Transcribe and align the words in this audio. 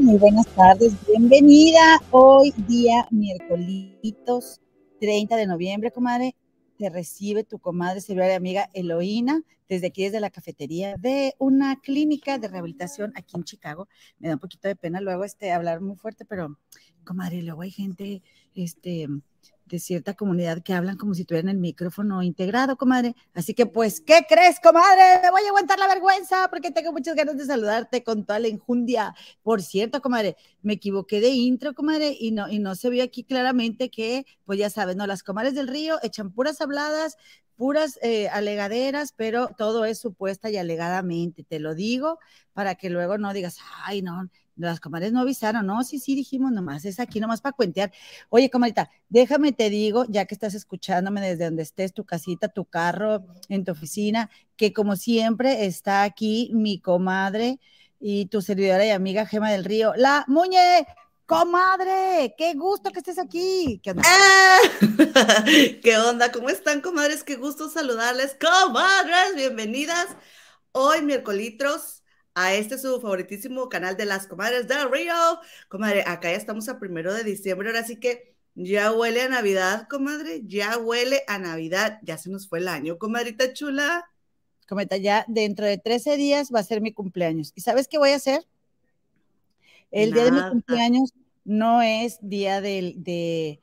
muy 0.00 0.16
buenas 0.18 0.46
tardes, 0.48 0.92
bienvenida. 1.06 2.00
Hoy 2.10 2.52
día 2.66 3.06
miércoles 3.12 4.60
30 5.00 5.36
de 5.36 5.46
noviembre, 5.46 5.92
comadre, 5.92 6.34
te 6.78 6.90
recibe 6.90 7.44
tu 7.44 7.60
comadre, 7.60 8.00
y 8.08 8.20
amiga 8.32 8.68
Eloína, 8.74 9.42
desde 9.68 9.86
aquí, 9.88 10.02
desde 10.04 10.18
la 10.18 10.30
cafetería 10.30 10.96
de 10.96 11.34
una 11.38 11.80
clínica 11.80 12.38
de 12.38 12.48
rehabilitación 12.48 13.12
aquí 13.14 13.36
en 13.36 13.44
Chicago. 13.44 13.86
Me 14.18 14.26
da 14.26 14.34
un 14.34 14.40
poquito 14.40 14.66
de 14.66 14.74
pena 14.74 15.00
luego 15.00 15.22
este, 15.22 15.52
hablar 15.52 15.80
muy 15.80 15.94
fuerte, 15.94 16.24
pero 16.24 16.58
comadre, 17.04 17.42
luego 17.42 17.62
hay 17.62 17.70
gente, 17.70 18.22
este, 18.56 19.06
de 19.66 19.78
cierta 19.78 20.14
comunidad 20.14 20.62
que 20.62 20.74
hablan 20.74 20.96
como 20.96 21.14
si 21.14 21.24
tuvieran 21.24 21.48
el 21.48 21.58
micrófono 21.58 22.22
integrado, 22.22 22.76
comadre. 22.76 23.14
Así 23.32 23.54
que, 23.54 23.66
pues, 23.66 24.00
¿qué 24.00 24.24
crees, 24.28 24.60
comadre? 24.60 25.20
Me 25.22 25.30
voy 25.30 25.42
a 25.44 25.48
aguantar 25.48 25.78
la 25.78 25.88
vergüenza 25.88 26.48
porque 26.50 26.70
tengo 26.70 26.92
muchas 26.92 27.14
ganas 27.16 27.36
de 27.36 27.46
saludarte 27.46 28.02
con 28.02 28.24
toda 28.24 28.38
la 28.38 28.48
injundia. 28.48 29.14
Por 29.42 29.62
cierto, 29.62 30.02
comadre, 30.02 30.36
me 30.62 30.74
equivoqué 30.74 31.20
de 31.20 31.30
intro, 31.30 31.74
comadre, 31.74 32.16
y 32.18 32.30
no, 32.32 32.48
y 32.48 32.58
no 32.58 32.74
se 32.74 32.90
vio 32.90 33.04
aquí 33.04 33.24
claramente 33.24 33.90
que, 33.90 34.26
pues 34.44 34.58
ya 34.58 34.70
sabes, 34.70 34.96
no, 34.96 35.06
las 35.06 35.22
comadres 35.22 35.54
del 35.54 35.68
río 35.68 35.98
echan 36.02 36.30
puras 36.32 36.60
habladas, 36.60 37.16
puras 37.56 37.98
eh, 38.02 38.28
alegaderas, 38.28 39.12
pero 39.16 39.48
todo 39.56 39.84
es 39.84 39.98
supuesta 39.98 40.50
y 40.50 40.56
alegadamente, 40.56 41.44
te 41.44 41.58
lo 41.60 41.74
digo, 41.74 42.18
para 42.52 42.74
que 42.74 42.90
luego 42.90 43.18
no 43.18 43.32
digas, 43.32 43.58
ay, 43.84 44.02
no, 44.02 44.28
las 44.56 44.80
comadres 44.80 45.12
no 45.12 45.20
avisaron, 45.20 45.66
no, 45.66 45.82
sí, 45.84 45.98
sí, 45.98 46.14
dijimos 46.14 46.52
nomás, 46.52 46.84
es 46.84 47.00
aquí 47.00 47.20
nomás 47.20 47.40
para 47.40 47.54
cuentear. 47.54 47.92
Oye, 48.28 48.50
comadita, 48.50 48.90
déjame 49.08 49.52
te 49.52 49.70
digo, 49.70 50.04
ya 50.08 50.26
que 50.26 50.34
estás 50.34 50.54
escuchándome 50.54 51.20
desde 51.20 51.44
donde 51.44 51.62
estés, 51.62 51.92
tu 51.92 52.04
casita, 52.04 52.48
tu 52.48 52.64
carro, 52.64 53.24
en 53.48 53.64
tu 53.64 53.72
oficina, 53.72 54.30
que 54.56 54.72
como 54.72 54.96
siempre 54.96 55.66
está 55.66 56.02
aquí 56.02 56.50
mi 56.54 56.80
comadre 56.80 57.58
y 58.00 58.26
tu 58.26 58.42
servidora 58.42 58.84
y 58.86 58.90
amiga 58.90 59.26
Gema 59.26 59.50
del 59.50 59.64
Río, 59.64 59.92
la 59.96 60.24
Muñe. 60.28 60.86
Comadre, 61.26 62.34
qué 62.36 62.52
gusto 62.52 62.90
que 62.90 62.98
estés 62.98 63.18
aquí. 63.18 63.80
¿Qué 63.82 63.92
onda? 63.92 64.02
¡Ah! 64.04 64.58
¿Qué 65.82 65.96
onda? 65.96 66.30
¿Cómo 66.30 66.50
están, 66.50 66.82
comadres? 66.82 67.24
Qué 67.24 67.36
gusto 67.36 67.70
saludarles, 67.70 68.36
comadres. 68.38 69.34
Bienvenidas 69.34 70.08
hoy, 70.72 71.00
miércoles 71.00 72.03
a 72.34 72.54
este 72.54 72.78
su 72.78 73.00
favoritísimo 73.00 73.68
canal 73.68 73.96
de 73.96 74.04
las 74.04 74.26
comadres 74.26 74.66
del 74.66 74.90
Río. 74.90 75.14
Comadre, 75.68 76.02
acá 76.06 76.30
ya 76.30 76.36
estamos 76.36 76.68
a 76.68 76.78
primero 76.78 77.14
de 77.14 77.24
diciembre, 77.24 77.68
ahora 77.68 77.84
sí 77.84 77.96
que 77.96 78.34
ya 78.54 78.92
huele 78.92 79.22
a 79.22 79.28
Navidad, 79.28 79.88
comadre, 79.88 80.42
ya 80.44 80.78
huele 80.78 81.22
a 81.26 81.38
Navidad, 81.38 81.98
ya 82.02 82.18
se 82.18 82.30
nos 82.30 82.48
fue 82.48 82.58
el 82.60 82.68
año, 82.68 82.98
comadrita 82.98 83.52
chula. 83.52 84.08
Cometa, 84.68 84.96
ya 84.96 85.24
dentro 85.28 85.66
de 85.66 85.78
13 85.78 86.16
días 86.16 86.50
va 86.54 86.60
a 86.60 86.64
ser 86.64 86.80
mi 86.80 86.92
cumpleaños. 86.92 87.52
¿Y 87.54 87.60
sabes 87.60 87.88
qué 87.88 87.98
voy 87.98 88.10
a 88.10 88.16
hacer? 88.16 88.42
El 89.90 90.12
día 90.12 90.24
de 90.24 90.32
mi 90.32 90.48
cumpleaños 90.50 91.12
no 91.44 91.82
es 91.82 92.18
día 92.20 92.60
del, 92.60 93.02
de, 93.04 93.60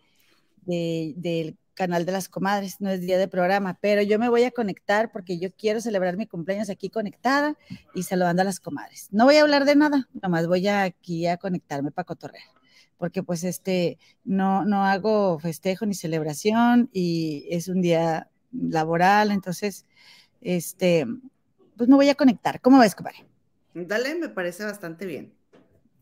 del 0.65 1.57
canal 1.73 2.05
de 2.05 2.11
las 2.11 2.29
comadres, 2.29 2.81
no 2.81 2.89
es 2.89 3.01
día 3.01 3.17
de 3.17 3.27
programa, 3.27 3.77
pero 3.81 4.01
yo 4.01 4.19
me 4.19 4.29
voy 4.29 4.43
a 4.43 4.51
conectar 4.51 5.11
porque 5.11 5.39
yo 5.39 5.49
quiero 5.53 5.81
celebrar 5.81 6.17
mi 6.17 6.27
cumpleaños 6.27 6.69
aquí 6.69 6.89
conectada 6.89 7.55
y 7.93 8.03
saludando 8.03 8.41
a 8.41 8.45
las 8.45 8.59
comadres. 8.59 9.07
No 9.11 9.25
voy 9.25 9.37
a 9.37 9.41
hablar 9.41 9.65
de 9.65 9.75
nada, 9.75 10.09
nomás 10.21 10.47
voy 10.47 10.67
aquí 10.67 11.27
a 11.27 11.37
conectarme 11.37 11.91
para 11.91 12.05
cotorrear, 12.05 12.43
porque 12.97 13.23
pues 13.23 13.43
este, 13.43 13.97
no, 14.23 14.65
no 14.65 14.85
hago 14.85 15.39
festejo 15.39 15.85
ni 15.85 15.93
celebración 15.93 16.89
y 16.93 17.47
es 17.49 17.67
un 17.67 17.81
día 17.81 18.29
laboral, 18.51 19.31
entonces, 19.31 19.85
este, 20.41 21.05
pues 21.77 21.89
me 21.89 21.95
voy 21.95 22.09
a 22.09 22.15
conectar. 22.15 22.61
¿Cómo 22.61 22.79
ves, 22.79 22.95
comadre? 22.95 23.25
Dale, 23.73 24.15
me 24.15 24.29
parece 24.29 24.65
bastante 24.65 25.05
bien. 25.05 25.33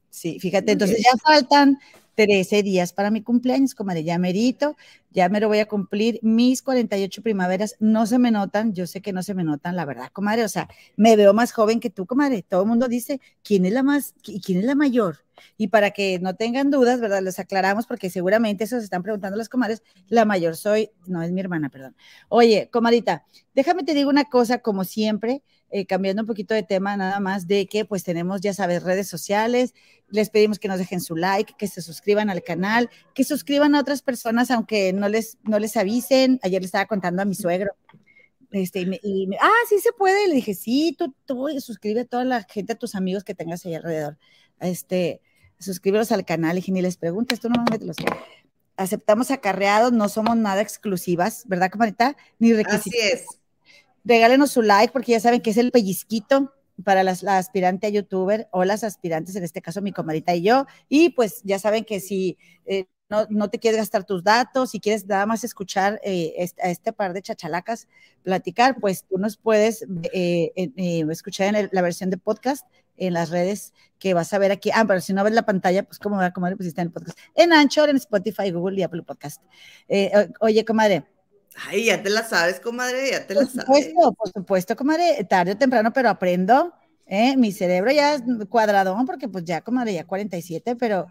Sí, 0.10 0.40
fíjate, 0.40 0.72
entonces 0.72 0.98
ya 1.04 1.16
faltan 1.20 1.78
13 2.20 2.64
días 2.64 2.92
para 2.92 3.12
mi 3.12 3.22
cumpleaños, 3.22 3.74
comadre, 3.74 4.04
ya 4.04 4.18
merito, 4.18 4.76
ya 5.10 5.30
me 5.30 5.40
lo 5.40 5.48
voy 5.48 5.60
a 5.60 5.70
cumplir. 5.70 6.20
Mis 6.22 6.62
48 6.62 7.22
primaveras 7.22 7.78
no 7.80 8.06
se 8.08 8.20
me 8.20 8.30
notan, 8.30 8.74
yo 8.74 8.88
sé 8.88 9.00
que 9.00 9.14
no 9.14 9.24
se 9.24 9.34
me 9.34 9.46
notan, 9.46 9.78
la 9.78 9.86
verdad, 9.86 10.10
comadre, 10.12 10.44
o 10.44 10.50
sea, 10.50 10.68
me 10.98 11.16
veo 11.16 11.34
más 11.34 11.54
joven 11.54 11.80
que 11.80 11.90
tú, 11.90 12.06
comadre. 12.06 12.44
Todo 12.44 12.64
el 12.64 12.68
mundo 12.68 12.90
dice, 12.90 13.22
¿quién 13.42 13.64
es 13.64 13.72
la 13.72 13.84
más, 13.84 14.16
quién 14.22 14.60
es 14.60 14.66
la 14.66 14.76
mayor? 14.76 15.20
Y 15.56 15.70
para 15.70 15.92
que 15.92 16.20
no 16.20 16.36
tengan 16.36 16.70
dudas, 16.72 17.00
¿verdad? 17.00 17.22
Les 17.22 17.40
aclaramos 17.40 17.88
porque 17.88 18.10
seguramente 18.10 18.66
eso 18.66 18.78
se 18.80 18.84
están 18.84 19.02
preguntando 19.02 19.38
las 19.38 19.48
comadres. 19.48 19.82
La 20.10 20.26
mayor 20.26 20.58
soy, 20.58 20.92
no 21.08 21.22
es 21.22 21.32
mi 21.32 21.40
hermana, 21.40 21.70
perdón. 21.70 21.96
Oye, 22.28 22.70
comadita, 22.70 23.24
déjame 23.56 23.86
te 23.86 23.94
digo 23.94 24.10
una 24.10 24.26
cosa, 24.26 24.58
como 24.58 24.84
siempre, 24.84 25.42
eh, 25.72 25.86
cambiando 25.86 26.24
un 26.24 26.28
poquito 26.28 26.56
de 26.56 26.64
tema 26.64 26.98
nada 26.98 27.20
más, 27.20 27.48
de 27.48 27.68
que 27.68 27.86
pues 27.86 28.04
tenemos, 28.04 28.42
ya 28.42 28.56
sabes, 28.56 28.82
redes 28.82 29.08
sociales, 29.08 29.76
les 30.10 30.32
pedimos 30.32 30.58
que 30.58 30.68
nos 30.68 30.80
dejen 30.80 31.00
su 31.00 31.16
like, 31.16 31.54
que 31.58 31.68
se 31.68 31.84
suscriban 31.84 32.09
al 32.18 32.44
canal, 32.44 32.90
que 33.14 33.24
suscriban 33.24 33.76
a 33.76 33.82
otras 33.82 34.02
personas 34.02 34.52
aunque 34.52 34.94
no 34.94 35.10
les, 35.10 35.38
no 35.44 35.60
les 35.60 35.78
avisen. 35.78 36.40
Ayer 36.44 36.62
le 36.62 36.66
estaba 36.66 36.86
contando 36.86 37.22
a 37.22 37.26
mi 37.26 37.36
suegro. 37.36 37.74
Este, 38.52 38.82
y, 39.04 39.30
ah, 39.40 39.50
sí 39.68 39.80
se 39.80 39.92
puede. 39.94 40.28
Le 40.28 40.36
dije, 40.36 40.56
sí, 40.56 40.96
tú, 40.98 41.14
tú 41.26 41.48
suscribe 41.60 42.02
a 42.02 42.06
toda 42.06 42.26
la 42.26 42.44
gente, 42.44 42.74
a 42.74 42.76
tus 42.76 42.96
amigos 42.96 43.24
que 43.24 43.36
tengas 43.36 43.66
ahí 43.66 43.76
alrededor. 43.76 44.18
Este, 44.60 45.22
suscríbelos 45.60 46.12
al 46.12 46.26
canal. 46.26 46.58
Y 46.58 46.72
ni 46.72 46.82
les 46.82 46.98
preguntes, 46.98 47.40
tú 47.40 47.50
no 47.50 47.64
los 47.82 47.98
aceptamos 48.76 49.30
acarreados, 49.30 49.92
no 49.92 50.08
somos 50.08 50.38
nada 50.38 50.62
exclusivas, 50.62 51.44
¿verdad, 51.48 51.70
camarita? 51.70 52.16
Ni 52.40 52.54
requisitos. 52.54 52.88
Así 52.88 53.14
es. 53.14 53.26
Regálenos 54.06 54.52
su 54.52 54.62
like 54.62 54.94
porque 54.94 55.12
ya 55.12 55.20
saben 55.20 55.42
que 55.42 55.50
es 55.50 55.58
el 55.58 55.72
pellizquito 55.72 56.54
para 56.84 57.04
las, 57.04 57.24
la 57.24 57.38
aspirante 57.38 57.88
a 57.88 57.90
youtuber 57.90 58.48
o 58.52 58.64
las 58.64 58.84
aspirantes, 58.84 59.36
en 59.36 59.44
este 59.44 59.62
caso 59.62 59.82
mi 59.82 59.92
comadita 59.92 60.36
y 60.36 60.44
yo. 60.44 60.66
Y 60.88 61.10
pues 61.10 61.42
ya 61.44 61.60
saben 61.60 61.86
que 61.86 62.00
si 62.00 62.38
eh, 62.66 62.86
no, 63.10 63.26
no, 63.30 63.50
te 63.50 63.60
quieres 63.60 63.80
gastar 63.80 64.04
tus 64.04 64.24
datos, 64.24 64.72
si 64.72 64.80
quieres 64.80 65.06
nada 65.08 65.26
más 65.26 65.44
escuchar 65.44 66.00
eh, 66.04 66.48
a 66.62 66.70
este 66.70 66.94
par 66.94 67.14
de 67.14 67.22
chachalacas 67.22 67.88
platicar, 68.24 68.78
pues 68.80 69.04
tú 69.06 69.18
nos 69.18 69.38
puedes 69.38 69.86
eh, 70.14 70.52
escuchar 71.10 71.56
en 71.56 71.70
la 71.72 71.82
versión 71.82 72.10
de 72.10 72.18
podcast 72.18 72.68
en 72.98 73.14
las 73.14 73.30
redes 73.30 73.74
que 73.98 74.14
vas 74.14 74.32
a 74.34 74.38
ver 74.38 74.52
aquí. 74.52 74.70
Ah, 74.74 74.86
pero 74.86 75.00
si 75.00 75.14
no 75.14 75.24
ves 75.24 75.34
la 75.34 75.46
pantalla, 75.46 75.84
pues 75.84 75.98
cómo 76.00 76.18
va, 76.18 76.32
comadre, 76.32 76.58
pues 76.58 76.68
está 76.68 76.82
en 76.82 76.90
el 76.90 76.94
podcast. 76.94 77.18
En 77.34 77.54
Anchor, 77.54 77.90
en 77.90 77.96
Spotify, 77.96 78.52
Google 78.52 78.80
y 78.80 78.84
Apple 78.84 79.04
Podcast. 79.04 79.42
oye, 80.42 80.66
comadre, 80.66 81.06
Ay, 81.68 81.86
ya 81.86 82.02
te 82.02 82.10
la 82.10 82.24
sabes, 82.24 82.60
comadre, 82.60 83.12
ya 83.12 83.28
te 83.28 83.36
la 83.36 83.46
sabes. 83.46 83.66
Por 83.66 83.84
supuesto, 83.84 84.14
por 84.14 84.30
supuesto, 84.30 84.76
comadre, 84.76 85.24
tarde 85.30 85.54
o 85.54 85.58
temprano, 85.58 85.92
pero 85.94 86.10
aprendo. 86.10 86.74
¿eh? 87.06 87.36
Mi 87.36 87.52
cerebro 87.52 87.92
ya 87.92 88.16
es 88.16 88.24
cuadradón, 88.48 89.06
porque 89.06 89.28
pues 89.28 89.44
ya, 89.44 89.62
comadre, 89.62 89.94
ya 89.94 90.06
47, 90.06 90.76
pero 90.76 91.08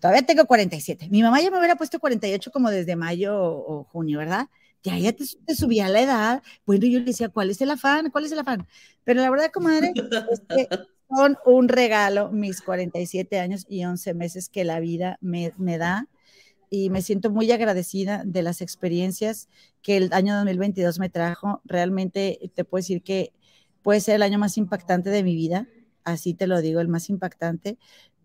todavía 0.00 0.22
tengo 0.22 0.46
47. 0.46 1.08
Mi 1.10 1.22
mamá 1.22 1.40
ya 1.40 1.50
me 1.50 1.58
hubiera 1.58 1.76
puesto 1.76 2.00
48 2.00 2.50
como 2.50 2.70
desde 2.70 2.96
mayo 2.96 3.36
o, 3.38 3.84
junio, 3.84 4.18
¿verdad? 4.18 4.48
Ya, 4.82 4.98
ya 4.98 5.12
te, 5.12 5.24
subía 5.54 5.88
la 5.88 6.00
edad. 6.00 6.42
Bueno, 6.66 6.86
yo 6.86 6.98
le 6.98 7.04
decía, 7.04 7.28
¿cuál 7.28 7.50
es 7.50 7.60
el 7.60 7.70
afán? 7.70 8.10
¿Cuál 8.10 8.24
es 8.24 8.32
el 8.32 8.40
afán? 8.40 8.66
Pero 9.04 9.20
la 9.20 9.30
verdad, 9.30 9.50
comadre, 9.52 9.92
es 9.94 10.40
que 10.48 10.68
son 11.08 11.36
un 11.44 11.68
regalo 11.68 12.30
mis 12.32 12.62
47 12.62 13.38
años 13.38 13.64
y 13.68 13.84
11 13.84 14.14
meses 14.14 14.48
que 14.48 14.64
la 14.64 14.80
vida 14.80 15.18
me, 15.20 15.52
me 15.56 15.78
da 15.78 16.08
y 16.72 16.88
me 16.88 17.02
siento 17.02 17.30
muy 17.30 17.52
agradecida 17.52 18.22
de 18.24 18.40
las 18.40 18.62
experiencias 18.62 19.50
que 19.82 19.98
el 19.98 20.10
año 20.14 20.34
2022 20.36 20.98
me 21.00 21.10
trajo. 21.10 21.60
Realmente 21.66 22.50
te 22.54 22.64
puedo 22.64 22.80
decir 22.80 23.02
que 23.02 23.34
puede 23.82 24.00
ser 24.00 24.14
el 24.14 24.22
año 24.22 24.38
más 24.38 24.56
impactante 24.56 25.10
de 25.10 25.22
mi 25.22 25.34
vida, 25.36 25.68
así 26.02 26.32
te 26.32 26.46
lo 26.46 26.62
digo, 26.62 26.80
el 26.80 26.88
más 26.88 27.10
impactante. 27.10 27.76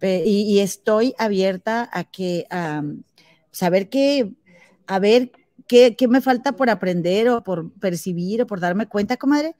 Y, 0.02 0.60
estoy 0.60 1.14
abierta 1.18 1.90
a 1.92 2.06
que, 2.06 2.48
a 2.50 2.84
saber 3.52 3.90
qué, 3.90 4.32
a 4.86 5.00
ver 5.00 5.34
qué, 5.68 5.98
qué 5.98 6.08
me 6.08 6.22
falta 6.22 6.54
por 6.54 6.70
aprender 6.70 7.28
o 7.28 7.44
por 7.44 7.74
percibir 7.74 8.44
o 8.44 8.48
por 8.48 8.62
darme 8.62 8.86
cuenta, 8.88 9.18
comadre. 9.18 9.58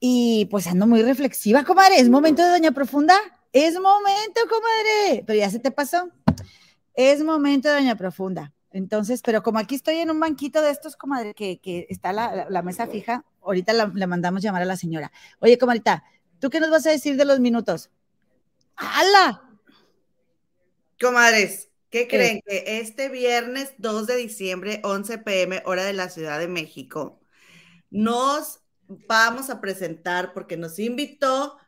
Y 0.00 0.46
pues 0.46 0.66
ando 0.66 0.86
muy 0.86 1.02
reflexiva, 1.02 1.62
comadre. 1.62 2.00
Es 2.00 2.08
momento 2.08 2.42
de 2.42 2.48
Doña 2.48 2.70
Profunda. 2.72 3.16
Es 3.52 3.74
momento, 3.74 4.40
comadre. 4.48 5.24
Pero 5.26 5.38
ya 5.38 5.50
se 5.50 5.58
te 5.58 5.70
pasó. 5.70 6.10
Es 6.98 7.22
momento 7.22 7.68
de 7.68 7.76
Doña 7.76 7.94
Profunda. 7.94 8.52
Entonces, 8.72 9.22
pero 9.22 9.44
como 9.44 9.60
aquí 9.60 9.76
estoy 9.76 9.98
en 9.98 10.10
un 10.10 10.18
banquito 10.18 10.60
de 10.60 10.72
estos, 10.72 10.96
comadre, 10.96 11.32
que, 11.32 11.60
que 11.60 11.86
está 11.90 12.12
la, 12.12 12.48
la, 12.50 12.62
mesa 12.62 12.88
fija, 12.88 13.24
ahorita 13.40 13.72
le 13.72 14.06
mandamos 14.08 14.42
llamar 14.42 14.62
a 14.62 14.64
la 14.64 14.76
señora. 14.76 15.12
Oye, 15.38 15.58
comadita, 15.58 16.02
¿tú 16.40 16.50
qué 16.50 16.58
nos 16.58 16.70
vas 16.70 16.84
a 16.88 16.90
decir 16.90 17.16
de 17.16 17.24
los 17.24 17.38
minutos? 17.38 17.92
¡Hala! 18.74 19.48
Comadres, 21.00 21.68
¿qué 21.88 22.08
creen? 22.08 22.40
Que 22.44 22.80
este 22.80 23.08
viernes 23.10 23.74
2 23.78 24.08
de 24.08 24.16
diciembre, 24.16 24.80
11 24.82 25.18
pm, 25.18 25.62
hora 25.66 25.84
de 25.84 25.92
la 25.92 26.08
Ciudad 26.08 26.40
de 26.40 26.48
México, 26.48 27.20
nos 27.90 28.58
vamos 28.88 29.50
a 29.50 29.60
presentar 29.60 30.32
porque 30.32 30.56
nos 30.56 30.80
invitó 30.80 31.58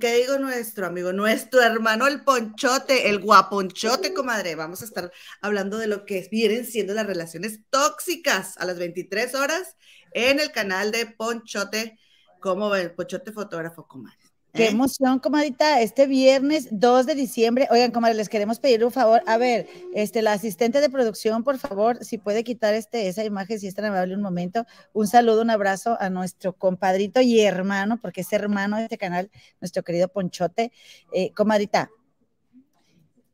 ¿qué 0.00 0.14
digo 0.14 0.38
nuestro 0.38 0.86
amigo? 0.86 1.12
Nuestro 1.12 1.62
hermano 1.62 2.06
el 2.06 2.24
Ponchote, 2.24 3.08
el 3.08 3.20
guaponchote, 3.20 4.14
comadre. 4.14 4.54
Vamos 4.54 4.82
a 4.82 4.86
estar 4.86 5.12
hablando 5.40 5.78
de 5.78 5.86
lo 5.86 6.06
que 6.06 6.26
vienen 6.30 6.64
siendo 6.64 6.94
las 6.94 7.06
relaciones 7.06 7.60
tóxicas 7.70 8.56
a 8.58 8.64
las 8.64 8.78
23 8.78 9.34
horas 9.34 9.76
en 10.12 10.40
el 10.40 10.50
canal 10.50 10.92
de 10.92 11.06
Ponchote, 11.06 11.98
como 12.40 12.74
el 12.74 12.92
Ponchote 12.92 13.32
fotógrafo, 13.32 13.86
comadre. 13.86 14.25
Qué 14.56 14.64
¿eh? 14.64 14.70
emoción, 14.70 15.18
comadita. 15.18 15.82
Este 15.82 16.06
viernes 16.06 16.68
2 16.70 17.04
de 17.04 17.14
diciembre. 17.14 17.68
Oigan, 17.70 17.90
comadre, 17.90 18.14
les 18.14 18.30
queremos 18.30 18.58
pedir 18.58 18.82
un 18.86 18.90
favor. 18.90 19.22
A 19.26 19.36
ver, 19.36 19.68
este, 19.94 20.22
la 20.22 20.32
asistente 20.32 20.80
de 20.80 20.88
producción, 20.88 21.44
por 21.44 21.58
favor, 21.58 22.02
si 22.02 22.16
puede 22.16 22.42
quitar 22.42 22.72
este, 22.72 23.06
esa 23.08 23.22
imagen, 23.22 23.60
si 23.60 23.66
es 23.66 23.74
tan 23.74 23.84
amable 23.84 24.14
un 24.14 24.22
momento. 24.22 24.64
Un 24.94 25.08
saludo, 25.08 25.42
un 25.42 25.50
abrazo 25.50 25.98
a 26.00 26.08
nuestro 26.08 26.54
compadrito 26.54 27.20
y 27.20 27.38
hermano, 27.40 27.98
porque 28.00 28.22
es 28.22 28.32
hermano 28.32 28.78
de 28.78 28.84
este 28.84 28.96
canal, 28.96 29.30
nuestro 29.60 29.82
querido 29.82 30.08
Ponchote. 30.08 30.72
Eh, 31.12 31.32
comadita, 31.34 31.90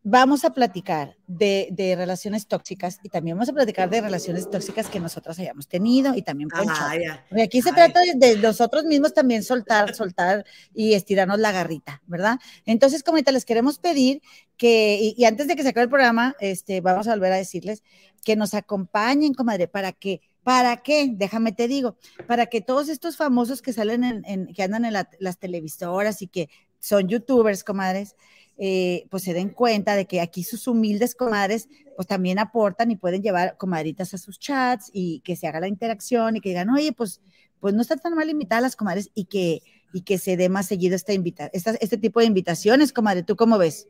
vamos 0.05 0.45
a 0.45 0.51
platicar 0.51 1.17
de, 1.27 1.69
de, 1.71 1.95
relaciones 1.95 2.47
tóxicas 2.47 2.99
y 3.03 3.09
también 3.09 3.37
vamos 3.37 3.49
a 3.49 3.53
platicar 3.53 3.89
de 3.89 4.01
relaciones 4.01 4.51
tóxicas 4.51 4.89
que 4.89 4.99
nosotros 4.99 5.39
hayamos 5.39 5.69
tenido 5.69 6.15
y 6.15 6.23
también 6.23 6.49
Poncho. 6.49 6.73
Ah, 6.75 6.97
ya. 7.01 7.25
Porque 7.29 7.43
aquí 7.43 7.63
se 7.63 7.71
Ay. 7.71 7.75
trata 7.77 8.01
de, 8.01 8.15
de, 8.15 8.37
nosotros 8.39 8.85
mismos 8.85 9.15
también 9.15 9.45
soltar, 9.45 9.95
soltar 9.95 10.45
y 10.75 10.95
estirarnos 10.95 11.39
la 11.39 11.53
garrita, 11.53 12.03
¿verdad? 12.07 12.39
Entonces, 12.67 13.03
como 13.03 13.17
ahorita 13.17 13.33
les 13.33 13.45
queremos 13.45 13.79
pedir 13.79 14.23
que, 14.57 14.99
y, 15.01 15.15
y, 15.17 15.25
antes 15.25 15.47
de 15.47 15.55
que 15.55 15.63
se 15.63 15.69
acabe 15.69 15.85
el 15.85 15.91
programa, 15.91 16.35
este, 16.41 16.81
vamos 16.81 17.07
a 17.07 17.13
volver 17.13 17.33
a 17.33 17.37
decirles 17.37 17.83
que 18.25 18.35
nos 18.35 18.55
acompañen, 18.55 19.35
comadre, 19.35 19.69
para 19.69 19.93
que 19.93 20.21
¿Para 20.43 20.79
qué? 20.79 21.09
Déjame 21.13 21.53
te 21.53 21.69
digo, 21.69 21.97
para 22.27 22.47
que 22.47 22.61
todos 22.61 22.89
estos 22.89 23.17
famosos 23.17 23.63
que 23.63 23.73
salen 23.73 24.03
en, 24.03 24.25
en 24.25 24.53
que 24.53 24.65
andan 24.65 24.85
en 24.85 24.95
la, 24.95 25.09
las 25.21 25.39
televisoras 25.39 26.21
y 26.21 26.27
que 26.27 26.49
son 26.81 27.07
youtubers, 27.07 27.63
comadres, 27.63 28.17
eh, 28.59 29.07
pues 29.11 29.23
se 29.25 29.35
den 29.35 29.49
cuenta 29.49 29.97
de 29.97 30.07
que 30.07 30.21
aquí 30.21 30.45
sus 30.45 30.67
humildes 30.67 31.15
comadres 31.15 31.69
pues 31.97 32.07
también 32.07 32.39
aportan 32.39 32.91
y 32.91 32.97
pueden 32.97 33.23
llevar 33.23 33.57
comadritas 33.57 34.15
a 34.15 34.19
sus 34.19 34.39
chats 34.39 34.91
y 34.93 35.21
que 35.21 35.37
se 35.37 35.47
haga 35.47 35.61
la 35.61 35.69
interacción 35.69 36.37
y 36.37 36.41
que 36.41 36.51
digan, 36.51 36.71
oye, 36.71 36.93
pues, 36.93 37.21
pues 37.61 37.75
no 37.75 37.83
están 37.83 38.01
tan 38.01 38.15
mal 38.15 38.29
invitadas 38.29 38.63
las 38.63 38.77
comadres 38.77 39.11
y 39.15 39.27
que, 39.27 39.63
y 39.93 40.03
que 40.03 40.19
se 40.19 40.37
dé 40.37 40.49
más 40.49 40.67
seguido 40.67 40.97
esta 40.97 41.13
invita 41.13 41.51
esta, 41.53 41.73
este 41.81 41.99
tipo 41.99 42.21
de 42.21 42.27
invitaciones, 42.27 42.93
comadre. 42.93 43.23
¿Tú 43.23 43.37
cómo 43.37 43.59
ves? 43.59 43.89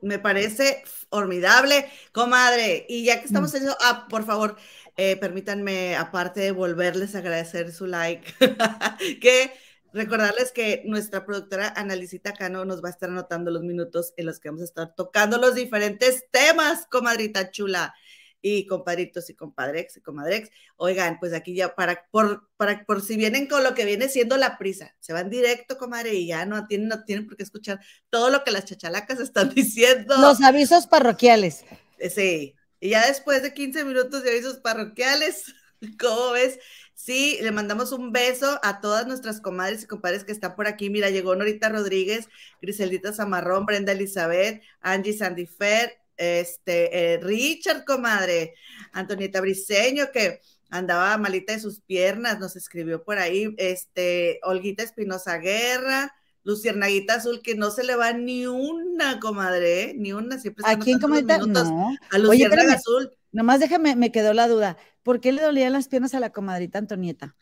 Me 0.00 0.18
parece 0.18 0.82
formidable, 1.10 1.86
comadre. 2.12 2.86
Y 2.88 3.04
ya 3.04 3.20
que 3.20 3.26
estamos 3.26 3.52
mm. 3.52 3.56
haciendo, 3.56 3.76
ah, 3.80 4.06
por 4.08 4.24
favor, 4.24 4.56
eh, 4.96 5.16
permítanme, 5.16 5.96
aparte 5.96 6.40
de 6.40 6.52
volverles 6.52 7.14
a 7.14 7.18
agradecer 7.18 7.72
su 7.72 7.86
like, 7.86 8.34
que 9.20 9.52
Recordarles 9.92 10.52
que 10.52 10.82
nuestra 10.86 11.24
productora 11.26 11.68
Analicita 11.76 12.32
Cano 12.32 12.64
nos 12.64 12.82
va 12.82 12.88
a 12.88 12.92
estar 12.92 13.10
anotando 13.10 13.50
los 13.50 13.62
minutos 13.62 14.14
en 14.16 14.26
los 14.26 14.40
que 14.40 14.48
vamos 14.48 14.62
a 14.62 14.66
estar 14.66 14.94
tocando 14.94 15.38
los 15.38 15.54
diferentes 15.54 16.24
temas, 16.30 16.86
comadrita 16.90 17.50
chula 17.50 17.94
y 18.42 18.66
compadritos 18.66 19.30
y 19.30 19.34
compadrex 19.34 19.96
y 19.96 20.00
comadrex. 20.00 20.50
Oigan, 20.76 21.18
pues 21.20 21.32
aquí 21.32 21.54
ya 21.54 21.74
para 21.74 22.06
por, 22.10 22.48
para 22.56 22.84
por 22.84 23.00
si 23.00 23.16
vienen 23.16 23.46
con 23.46 23.62
lo 23.62 23.74
que 23.74 23.84
viene 23.84 24.08
siendo 24.08 24.36
la 24.36 24.58
prisa, 24.58 24.94
se 24.98 25.12
van 25.12 25.30
directo, 25.30 25.78
comadre, 25.78 26.14
y 26.14 26.26
ya 26.26 26.44
no 26.44 26.66
tienen, 26.66 26.88
no 26.88 27.04
tienen 27.04 27.26
por 27.26 27.36
qué 27.36 27.44
escuchar 27.44 27.80
todo 28.10 28.30
lo 28.30 28.42
que 28.44 28.50
las 28.50 28.64
chachalacas 28.64 29.20
están 29.20 29.48
diciendo. 29.54 30.16
Los 30.18 30.42
avisos 30.42 30.86
parroquiales. 30.86 31.64
Sí, 32.10 32.56
y 32.80 32.90
ya 32.90 33.06
después 33.06 33.42
de 33.42 33.54
15 33.54 33.84
minutos 33.84 34.24
de 34.24 34.30
avisos 34.30 34.58
parroquiales, 34.58 35.54
¿cómo 36.00 36.32
ves? 36.32 36.58
Sí, 36.94 37.38
le 37.40 37.50
mandamos 37.50 37.92
un 37.92 38.12
beso 38.12 38.60
a 38.62 38.80
todas 38.80 39.06
nuestras 39.06 39.40
comadres 39.40 39.82
y 39.82 39.86
compadres 39.86 40.24
que 40.24 40.32
están 40.32 40.54
por 40.54 40.68
aquí. 40.68 40.88
Mira, 40.88 41.10
llegó 41.10 41.34
Norita 41.34 41.68
Rodríguez, 41.68 42.28
Griselita 42.60 43.12
Zamarrón, 43.12 43.66
Brenda 43.66 43.92
Elizabeth, 43.92 44.62
Angie 44.80 45.12
Sandifer, 45.12 45.98
este, 46.16 47.14
eh, 47.14 47.18
Richard, 47.18 47.84
comadre, 47.84 48.54
Antonieta 48.92 49.40
Briseño, 49.40 50.12
que 50.12 50.40
andaba 50.70 51.18
malita 51.18 51.54
de 51.54 51.60
sus 51.60 51.80
piernas, 51.80 52.38
nos 52.38 52.54
escribió 52.54 53.02
por 53.02 53.18
ahí, 53.18 53.52
este, 53.58 54.38
Olguita 54.44 54.84
Espinosa 54.84 55.38
Guerra, 55.38 56.14
Luciernaguita 56.44 57.14
Azul, 57.14 57.40
que 57.42 57.56
no 57.56 57.70
se 57.70 57.84
le 57.84 57.96
va 57.96 58.12
ni 58.12 58.46
una, 58.46 59.18
comadre, 59.18 59.82
¿eh? 59.82 59.94
ni 59.96 60.12
una, 60.12 60.38
siempre 60.38 60.64
¿A 60.66 60.78
quién 60.78 61.00
comenta? 61.00 61.38
No. 61.38 61.96
A 62.10 62.18
Luciernaga 62.18 62.74
Azul. 62.74 63.10
Nomás 63.32 63.60
déjame, 63.60 63.96
me 63.96 64.12
quedó 64.12 64.34
la 64.34 64.46
duda. 64.46 64.76
¿Por 65.02 65.20
qué 65.20 65.32
le 65.32 65.42
dolían 65.42 65.72
las 65.72 65.88
piernas 65.88 66.14
a 66.14 66.20
la 66.20 66.30
comadrita 66.30 66.78
Antonieta? 66.78 67.34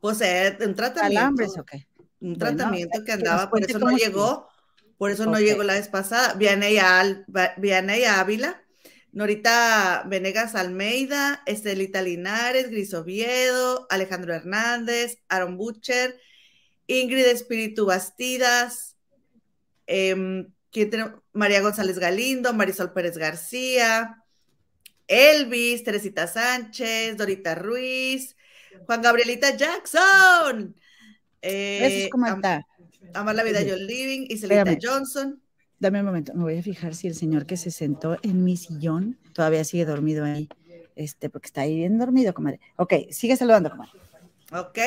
Pues 0.00 0.20
eh, 0.20 0.56
un 0.60 0.74
tratamiento. 0.74 1.20
¿Alambres 1.20 1.58
o 1.58 1.64
qué? 1.64 1.86
Un 2.20 2.36
tratamiento 2.38 2.90
bueno, 2.92 3.04
que 3.06 3.12
andaba, 3.12 3.48
por 3.48 3.64
eso 3.64 3.78
no 3.78 3.96
llegó, 3.96 4.48
por 4.98 5.10
eso 5.10 5.22
okay. 5.22 5.32
no 5.32 5.40
llegó 5.40 5.62
la 5.62 5.74
vez 5.74 5.88
pasada. 5.88 6.34
Vianey, 6.34 6.76
Al, 6.78 7.24
Vianey 7.56 8.04
Ávila, 8.04 8.62
Norita 9.12 10.04
Venegas 10.06 10.54
Almeida, 10.54 11.42
Estelita 11.46 12.02
Linares, 12.02 12.70
Gris 12.70 12.92
Oviedo, 12.92 13.86
Alejandro 13.88 14.34
Hernández, 14.34 15.18
Aaron 15.28 15.56
Butcher, 15.56 16.20
Ingrid 16.86 17.24
Espíritu 17.24 17.86
Bastidas, 17.86 18.96
eh, 19.86 20.46
María 21.32 21.62
González 21.62 21.98
Galindo, 21.98 22.52
Marisol 22.52 22.92
Pérez 22.92 23.16
García, 23.16 24.19
Elvis, 25.10 25.82
Teresita 25.82 26.26
Sánchez, 26.26 27.16
Dorita 27.16 27.54
Ruiz, 27.56 28.36
Juan 28.86 29.02
Gabrielita 29.02 29.56
Jackson. 29.56 30.76
Eh, 31.42 32.08
Eso 32.08 32.18
es 32.18 32.28
Am 32.30 32.42
Amar 33.14 33.34
la 33.34 33.42
vida 33.42 33.60
John 33.66 33.84
Living 33.86 34.26
y 34.28 34.38
Celita 34.38 34.76
Johnson. 34.80 35.42
Dame 35.80 36.00
un 36.00 36.06
momento, 36.06 36.34
me 36.34 36.42
voy 36.42 36.58
a 36.58 36.62
fijar 36.62 36.94
si 36.94 37.08
el 37.08 37.14
señor 37.14 37.46
que 37.46 37.56
se 37.56 37.70
sentó 37.70 38.18
en 38.22 38.44
mi 38.44 38.56
sillón 38.56 39.18
todavía 39.32 39.64
sigue 39.64 39.86
dormido 39.86 40.24
ahí, 40.24 40.48
este, 40.94 41.30
porque 41.30 41.46
está 41.46 41.62
ahí 41.62 41.74
bien 41.74 41.98
dormido, 41.98 42.34
comadre. 42.34 42.60
Ok, 42.76 42.92
sigue 43.10 43.36
saludando, 43.36 43.70
comadre. 43.70 43.92
Ok, 44.52 44.78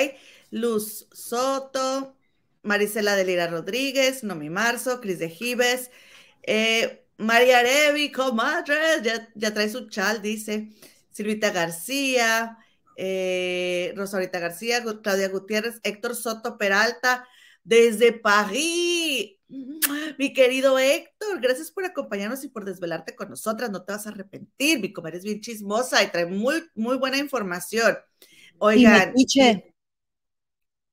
Luz 0.51 1.07
Soto, 1.11 2.15
Marisela 2.61 3.15
de 3.15 3.25
Lira 3.25 3.47
Rodríguez, 3.47 4.23
Nomi 4.23 4.51
Marzo, 4.51 5.01
Cris 5.01 5.17
de 5.17 5.29
Gives, 5.29 5.89
eh, 6.43 7.02
María 7.17 7.59
Arevi, 7.59 8.11
comadre, 8.11 8.75
ya, 9.03 9.29
ya, 9.35 9.53
trae 9.53 9.69
su 9.69 9.89
chal, 9.89 10.21
dice. 10.21 10.69
Silvita 11.11 11.51
García, 11.51 12.57
eh, 12.97 13.93
Rosarita 13.95 14.39
García, 14.39 14.83
Claudia 15.01 15.29
Gutiérrez, 15.29 15.79
Héctor 15.83 16.15
Soto 16.15 16.57
Peralta, 16.57 17.27
desde 17.63 18.13
París. 18.13 19.37
Mi 20.17 20.33
querido 20.33 20.79
Héctor, 20.79 21.39
gracias 21.39 21.71
por 21.71 21.85
acompañarnos 21.85 22.43
y 22.43 22.49
por 22.49 22.65
desvelarte 22.65 23.15
con 23.15 23.29
nosotras. 23.29 23.69
No 23.69 23.83
te 23.83 23.93
vas 23.93 24.07
a 24.07 24.09
arrepentir. 24.09 24.79
Mi 24.79 24.91
comadre 24.91 25.17
es 25.17 25.23
bien 25.23 25.41
chismosa 25.41 26.03
y 26.03 26.07
trae 26.07 26.25
muy, 26.25 26.63
muy 26.75 26.97
buena 26.97 27.17
información. 27.17 27.97
Oigan, 28.57 29.13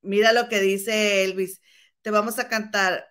mira 0.03 0.33
lo 0.33 0.49
que 0.49 0.61
dice 0.61 1.25
Elvis. 1.25 1.61
Te 2.03 2.11
vamos 2.11 2.39
a 2.39 2.49
cantar. 2.49 3.07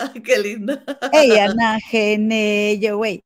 Ay, 0.00 0.22
qué 0.24 0.38
linda. 0.38 0.82
Ella 1.12 2.92
güey. 2.92 3.24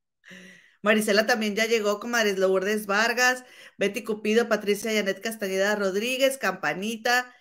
Marisela 0.83 1.27
también 1.27 1.57
ya 1.57 1.65
llegó, 1.65 1.99
comadres 1.99 2.39
Lourdes 2.39 2.87
Vargas, 2.87 3.45
Betty 3.79 4.05
Cupido, 4.05 4.49
Patricia 4.49 4.93
Yanet 4.93 5.23
Castañeda 5.23 5.77
Rodríguez, 5.77 6.37
Campanita, 6.37 7.35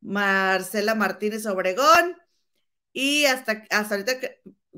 Marcela 0.00 0.96
Martínez 0.96 1.46
Obregón, 1.46 2.16
y 2.92 3.26
hasta, 3.26 3.64
hasta 3.70 3.94
ahorita 3.94 4.14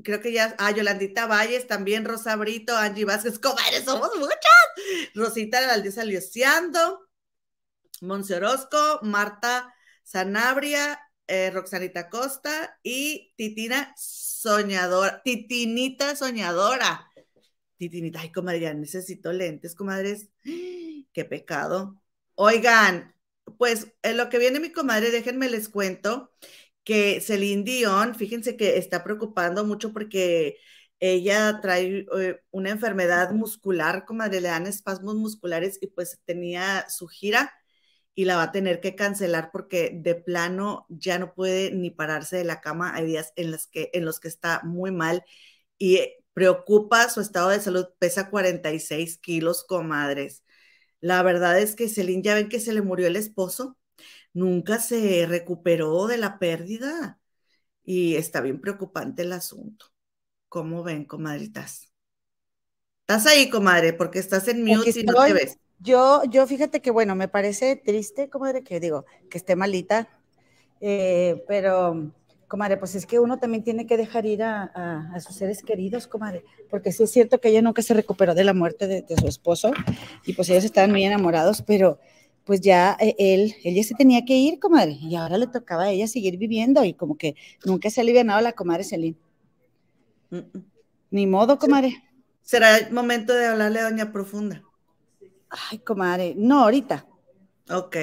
creo 0.03 0.21
que 0.21 0.31
ya, 0.33 0.55
ah, 0.59 0.71
Yolandita 0.71 1.25
Valles, 1.25 1.65
también 1.65 2.05
Rosa 2.05 2.35
Brito, 2.35 2.77
Angie 2.77 3.05
Vázquez, 3.05 3.39
comadres, 3.39 3.85
somos 3.85 4.11
muchas. 4.17 4.37
Rosita 5.15 5.65
Valdesa 5.65 6.03
Liociando, 6.05 7.07
Monse 8.01 8.35
Orozco, 8.35 8.99
Marta 9.01 9.73
Sanabria, 10.03 10.99
eh, 11.31 11.49
Roxanita 11.49 12.09
Costa 12.09 12.77
y 12.83 13.33
Titina 13.37 13.93
Soñadora, 13.97 15.21
Titinita 15.23 16.13
Soñadora. 16.15 17.09
Titinita, 17.77 18.19
ay, 18.19 18.31
comadre, 18.33 18.59
ya 18.59 18.73
necesito 18.73 19.31
lentes, 19.31 19.73
comadres. 19.73 20.27
Qué 21.13 21.25
pecado. 21.25 22.01
Oigan, 22.35 23.15
pues 23.57 23.87
en 24.03 24.17
lo 24.17 24.29
que 24.29 24.39
viene 24.39 24.59
mi 24.59 24.71
comadre, 24.73 25.09
déjenme 25.09 25.49
les 25.49 25.69
cuento 25.69 26.33
que 26.83 27.21
Celine 27.21 27.63
Dion, 27.63 28.15
fíjense 28.15 28.57
que 28.57 28.77
está 28.77 29.03
preocupando 29.03 29.63
mucho 29.63 29.93
porque 29.93 30.57
ella 30.99 31.59
trae 31.61 32.05
eh, 32.19 32.41
una 32.51 32.71
enfermedad 32.71 33.31
muscular, 33.31 34.03
comadre, 34.05 34.41
le 34.41 34.49
dan 34.49 34.67
espasmos 34.67 35.15
musculares 35.15 35.77
y 35.81 35.87
pues 35.87 36.19
tenía 36.25 36.85
su 36.89 37.07
gira 37.07 37.53
y 38.13 38.25
la 38.25 38.35
va 38.35 38.43
a 38.43 38.51
tener 38.51 38.81
que 38.81 38.95
cancelar 38.95 39.51
porque 39.51 39.91
de 39.93 40.15
plano 40.15 40.85
ya 40.89 41.17
no 41.19 41.33
puede 41.33 41.71
ni 41.71 41.91
pararse 41.91 42.37
de 42.37 42.43
la 42.43 42.61
cama. 42.61 42.93
Hay 42.95 43.05
días 43.05 43.33
en 43.35 43.51
los 43.51 43.67
que, 43.67 43.89
en 43.93 44.05
los 44.05 44.19
que 44.19 44.27
está 44.27 44.61
muy 44.63 44.91
mal 44.91 45.23
y 45.77 45.99
preocupa 46.33 47.09
su 47.09 47.21
estado 47.21 47.49
de 47.49 47.59
salud. 47.59 47.87
Pesa 47.99 48.29
46 48.29 49.17
kilos, 49.17 49.63
comadres. 49.63 50.43
La 50.99 51.23
verdad 51.23 51.59
es 51.59 51.75
que 51.75 51.89
Celine, 51.89 52.21
ya 52.21 52.35
ven 52.35 52.49
que 52.49 52.59
se 52.59 52.73
le 52.73 52.81
murió 52.81 53.07
el 53.07 53.15
esposo, 53.15 53.77
nunca 54.33 54.79
se 54.79 55.25
recuperó 55.27 56.07
de 56.07 56.17
la 56.17 56.37
pérdida 56.37 57.19
y 57.83 58.15
está 58.15 58.41
bien 58.41 58.61
preocupante 58.61 59.23
el 59.23 59.33
asunto. 59.33 59.87
¿Cómo 60.47 60.83
ven, 60.83 61.05
comadritas? 61.05 61.91
Estás 63.01 63.25
ahí, 63.25 63.49
comadre, 63.49 63.93
porque 63.93 64.19
estás 64.19 64.47
en 64.47 64.63
mute 64.63 64.91
y 64.95 65.03
no 65.03 65.25
te 65.25 65.33
ves. 65.33 65.57
Yo, 65.81 66.23
yo 66.25 66.45
fíjate 66.45 66.79
que, 66.81 66.91
bueno, 66.91 67.15
me 67.15 67.27
parece 67.27 67.75
triste, 67.75 68.29
comadre, 68.29 68.63
que 68.63 68.79
digo, 68.79 69.05
que 69.29 69.37
esté 69.37 69.55
malita. 69.55 70.07
Eh, 70.79 71.43
pero, 71.47 72.11
comadre, 72.47 72.77
pues 72.77 72.93
es 72.95 73.05
que 73.05 73.19
uno 73.19 73.39
también 73.39 73.63
tiene 73.63 73.87
que 73.87 73.97
dejar 73.97 74.25
ir 74.25 74.43
a, 74.43 75.19
sus 75.19 75.35
seres 75.35 75.63
queridos, 75.63 76.07
comadre, 76.07 76.43
porque 76.69 76.91
sí 76.91 77.03
es 77.03 77.11
cierto 77.11 77.39
que 77.39 77.49
ella 77.49 77.61
nunca 77.61 77.81
se 77.81 77.93
recuperó 77.93 78.35
de 78.35 78.43
la 78.43 78.53
muerte 78.53 78.87
de, 78.87 79.17
su 79.17 79.27
esposo 79.27 79.71
y 80.25 80.33
pues 80.33 80.49
ellos 80.49 80.65
estaban 80.65 80.91
muy 80.91 81.03
enamorados, 81.03 81.61
pero 81.61 81.99
pues 82.43 82.61
ya 82.61 82.97
eh, 82.99 83.15
él, 83.17 83.55
ya 83.63 83.83
se 83.83 83.95
tenía 83.95 84.25
que 84.25 84.35
ir, 84.35 84.59
comadre, 84.59 84.97
y 85.01 85.15
ahora 85.15 85.37
le 85.37 85.47
tocaba 85.47 85.83
a 85.83 85.91
ella 85.91 86.07
seguir 86.07 86.37
viviendo 86.37 86.83
y 86.83 86.93
como 86.93 87.17
que 87.17 87.35
nunca 87.65 87.89
se 87.89 88.01
ha 88.01 88.03
aliviado 88.03 88.41
la 88.41 88.51
comadre 88.53 88.83
Celine. 88.83 89.17
Ni 91.09 91.25
modo, 91.27 91.57
comadre. 91.57 92.03
Será 92.41 92.77
el 92.77 92.91
momento 92.91 93.33
de 93.33 93.47
hablarle 93.47 93.79
a 93.79 93.83
Doña 93.83 94.11
Profunda. 94.11 94.63
Ay, 95.51 95.79
comadre, 95.79 96.33
no, 96.37 96.63
ahorita. 96.63 97.05
Ok. 97.69 97.97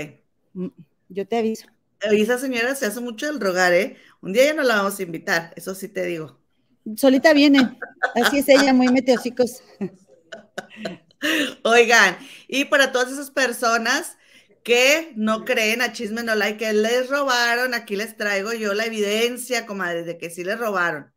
Mm, 0.54 0.68
yo 1.08 1.26
te 1.26 1.38
aviso. 1.38 1.66
Esa 2.00 2.38
señora 2.38 2.74
se 2.74 2.86
hace 2.86 3.00
mucho 3.00 3.28
el 3.28 3.40
rogar, 3.40 3.72
¿eh? 3.72 3.96
Un 4.20 4.32
día 4.32 4.44
ya 4.44 4.54
no 4.54 4.62
la 4.62 4.76
vamos 4.76 4.98
a 4.98 5.02
invitar, 5.02 5.52
eso 5.56 5.74
sí 5.74 5.88
te 5.88 6.04
digo. 6.04 6.38
Solita 6.96 7.32
viene. 7.32 7.78
Así 8.14 8.38
es 8.38 8.48
ella, 8.48 8.72
muy 8.72 8.88
meteosicos. 8.88 9.62
Oigan, 11.64 12.16
y 12.46 12.66
para 12.66 12.92
todas 12.92 13.12
esas 13.12 13.30
personas 13.30 14.16
que 14.62 15.12
no 15.16 15.44
creen 15.44 15.82
a 15.82 15.92
Chisme 15.92 16.22
No 16.22 16.34
Like, 16.34 16.58
que 16.58 16.72
les 16.72 17.08
robaron, 17.08 17.74
aquí 17.74 17.96
les 17.96 18.16
traigo 18.16 18.52
yo 18.52 18.74
la 18.74 18.84
evidencia, 18.84 19.66
comadre, 19.66 20.04
de 20.04 20.18
que 20.18 20.30
sí 20.30 20.44
les 20.44 20.58
robaron. 20.58 21.12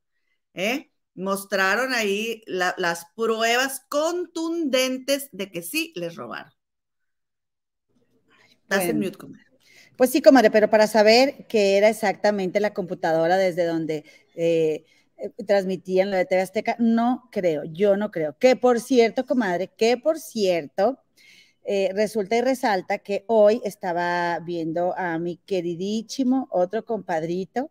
¿eh? 0.54 0.91
Mostraron 1.14 1.94
ahí 1.94 2.44
las 2.48 3.06
pruebas 3.16 3.82
contundentes 3.90 5.30
de 5.32 5.52
que 5.52 5.62
sí 5.62 5.94
les 5.96 6.16
robaron. 6.16 6.52
Estás 8.64 8.94
mute, 8.94 9.18
comadre. 9.18 9.46
Pues 9.98 10.10
sí, 10.10 10.22
comadre, 10.22 10.50
pero 10.50 10.70
para 10.70 10.88
saber 10.88 11.46
que 11.48 11.78
era 11.78 11.90
exactamente 11.90 12.60
la 12.60 12.74
computadora 12.74 13.38
desde 13.38 13.66
donde 13.66 14.06
eh, 14.36 14.86
eh, 15.18 15.30
transmitían 15.46 16.10
la 16.10 16.18
de 16.18 16.26
TV 16.26 16.42
Azteca, 16.42 16.76
no 16.80 17.30
creo, 17.32 17.64
yo 17.66 17.98
no 17.98 18.10
creo. 18.10 18.38
Que 18.40 18.56
por 18.56 18.80
cierto, 18.80 19.26
comadre, 19.26 19.68
que 19.78 19.98
por 19.98 20.20
cierto, 20.20 21.00
eh, 21.64 21.92
resulta 21.94 22.38
y 22.38 22.42
resalta 22.42 22.98
que 23.00 23.24
hoy 23.28 23.62
estaba 23.64 24.40
viendo 24.40 24.98
a 24.98 25.20
mi 25.20 25.38
queridísimo 25.38 26.48
otro 26.52 26.86
compadrito, 26.86 27.70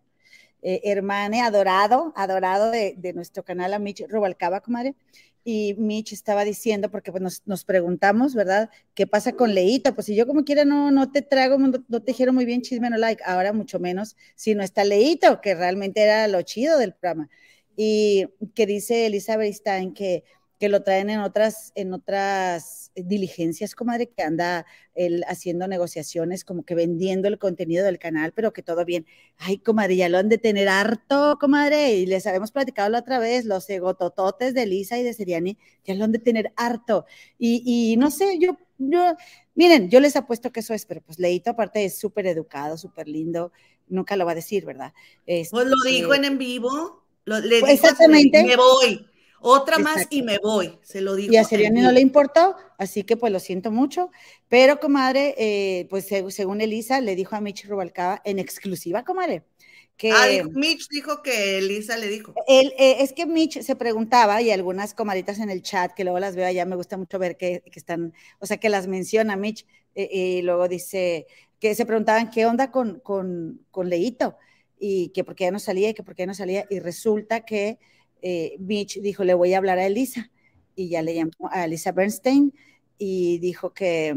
eh, 0.62 0.80
hermane 0.84 1.40
adorado, 1.40 2.12
adorado 2.16 2.70
de, 2.70 3.12
nuestro 3.14 3.44
canal, 3.44 3.72
a 3.74 3.78
Mitch 3.78 4.04
Rubalcaba, 4.08 4.60
comadre. 4.60 4.94
Y 5.42 5.74
Mitch 5.78 6.12
estaba 6.12 6.44
diciendo, 6.44 6.90
porque 6.90 7.10
pues, 7.12 7.42
nos, 7.46 7.64
preguntamos, 7.64 8.34
¿verdad? 8.34 8.70
¿Qué 8.94 9.06
pasa 9.06 9.32
con 9.32 9.54
Leito? 9.54 9.94
Pues 9.94 10.06
si 10.06 10.14
yo 10.14 10.26
como 10.26 10.44
quiera 10.44 10.64
no, 10.66 10.90
no 10.90 11.10
te 11.10 11.22
trago, 11.22 11.58
no, 11.58 11.72
te 11.72 12.12
dijeron 12.12 12.34
muy 12.34 12.44
bien 12.44 12.60
chisme 12.60 12.90
no 12.90 12.98
like, 12.98 13.22
ahora 13.24 13.52
mucho 13.54 13.78
menos 13.78 14.16
si 14.34 14.54
no 14.54 14.62
está 14.62 14.84
Leito, 14.84 15.40
que 15.40 15.54
realmente 15.54 16.02
era 16.02 16.28
lo 16.28 16.42
chido 16.42 16.78
del 16.78 16.92
programa. 16.92 17.30
Y 17.76 18.26
que 18.54 18.66
dice 18.66 19.06
Elizabeth 19.06 19.54
Stein 19.54 19.94
que 19.94 20.24
que 20.60 20.68
lo 20.68 20.82
traen 20.82 21.08
en 21.08 21.20
otras, 21.20 21.72
en 21.74 21.94
otras 21.94 22.92
diligencias, 22.94 23.74
comadre, 23.74 24.10
que 24.10 24.22
anda 24.22 24.66
él 24.94 25.24
haciendo 25.26 25.66
negociaciones, 25.66 26.44
como 26.44 26.64
que 26.64 26.74
vendiendo 26.74 27.28
el 27.28 27.38
contenido 27.38 27.82
del 27.82 27.98
canal, 27.98 28.32
pero 28.34 28.52
que 28.52 28.62
todo 28.62 28.84
bien. 28.84 29.06
Ay, 29.38 29.56
comadre, 29.56 29.96
ya 29.96 30.10
lo 30.10 30.18
han 30.18 30.28
de 30.28 30.36
tener 30.36 30.68
harto, 30.68 31.38
comadre, 31.40 31.94
y 31.94 32.04
les 32.04 32.26
habíamos 32.26 32.52
platicado 32.52 32.90
la 32.90 32.98
otra 32.98 33.18
vez, 33.18 33.46
los 33.46 33.70
egotototes 33.70 34.52
de 34.52 34.66
Lisa 34.66 34.98
y 34.98 35.02
de 35.02 35.14
Seriani, 35.14 35.56
ya 35.82 35.94
lo 35.94 36.04
han 36.04 36.12
de 36.12 36.18
tener 36.18 36.52
harto. 36.56 37.06
Y, 37.38 37.62
y 37.64 37.96
no 37.96 38.10
sé, 38.10 38.38
yo, 38.38 38.58
yo, 38.76 39.16
miren, 39.54 39.88
yo 39.88 39.98
les 39.98 40.14
apuesto 40.14 40.52
que 40.52 40.60
eso 40.60 40.74
es, 40.74 40.84
pero 40.84 41.00
pues 41.00 41.18
Leito 41.18 41.52
aparte 41.52 41.86
es 41.86 41.98
súper 41.98 42.26
educado, 42.26 42.76
súper 42.76 43.08
lindo, 43.08 43.50
nunca 43.88 44.14
lo 44.14 44.26
va 44.26 44.32
a 44.32 44.34
decir, 44.34 44.66
¿verdad? 44.66 44.92
pues 45.24 45.50
lo 45.52 45.76
dijo 45.86 46.12
en 46.12 46.26
en 46.26 46.36
vivo, 46.36 47.02
lo, 47.24 47.40
le 47.40 47.60
pues 47.60 47.72
exactamente. 47.72 48.44
me 48.44 48.56
voy 48.56 49.06
otra 49.40 49.78
más 49.78 50.06
y 50.10 50.22
me 50.22 50.38
voy, 50.38 50.78
se 50.82 51.00
lo 51.00 51.14
digo. 51.16 51.32
Y 51.32 51.36
a 51.36 51.44
Seriani 51.44 51.80
no 51.80 51.92
le 51.92 52.00
importó, 52.00 52.56
así 52.78 53.04
que 53.04 53.16
pues 53.16 53.32
lo 53.32 53.40
siento 53.40 53.70
mucho. 53.70 54.10
Pero, 54.48 54.80
comadre, 54.80 55.34
eh, 55.38 55.86
pues 55.88 56.08
según 56.28 56.60
Elisa, 56.60 57.00
le 57.00 57.16
dijo 57.16 57.36
a 57.36 57.40
Mitch 57.40 57.66
Rubalcaba 57.66 58.20
en 58.24 58.38
exclusiva, 58.38 59.04
comadre. 59.04 59.44
Que, 59.96 60.12
ah, 60.12 60.48
Mitch 60.54 60.88
dijo 60.88 61.22
que 61.22 61.58
Elisa 61.58 61.98
le 61.98 62.08
dijo. 62.08 62.32
Él, 62.48 62.72
eh, 62.78 62.96
es 63.00 63.12
que 63.12 63.26
Mitch 63.26 63.60
se 63.60 63.76
preguntaba, 63.76 64.40
y 64.40 64.50
algunas 64.50 64.94
comaditas 64.94 65.38
en 65.40 65.50
el 65.50 65.62
chat, 65.62 65.92
que 65.92 66.04
luego 66.04 66.18
las 66.18 66.36
veo 66.36 66.46
allá, 66.46 66.64
me 66.64 66.76
gusta 66.76 66.96
mucho 66.96 67.18
ver 67.18 67.36
que, 67.36 67.62
están, 67.74 68.14
o 68.38 68.46
sea, 68.46 68.56
que 68.56 68.70
las 68.70 68.86
menciona 68.86 69.36
Mitch, 69.36 69.66
eh, 69.94 70.08
y 70.10 70.42
luego 70.42 70.68
dice 70.68 71.26
que 71.58 71.74
se 71.74 71.84
preguntaban 71.84 72.30
qué 72.30 72.46
onda 72.46 72.70
con, 72.70 73.00
con, 73.00 73.60
con 73.70 73.90
Leito, 73.90 74.38
y 74.78 75.10
que 75.10 75.22
por 75.22 75.34
qué 75.34 75.44
ya 75.44 75.50
no 75.50 75.58
salía, 75.58 75.90
y 75.90 75.94
que 75.94 76.02
por 76.02 76.14
qué 76.14 76.22
ya 76.22 76.28
no 76.28 76.34
salía, 76.34 76.66
y 76.70 76.78
resulta 76.78 77.44
que 77.44 77.78
eh, 78.22 78.56
Mitch 78.58 79.00
dijo, 79.00 79.24
le 79.24 79.34
voy 79.34 79.54
a 79.54 79.58
hablar 79.58 79.78
a 79.78 79.86
Elisa, 79.86 80.30
y 80.74 80.88
ya 80.88 81.02
le 81.02 81.14
llamó 81.14 81.50
a 81.50 81.64
Elisa 81.64 81.92
Bernstein 81.92 82.54
y 82.98 83.38
dijo 83.38 83.72
que, 83.72 84.14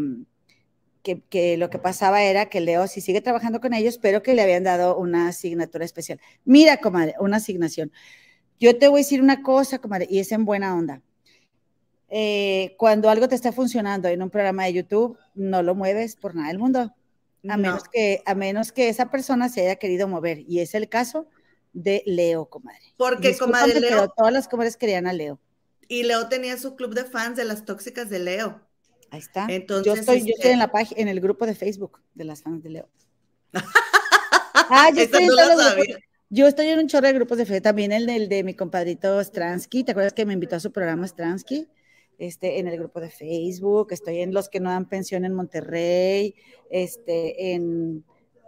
que, 1.04 1.58
lo 1.58 1.70
que 1.70 1.80
pasaba 1.80 2.24
era 2.24 2.50
que 2.50 2.62
Leo 2.62 2.88
si 2.88 3.02
sigue 3.02 3.22
trabajando 3.22 3.60
con 3.60 3.74
ellos, 3.74 3.98
pero 3.98 4.22
que 4.24 4.34
le 4.34 4.42
habían 4.42 4.64
dado 4.64 4.98
una 4.98 5.30
asignatura 5.30 5.86
especial. 5.86 6.20
Mira, 6.46 6.78
comadre, 6.78 7.16
una 7.20 7.38
asignación. 7.38 7.92
Yo 8.60 8.78
te 8.78 8.88
voy 8.88 9.00
a 9.00 9.04
decir 9.04 9.22
una 9.22 9.42
cosa, 9.42 9.80
comadre, 9.80 10.08
y 10.10 10.20
es 10.20 10.32
en 10.32 10.46
buena 10.46 10.76
onda. 10.76 11.02
Eh, 12.10 12.76
cuando 12.78 13.10
algo 13.10 13.28
te 13.28 13.36
está 13.36 13.52
funcionando 13.52 14.08
en 14.08 14.22
un 14.22 14.30
programa 14.30 14.66
de 14.66 14.74
YouTube, 14.74 15.18
no 15.34 15.64
lo 15.64 15.76
mueves 15.76 16.16
por 16.16 16.36
nada 16.36 16.50
del 16.50 16.60
mundo, 16.60 16.94
a, 17.50 17.58
menos 17.58 17.84
que, 17.92 18.22
a 18.26 18.36
menos 18.36 18.72
que 18.72 18.88
esa 18.88 19.10
persona 19.10 19.50
se 19.50 19.62
haya 19.62 19.76
querido 19.78 20.08
mover, 20.08 20.44
y 20.48 20.60
es 20.60 20.76
el 20.76 20.88
caso 20.88 21.28
de 21.74 22.04
Leo, 22.06 22.46
comadre. 22.46 22.94
Porque, 22.98 23.38
comadre 23.38 23.80
Leo. 23.80 23.90
Pero 23.90 24.14
todas 24.16 24.32
las 24.32 24.48
comadres 24.48 24.78
querían 24.78 25.08
a 25.08 25.14
Leo. 25.14 25.40
Y 25.88 26.04
Leo 26.04 26.30
tenía 26.30 26.58
su 26.58 26.76
club 26.76 26.94
de 26.94 27.04
fans 27.04 27.36
de 27.36 27.46
las 27.46 27.66
tóxicas 27.66 28.10
de 28.10 28.20
Leo. 28.20 28.62
Ahí 29.10 29.20
está. 29.20 29.48
Entonces, 29.50 29.86
yo 29.86 29.94
estoy, 29.94 30.22
yo 30.22 30.34
estoy 30.36 30.52
en 30.52 30.60
la 30.60 30.72
página, 30.72 31.02
en 31.02 31.08
el 31.08 31.20
grupo 31.20 31.46
de 31.46 31.56
Facebook 31.56 32.00
de 32.16 32.24
las 32.24 32.42
fans 32.42 32.64
de 32.64 32.70
Leo. 32.70 32.90
ah, 34.54 34.90
yo 34.96 35.02
estoy, 35.02 35.26
en 35.26 35.30
yo 36.30 36.48
estoy 36.48 36.68
en 36.70 36.80
un 36.80 36.88
chorro 36.88 37.06
de 37.06 37.14
grupos 37.14 37.38
de 37.38 37.46
Facebook, 37.46 37.64
también 37.64 37.92
el 37.92 38.08
del 38.08 38.28
de 38.28 38.44
mi 38.44 38.56
compadrito 38.56 39.24
Stransky, 39.24 39.84
¿te 39.84 39.92
acuerdas 39.92 40.14
que 40.14 40.26
me 40.26 40.34
invitó 40.34 40.56
a 40.56 40.60
su 40.60 40.72
programa 40.72 41.08
Stransky? 41.08 41.68
Este, 42.18 42.58
en 42.58 42.68
el 42.68 42.78
grupo 42.80 43.00
de 43.00 43.12
Facebook, 43.12 43.90
estoy 43.92 44.22
en 44.22 44.34
los 44.34 44.50
que 44.50 44.60
no 44.60 44.72
dan 44.72 44.90
pensión 44.90 45.26
en 45.26 45.34
Monterrey, 45.34 46.34
este, 46.72 47.54
en 47.54 48.04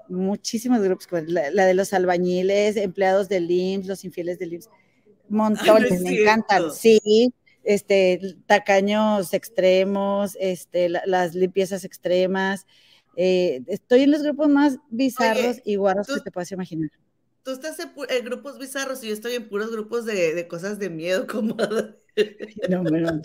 muchísimos 0.09 0.81
grupos, 0.81 1.07
la, 1.27 1.65
de 1.65 1.73
los 1.73 1.93
albañiles, 1.93 2.77
empleados 2.77 3.29
del 3.29 3.49
IMSS, 3.49 3.87
los 3.87 4.05
infieles 4.05 4.39
del 4.39 4.53
IMSS, 4.53 4.69
montones, 5.29 6.01
me 6.01 6.21
encantan, 6.21 6.71
sí, 6.71 7.33
este, 7.63 8.37
tacaños 8.45 9.33
extremos, 9.33 10.37
este, 10.39 10.89
las 10.89 11.35
limpiezas 11.35 11.83
extremas, 11.83 12.65
eh, 13.15 13.61
estoy 13.67 14.03
en 14.03 14.11
los 14.11 14.23
grupos 14.23 14.49
más 14.49 14.77
bizarros 14.89 15.61
y 15.63 15.75
guarros 15.75 16.07
que 16.07 16.19
te 16.21 16.31
puedas 16.31 16.51
imaginar. 16.51 16.91
Tú 17.43 17.51
estás 17.51 17.77
en, 17.79 18.25
grupos 18.25 18.57
bizarros 18.57 19.03
y 19.03 19.07
yo 19.07 19.13
estoy 19.13 19.35
en 19.35 19.47
puros 19.47 19.71
grupos 19.71 20.05
de, 20.05 20.33
de 20.33 20.47
cosas 20.47 20.79
de 20.79 20.89
miedo, 20.89 21.27
como... 21.31 21.55
No, 22.69 22.83
no, 22.83 23.21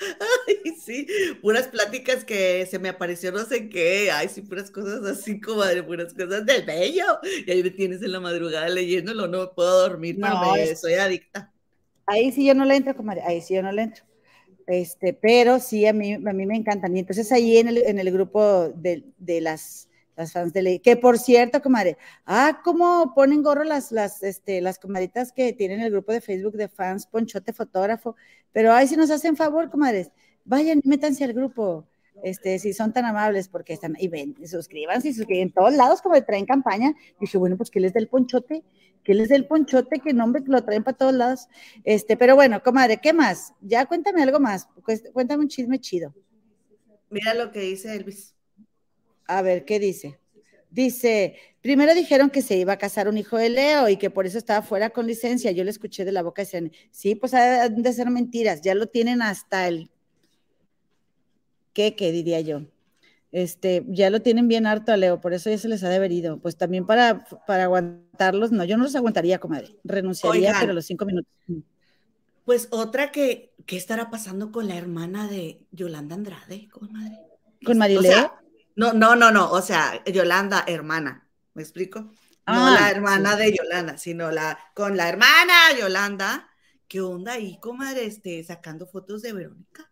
Ay, 0.48 0.74
sí, 0.80 1.06
puras 1.42 1.68
pláticas 1.68 2.24
que 2.24 2.66
se 2.66 2.78
me 2.78 2.88
apareció 2.88 3.32
no 3.32 3.44
sé 3.44 3.68
qué, 3.68 4.10
ay, 4.10 4.28
sí, 4.28 4.42
puras 4.42 4.70
cosas 4.70 5.04
así, 5.04 5.40
comadre, 5.40 5.82
puras 5.82 6.14
cosas 6.14 6.46
del 6.46 6.64
bello. 6.64 7.04
Y 7.46 7.50
ahí 7.50 7.62
me 7.62 7.70
tienes 7.70 8.02
en 8.02 8.12
la 8.12 8.20
madrugada 8.20 8.68
leyéndolo, 8.68 9.28
no 9.28 9.52
puedo 9.52 9.88
dormir, 9.88 10.18
no, 10.18 10.54
soy 10.76 10.94
adicta. 10.94 11.52
Ahí 12.06 12.32
sí 12.32 12.46
yo 12.46 12.54
no 12.54 12.64
le 12.64 12.76
entro, 12.76 12.96
comadre, 12.96 13.22
ahí 13.22 13.40
sí 13.40 13.54
yo 13.54 13.62
no 13.62 13.72
le 13.72 13.82
entro. 13.82 14.04
Este, 14.66 15.12
pero 15.12 15.58
sí, 15.58 15.86
a 15.86 15.92
mí, 15.92 16.14
a 16.14 16.18
mí 16.18 16.46
me 16.46 16.56
encantan. 16.56 16.96
Y 16.96 17.00
entonces 17.00 17.30
ahí 17.32 17.58
en 17.58 17.68
el, 17.68 17.78
en 17.78 17.98
el 17.98 18.10
grupo 18.10 18.68
de, 18.74 19.04
de 19.18 19.40
las 19.40 19.89
las 20.16 20.32
fans 20.32 20.52
de 20.52 20.62
ley. 20.62 20.78
Que 20.78 20.96
por 20.96 21.18
cierto, 21.18 21.62
comadre, 21.62 21.96
ah, 22.26 22.60
cómo 22.64 23.12
ponen 23.14 23.42
gorro 23.42 23.64
las, 23.64 23.92
las, 23.92 24.22
este, 24.22 24.60
las 24.60 24.78
comaditas 24.78 25.32
que 25.32 25.52
tienen 25.52 25.80
el 25.80 25.90
grupo 25.90 26.12
de 26.12 26.20
Facebook 26.20 26.54
de 26.54 26.68
fans, 26.68 27.06
Ponchote 27.06 27.52
Fotógrafo. 27.52 28.16
Pero 28.52 28.72
ay, 28.72 28.86
si 28.88 28.96
nos 28.96 29.10
hacen 29.10 29.36
favor, 29.36 29.70
comadres, 29.70 30.10
vayan 30.44 30.80
y 30.82 30.88
métanse 30.88 31.24
al 31.24 31.32
grupo. 31.32 31.86
Este, 32.22 32.58
si 32.58 32.72
son 32.72 32.92
tan 32.92 33.06
amables, 33.06 33.48
porque 33.48 33.72
están, 33.72 33.96
y 33.98 34.08
ven, 34.08 34.36
suscríbanse 34.46 35.08
y 35.08 35.14
suscriben 35.14 35.48
en 35.48 35.52
todos 35.52 35.72
lados, 35.74 36.02
como 36.02 36.22
traen 36.22 36.44
campaña. 36.44 36.94
dije, 37.18 37.38
bueno, 37.38 37.56
pues 37.56 37.70
que 37.70 37.80
les 37.80 37.94
dé 37.94 38.00
el 38.00 38.08
ponchote, 38.08 38.62
que 39.02 39.14
les 39.14 39.30
dé 39.30 39.36
el 39.36 39.46
ponchote, 39.46 40.00
que 40.00 40.12
nombre 40.12 40.42
lo 40.46 40.62
traen 40.62 40.84
para 40.84 40.96
todos 40.96 41.14
lados. 41.14 41.48
Este, 41.84 42.16
pero 42.16 42.34
bueno, 42.34 42.62
comadre, 42.62 42.98
¿qué 42.98 43.12
más? 43.12 43.54
Ya 43.60 43.86
cuéntame 43.86 44.22
algo 44.22 44.38
más, 44.38 44.68
cuéntame 45.12 45.44
un 45.44 45.48
chisme 45.48 45.78
chido. 45.78 46.14
Mira 47.08 47.34
lo 47.34 47.50
que 47.50 47.60
dice 47.60 47.94
Elvis. 47.94 48.34
A 49.30 49.42
ver, 49.42 49.64
¿qué 49.64 49.78
dice? 49.78 50.18
Dice, 50.70 51.36
primero 51.60 51.94
dijeron 51.94 52.30
que 52.30 52.42
se 52.42 52.56
iba 52.56 52.72
a 52.72 52.78
casar 52.78 53.08
un 53.08 53.18
hijo 53.18 53.36
de 53.36 53.50
Leo 53.50 53.88
y 53.88 53.96
que 53.96 54.10
por 54.10 54.26
eso 54.26 54.38
estaba 54.38 54.62
fuera 54.62 54.90
con 54.90 55.06
licencia. 55.06 55.50
Yo 55.50 55.64
le 55.64 55.70
escuché 55.70 56.04
de 56.04 56.12
la 56.12 56.22
boca 56.22 56.44
de 56.44 56.72
sí, 56.90 57.14
pues 57.14 57.34
ha 57.34 57.68
de 57.68 57.92
ser 57.92 58.10
mentiras, 58.10 58.60
ya 58.62 58.74
lo 58.74 58.86
tienen 58.86 59.22
hasta 59.22 59.68
el, 59.68 59.90
¿qué, 61.72 61.94
qué 61.96 62.12
diría 62.12 62.40
yo? 62.40 62.62
este, 63.32 63.84
ya 63.88 64.10
lo 64.10 64.20
tienen 64.22 64.48
bien 64.48 64.66
harto 64.66 64.92
a 64.92 64.96
Leo, 64.96 65.20
por 65.20 65.32
eso 65.32 65.50
ya 65.50 65.58
se 65.58 65.68
les 65.68 65.84
ha 65.84 65.88
deberido. 65.88 66.38
Pues 66.38 66.56
también 66.56 66.86
para, 66.86 67.24
para 67.46 67.64
aguantarlos, 67.64 68.50
no, 68.52 68.64
yo 68.64 68.76
no 68.76 68.84
los 68.84 68.96
aguantaría, 68.96 69.38
comadre. 69.38 69.76
Renunciaría, 69.84 70.54
pero 70.60 70.72
los 70.72 70.86
cinco 70.86 71.04
minutos. 71.04 71.32
Pues 72.44 72.68
otra 72.70 73.12
que, 73.12 73.52
¿qué 73.66 73.76
estará 73.76 74.10
pasando 74.10 74.50
con 74.50 74.66
la 74.66 74.76
hermana 74.76 75.28
de 75.28 75.64
Yolanda 75.70 76.16
Andrade, 76.16 76.68
comadre? 76.68 77.18
¿Con 77.64 77.78
Marileo? 77.78 78.32
No, 78.76 78.92
no, 78.92 79.16
no, 79.16 79.30
no, 79.30 79.50
o 79.50 79.62
sea, 79.62 80.02
Yolanda, 80.04 80.64
hermana, 80.66 81.28
¿me 81.54 81.62
explico? 81.62 82.12
no 82.46 82.66
ah, 82.66 82.70
la 82.70 82.90
hermana 82.90 83.36
de 83.36 83.54
Yolanda, 83.56 83.96
sino 83.98 84.30
la, 84.30 84.58
con 84.74 84.96
la 84.96 85.08
hermana 85.08 85.54
Yolanda. 85.78 86.48
¿Qué 86.88 87.00
onda 87.00 87.34
ahí, 87.34 87.58
comadre, 87.60 88.06
este, 88.06 88.42
sacando 88.42 88.86
fotos 88.86 89.22
de 89.22 89.32
Verónica? 89.32 89.90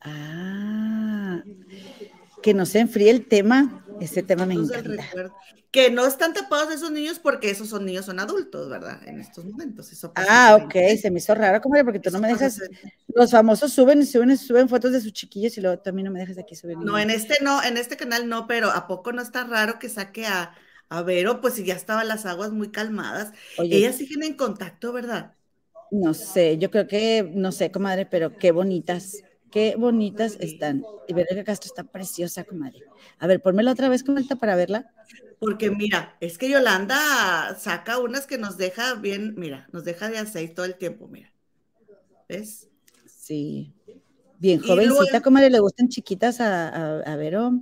Ah, 0.00 1.42
que 2.44 2.52
no 2.52 2.66
se 2.66 2.80
enfríe 2.80 3.08
el 3.08 3.26
tema. 3.26 3.86
Ese 4.02 4.22
tema 4.22 4.44
me 4.44 4.52
encanta. 4.52 5.02
Que 5.70 5.90
no 5.90 6.06
están 6.06 6.34
tapados 6.34 6.74
esos 6.74 6.90
niños 6.90 7.18
porque 7.18 7.48
esos 7.48 7.70
son 7.70 7.86
niños, 7.86 8.04
son 8.04 8.20
adultos, 8.20 8.68
¿verdad? 8.68 9.00
En 9.08 9.18
estos 9.18 9.46
momentos. 9.46 9.90
ah, 10.16 10.60
ok, 10.62 10.74
se 11.00 11.10
me 11.10 11.20
hizo 11.20 11.34
raro, 11.34 11.62
comadre, 11.62 11.84
porque 11.84 12.00
tú 12.00 12.10
no 12.10 12.18
me 12.18 12.28
dejas. 12.28 12.60
Los 13.14 13.30
famosos 13.30 13.72
suben, 13.72 14.04
suben, 14.04 14.36
suben 14.36 14.68
fotos 14.68 14.92
de 14.92 15.00
sus 15.00 15.14
chiquillos 15.14 15.56
y 15.56 15.62
luego 15.62 15.78
también 15.78 16.04
no 16.04 16.12
me 16.12 16.20
dejas 16.20 16.36
aquí 16.36 16.54
subir. 16.54 16.76
No, 16.76 16.98
en 16.98 17.08
este 17.08 17.42
no, 17.42 17.62
en 17.62 17.78
este 17.78 17.96
canal 17.96 18.28
no, 18.28 18.46
pero 18.46 18.70
¿a 18.70 18.86
poco 18.86 19.10
no 19.12 19.22
está 19.22 19.44
raro 19.44 19.78
que 19.78 19.88
saque 19.88 20.26
a, 20.26 20.54
a 20.90 21.00
Vero? 21.00 21.40
Pues 21.40 21.54
si 21.54 21.64
ya 21.64 21.74
estaban 21.74 22.08
las 22.08 22.26
aguas 22.26 22.50
muy 22.50 22.70
calmadas. 22.70 23.32
Ellas 23.56 23.96
siguen 23.96 24.22
en 24.22 24.34
contacto, 24.34 24.92
¿verdad? 24.92 25.32
No 25.90 26.12
sé, 26.12 26.58
yo 26.58 26.70
creo 26.70 26.86
que, 26.86 27.32
no 27.34 27.52
sé, 27.52 27.70
comadre, 27.70 28.04
pero 28.04 28.36
qué 28.36 28.52
bonitas. 28.52 29.22
Qué 29.54 29.76
bonitas 29.78 30.36
están. 30.40 30.84
Y 31.06 31.12
Verónica 31.12 31.44
Castro 31.44 31.68
está 31.68 31.84
preciosa, 31.84 32.42
comadre. 32.42 32.82
A 33.20 33.28
ver, 33.28 33.40
ponmela 33.40 33.70
otra 33.70 33.88
vez, 33.88 34.02
alta 34.08 34.34
para 34.34 34.56
verla. 34.56 34.92
Porque 35.38 35.70
mira, 35.70 36.16
es 36.18 36.38
que 36.38 36.50
Yolanda 36.50 37.56
saca 37.56 38.00
unas 38.00 38.26
que 38.26 38.36
nos 38.36 38.56
deja 38.56 38.94
bien, 38.94 39.34
mira, 39.36 39.68
nos 39.70 39.84
deja 39.84 40.08
de 40.08 40.18
aceite 40.18 40.54
todo 40.54 40.66
el 40.66 40.74
tiempo, 40.74 41.06
mira. 41.06 41.32
¿Ves? 42.28 42.68
Sí. 43.06 43.72
Bien 44.40 44.60
jovencita, 44.60 45.20
comadre, 45.20 45.50
le 45.50 45.60
gustan 45.60 45.88
chiquitas 45.88 46.40
a, 46.40 47.02
a, 47.02 47.14
Vero. 47.14 47.52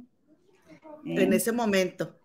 En 1.04 1.30
ese 1.34 1.52
momento. 1.52 2.16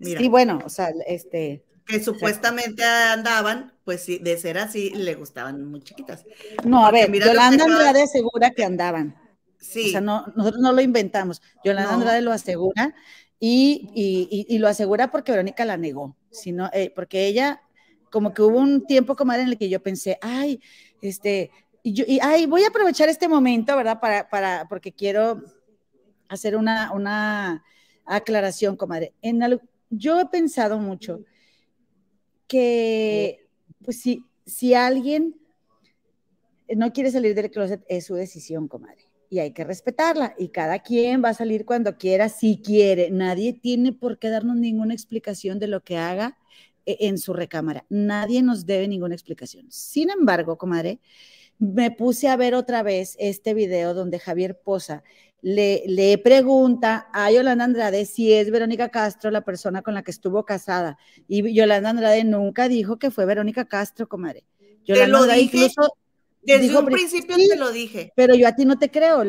Mira. 0.00 0.20
Sí, 0.20 0.28
bueno, 0.28 0.60
o 0.66 0.68
sea, 0.68 0.90
este. 1.06 1.64
Que 1.86 2.02
supuestamente 2.02 2.82
andaban, 2.82 3.72
pues 3.84 4.02
sí, 4.02 4.18
de 4.18 4.38
ser 4.38 4.58
así, 4.58 4.90
le 4.90 5.14
gustaban 5.14 5.64
muy 5.66 5.82
chiquitas. 5.82 6.24
No, 6.64 6.86
a 6.86 6.90
ver, 6.90 7.12
Yolanda 7.12 7.64
Andrade 7.64 8.02
asegura 8.02 8.50
que 8.50 8.64
andaban. 8.64 9.14
Sí. 9.58 9.88
O 9.88 9.90
sea, 9.92 10.00
no, 10.00 10.26
nosotros 10.34 10.62
no 10.62 10.72
lo 10.72 10.80
inventamos. 10.80 11.42
Yolanda 11.62 11.94
Andrade 11.94 12.22
lo 12.22 12.32
asegura 12.32 12.94
y, 13.38 13.90
y, 13.94 14.46
y, 14.48 14.58
lo 14.58 14.68
asegura 14.68 15.10
porque 15.10 15.32
Verónica 15.32 15.64
la 15.66 15.76
negó, 15.76 16.16
sino, 16.30 16.70
eh, 16.72 16.90
porque 16.94 17.26
ella, 17.26 17.60
como 18.10 18.32
que 18.32 18.40
hubo 18.40 18.58
un 18.58 18.86
tiempo, 18.86 19.16
comadre, 19.16 19.42
en 19.42 19.48
el 19.48 19.58
que 19.58 19.68
yo 19.68 19.82
pensé, 19.82 20.18
ay, 20.22 20.60
este, 21.02 21.50
y 21.82 21.92
yo, 21.92 22.04
y, 22.08 22.18
ay, 22.22 22.46
voy 22.46 22.64
a 22.64 22.68
aprovechar 22.68 23.10
este 23.10 23.28
momento, 23.28 23.76
¿verdad? 23.76 24.00
Para, 24.00 24.30
para, 24.30 24.66
porque 24.70 24.92
quiero 24.92 25.42
hacer 26.28 26.56
una, 26.56 26.92
una 26.92 27.62
aclaración, 28.06 28.76
comadre. 28.76 29.12
En 29.20 29.60
yo 29.90 30.20
he 30.20 30.26
pensado 30.26 30.78
mucho 30.78 31.20
que, 32.46 33.46
pues 33.84 34.00
si, 34.00 34.24
si 34.46 34.74
alguien 34.74 35.36
no 36.74 36.92
quiere 36.92 37.10
salir 37.10 37.34
del 37.34 37.50
closet, 37.50 37.82
es 37.88 38.06
su 38.06 38.14
decisión, 38.14 38.68
comadre. 38.68 39.08
Y 39.30 39.38
hay 39.38 39.52
que 39.52 39.64
respetarla. 39.64 40.34
Y 40.38 40.48
cada 40.48 40.78
quien 40.80 41.22
va 41.22 41.30
a 41.30 41.34
salir 41.34 41.64
cuando 41.64 41.96
quiera, 41.96 42.28
si 42.28 42.60
quiere. 42.62 43.10
Nadie 43.10 43.52
tiene 43.52 43.92
por 43.92 44.18
qué 44.18 44.28
darnos 44.28 44.56
ninguna 44.56 44.94
explicación 44.94 45.58
de 45.58 45.68
lo 45.68 45.82
que 45.82 45.96
haga 45.96 46.38
eh, 46.86 46.98
en 47.00 47.18
su 47.18 47.32
recámara. 47.32 47.84
Nadie 47.88 48.42
nos 48.42 48.66
debe 48.66 48.88
ninguna 48.88 49.14
explicación. 49.14 49.66
Sin 49.70 50.10
embargo, 50.10 50.56
comadre, 50.56 51.00
me 51.58 51.90
puse 51.90 52.28
a 52.28 52.36
ver 52.36 52.54
otra 52.54 52.82
vez 52.82 53.16
este 53.18 53.54
video 53.54 53.94
donde 53.94 54.18
Javier 54.18 54.58
Poza 54.58 55.02
le, 55.44 55.82
le, 55.86 56.16
pregunta 56.16 57.10
a 57.12 57.30
Yolanda 57.30 57.64
Andrade 57.64 58.06
si 58.06 58.32
es 58.32 58.50
Verónica 58.50 58.88
Castro 58.88 59.30
la 59.30 59.44
persona 59.44 59.82
con 59.82 59.92
la 59.92 60.02
que 60.02 60.10
estuvo 60.10 60.46
casada. 60.46 60.96
Y 61.28 61.52
Yolanda 61.52 61.90
Andrade 61.90 62.24
nunca 62.24 62.66
dijo 62.66 62.98
que 62.98 63.10
fue 63.10 63.26
Verónica 63.26 63.66
Castro, 63.66 64.08
comadre. 64.08 64.44
Yolanda 64.86 65.04
te 65.04 65.10
lo 65.10 65.18
Andrade 65.18 65.40
dije, 65.42 65.56
incluso 65.58 65.96
desde 66.40 66.78
un 66.78 66.86
principio 66.86 67.36
te 67.36 67.56
lo 67.56 67.72
dije. 67.72 68.10
Pero 68.16 68.34
yo 68.34 68.48
a 68.48 68.56
ti 68.56 68.64
no 68.64 68.78
te 68.78 68.90
creo, 68.90 69.22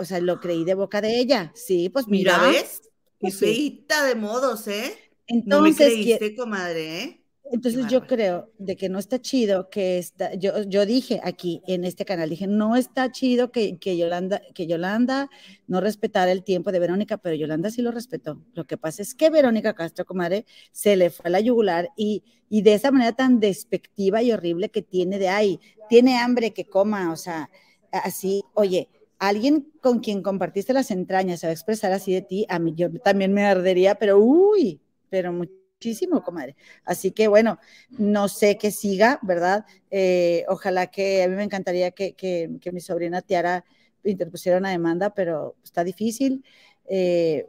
o 0.00 0.04
sea, 0.04 0.20
lo 0.20 0.40
creí 0.40 0.64
de 0.64 0.74
boca 0.74 1.00
de 1.00 1.20
ella. 1.20 1.52
Sí, 1.54 1.88
pues 1.88 2.08
mira. 2.08 2.38
Mira, 2.38 2.50
¿ves? 2.50 2.82
Qué 3.20 3.30
feita 3.30 4.04
de 4.04 4.16
modos, 4.16 4.66
¿eh? 4.66 4.98
Entonces, 5.28 5.46
no 5.46 5.62
me 5.62 5.74
creíste, 5.74 6.34
comadre, 6.34 7.02
¿eh? 7.04 7.21
Entonces 7.50 7.86
yo 7.88 8.06
creo 8.06 8.50
de 8.58 8.76
que 8.76 8.88
no 8.88 8.98
está 8.98 9.20
chido 9.20 9.68
que 9.68 9.98
está, 9.98 10.34
yo, 10.34 10.62
yo 10.62 10.86
dije 10.86 11.20
aquí 11.22 11.60
en 11.66 11.84
este 11.84 12.04
canal, 12.04 12.30
dije, 12.30 12.46
no 12.46 12.76
está 12.76 13.10
chido 13.10 13.50
que, 13.50 13.78
que, 13.78 13.96
Yolanda, 13.96 14.40
que 14.54 14.66
Yolanda 14.66 15.28
no 15.66 15.80
respetara 15.80 16.32
el 16.32 16.44
tiempo 16.44 16.72
de 16.72 16.78
Verónica, 16.78 17.18
pero 17.18 17.34
Yolanda 17.34 17.70
sí 17.70 17.82
lo 17.82 17.90
respetó. 17.90 18.40
Lo 18.54 18.64
que 18.66 18.78
pasa 18.78 19.02
es 19.02 19.14
que 19.14 19.28
Verónica 19.28 19.74
Castro, 19.74 20.06
comadre, 20.06 20.46
se 20.70 20.96
le 20.96 21.10
fue 21.10 21.26
a 21.26 21.30
la 21.30 21.40
yugular 21.40 21.90
y, 21.96 22.22
y 22.48 22.62
de 22.62 22.74
esa 22.74 22.90
manera 22.90 23.12
tan 23.12 23.38
despectiva 23.38 24.22
y 24.22 24.32
horrible 24.32 24.70
que 24.70 24.82
tiene 24.82 25.18
de, 25.18 25.28
ay, 25.28 25.60
tiene 25.90 26.18
hambre 26.18 26.52
que 26.52 26.64
coma, 26.64 27.12
o 27.12 27.16
sea, 27.16 27.50
así, 27.90 28.42
oye, 28.54 28.88
alguien 29.18 29.70
con 29.80 30.00
quien 30.00 30.22
compartiste 30.22 30.72
las 30.72 30.90
entrañas 30.90 31.40
se 31.40 31.46
va 31.46 31.50
a 31.50 31.54
expresar 31.54 31.92
así 31.92 32.12
de 32.12 32.22
ti, 32.22 32.46
a 32.48 32.58
mí 32.58 32.72
yo 32.74 32.90
también 33.00 33.32
me 33.34 33.44
ardería, 33.44 33.96
pero 33.96 34.18
uy, 34.18 34.80
pero 35.10 35.32
mucho 35.32 35.61
muchísimo, 35.82 36.22
comadre. 36.22 36.54
Así 36.84 37.10
que 37.10 37.26
bueno, 37.26 37.58
no 37.90 38.28
sé 38.28 38.56
qué 38.56 38.70
siga, 38.70 39.18
¿verdad? 39.22 39.66
Eh, 39.90 40.44
ojalá 40.48 40.86
que 40.86 41.24
a 41.24 41.28
mí 41.28 41.34
me 41.34 41.42
encantaría 41.42 41.90
que, 41.90 42.14
que, 42.14 42.72
mi 42.72 42.80
sobrina 42.80 43.20
Tiara 43.20 43.64
interpusiera 44.04 44.58
una 44.58 44.70
demanda, 44.70 45.12
pero 45.12 45.56
está 45.64 45.82
difícil. 45.82 46.44
Eh, 46.86 47.48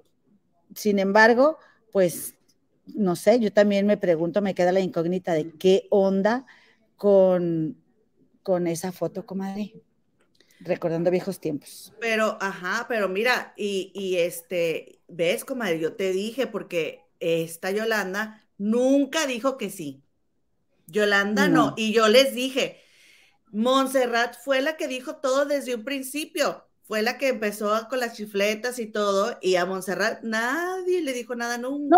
sin 0.73 0.97
embargo, 0.97 1.59
pues 1.91 2.35
no 2.87 3.15
sé, 3.15 3.39
yo 3.39 3.53
también 3.53 3.85
me 3.85 3.97
pregunto, 3.97 4.41
me 4.41 4.55
queda 4.55 4.71
la 4.71 4.79
incógnita 4.79 5.33
de 5.33 5.51
qué 5.51 5.87
onda 5.91 6.45
con, 6.97 7.77
con 8.41 8.65
esa 8.65 8.91
foto, 8.91 9.25
comadre 9.25 9.73
recordando 10.59 11.11
viejos 11.11 11.41
tiempos. 11.41 11.93
Pero, 11.99 12.37
ajá, 12.39 12.85
pero 12.87 13.09
mira, 13.09 13.53
y, 13.57 13.91
y 13.93 14.15
este, 14.19 15.01
ves, 15.09 15.43
comadre, 15.43 15.77
yo 15.77 15.93
te 15.93 16.13
dije, 16.13 16.47
porque 16.47 17.02
esta 17.23 17.71
Yolanda 17.71 18.45
nunca 18.57 19.25
dijo 19.27 19.57
que 19.57 19.69
sí. 19.69 20.03
Yolanda 20.87 21.47
no. 21.47 21.73
Y 21.77 21.93
yo 21.93 22.07
les 22.07 22.33
dije, 22.35 22.81
Montserrat 23.51 24.35
fue 24.43 24.61
la 24.61 24.77
que 24.77 24.87
dijo 24.87 25.17
todo 25.17 25.45
desde 25.45 25.75
un 25.75 25.83
principio. 25.83 26.65
Fue 26.83 27.01
la 27.01 27.17
que 27.17 27.29
empezó 27.29 27.87
con 27.89 27.99
las 27.99 28.17
chifletas 28.17 28.77
y 28.79 28.87
todo. 28.87 29.37
Y 29.41 29.55
a 29.55 29.65
Montserrat 29.65 30.21
nadie 30.23 31.01
le 31.01 31.13
dijo 31.13 31.35
nada 31.35 31.57
nunca. 31.57 31.97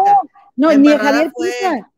No, 0.56 0.70
no, 0.72 0.78
ni 0.78 0.92
a 0.92 1.00
Javier 1.00 1.32
Poza. 1.34 1.92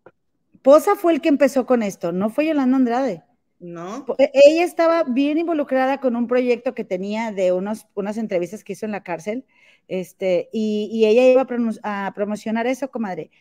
Poza 0.62 0.96
fue 0.96 1.14
el 1.14 1.22
que 1.22 1.30
empezó 1.30 1.66
con 1.66 1.84
esto, 1.84 2.12
no 2.12 2.30
fue 2.30 2.48
Yolanda 2.48 2.78
Andrade. 2.78 3.24
No. 3.60 4.06
E, 4.18 4.32
ella 4.34 4.64
estaba 4.64 5.04
bien 5.04 5.38
involucrada 5.38 6.00
con 6.00 6.16
un 6.16 6.28
proyecto 6.28 6.76
que 6.76 6.84
tenía 6.84 7.32
de 7.32 7.52
unos, 7.52 7.88
unas 7.96 8.18
entrevistas 8.18 8.64
que 8.64 8.74
hizo 8.74 8.86
en 8.86 8.92
la 8.92 9.04
cárcel 9.04 9.46
este, 9.88 10.50
y, 10.52 11.06
ella 11.06 11.30
iba 11.30 11.48
a, 11.84 12.14
promocionar 12.14 12.68
eso, 12.68 12.90
comadre. 12.90 13.32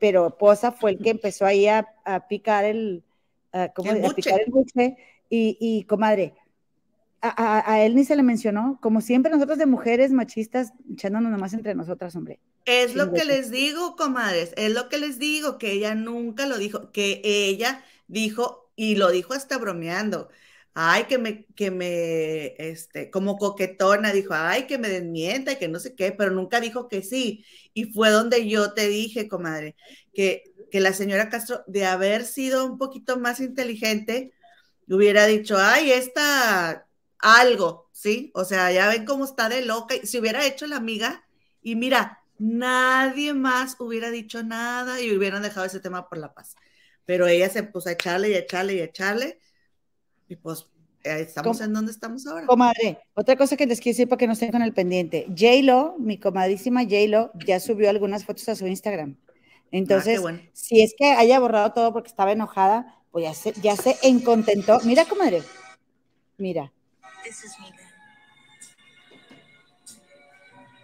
Pero 0.00 0.36
Poza 0.36 0.72
fue 0.72 0.92
el 0.92 0.98
que 0.98 1.10
empezó 1.10 1.46
ahí 1.46 1.66
a, 1.68 1.86
picar 2.28 2.64
el, 2.64 3.04
a, 3.52 3.72
picar 4.14 4.40
el 4.40 4.50
buche. 4.50 4.96
Y, 5.28 5.56
y 5.60 5.84
comadre, 5.84 6.34
a, 7.20 7.80
él 7.82 7.94
ni 7.94 8.04
se 8.04 8.16
le 8.16 8.22
mencionó, 8.22 8.78
como 8.80 9.00
siempre 9.00 9.30
nosotros 9.30 9.58
de 9.58 9.66
mujeres 9.66 10.12
machistas 10.12 10.72
echándonos 10.92 11.30
nomás 11.30 11.54
entre 11.54 11.74
nosotras, 11.74 12.14
hombre. 12.16 12.38
Es 12.64 12.94
lo 12.94 13.12
que 13.12 13.24
les 13.24 13.50
digo, 13.50 13.96
comadres, 13.96 14.52
es 14.56 14.72
lo 14.72 14.88
que 14.88 14.98
les 14.98 15.18
digo, 15.18 15.58
que 15.58 15.72
ella 15.72 15.94
nunca 15.94 16.46
lo 16.46 16.58
dijo, 16.58 16.90
que 16.92 17.20
ella 17.24 17.84
dijo, 18.08 18.70
y 18.76 18.96
lo 18.96 19.10
dijo 19.10 19.34
hasta 19.34 19.58
bromeando, 19.58 20.28
ay, 20.78 21.04
que 21.04 21.16
me, 21.16 21.46
que 21.56 21.70
me, 21.70 22.54
este, 22.58 23.10
como 23.10 23.38
coquetona, 23.38 24.12
dijo, 24.12 24.34
ay, 24.34 24.66
que 24.66 24.76
me 24.76 24.90
desmienta 24.90 25.52
y 25.52 25.56
que 25.56 25.68
no 25.68 25.80
sé 25.80 25.94
qué, 25.94 26.12
pero 26.12 26.32
nunca 26.32 26.60
dijo 26.60 26.86
que 26.86 27.02
sí. 27.02 27.46
Y 27.72 27.86
fue 27.86 28.10
donde 28.10 28.46
yo 28.46 28.74
te 28.74 28.86
dije, 28.86 29.26
comadre, 29.26 29.74
que, 30.12 30.44
que 30.70 30.80
la 30.80 30.92
señora 30.92 31.30
Castro, 31.30 31.64
de 31.66 31.86
haber 31.86 32.26
sido 32.26 32.66
un 32.66 32.76
poquito 32.76 33.18
más 33.18 33.40
inteligente, 33.40 34.34
hubiera 34.86 35.24
dicho, 35.26 35.56
ay, 35.58 35.92
esta, 35.92 36.86
algo, 37.20 37.88
¿sí? 37.92 38.30
O 38.34 38.44
sea, 38.44 38.70
ya 38.70 38.88
ven 38.88 39.06
cómo 39.06 39.24
está 39.24 39.48
de 39.48 39.64
loca. 39.64 39.94
Si 40.04 40.18
hubiera 40.18 40.44
hecho 40.46 40.66
la 40.66 40.76
amiga, 40.76 41.26
y 41.62 41.74
mira, 41.76 42.22
nadie 42.38 43.32
más 43.32 43.76
hubiera 43.78 44.10
dicho 44.10 44.42
nada 44.42 45.00
y 45.00 45.16
hubieran 45.16 45.42
dejado 45.42 45.64
ese 45.64 45.80
tema 45.80 46.06
por 46.08 46.18
la 46.18 46.34
paz. 46.34 46.54
Pero 47.06 47.26
ella 47.26 47.48
se 47.48 47.62
puso 47.62 47.88
a 47.88 47.92
echarle 47.92 48.30
y 48.30 48.34
a 48.34 48.40
echarle 48.40 48.74
y 48.74 48.80
a 48.80 48.84
echarle 48.84 49.40
y 50.28 50.36
pues 50.36 50.66
estamos 51.02 51.60
en 51.60 51.72
donde 51.72 51.92
estamos 51.92 52.26
ahora. 52.26 52.46
Comadre, 52.46 52.98
otra 53.14 53.36
cosa 53.36 53.56
que 53.56 53.66
les 53.66 53.80
quiero 53.80 53.94
decir 53.94 54.08
para 54.08 54.18
que 54.18 54.26
no 54.26 54.32
estén 54.32 54.50
con 54.50 54.62
el 54.62 54.72
pendiente. 54.72 55.26
J-Lo, 55.28 55.96
mi 55.98 56.18
comadrísima 56.18 56.82
J-Lo, 56.82 57.30
ya 57.46 57.60
subió 57.60 57.90
algunas 57.90 58.24
fotos 58.24 58.48
a 58.48 58.56
su 58.56 58.66
Instagram. 58.66 59.16
Entonces, 59.70 60.20
ah, 60.24 60.40
si 60.52 60.80
es 60.82 60.94
que 60.96 61.12
haya 61.12 61.38
borrado 61.40 61.72
todo 61.72 61.92
porque 61.92 62.08
estaba 62.08 62.32
enojada, 62.32 63.02
pues 63.10 63.24
ya 63.24 63.34
se, 63.34 63.52
ya 63.60 63.76
se 63.76 63.96
encontentó. 64.02 64.80
Mira, 64.84 65.04
comadre. 65.04 65.42
Mira. 66.38 66.72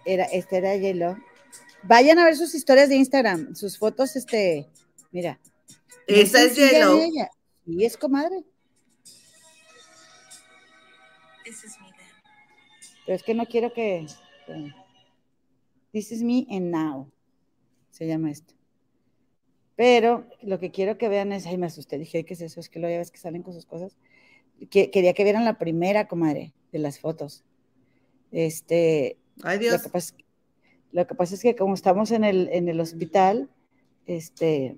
Era, 0.05 0.25
este 0.25 0.57
era 0.57 0.73
J-Lo. 0.73 1.17
Vayan 1.83 2.19
a 2.19 2.25
ver 2.25 2.35
sus 2.35 2.55
historias 2.55 2.89
de 2.89 2.95
Instagram, 2.95 3.55
sus 3.55 3.77
fotos, 3.77 4.15
este, 4.15 4.69
mira. 5.11 5.39
Esa 6.07 6.43
es 6.43 6.57
J-Lo. 6.57 6.99
Y 7.65 7.85
es 7.85 7.97
comadre. 7.97 8.43
Pero 13.05 13.15
es 13.15 13.23
que 13.23 13.33
no 13.33 13.45
quiero 13.45 13.73
que. 13.73 14.05
This 15.91 16.11
is 16.11 16.23
me 16.23 16.47
and 16.49 16.71
now. 16.71 17.11
Se 17.91 18.07
llama 18.07 18.31
esto. 18.31 18.53
Pero 19.75 20.25
lo 20.41 20.59
que 20.59 20.71
quiero 20.71 20.97
que 20.97 21.09
vean 21.09 21.31
es, 21.31 21.45
ay, 21.45 21.57
me 21.57 21.65
asusté, 21.65 21.97
dije, 21.97 22.25
¿qué 22.25 22.35
es 22.35 22.41
eso? 22.41 22.59
Es 22.59 22.69
que 22.69 22.79
ya 22.79 22.87
ves 22.87 23.11
que 23.11 23.17
salen 23.17 23.43
con 23.43 23.53
sus 23.53 23.65
cosas. 23.65 23.97
Que, 24.69 24.91
quería 24.91 25.13
que 25.13 25.23
vieran 25.23 25.45
la 25.45 25.57
primera, 25.57 26.07
comadre, 26.07 26.53
de 26.71 26.79
las 26.79 26.99
fotos. 26.99 27.43
Este. 28.31 29.17
Ay, 29.43 29.59
Dios. 29.59 29.73
Lo 30.91 31.07
que 31.07 31.15
pasa, 31.15 31.33
es 31.33 31.41
que 31.41 31.55
como 31.55 31.73
estamos 31.73 32.11
en 32.11 32.23
el, 32.23 32.49
en 32.51 32.69
el 32.69 32.79
hospital, 32.79 33.49
este, 34.05 34.77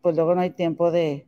pues 0.00 0.14
luego 0.14 0.34
no 0.36 0.42
hay 0.42 0.50
tiempo 0.50 0.92
de, 0.92 1.26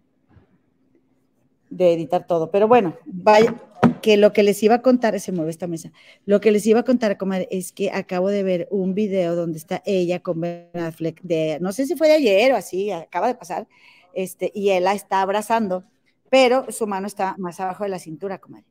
de 1.71 1.93
editar 1.93 2.25
todo. 2.27 2.53
Pero 2.53 2.69
bueno, 2.69 2.97
vaya, 3.05 3.61
que 4.03 4.17
lo 4.19 4.33
que 4.33 4.43
les 4.43 4.63
iba 4.63 4.75
a 4.77 4.83
contar, 4.83 5.19
se 5.21 5.33
mueve 5.33 5.51
esta 5.51 5.67
mesa, 5.67 5.93
lo 6.27 6.41
que 6.41 6.51
les 6.51 6.67
iba 6.67 6.81
a 6.81 6.85
contar, 6.85 7.17
comadre, 7.17 7.49
es 7.51 7.73
que 7.73 7.91
acabo 7.91 8.29
de 8.29 8.43
ver 8.43 8.69
un 8.71 8.95
video 8.95 9.35
donde 9.35 9.59
está 9.59 9.83
ella 9.87 10.21
con 10.21 10.41
Ben 10.41 10.69
Affleck, 10.75 11.23
de, 11.23 11.59
no 11.61 11.73
sé 11.73 11.87
si 11.87 11.97
fue 11.97 12.09
de 12.09 12.15
ayer 12.15 12.53
o 12.53 12.57
así, 12.57 12.91
acaba 12.91 13.29
de 13.29 13.35
pasar, 13.35 13.67
este, 14.13 14.53
y 14.55 14.71
él 14.71 14.85
la 14.85 14.93
está 14.93 15.23
abrazando, 15.23 15.85
pero 16.29 16.71
su 16.71 16.87
mano 16.87 17.07
está 17.07 17.37
más 17.39 17.61
abajo 17.61 17.85
de 17.85 17.91
la 17.91 17.99
cintura, 17.99 18.39
comadre. 18.39 18.67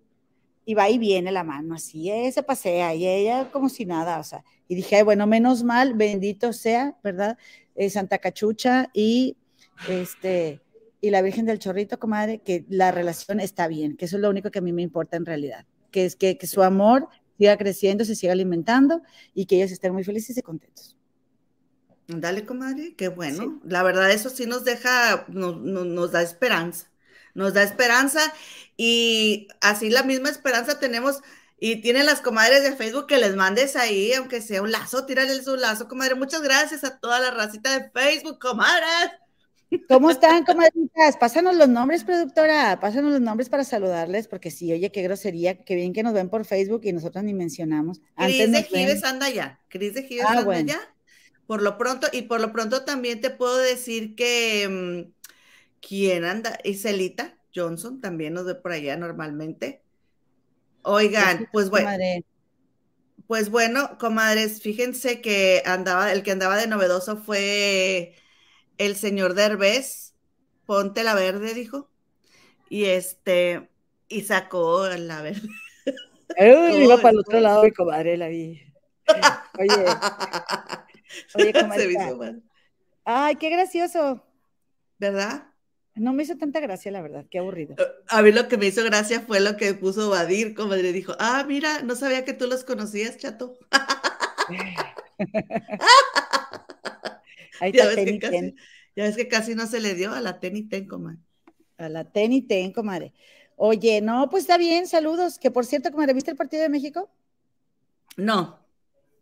Y 0.64 0.76
va 0.76 0.90
y 0.90 1.00
viene 1.00 1.32
la 1.32 1.44
mano, 1.44 1.74
así, 1.74 2.12
se 2.32 2.44
pasea, 2.44 2.94
y 2.94 3.08
ella 3.08 3.50
como 3.52 3.70
si 3.70 3.86
nada, 3.86 4.20
o 4.20 4.24
sea, 4.24 4.44
y 4.68 4.76
dije, 4.76 5.02
bueno, 5.02 5.26
menos 5.26 5.64
mal, 5.64 5.96
bendito 5.96 6.54
sea, 6.54 6.96
¿verdad? 7.04 7.38
Eh, 7.76 7.90
Santa 7.90 8.20
Cachucha 8.20 8.90
y 8.94 9.36
este 9.90 10.62
y 11.02 11.10
la 11.10 11.22
Virgen 11.24 11.46
del 11.46 11.60
Chorrito, 11.60 12.00
comadre, 12.00 12.40
que 12.40 12.66
la 12.70 12.92
relación 12.92 13.40
está 13.40 13.68
bien, 13.68 13.98
que 13.98 14.06
eso 14.06 14.18
es 14.18 14.22
lo 14.22 14.30
único 14.30 14.52
que 14.52 14.60
a 14.60 14.62
mí 14.62 14.72
me 14.72 14.84
importa 14.84 15.18
en 15.18 15.26
realidad, 15.26 15.66
que 15.90 16.06
es 16.06 16.16
que, 16.16 16.38
su 16.46 16.62
amor 16.62 17.10
siga 17.38 17.58
creciendo, 17.58 18.06
se 18.06 18.16
siga 18.16 18.34
alimentando 18.34 19.02
y 19.34 19.48
que 19.48 19.58
ellos 19.58 19.72
estén 19.72 19.94
muy 19.94 20.04
felices 20.04 20.38
y 20.38 20.42
contentos. 20.44 20.96
Dale, 22.08 22.46
comadre, 22.46 22.94
qué 22.96 23.08
bueno. 23.08 23.60
La 23.64 23.84
verdad, 23.84 24.12
eso 24.12 24.30
sí 24.30 24.46
nos 24.46 24.64
deja, 24.64 25.26
nos 25.30 26.12
da 26.12 26.22
esperanza, 26.22 26.92
nos 27.34 27.54
da 27.54 27.64
esperanza 27.64 28.22
y 28.78 29.48
así 29.60 29.90
la 29.90 30.04
misma 30.04 30.30
esperanza 30.30 30.80
tenemos 30.80 31.22
y 31.64 31.78
tienen 31.78 32.08
las 32.08 32.22
comadres 32.22 32.64
de 32.64 32.76
Facebook 32.76 33.08
que 33.08 33.20
les 33.20 33.36
mandes 33.36 33.76
ahí, 33.76 34.14
aunque 34.14 34.42
sea 34.42 34.64
un 34.64 34.72
lazo, 34.72 35.06
tírale 35.06 35.42
su 35.44 35.56
lazo, 35.56 35.88
comadre. 35.88 36.16
Muchas 36.16 36.42
gracias 36.42 36.84
a 36.84 36.98
toda 36.98 37.20
la 37.20 37.32
racita 37.32 37.78
de 37.78 37.90
Facebook, 37.92 38.40
comadres. 38.40 39.12
¿Cómo 39.88 40.12
están, 40.12 40.44
comadritas? 40.44 41.16
Pásanos 41.18 41.56
los 41.56 41.70
nombres, 41.70 42.04
productora. 42.04 42.80
Pásanos 42.80 43.12
los 43.14 43.22
nombres 43.22 43.48
para 43.48 43.64
saludarles, 43.64 44.28
porque 44.28 44.52
sí, 44.52 44.72
oye, 44.74 44.92
qué 44.92 45.02
grosería, 45.02 45.64
qué 45.64 45.76
bien 45.76 45.94
que 45.94 46.04
nos 46.04 46.14
ven 46.14 46.30
por 46.30 46.46
Facebook 46.46 46.82
y 46.84 46.92
nosotros 46.92 47.24
ni 47.24 47.34
mencionamos. 47.34 48.02
Cris 48.18 48.52
de 48.52 48.64
Gives 48.64 49.04
anda 49.04 49.30
ya. 49.30 49.60
Cris 49.70 49.94
de 49.94 50.04
Gives 50.04 50.26
ah, 50.28 50.40
anda 50.40 50.60
ya. 50.62 50.80
Por 51.48 51.62
lo 51.62 51.78
pronto, 51.78 52.08
y 52.12 52.24
por 52.24 52.42
lo 52.42 52.52
pronto 52.52 52.84
también 52.84 53.22
te 53.22 53.30
puedo 53.30 53.58
decir 53.58 54.16
que 54.16 54.68
mm, 54.70 55.12
quién 55.80 56.26
anda, 56.26 56.58
Iselita 56.64 57.38
Johnson 57.56 58.02
también 58.02 58.34
nos 58.34 58.46
ve 58.46 58.56
por 58.56 58.74
allá 58.74 58.98
normalmente. 58.98 59.84
Oigan, 60.84 61.48
pues 61.52 61.70
bueno. 61.70 61.92
Pues 63.28 63.50
bueno, 63.50 63.98
comadres, 63.98 64.62
fíjense 64.62 65.22
que 65.22 65.64
andaba, 65.66 66.12
el 66.12 66.22
que 66.22 66.32
andaba 66.32 66.58
de 66.58 66.68
novedoso 66.68 67.16
fue 67.16 68.14
el 68.86 68.96
señor 68.96 69.36
Derbez, 69.36 70.16
ponte 70.66 71.04
la 71.04 71.14
verde, 71.14 71.54
dijo. 71.54 71.90
Y 72.70 72.86
este, 72.86 73.70
y 74.08 74.22
sacó 74.22 74.88
la 74.88 75.22
verde. 75.22 75.48
Uy, 76.40 76.84
iba 76.84 76.98
para 76.98 77.12
el 77.12 77.20
otro 77.20 77.40
lado 77.40 77.64
mi 77.64 77.72
comadre, 77.72 78.18
la 78.18 78.28
vi. 78.28 78.62
Oye, 79.60 79.86
oye, 81.36 81.54
comadre. 81.54 82.42
Ay, 83.04 83.36
qué 83.36 83.50
gracioso. 83.50 84.24
¿Verdad? 84.98 85.48
No 85.96 86.14
me 86.14 86.24
hizo 86.24 86.38
tanta 86.38 86.62
gracia, 86.62 86.92
la 86.92 87.02
verdad, 87.02 87.26
qué 87.30 87.40
aburrido. 87.40 87.76
A 88.08 88.22
mí 88.22 88.32
lo 88.32 88.48
que 88.48 88.58
me 88.58 88.68
hizo 88.68 88.84
gracia 88.86 89.20
fue 89.20 89.42
lo 89.42 89.58
que 89.58 89.74
puso 89.74 90.10
Badir, 90.10 90.56
comadre, 90.56 90.94
dijo, 90.94 91.14
ah, 91.20 91.44
mira, 91.46 91.82
no 91.82 91.96
sabía 91.96 92.24
que 92.24 92.34
tú 92.34 92.48
los 92.48 92.64
conocías, 92.64 93.18
chato. 93.18 93.60
Ahí 97.62 97.70
está 97.70 97.84
ya, 97.84 98.04
ves 98.04 98.20
casi, 98.20 98.56
ya 98.96 99.04
ves 99.04 99.16
que 99.16 99.28
casi 99.28 99.54
no 99.54 99.68
se 99.68 99.80
le 99.80 99.94
dio 99.94 100.12
a 100.12 100.20
la 100.20 100.40
ten 100.40 100.58
y 100.58 100.64
ten, 100.64 100.88
comadre. 100.88 101.20
A 101.78 101.90
la 101.90 102.04
ten 102.04 102.34
y 102.34 102.42
ten, 102.42 102.74
comadre. 102.74 103.14
Oye, 103.56 104.02
no, 104.02 104.28
pues 104.32 104.46
está 104.46 104.58
bien, 104.58 104.88
saludos. 104.88 105.38
Que 105.38 105.52
por 105.52 105.64
cierto, 105.68 105.92
comadre, 105.92 106.16
¿viste 106.16 106.32
el 106.32 106.38
partido 106.38 106.64
de 106.64 106.70
México? 106.70 107.12
No. 108.18 108.60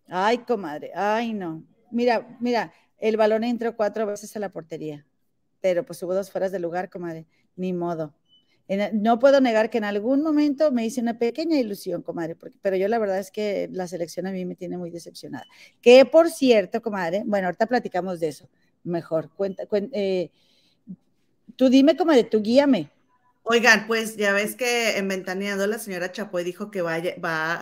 Ay, 0.07 0.37
comadre, 0.39 0.91
ay, 0.95 1.33
no. 1.33 1.65
Mira, 1.91 2.37
mira, 2.39 2.71
el 2.97 3.17
balón 3.17 3.43
entró 3.43 3.75
cuatro 3.75 4.05
veces 4.05 4.33
a 4.37 4.39
la 4.39 4.53
portería, 4.53 5.05
pero 5.59 5.85
pues 5.85 6.01
hubo 6.01 6.13
dos 6.13 6.31
fueras 6.31 6.53
de 6.53 6.59
lugar, 6.59 6.89
comadre. 6.89 7.25
Ni 7.57 7.73
modo 7.73 8.15
no 8.93 9.17
puedo 9.17 9.41
negar 9.41 9.71
que 9.71 9.79
en 9.79 9.83
algún 9.83 10.21
momento 10.21 10.71
me 10.71 10.85
hice 10.85 11.01
una 11.01 11.17
pequeña 11.17 11.57
ilusión, 11.59 12.03
comadre, 12.03 12.37
pero 12.61 12.75
yo 12.75 12.87
la 12.87 12.99
verdad 12.99 13.17
es 13.17 13.31
que 13.31 13.67
la 13.71 13.87
selección 13.87 14.27
a 14.27 14.31
mí 14.31 14.45
me 14.45 14.55
tiene 14.55 14.77
muy 14.77 14.91
decepcionada. 14.91 15.45
Que 15.81 16.05
por 16.05 16.29
cierto, 16.29 16.81
comadre, 16.81 17.23
bueno, 17.25 17.47
ahorita 17.47 17.65
platicamos 17.65 18.19
de 18.19 18.27
eso. 18.27 18.47
Mejor, 18.83 19.31
cuenta, 19.35 19.63
eh, 19.91 20.29
tú 21.55 21.69
dime, 21.69 21.97
comadre, 21.97 22.25
tú 22.25 22.41
guíame. 22.43 22.91
Oigan, 23.41 23.87
pues 23.87 24.15
ya 24.15 24.33
ves 24.33 24.55
que 24.55 24.97
en 24.97 25.07
Ventaneando 25.07 25.65
la 25.65 25.79
señora 25.79 26.11
Chapoy 26.11 26.43
dijo 26.43 26.69
que 26.69 26.83
va 26.83 26.93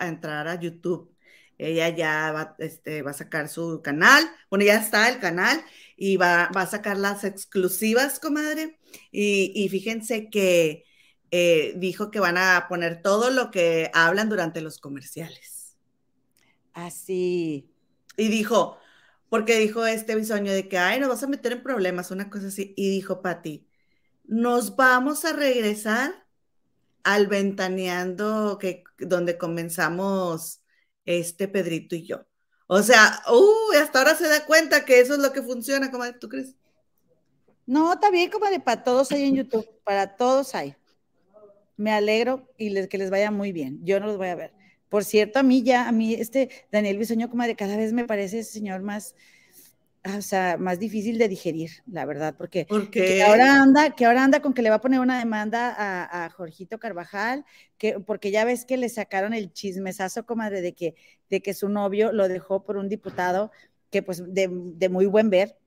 a 0.00 0.08
entrar 0.08 0.46
a 0.46 0.60
YouTube. 0.60 1.10
Ella 1.56 1.88
ya 1.88 2.54
este, 2.58 3.00
va 3.00 3.12
a 3.12 3.14
sacar 3.14 3.48
su 3.48 3.80
canal. 3.82 4.24
Bueno, 4.50 4.66
ya 4.66 4.76
está 4.76 5.08
el 5.08 5.18
canal 5.18 5.60
y 5.96 6.18
va, 6.18 6.44
a 6.44 6.66
sacar 6.66 6.98
las 6.98 7.24
exclusivas, 7.24 8.20
comadre. 8.20 8.78
y 9.10 9.66
fíjense 9.70 10.28
que 10.28 10.84
eh, 11.30 11.74
dijo 11.76 12.10
que 12.10 12.20
van 12.20 12.38
a 12.38 12.66
poner 12.68 13.02
todo 13.02 13.30
lo 13.30 13.50
que 13.50 13.90
hablan 13.94 14.28
durante 14.28 14.60
los 14.60 14.78
comerciales. 14.78 15.76
Así. 16.72 17.70
y 18.16 18.28
dijo, 18.28 18.78
porque 19.28 19.58
dijo 19.58 19.84
este 19.84 20.14
bisoño 20.14 20.52
de 20.52 20.68
que, 20.68 20.78
ay, 20.78 21.00
nos 21.00 21.08
vas 21.08 21.22
a 21.22 21.26
meter 21.26 21.52
en 21.52 21.62
problemas, 21.62 22.10
una 22.10 22.30
cosa 22.30 22.48
así. 22.48 22.72
Y 22.76 22.90
dijo 22.90 23.20
Pati, 23.20 23.68
nos 24.24 24.76
vamos 24.76 25.24
a 25.24 25.32
regresar 25.32 26.26
al 27.02 27.26
ventaneando 27.26 28.58
que, 28.58 28.84
donde 28.98 29.38
comenzamos 29.38 30.62
este 31.04 31.48
Pedrito 31.48 31.96
y 31.96 32.06
yo. 32.06 32.26
O 32.66 32.82
sea, 32.82 33.22
uh, 33.30 33.72
hasta 33.80 33.98
ahora 33.98 34.14
se 34.14 34.28
da 34.28 34.44
cuenta 34.46 34.84
que 34.84 35.00
eso 35.00 35.14
es 35.14 35.20
lo 35.20 35.32
que 35.32 35.42
funciona, 35.42 35.90
como 35.90 36.04
tú 36.14 36.28
crees? 36.28 36.54
No, 37.66 37.94
está 37.94 38.10
bien, 38.10 38.30
como 38.30 38.46
de 38.46 38.60
para 38.60 38.82
todos 38.82 39.10
hay 39.12 39.24
en 39.24 39.36
YouTube, 39.36 39.66
para 39.84 40.16
todos 40.16 40.54
hay 40.54 40.76
me 41.78 41.92
alegro 41.92 42.46
y 42.58 42.70
les, 42.70 42.88
que 42.88 42.98
les 42.98 43.08
vaya 43.08 43.30
muy 43.30 43.52
bien. 43.52 43.80
Yo 43.84 43.98
no 44.00 44.06
los 44.06 44.18
voy 44.18 44.28
a 44.28 44.34
ver. 44.34 44.52
Por 44.90 45.04
cierto, 45.04 45.38
a 45.38 45.42
mí 45.42 45.62
ya, 45.62 45.88
a 45.88 45.92
mí 45.92 46.14
este 46.14 46.50
Daniel 46.70 46.98
Bisoño, 46.98 47.30
como 47.30 47.44
de 47.44 47.56
cada 47.56 47.76
vez 47.76 47.92
me 47.92 48.04
parece 48.04 48.40
ese 48.40 48.52
señor 48.52 48.82
más, 48.82 49.14
ah, 50.02 50.16
o 50.18 50.22
sea, 50.22 50.56
más 50.58 50.78
difícil 50.78 51.18
de 51.18 51.28
digerir, 51.28 51.70
la 51.86 52.04
verdad, 52.04 52.34
porque 52.36 52.66
que 52.90 53.22
ahora 53.22 53.62
anda, 53.62 53.94
que 53.94 54.06
ahora 54.06 54.24
anda 54.24 54.40
con 54.40 54.54
que 54.54 54.62
le 54.62 54.70
va 54.70 54.76
a 54.76 54.80
poner 54.80 55.00
una 55.00 55.18
demanda 55.18 55.74
a, 55.76 56.24
a, 56.24 56.30
Jorgito 56.30 56.78
Carvajal, 56.78 57.44
que, 57.76 58.00
porque 58.00 58.30
ya 58.30 58.44
ves 58.44 58.64
que 58.64 58.76
le 58.78 58.88
sacaron 58.88 59.34
el 59.34 59.52
chismesazo, 59.52 60.24
comadre, 60.24 60.62
de 60.62 60.72
que, 60.72 60.94
de 61.28 61.42
que 61.42 61.52
su 61.52 61.68
novio 61.68 62.10
lo 62.12 62.26
dejó 62.28 62.64
por 62.64 62.78
un 62.78 62.88
diputado 62.88 63.52
que 63.90 64.02
pues 64.02 64.22
de, 64.32 64.48
de 64.50 64.88
muy 64.88 65.06
buen 65.06 65.30
ver, 65.30 65.57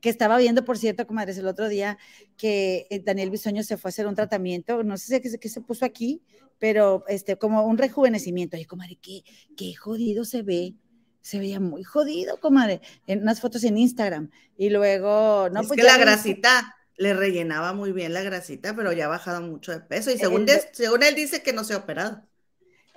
que 0.00 0.08
estaba 0.08 0.38
viendo, 0.38 0.64
por 0.64 0.78
cierto, 0.78 1.06
comadres, 1.06 1.38
el 1.38 1.46
otro 1.46 1.68
día 1.68 1.98
que 2.36 2.86
eh, 2.90 3.00
Daniel 3.00 3.30
Bisoño 3.30 3.62
se 3.62 3.76
fue 3.76 3.88
a 3.88 3.90
hacer 3.90 4.06
un 4.06 4.14
tratamiento, 4.14 4.82
no 4.82 4.96
sé 4.96 5.20
qué, 5.20 5.48
se 5.48 5.60
puso 5.60 5.84
aquí, 5.84 6.22
pero 6.58 7.04
este, 7.08 7.36
como 7.36 7.64
un 7.66 7.78
rejuvenecimiento. 7.78 8.56
Y 8.56 8.64
comadre, 8.64 8.98
qué, 9.00 9.22
qué 9.56 9.74
jodido 9.74 10.24
se 10.24 10.42
ve. 10.42 10.74
Se 11.22 11.38
veía 11.38 11.60
muy 11.60 11.84
jodido, 11.84 12.40
comadre, 12.40 12.80
en 13.06 13.20
unas 13.20 13.42
fotos 13.42 13.62
en 13.64 13.76
Instagram. 13.76 14.30
Y 14.56 14.70
luego, 14.70 15.50
no, 15.50 15.60
es 15.60 15.66
pues 15.66 15.78
que 15.78 15.86
la 15.86 15.98
grasita, 15.98 16.74
le 16.96 17.14
rellenaba 17.14 17.72
muy 17.72 17.92
bien 17.92 18.14
la 18.14 18.22
grasita, 18.22 18.74
pero 18.74 18.92
ya 18.92 19.04
ha 19.06 19.08
bajado 19.08 19.42
mucho 19.42 19.72
de 19.72 19.80
peso. 19.80 20.10
Y 20.10 20.18
según, 20.18 20.46
según 20.72 21.02
él 21.02 21.14
dice 21.14 21.42
que 21.42 21.52
no 21.52 21.64
se 21.64 21.74
ha 21.74 21.78
operado. 21.78 22.26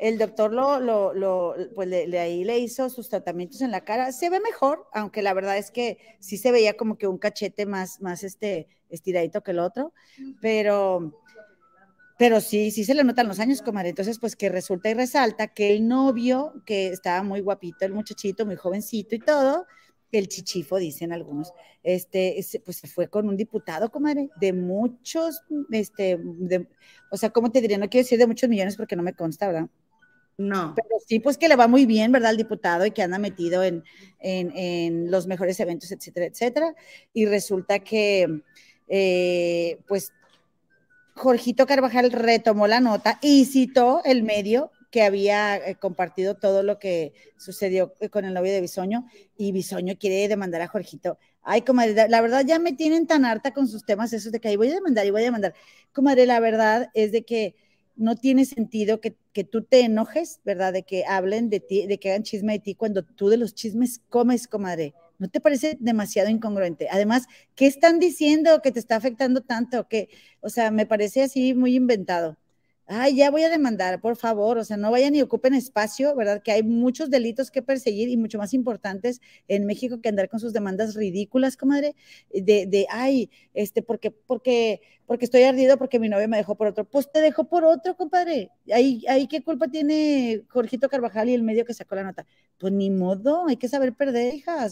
El 0.03 0.17
doctor 0.17 0.51
lo, 0.51 0.81
lo, 0.81 1.13
lo 1.13 1.55
pues 1.75 1.87
le, 1.87 2.19
ahí 2.19 2.43
le 2.43 2.59
hizo 2.59 2.89
sus 2.89 3.07
tratamientos 3.07 3.61
en 3.61 3.71
la 3.71 3.85
cara. 3.85 4.11
Se 4.11 4.29
ve 4.29 4.41
mejor, 4.41 4.85
aunque 4.91 5.21
la 5.21 5.33
verdad 5.33 5.57
es 5.57 5.71
que 5.71 5.97
sí 6.19 6.35
se 6.37 6.51
veía 6.51 6.75
como 6.75 6.97
que 6.97 7.07
un 7.07 7.17
cachete 7.17 7.65
más, 7.65 8.01
más 8.01 8.25
este, 8.25 8.67
estiradito 8.89 9.43
que 9.43 9.51
el 9.51 9.59
otro, 9.59 9.93
pero, 10.41 11.21
pero 12.19 12.41
sí, 12.41 12.71
sí 12.71 12.83
se 12.83 12.95
le 12.95 13.05
notan 13.05 13.29
los 13.29 13.39
años, 13.39 13.61
comadre. 13.61 13.91
Entonces, 13.91 14.19
pues 14.19 14.35
que 14.35 14.49
resulta 14.49 14.89
y 14.89 14.93
resalta 14.93 15.47
que 15.47 15.73
el 15.73 15.87
novio, 15.87 16.51
que 16.65 16.87
estaba 16.87 17.23
muy 17.23 17.39
guapito, 17.39 17.85
el 17.85 17.93
muchachito, 17.93 18.45
muy 18.45 18.57
jovencito 18.57 19.15
y 19.15 19.19
todo, 19.19 19.65
el 20.11 20.27
chichifo, 20.27 20.79
dicen 20.79 21.13
algunos, 21.13 21.53
este, 21.81 22.45
pues 22.65 22.75
se 22.75 22.87
fue 22.89 23.07
con 23.07 23.29
un 23.29 23.37
diputado, 23.37 23.89
comadre, 23.89 24.29
de 24.35 24.51
muchos, 24.51 25.43
este, 25.71 26.19
o 27.09 27.15
sea, 27.15 27.29
¿cómo 27.29 27.53
te 27.53 27.61
diría? 27.61 27.77
No 27.77 27.89
quiero 27.89 28.03
decir 28.03 28.19
de 28.19 28.27
muchos 28.27 28.49
millones 28.49 28.75
porque 28.75 28.97
no 28.97 29.01
me 29.01 29.13
consta, 29.13 29.47
¿verdad? 29.47 29.69
No. 30.37 30.73
Pero 30.75 30.99
sí, 31.07 31.19
pues 31.19 31.37
que 31.37 31.47
le 31.47 31.55
va 31.55 31.67
muy 31.67 31.85
bien, 31.85 32.11
¿verdad? 32.11 32.31
Al 32.31 32.37
diputado 32.37 32.85
y 32.85 32.91
que 32.91 33.03
anda 33.03 33.19
metido 33.19 33.63
en, 33.63 33.83
en, 34.19 35.11
los 35.11 35.27
mejores 35.27 35.59
eventos, 35.59 35.91
etcétera, 35.91 36.25
etcétera. 36.25 36.75
Y 37.13 37.25
resulta 37.25 37.79
que, 37.79 38.41
eh, 38.87 39.79
pues, 39.87 40.11
Jorgito 41.15 41.67
Carvajal 41.67 42.11
retomó 42.11 42.67
la 42.67 42.79
nota 42.79 43.19
y 43.21 43.45
citó 43.45 44.01
el 44.03 44.23
medio 44.23 44.71
que 44.93 45.03
había 45.03 45.57
eh, 45.57 45.75
compartido 45.75 46.35
todo 46.35 46.61
lo 46.61 46.77
que 46.77 47.13
sucedió 47.37 47.93
con 48.11 48.25
el 48.25 48.33
novio 48.35 48.51
de 48.51 48.61
Bisoño 48.61 49.07
y 49.35 49.51
Bisoño 49.51 49.95
quiere 49.99 50.27
demandar 50.27 50.61
a 50.61 50.67
Jorgito. 50.67 51.17
Ay, 51.41 51.63
comadre, 51.63 52.07
la 52.09 52.21
verdad 52.21 52.45
ya 52.45 52.59
me 52.59 52.73
tienen 52.73 53.07
tan 53.07 53.25
harta 53.25 53.53
con 53.53 53.67
sus 53.67 53.85
temas 53.85 54.13
esos 54.13 54.31
de 54.31 54.39
que 54.39 54.49
ahí 54.49 54.55
voy 54.55 54.69
a 54.69 54.75
demandar 54.75 55.05
y 55.05 55.11
voy 55.11 55.21
a 55.21 55.25
demandar. 55.25 55.55
Comadre, 55.93 56.25
la 56.25 56.39
verdad 56.39 56.91
es 56.93 57.11
de 57.11 57.23
que 57.23 57.55
no 57.95 58.15
tiene 58.15 58.45
sentido 58.45 58.99
que, 59.01 59.15
que, 59.33 59.43
tú 59.43 59.63
te 59.63 59.81
enojes, 59.81 60.39
¿verdad? 60.43 60.73
De 60.73 60.83
que 60.83 61.05
hablen 61.05 61.49
de 61.49 61.59
ti, 61.59 61.87
de 61.87 61.99
que 61.99 62.11
hagan 62.11 62.23
chisme 62.23 62.53
de 62.53 62.59
ti 62.59 62.75
cuando 62.75 63.03
tú 63.03 63.29
de 63.29 63.37
los 63.37 63.53
chismes 63.53 64.01
comes, 64.09 64.47
comadre. 64.47 64.93
¿No 65.19 65.29
te 65.29 65.39
parece 65.39 65.77
demasiado 65.79 66.29
incongruente? 66.29 66.87
Además, 66.91 67.25
¿qué 67.55 67.67
están 67.67 67.99
diciendo 67.99 68.61
que 68.61 68.71
te 68.71 68.79
está 68.79 68.95
afectando 68.95 69.41
tanto? 69.41 69.87
Que, 69.87 70.09
o 70.41 70.49
sea, 70.49 70.71
me 70.71 70.85
parece 70.85 71.23
así 71.23 71.53
muy 71.53 71.75
inventado 71.75 72.37
ay, 72.87 73.15
ya 73.15 73.31
voy 73.31 73.43
a 73.43 73.49
demandar, 73.49 74.01
por 74.01 74.15
favor, 74.15 74.57
o 74.57 74.63
sea, 74.63 74.77
no 74.77 74.91
vayan 74.91 75.15
y 75.15 75.21
ocupen 75.21 75.53
espacio, 75.53 76.15
¿verdad? 76.15 76.41
Que 76.43 76.51
hay 76.51 76.63
muchos 76.63 77.09
delitos 77.09 77.51
que 77.51 77.61
perseguir 77.61 78.09
y 78.09 78.17
mucho 78.17 78.37
más 78.37 78.53
importantes 78.53 79.21
en 79.47 79.65
México 79.65 80.01
que 80.01 80.09
andar 80.09 80.29
con 80.29 80.39
sus 80.39 80.53
demandas 80.53 80.95
ridículas, 80.95 81.57
comadre, 81.57 81.95
de, 82.33 82.65
de 82.65 82.85
ay, 82.89 83.29
este, 83.53 83.81
porque, 83.81 84.11
porque, 84.11 84.81
porque 85.05 85.25
estoy 85.25 85.43
ardido 85.43 85.77
porque 85.77 85.99
mi 85.99 86.09
novio 86.09 86.27
me 86.27 86.37
dejó 86.37 86.55
por 86.55 86.67
otro. 86.67 86.85
Pues 86.85 87.11
te 87.11 87.19
dejó 87.21 87.47
por 87.47 87.63
otro, 87.63 87.95
compadre. 87.95 88.51
Ahí, 88.73 89.03
ahí 89.07 89.27
qué 89.27 89.43
culpa 89.43 89.67
tiene 89.67 90.43
Jorgito 90.49 90.89
Carvajal 90.89 91.29
y 91.29 91.33
el 91.33 91.43
medio 91.43 91.65
que 91.65 91.73
sacó 91.73 91.95
la 91.95 92.03
nota. 92.03 92.25
Pues 92.57 92.73
ni 92.73 92.89
modo, 92.89 93.45
hay 93.47 93.57
que 93.57 93.67
saber 93.67 93.93
perder, 93.93 94.33
hija. 94.33 94.67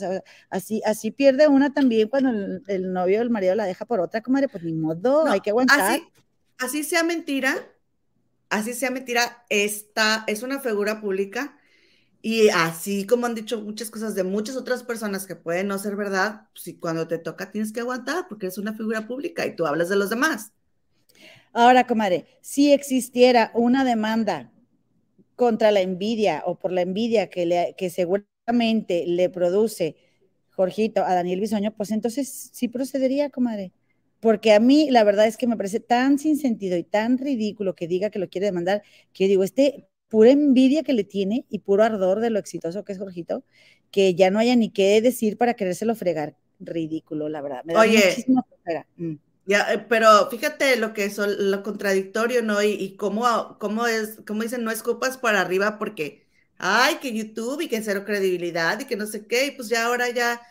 así, 0.49 0.81
así 0.85 1.11
pierde 1.11 1.47
una 1.47 1.73
también 1.73 2.07
cuando 2.07 2.31
el, 2.67 2.93
novio 2.93 3.19
o 3.19 3.21
el 3.21 3.29
marido 3.29 3.55
la 3.55 3.65
deja 3.65 3.85
por 3.85 3.99
otra, 3.99 4.21
comadre. 4.21 4.47
Pues 4.47 4.63
ni 4.63 4.73
modo, 4.73 5.27
hay 5.27 5.41
que 5.41 5.49
aguantar. 5.49 5.79
Así, 5.81 6.03
así 6.57 6.83
sea 6.83 7.03
mentira, 7.03 7.55
así 8.51 8.73
sea 8.73 8.91
mentira, 8.91 9.45
esta 9.49 10.23
es 10.27 10.43
una 10.43 10.59
figura 10.59 11.01
pública 11.01 11.57
y 12.21 12.49
así 12.49 13.07
como 13.07 13.25
han 13.25 13.33
dicho 13.33 13.61
muchas 13.61 13.89
cosas 13.89 14.13
de 14.13 14.23
muchas 14.23 14.55
otras 14.57 14.83
personas 14.83 15.25
que 15.25 15.35
pueden 15.35 15.67
no 15.67 15.79
ser 15.79 15.95
verdad, 15.95 16.47
si 16.53 16.73
pues, 16.73 16.81
cuando 16.81 17.07
te 17.07 17.17
toca 17.17 17.51
tienes 17.51 17.71
que 17.73 17.79
aguantar 17.79 18.27
porque 18.29 18.47
es 18.47 18.57
una 18.57 18.73
figura 18.73 19.07
pública 19.07 19.45
y 19.45 19.55
tú 19.55 19.65
hablas 19.65 19.89
de 19.89 19.95
los 19.95 20.09
demás. 20.09 20.51
Ahora, 21.53 21.87
comadre, 21.87 22.27
si 22.41 22.71
existiera 22.71 23.51
una 23.55 23.83
demanda 23.83 24.51
contra 25.35 25.71
la 25.71 25.81
envidia 25.81 26.43
o 26.45 26.59
por 26.59 26.71
la 26.71 26.81
envidia 26.81 27.29
que, 27.29 27.45
le, 27.45 27.75
que 27.77 27.89
seguramente 27.89 29.05
le 29.07 29.29
produce 29.29 29.95
Jorgito 30.51 31.03
a 31.03 31.15
Daniel 31.15 31.39
Bisoño, 31.39 31.73
pues 31.75 31.91
entonces 31.91 32.51
sí 32.53 32.67
procedería, 32.67 33.29
comadre 33.29 33.73
porque 34.21 34.53
a 34.53 34.59
mí 34.59 34.89
la 34.91 35.03
verdad 35.03 35.27
es 35.27 35.35
que 35.35 35.47
me 35.47 35.57
parece 35.57 35.79
tan 35.81 36.19
sin 36.19 36.37
sentido 36.37 36.77
y 36.77 36.83
tan 36.83 37.17
ridículo 37.17 37.75
que 37.75 37.87
diga 37.87 38.11
que 38.11 38.19
lo 38.19 38.29
quiere 38.29 38.45
demandar, 38.45 38.83
que 39.13 39.27
digo, 39.27 39.43
este 39.43 39.87
pura 40.07 40.29
envidia 40.29 40.83
que 40.83 40.93
le 40.93 41.03
tiene 41.03 41.45
y 41.49 41.59
puro 41.59 41.83
ardor 41.83 42.19
de 42.19 42.29
lo 42.29 42.37
exitoso 42.37 42.83
que 42.83 42.93
es 42.93 42.99
Jorgito, 42.99 43.43
que 43.89 44.13
ya 44.13 44.29
no 44.29 44.39
haya 44.39 44.55
ni 44.55 44.69
qué 44.69 45.01
decir 45.01 45.37
para 45.37 45.55
querérselo 45.55 45.95
fregar. 45.95 46.35
Ridículo, 46.59 47.29
la 47.29 47.41
verdad. 47.41 47.63
Me 47.63 47.73
da 47.73 47.79
Oye, 47.79 48.23
mm. 48.97 49.13
ya, 49.47 49.73
eh, 49.73 49.85
pero 49.89 50.29
fíjate 50.29 50.75
lo 50.75 50.93
que 50.93 51.05
es 51.05 51.17
lo 51.17 51.63
contradictorio, 51.63 52.43
¿no? 52.43 52.61
Y, 52.61 52.95
cómo, 52.97 53.57
cómo 53.57 53.87
es, 53.87 54.19
cómo 54.27 54.43
dicen, 54.43 54.63
no 54.63 54.69
escupas 54.69 55.17
para 55.17 55.41
arriba 55.41 55.79
porque, 55.79 56.27
ay, 56.57 56.97
que 57.01 57.13
YouTube 57.13 57.61
y 57.61 57.67
que 57.69 57.81
cero 57.81 58.03
credibilidad 58.05 58.79
y 58.79 58.85
que 58.85 58.97
no 58.97 59.07
sé 59.07 59.25
qué, 59.25 59.47
y 59.47 59.51
pues 59.51 59.69
ya 59.69 59.85
ahora 59.85 60.09
ya 60.11 60.41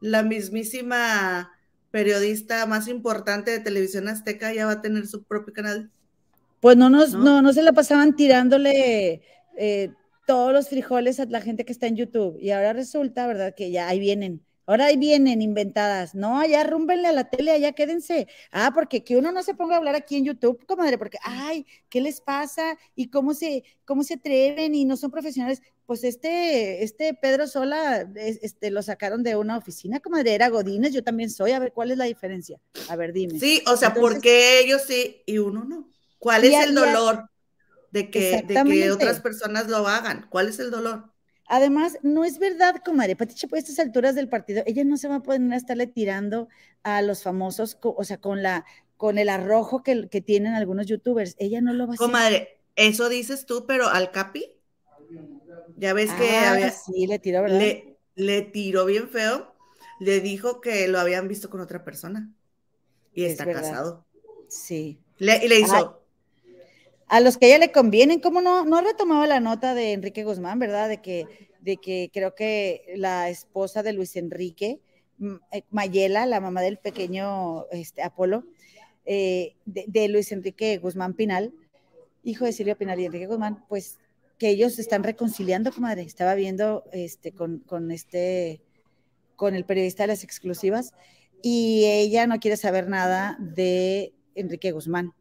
la 0.00 0.24
mismísima 0.24 1.52
periodista 1.90 2.66
más 2.66 2.88
importante 2.88 3.50
de 3.50 3.60
televisión 3.60 4.08
azteca 4.08 4.52
ya 4.52 4.66
va 4.66 4.72
a 4.72 4.82
tener 4.82 5.06
su 5.06 5.22
propio 5.22 5.52
canal. 5.52 5.90
Pues 6.60 6.76
no 6.76 6.90
nos, 6.90 7.14
no, 7.14 7.42
no, 7.42 7.52
se 7.52 7.62
la 7.62 7.72
pasaban 7.72 8.14
tirándole 8.14 9.22
eh, 9.56 9.92
todos 10.26 10.52
los 10.52 10.68
frijoles 10.68 11.18
a 11.18 11.24
la 11.24 11.40
gente 11.40 11.64
que 11.64 11.72
está 11.72 11.86
en 11.86 11.96
YouTube. 11.96 12.38
Y 12.38 12.50
ahora 12.50 12.72
resulta, 12.72 13.26
¿verdad? 13.26 13.54
Que 13.54 13.70
ya 13.70 13.88
ahí 13.88 13.98
vienen. 13.98 14.42
Ahora 14.70 14.84
ahí 14.86 14.96
vienen 14.96 15.42
inventadas. 15.42 16.14
No, 16.14 16.38
allá 16.38 16.62
rúmbenle 16.62 17.08
a 17.08 17.12
la 17.12 17.28
tele, 17.28 17.50
allá 17.50 17.72
quédense. 17.72 18.28
Ah, 18.52 18.70
porque 18.72 19.02
que 19.02 19.16
uno 19.16 19.32
no 19.32 19.42
se 19.42 19.54
ponga 19.54 19.74
a 19.74 19.78
hablar 19.78 19.96
aquí 19.96 20.14
en 20.14 20.24
YouTube, 20.24 20.64
comadre, 20.64 20.96
porque, 20.96 21.18
ay, 21.24 21.66
¿qué 21.88 22.00
les 22.00 22.20
pasa? 22.20 22.78
¿Y 22.94 23.10
cómo 23.10 23.34
se, 23.34 23.64
cómo 23.84 24.04
se 24.04 24.14
atreven? 24.14 24.76
Y 24.76 24.84
no 24.84 24.96
son 24.96 25.10
profesionales 25.10 25.60
pues 25.86 26.04
este, 26.04 26.84
este 26.84 27.14
Pedro 27.14 27.48
Sola, 27.48 28.08
este, 28.14 28.70
lo 28.70 28.80
sacaron 28.80 29.24
de 29.24 29.34
una 29.34 29.58
oficina, 29.58 29.98
comadre, 29.98 30.34
era 30.34 30.48
Godínez, 30.48 30.92
yo 30.92 31.02
también 31.02 31.30
soy, 31.30 31.50
a 31.50 31.58
ver, 31.58 31.72
¿cuál 31.72 31.90
es 31.90 31.98
la 31.98 32.04
diferencia? 32.04 32.60
A 32.88 32.94
ver, 32.94 33.12
dime. 33.12 33.40
Sí, 33.40 33.64
o 33.66 33.76
sea, 33.76 33.92
¿por 33.92 34.20
qué 34.20 34.60
ellos 34.60 34.82
sí 34.86 35.24
y 35.26 35.38
uno 35.38 35.64
no? 35.64 35.90
¿Cuál 36.20 36.44
es 36.44 36.64
el 36.64 36.76
dolor 36.76 37.28
de 37.90 38.08
que, 38.08 38.44
de 38.46 38.62
que 38.62 38.92
otras 38.92 39.18
personas 39.18 39.66
lo 39.66 39.88
hagan? 39.88 40.28
¿Cuál 40.30 40.46
es 40.46 40.60
el 40.60 40.70
dolor? 40.70 41.10
Además, 41.52 41.98
no 42.02 42.24
es 42.24 42.38
verdad, 42.38 42.76
comadre, 42.84 43.16
Patiche, 43.16 43.48
por 43.48 43.58
estas 43.58 43.80
alturas 43.80 44.14
del 44.14 44.28
partido, 44.28 44.62
ella 44.66 44.84
no 44.84 44.96
se 44.96 45.08
va 45.08 45.16
a 45.16 45.22
poder 45.22 45.42
estarle 45.52 45.88
tirando 45.88 46.48
a 46.84 47.02
los 47.02 47.24
famosos, 47.24 47.76
o 47.82 48.04
sea, 48.04 48.18
con 48.18 48.42
la 48.42 48.64
con 48.96 49.18
el 49.18 49.30
arrojo 49.30 49.82
que, 49.82 50.08
que 50.08 50.20
tienen 50.20 50.52
algunos 50.54 50.86
youtubers, 50.86 51.34
ella 51.38 51.60
no 51.60 51.72
lo 51.72 51.86
va 51.86 51.92
a 51.92 51.94
hacer. 51.94 52.06
Comadre, 52.06 52.60
eso 52.76 53.08
dices 53.08 53.46
tú, 53.46 53.64
pero 53.66 53.88
al 53.88 54.12
Capi 54.12 54.60
ya 55.76 55.92
ves 55.92 56.12
que 56.12 56.28
ah, 56.28 56.70
sí, 56.70 57.06
le 57.06 57.18
tiró, 57.18 57.42
¿verdad? 57.42 57.60
Le, 58.14 58.42
tiró 58.42 58.84
bien 58.84 59.08
feo. 59.08 59.54
Le 59.98 60.20
dijo 60.20 60.60
que 60.60 60.86
lo 60.86 61.00
habían 61.00 61.26
visto 61.26 61.50
con 61.50 61.60
otra 61.60 61.84
persona. 61.84 62.30
Y 63.12 63.24
está 63.24 63.50
casado. 63.50 64.06
Sí. 64.48 65.00
Le, 65.18 65.44
y 65.44 65.48
le 65.48 65.58
hizo. 65.60 65.99
A 67.10 67.18
los 67.18 67.36
que 67.36 67.46
a 67.46 67.48
ella 67.48 67.58
le 67.58 67.72
convienen, 67.72 68.20
¿cómo 68.20 68.40
no? 68.40 68.64
No 68.64 68.80
retomaba 68.80 69.26
la 69.26 69.40
nota 69.40 69.74
de 69.74 69.92
Enrique 69.94 70.22
Guzmán, 70.22 70.60
¿verdad? 70.60 70.88
De 70.88 71.02
que, 71.02 71.50
de 71.60 71.76
que 71.76 72.08
creo 72.14 72.36
que 72.36 72.94
la 72.94 73.28
esposa 73.28 73.82
de 73.82 73.92
Luis 73.92 74.14
Enrique, 74.14 74.80
eh, 75.50 75.62
Mayela, 75.70 76.24
la 76.26 76.40
mamá 76.40 76.62
del 76.62 76.78
pequeño 76.78 77.66
este, 77.72 78.04
Apolo, 78.04 78.44
eh, 79.06 79.56
de, 79.64 80.08
Luis 80.08 80.30
Enrique 80.30 80.78
Guzmán 80.78 81.14
Pinal, 81.14 81.52
hijo 82.22 82.44
de 82.44 82.52
Silvia 82.52 82.76
Pinal 82.76 83.00
y 83.00 83.06
Enrique 83.06 83.26
Guzmán, 83.26 83.64
pues 83.68 83.98
que 84.38 84.48
ellos 84.48 84.78
están 84.78 85.02
reconciliando, 85.02 85.72
comadre. 85.72 86.02
Estaba 86.02 86.36
viendo 86.36 86.84
este, 86.92 87.32
con, 87.32 87.90
este, 87.90 88.62
con 89.34 89.56
el 89.56 89.64
periodista 89.64 90.04
de 90.04 90.08
las 90.08 90.22
exclusivas 90.22 90.94
y 91.42 91.86
ella 91.86 92.28
no 92.28 92.38
quiere 92.38 92.56
saber 92.56 92.88
nada 92.88 93.36
de 93.40 94.14
Enrique 94.36 94.70
Guzmán. 94.70 95.12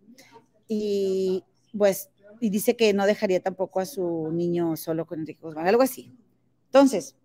Y 0.67 1.43
pues, 1.77 2.09
y 2.39 2.49
dice 2.49 2.75
que 2.75 2.93
no 2.93 3.05
dejaría 3.05 3.41
tampoco 3.41 3.79
a 3.79 3.85
su 3.85 4.31
niño 4.31 4.75
solo 4.77 5.05
con 5.05 5.19
Enrique 5.19 5.41
Guzmán, 5.41 5.67
algo 5.67 5.81
así. 5.81 6.13
Entonces, 6.65 7.15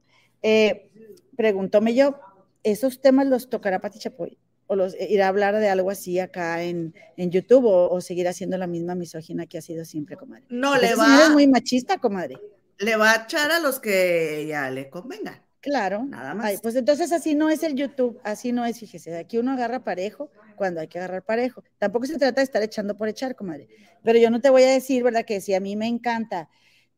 eh, 0.42 0.90
preguntóme 1.36 1.94
yo, 1.94 2.18
¿esos 2.62 3.00
temas 3.00 3.26
los 3.26 3.48
tocará 3.48 3.80
Pati 3.80 3.98
Chapoy? 3.98 4.38
o 4.66 4.76
los, 4.76 4.94
eh, 4.94 5.08
ir 5.10 5.22
a 5.22 5.28
hablar 5.28 5.58
de 5.58 5.68
algo 5.68 5.90
así 5.90 6.18
acá 6.18 6.62
en, 6.62 6.94
en 7.16 7.30
YouTube 7.30 7.66
o, 7.66 8.00
seguir 8.00 8.28
haciendo 8.28 8.56
la 8.56 8.66
misma 8.66 8.94
misógina 8.94 9.46
que 9.46 9.58
ha 9.58 9.62
sido 9.62 9.84
siempre, 9.84 10.16
comadre. 10.16 10.44
No, 10.48 10.76
le 10.76 10.94
va. 10.94 11.24
Es 11.24 11.30
muy 11.30 11.46
machista, 11.46 11.98
comadre. 11.98 12.38
Le 12.78 12.96
va 12.96 13.12
a 13.12 13.24
echar 13.24 13.50
a 13.50 13.60
los 13.60 13.78
que 13.78 14.46
ya 14.48 14.70
le 14.70 14.88
convengan. 14.90 15.42
Claro. 15.64 16.04
Nada 16.04 16.34
más. 16.34 16.60
pues 16.60 16.76
entonces 16.76 17.10
así 17.10 17.34
no 17.34 17.48
es 17.48 17.62
el 17.62 17.74
YouTube, 17.74 18.20
así 18.22 18.52
no 18.52 18.66
es, 18.66 18.78
fíjese, 18.78 19.16
aquí 19.16 19.38
uno 19.38 19.52
agarra 19.52 19.82
parejo 19.82 20.30
cuando 20.56 20.82
hay 20.82 20.88
que 20.88 20.98
agarrar 20.98 21.22
parejo. 21.22 21.64
Tampoco 21.78 22.04
se 22.04 22.18
trata 22.18 22.42
de 22.42 22.44
estar 22.44 22.62
echando 22.62 22.98
por 22.98 23.08
echar, 23.08 23.34
comadre. 23.34 23.68
Pero 24.02 24.18
yo 24.18 24.28
no 24.28 24.42
te 24.42 24.50
voy 24.50 24.62
a 24.64 24.68
decir, 24.68 25.02
¿verdad? 25.02 25.24
Que 25.24 25.40
si 25.40 25.54
a 25.54 25.60
mí 25.60 25.74
me 25.74 25.86
encanta, 25.86 26.50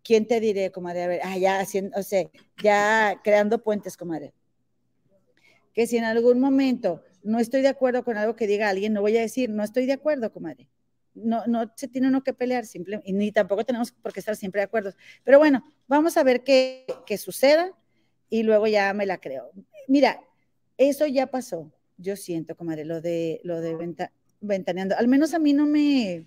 ¿quién 0.02 0.26
te 0.26 0.40
diré, 0.40 0.72
comadre? 0.72 1.04
A 1.04 1.06
ver, 1.06 1.20
ah, 1.22 1.38
ya 1.38 1.60
haciendo, 1.60 1.96
o 1.96 2.02
sea, 2.02 2.28
ya 2.60 3.20
creando 3.22 3.62
puentes, 3.62 3.96
comadre. 3.96 4.34
Que 5.72 5.86
si 5.86 5.98
en 5.98 6.04
algún 6.04 6.40
momento 6.40 7.04
no 7.22 7.38
estoy 7.38 7.62
de 7.62 7.68
acuerdo 7.68 8.02
con 8.02 8.16
algo 8.16 8.34
que 8.34 8.48
diga 8.48 8.68
alguien, 8.68 8.92
no 8.92 9.00
voy 9.00 9.16
a 9.16 9.20
decir, 9.20 9.48
no 9.48 9.62
estoy 9.62 9.86
de 9.86 9.92
acuerdo, 9.92 10.32
comadre. 10.32 10.68
No, 11.14 11.46
no 11.46 11.72
se 11.76 11.86
tiene 11.86 12.08
uno 12.08 12.24
que 12.24 12.34
pelear, 12.34 12.66
simple, 12.66 13.00
y 13.04 13.12
ni 13.12 13.30
tampoco 13.30 13.64
tenemos 13.64 13.92
por 13.92 14.12
qué 14.12 14.18
estar 14.18 14.34
siempre 14.34 14.60
de 14.60 14.64
acuerdo. 14.64 14.92
Pero 15.22 15.38
bueno, 15.38 15.72
vamos 15.86 16.16
a 16.16 16.24
ver 16.24 16.42
qué, 16.42 16.84
qué 17.06 17.16
suceda 17.16 17.72
y 18.28 18.42
luego 18.42 18.66
ya 18.66 18.92
me 18.94 19.06
la 19.06 19.18
creo. 19.18 19.50
Mira, 19.88 20.20
eso 20.78 21.06
ya 21.06 21.26
pasó, 21.28 21.70
yo 21.96 22.16
siento, 22.16 22.56
comadre, 22.56 22.84
lo 22.84 23.00
de, 23.00 23.40
lo 23.44 23.60
de 23.60 23.74
venta, 23.74 24.12
ventaneando. 24.40 24.96
Al 24.96 25.08
menos 25.08 25.34
a 25.34 25.38
mí 25.38 25.52
no 25.52 25.66
me, 25.66 26.26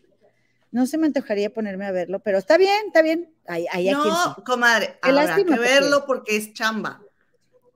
no 0.71 0.85
se 0.85 0.97
me 0.97 1.07
antojaría 1.07 1.53
ponerme 1.53 1.85
a 1.85 1.91
verlo, 1.91 2.19
pero 2.19 2.38
está 2.38 2.57
bien, 2.57 2.88
está 2.88 3.01
bien. 3.01 3.33
no, 3.47 4.43
comadre, 4.45 4.97
habrá 5.01 5.35
que 5.35 5.43
verlo 5.43 6.05
porque 6.05 6.38
es 6.38 6.53
chamba. 6.53 7.01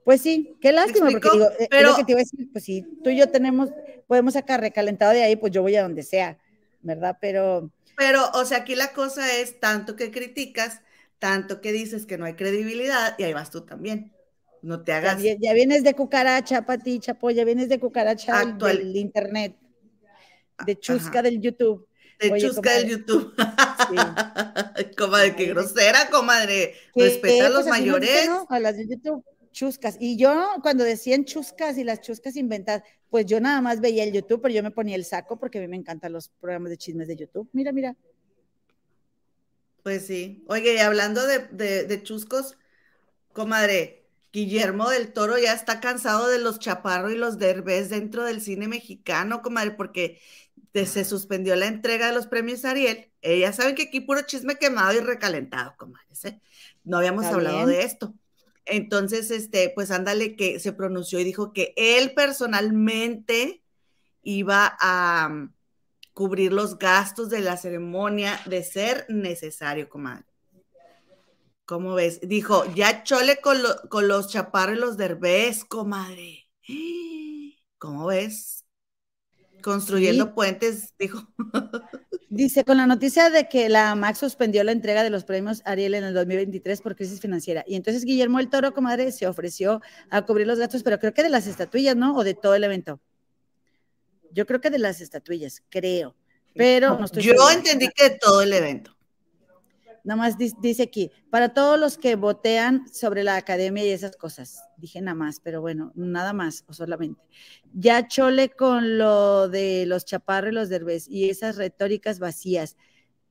Pues 0.03 0.21
sí, 0.21 0.57
qué 0.61 0.71
lástima, 0.71 1.09
porque 1.09 1.29
digo, 1.31 1.45
eh, 1.59 1.67
pero, 1.69 1.95
que 1.95 2.03
te 2.03 2.11
iba 2.11 2.19
a 2.19 2.23
decir, 2.23 2.49
pues 2.51 2.65
si 2.65 2.81
tú 3.03 3.09
y 3.09 3.17
yo 3.17 3.29
tenemos, 3.29 3.69
podemos 4.05 4.33
sacar 4.33 4.59
recalentado 4.59 5.13
de 5.13 5.23
ahí, 5.23 5.37
pues 5.37 5.53
yo 5.53 5.61
voy 5.61 5.75
a 5.77 5.83
donde 5.83 6.03
sea, 6.03 6.37
¿verdad? 6.81 7.17
Pero. 7.21 7.71
Pero, 7.95 8.29
o 8.33 8.43
sea, 8.43 8.59
aquí 8.59 8.75
la 8.75 8.91
cosa 8.91 9.31
es 9.37 9.59
tanto 9.61 9.95
que 9.95 10.11
criticas, 10.11 10.81
tanto 11.23 11.61
que 11.61 11.71
dices 11.71 12.05
que 12.05 12.17
no 12.17 12.25
hay 12.25 12.33
credibilidad, 12.33 13.15
y 13.17 13.23
ahí 13.23 13.31
vas 13.31 13.49
tú 13.49 13.61
también. 13.61 14.11
No 14.61 14.83
te 14.83 14.91
hagas. 14.91 15.23
Ya, 15.39 15.53
vienes 15.53 15.81
de 15.85 15.93
cucaracha, 15.93 16.65
Pati, 16.65 16.99
Chapo, 16.99 17.31
ya 17.31 17.45
vienes 17.45 17.69
de 17.69 17.79
cucaracha 17.79 18.41
Actual. 18.41 18.79
del, 18.79 18.97
internet, 18.97 19.55
de 20.65 20.77
chusca 20.77 21.21
del 21.21 21.39
YouTube. 21.39 21.87
De 22.19 22.37
chusca 22.37 22.73
del 22.73 22.89
YouTube. 22.89 23.33
comadre, 24.97 25.33
qué 25.37 25.45
grosera, 25.45 26.09
comadre. 26.11 26.75
Respeta 26.93 27.45
a 27.45 27.49
los 27.49 27.63
pues 27.63 27.69
mayores. 27.69 28.29
A 28.49 28.59
las 28.59 28.75
de 28.75 28.89
YouTube 28.89 29.23
chuscas. 29.53 29.95
Y 30.01 30.17
yo 30.17 30.45
cuando 30.61 30.83
decían 30.83 31.23
chuscas 31.23 31.77
y 31.77 31.85
las 31.85 32.01
chuscas 32.01 32.35
inventadas, 32.35 32.83
pues 33.09 33.25
yo 33.25 33.39
nada 33.39 33.61
más 33.61 33.79
veía 33.79 34.03
el 34.03 34.11
YouTube, 34.11 34.41
pero 34.41 34.53
yo 34.53 34.61
me 34.61 34.71
ponía 34.71 34.97
el 34.97 35.05
saco 35.05 35.39
porque 35.39 35.59
a 35.59 35.61
mí 35.61 35.69
me 35.69 35.77
encantan 35.77 36.11
los 36.11 36.27
programas 36.27 36.69
de 36.69 36.77
chismes 36.77 37.07
de 37.07 37.15
YouTube. 37.15 37.47
Mira, 37.53 37.71
mira. 37.71 37.95
Pues 39.83 40.07
sí. 40.07 40.43
Oye, 40.47 40.75
y 40.75 40.77
hablando 40.77 41.27
de, 41.27 41.39
de, 41.49 42.03
chuscos, 42.03 42.57
comadre, 43.33 44.05
Guillermo 44.31 44.89
del 44.89 45.11
Toro 45.11 45.37
ya 45.37 45.53
está 45.53 45.81
cansado 45.81 46.29
de 46.29 46.39
los 46.39 46.57
chaparros 46.57 47.11
y 47.11 47.17
los 47.17 47.37
derbés 47.37 47.89
dentro 47.89 48.23
del 48.23 48.41
cine 48.41 48.69
mexicano, 48.69 49.41
comadre, 49.41 49.71
porque 49.71 50.21
se 50.73 51.05
suspendió 51.05 51.55
la 51.55 51.67
entrega 51.67 52.07
de 52.07 52.13
los 52.13 52.27
premios 52.27 52.65
Ariel. 52.65 53.11
Ella 53.21 53.49
eh, 53.49 53.53
sabe 53.53 53.75
que 53.75 53.83
aquí 53.83 53.99
puro 53.99 54.21
chisme 54.21 54.55
quemado 54.55 54.93
y 54.93 55.01
recalentado, 55.01 55.75
comadre. 55.77 56.07
¿eh? 56.23 56.39
No 56.85 56.97
habíamos 56.97 57.25
hablado 57.25 57.67
de 57.67 57.83
esto. 57.83 58.15
Entonces, 58.65 59.29
este, 59.31 59.69
pues 59.75 59.91
ándale 59.91 60.37
que 60.37 60.59
se 60.59 60.71
pronunció 60.71 61.19
y 61.19 61.25
dijo 61.25 61.51
que 61.51 61.73
él 61.75 62.13
personalmente 62.13 63.61
iba 64.23 64.77
a 64.79 65.49
cubrir 66.13 66.53
los 66.53 66.77
gastos 66.77 67.29
de 67.29 67.41
la 67.41 67.57
ceremonia 67.57 68.39
de 68.45 68.63
ser 68.63 69.05
necesario, 69.09 69.89
comadre. 69.89 70.25
¿Cómo 71.65 71.93
ves? 71.93 72.19
Dijo, 72.21 72.65
ya 72.75 73.03
chole 73.03 73.39
con, 73.41 73.57
con 73.89 74.07
los 74.07 74.29
chaparros 74.29 74.77
y 74.77 74.79
los 74.79 74.97
derbés, 74.97 75.63
comadre. 75.65 76.49
¿Cómo 77.77 78.07
ves? 78.07 78.65
Construyendo 79.61 80.33
puentes, 80.33 80.93
dijo. 80.99 81.25
Dice, 82.29 82.65
con 82.65 82.77
la 82.77 82.87
noticia 82.87 83.29
de 83.29 83.47
que 83.47 83.69
la 83.69 83.93
Max 83.95 84.17
suspendió 84.17 84.63
la 84.63 84.71
entrega 84.71 85.03
de 85.03 85.11
los 85.11 85.23
premios 85.23 85.61
Ariel 85.65 85.93
en 85.93 86.03
el 86.03 86.13
2023 86.13 86.81
por 86.81 86.95
crisis 86.95 87.21
financiera. 87.21 87.63
Y 87.67 87.75
entonces 87.75 88.05
Guillermo 88.05 88.39
el 88.39 88.49
Toro, 88.49 88.73
comadre, 88.73 89.11
se 89.11 89.27
ofreció 89.27 89.81
a 90.09 90.23
cubrir 90.23 90.47
los 90.47 90.57
gastos, 90.57 90.81
pero 90.81 90.97
creo 90.97 91.13
que 91.13 91.23
de 91.23 91.29
las 91.29 91.45
estatuillas, 91.45 91.95
¿no? 91.95 92.15
O 92.15 92.23
de 92.23 92.33
todo 92.33 92.55
el 92.55 92.63
evento. 92.63 92.99
Yo 94.33 94.45
creo 94.45 94.59
que 94.59 94.69
de 94.69 94.79
las 94.79 95.01
estatuillas, 95.01 95.63
creo. 95.69 96.15
Pero 96.55 96.97
no, 96.97 97.05
estoy 97.05 97.23
Yo 97.23 97.49
entendí 97.49 97.89
que 97.89 98.11
todo 98.11 98.41
el 98.41 98.53
evento. 98.53 98.95
Nada 100.03 100.17
más 100.17 100.37
dice 100.37 100.83
aquí, 100.83 101.11
para 101.29 101.53
todos 101.53 101.79
los 101.79 101.97
que 101.97 102.17
votean 102.17 102.93
sobre 102.93 103.23
la 103.23 103.37
academia 103.37 103.85
y 103.85 103.89
esas 103.89 104.17
cosas. 104.17 104.61
Dije 104.75 104.99
nada 105.01 105.15
más, 105.15 105.39
pero 105.39 105.61
bueno, 105.61 105.93
nada 105.95 106.33
más 106.33 106.65
o 106.67 106.73
solamente. 106.73 107.21
Ya 107.73 108.05
chole 108.05 108.49
con 108.49 108.97
lo 108.97 109.47
de 109.47 109.85
los 109.85 110.03
chaparros 110.03 110.51
y 110.51 110.55
los 110.55 110.67
derbés 110.67 111.07
y 111.07 111.29
esas 111.29 111.55
retóricas 111.55 112.19
vacías. 112.19 112.75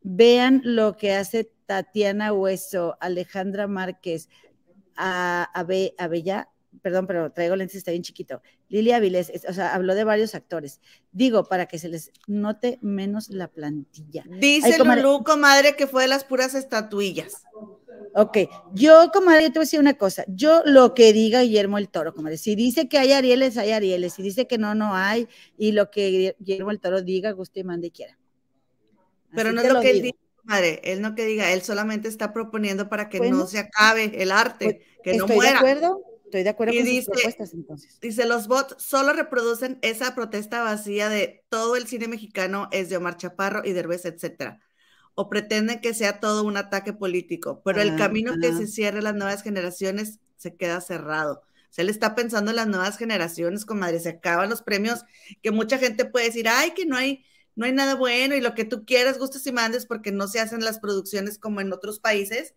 Vean 0.00 0.62
lo 0.64 0.96
que 0.96 1.12
hace 1.12 1.52
Tatiana 1.66 2.32
Hueso, 2.32 2.96
Alejandra 3.00 3.66
Márquez, 3.66 4.30
a, 4.96 5.50
a, 5.54 5.60
a 5.98 6.08
Bella, 6.08 6.48
perdón, 6.80 7.06
pero 7.06 7.30
traigo 7.32 7.56
lentes, 7.56 7.76
está 7.76 7.90
bien 7.90 8.02
chiquito. 8.02 8.40
Lilia 8.68 8.96
Avilés, 8.96 9.32
o 9.48 9.52
sea, 9.52 9.74
habló 9.74 9.94
de 9.94 10.04
varios 10.04 10.34
actores. 10.34 10.80
Digo, 11.12 11.44
para 11.44 11.66
que 11.66 11.78
se 11.78 11.88
les 11.88 12.10
note 12.26 12.78
menos 12.80 13.28
la 13.28 13.48
plantilla. 13.48 14.24
Dice 14.28 14.78
Lulú, 14.78 15.22
comadre, 15.24 15.76
que 15.76 15.86
fue 15.86 16.02
de 16.02 16.08
las 16.08 16.24
puras 16.24 16.54
estatuillas. 16.54 17.44
Ok, 18.14 18.38
yo, 18.74 19.10
comadre, 19.12 19.44
yo 19.44 19.48
te 19.48 19.58
voy 19.58 19.62
a 19.62 19.66
decir 19.66 19.80
una 19.80 19.94
cosa. 19.94 20.24
Yo 20.28 20.62
lo 20.64 20.92
que 20.94 21.12
diga 21.12 21.42
Guillermo 21.42 21.78
el 21.78 21.88
Toro, 21.88 22.14
comadre, 22.14 22.36
si 22.36 22.54
dice 22.54 22.88
que 22.88 22.98
hay 22.98 23.12
Arieles, 23.12 23.56
hay 23.56 23.72
Arieles. 23.72 24.14
Si 24.14 24.22
dice 24.22 24.46
que 24.46 24.58
no, 24.58 24.74
no 24.74 24.94
hay. 24.94 25.28
Y 25.56 25.72
lo 25.72 25.90
que 25.90 26.34
Guillermo 26.38 26.70
el 26.70 26.80
Toro 26.80 27.02
diga, 27.02 27.32
guste 27.32 27.60
y 27.60 27.64
mande 27.64 27.88
y 27.88 27.90
quiera. 27.90 28.18
Pero 29.34 29.52
no 29.52 29.62
es 29.62 29.72
lo, 29.72 29.80
que 29.80 29.90
él 29.90 30.02
diga, 30.02 30.18
comadre. 30.36 30.80
Él 30.84 31.00
no 31.00 31.14
que 31.14 31.24
diga, 31.24 31.52
él 31.52 31.62
solamente 31.62 32.08
está 32.08 32.32
proponiendo 32.34 32.88
para 32.90 33.08
que 33.08 33.20
no 33.30 33.46
se 33.46 33.58
acabe 33.58 34.22
el 34.22 34.30
arte, 34.30 34.64
pues, 34.64 35.02
que 35.02 35.16
no 35.16 35.26
muera. 35.26 35.52
De 35.52 35.56
acuerdo, 35.56 36.02
Estoy 36.32 36.44
de 36.44 36.48
acuerdo 36.48 36.72
con 36.72 36.84
dice, 36.84 37.02
sus 37.02 37.12
propuestas 37.12 37.52
entonces. 37.52 38.00
Dice, 38.00 38.24
los 38.24 38.48
bots 38.48 38.76
solo 38.78 39.12
reproducen 39.12 39.78
esa 39.82 40.14
protesta 40.14 40.62
vacía 40.62 41.10
de 41.10 41.44
todo 41.50 41.76
el 41.76 41.86
cine 41.86 42.08
mexicano 42.08 42.68
es 42.72 42.88
de 42.88 42.96
Omar 42.96 43.18
Chaparro 43.18 43.60
y 43.66 43.72
Derbez, 43.72 44.06
etcétera. 44.06 44.58
O 45.14 45.28
pretenden 45.28 45.82
que 45.82 45.92
sea 45.92 46.20
todo 46.20 46.44
un 46.44 46.56
ataque 46.56 46.94
político, 46.94 47.60
pero 47.66 47.82
el 47.82 47.90
ah, 47.90 47.96
camino 47.96 48.32
que 48.40 48.50
se 48.54 48.66
cierre 48.66 49.02
las 49.02 49.14
nuevas 49.14 49.42
generaciones 49.42 50.20
se 50.38 50.56
queda 50.56 50.80
cerrado. 50.80 51.42
O 51.44 51.72
sea, 51.74 51.82
él 51.82 51.90
está 51.90 52.14
pensando 52.14 52.50
en 52.50 52.56
las 52.56 52.66
nuevas 52.66 52.96
generaciones, 52.96 53.66
comadre, 53.66 54.00
se 54.00 54.08
acaban 54.08 54.48
los 54.48 54.62
premios, 54.62 55.04
que 55.42 55.50
mucha 55.50 55.76
gente 55.76 56.06
puede 56.06 56.24
decir, 56.28 56.48
ay, 56.48 56.70
que 56.70 56.86
no 56.86 56.96
hay, 56.96 57.26
no 57.56 57.66
hay 57.66 57.72
nada 57.72 57.94
bueno 57.94 58.34
y 58.34 58.40
lo 58.40 58.54
que 58.54 58.64
tú 58.64 58.86
quieras, 58.86 59.18
gustes 59.18 59.46
y 59.46 59.52
mandes, 59.52 59.84
porque 59.84 60.12
no 60.12 60.28
se 60.28 60.40
hacen 60.40 60.64
las 60.64 60.78
producciones 60.78 61.38
como 61.38 61.60
en 61.60 61.74
otros 61.74 62.00
países 62.00 62.54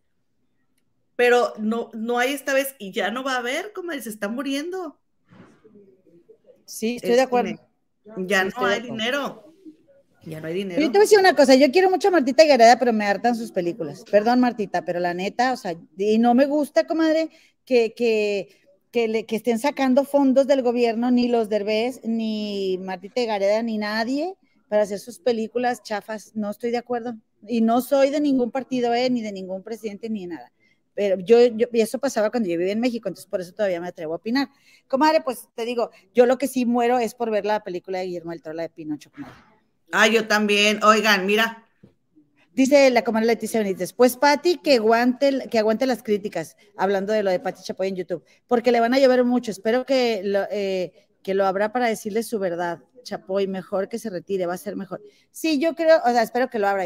pero 1.16 1.54
no, 1.58 1.90
no 1.94 2.20
hay 2.20 2.34
esta 2.34 2.54
vez 2.54 2.76
y 2.78 2.92
ya 2.92 3.12
no 3.12 3.24
va 3.24 3.36
a 3.36 3.40
haber, 3.40 3.72
como 3.74 3.92
se 3.94 4.10
está 4.10 4.28
muriendo. 4.28 5.00
Sí, 6.66 6.96
estoy 6.96 7.12
de 7.12 7.22
acuerdo. 7.22 7.60
Ya 8.18 8.44
no 8.44 8.66
hay 8.66 8.82
dinero. 8.82 9.54
Ya 10.26 10.42
no 10.42 10.48
hay 10.48 10.56
dinero. 10.56 10.82
Yo 10.82 10.88
te 10.88 10.98
voy 10.98 11.00
a 11.00 11.02
decir 11.02 11.20
una 11.20 11.36
cosa, 11.36 11.56
yo 11.56 11.72
quiero 11.72 11.90
mucho 11.90 12.08
a 12.08 12.12
Martita 12.12 12.46
Gareda, 12.46 12.78
pero 12.80 12.92
me 12.92 13.06
hartan 13.06 13.36
sus 13.36 13.52
películas. 13.52 14.04
Perdón, 14.10 14.40
Martita, 14.40 14.84
pero 14.84 15.00
la 15.00 15.14
neta, 15.14 15.54
o 15.54 15.58
sea, 15.58 15.76
y 15.98 16.18
no 16.18 16.34
me 16.34 16.46
gusta, 16.46 16.88
comadre, 16.88 17.30
que, 17.64 17.94
que, 17.94 18.50
que, 18.92 19.08
le, 19.08 19.26
que 19.26 19.36
estén 19.36 19.60
sacando 19.60 20.04
fondos 20.04 20.48
del 20.48 20.64
gobierno, 20.64 21.12
ni 21.12 21.28
los 21.28 21.48
Derbez, 21.48 22.02
ni 22.04 22.80
Martita 22.82 23.24
Gareda, 23.26 23.62
ni 23.62 23.78
nadie, 23.78 24.36
para 24.68 24.82
hacer 24.82 25.00
sus 25.00 25.20
películas 25.20 25.84
chafas. 25.84 26.36
No 26.36 26.50
estoy 26.50 26.72
de 26.72 26.78
acuerdo. 26.78 27.16
Y 27.48 27.62
no 27.62 27.82
soy 27.82 28.10
de 28.10 28.20
ningún 28.20 28.50
partido, 28.50 28.94
eh, 28.96 29.10
ni 29.12 29.22
de 29.22 29.32
ningún 29.32 29.62
presidente, 29.62 30.10
ni 30.10 30.22
de 30.22 30.34
nada. 30.34 30.52
Pero 30.96 31.20
yo, 31.20 31.46
yo, 31.48 31.68
y 31.72 31.82
eso 31.82 32.00
pasaba 32.00 32.32
cuando 32.32 32.50
yo 32.50 32.58
vivía 32.58 32.74
en 32.74 32.80
México, 32.80 33.10
entonces 33.10 33.30
por 33.30 33.42
eso 33.42 33.54
todavía 33.54 33.82
me 33.82 33.90
atrevo 33.90 34.14
a 34.14 34.18
opinar. 34.18 34.50
Comadre, 34.88 35.22
pues 35.22 35.50
te 35.54 35.66
digo, 35.66 35.92
yo 36.14 36.26
lo 36.26 36.38
que 36.38 36.48
sí 36.48 36.66
muero 36.66 36.98
es 36.98 37.14
por 37.14 37.30
ver 37.30 37.46
la 37.46 37.64
película 37.64 38.00
de 38.00 38.06
Guillermo 38.06 38.32
del 38.32 38.42
Toro, 38.42 38.56
la 38.56 38.64
de 38.64 38.70
Pinocho, 38.70 39.12
comadre. 39.12 39.36
Ah, 39.92 40.08
yo 40.08 40.28
también. 40.28 40.84
Oigan, 40.84 41.26
mira. 41.26 41.64
Dice 42.54 42.90
la 42.90 43.04
comadre 43.04 43.28
Leticia 43.28 43.60
Benítez, 43.60 43.92
pues 43.92 44.16
Pati 44.16 44.60
que 44.60 44.76
aguante, 44.76 45.50
que 45.52 45.60
aguante 45.60 45.86
las 45.86 46.02
críticas, 46.02 46.56
hablando 46.78 47.12
de 47.12 47.22
lo 47.22 47.30
de 47.30 47.42
Pati 47.42 47.62
Chapoy 47.62 47.90
en 47.90 47.98
YouTube, 47.98 48.24
porque 48.48 48.72
le 48.72 48.80
van 48.80 48.94
a 48.94 49.00
llover 49.00 49.26
mucho. 49.26 49.52
Espero 49.52 49.86
que 49.86 50.22
lo, 50.24 50.44
eh, 50.50 50.94
que 51.22 51.34
lo 51.34 51.46
habrá 51.46 51.74
para 51.74 51.88
decirle 51.88 52.24
su 52.24 52.40
verdad. 52.40 52.80
Chapoy, 53.04 53.48
mejor 53.48 53.90
que 53.90 54.00
se 54.00 54.10
retire, 54.10 54.46
va 54.46 54.54
a 54.54 54.58
ser 54.58 54.78
mejor. 54.78 55.02
Sí, 55.32 55.60
yo 55.60 55.76
creo, 55.76 56.00
o 56.06 56.10
sea, 56.12 56.22
espero 56.22 56.50
que 56.50 56.60
lo 56.60 56.68
abra. 56.70 56.86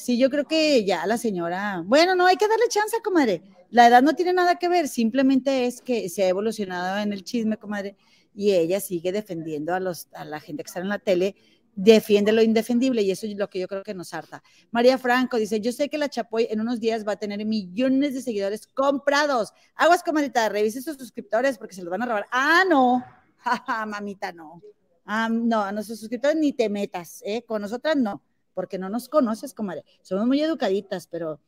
Sí, 0.00 0.16
yo 0.16 0.30
creo 0.30 0.46
que 0.46 0.82
ya 0.86 1.06
la 1.06 1.18
señora, 1.18 1.82
bueno, 1.84 2.14
no 2.14 2.24
hay 2.24 2.36
que 2.36 2.48
darle 2.48 2.64
chance, 2.70 2.96
comadre. 3.04 3.42
La 3.68 3.86
edad 3.86 4.02
no 4.02 4.14
tiene 4.14 4.32
nada 4.32 4.56
que 4.56 4.66
ver, 4.66 4.88
simplemente 4.88 5.66
es 5.66 5.82
que 5.82 6.08
se 6.08 6.22
ha 6.22 6.28
evolucionado 6.28 6.98
en 7.00 7.12
el 7.12 7.22
chisme, 7.22 7.58
comadre, 7.58 7.96
y 8.34 8.52
ella 8.52 8.80
sigue 8.80 9.12
defendiendo 9.12 9.74
a, 9.74 9.80
los, 9.80 10.08
a 10.14 10.24
la 10.24 10.40
gente 10.40 10.62
que 10.62 10.68
está 10.68 10.80
en 10.80 10.88
la 10.88 11.00
tele, 11.00 11.36
defiende 11.74 12.32
lo 12.32 12.40
indefendible 12.40 13.02
y 13.02 13.10
eso 13.10 13.26
es 13.26 13.36
lo 13.36 13.50
que 13.50 13.58
yo 13.58 13.68
creo 13.68 13.82
que 13.82 13.92
nos 13.92 14.14
harta. 14.14 14.42
María 14.70 14.96
Franco 14.96 15.36
dice, 15.36 15.60
yo 15.60 15.70
sé 15.70 15.90
que 15.90 15.98
la 15.98 16.08
Chapoy 16.08 16.48
en 16.48 16.62
unos 16.62 16.80
días 16.80 17.06
va 17.06 17.12
a 17.12 17.16
tener 17.16 17.44
millones 17.44 18.14
de 18.14 18.22
seguidores 18.22 18.66
comprados. 18.68 19.52
Aguas, 19.74 20.02
comadita, 20.02 20.48
revise 20.48 20.80
sus 20.80 20.96
suscriptores 20.96 21.58
porque 21.58 21.74
se 21.74 21.82
los 21.82 21.90
van 21.90 22.02
a 22.02 22.06
robar. 22.06 22.26
Ah, 22.32 22.64
no, 22.66 23.04
mamita, 23.86 24.32
no. 24.32 24.62
Ah, 25.04 25.28
no, 25.30 25.60
a 25.62 25.72
nuestros 25.72 26.00
suscriptores 26.00 26.38
ni 26.38 26.54
te 26.54 26.70
metas, 26.70 27.22
¿eh? 27.26 27.42
Con 27.42 27.60
nosotras 27.60 27.96
no 27.98 28.22
porque 28.54 28.78
no 28.78 28.88
nos 28.88 29.08
conoces, 29.08 29.54
comadre. 29.54 29.84
Somos 30.02 30.26
muy 30.26 30.40
educaditas, 30.40 31.06
pero, 31.06 31.40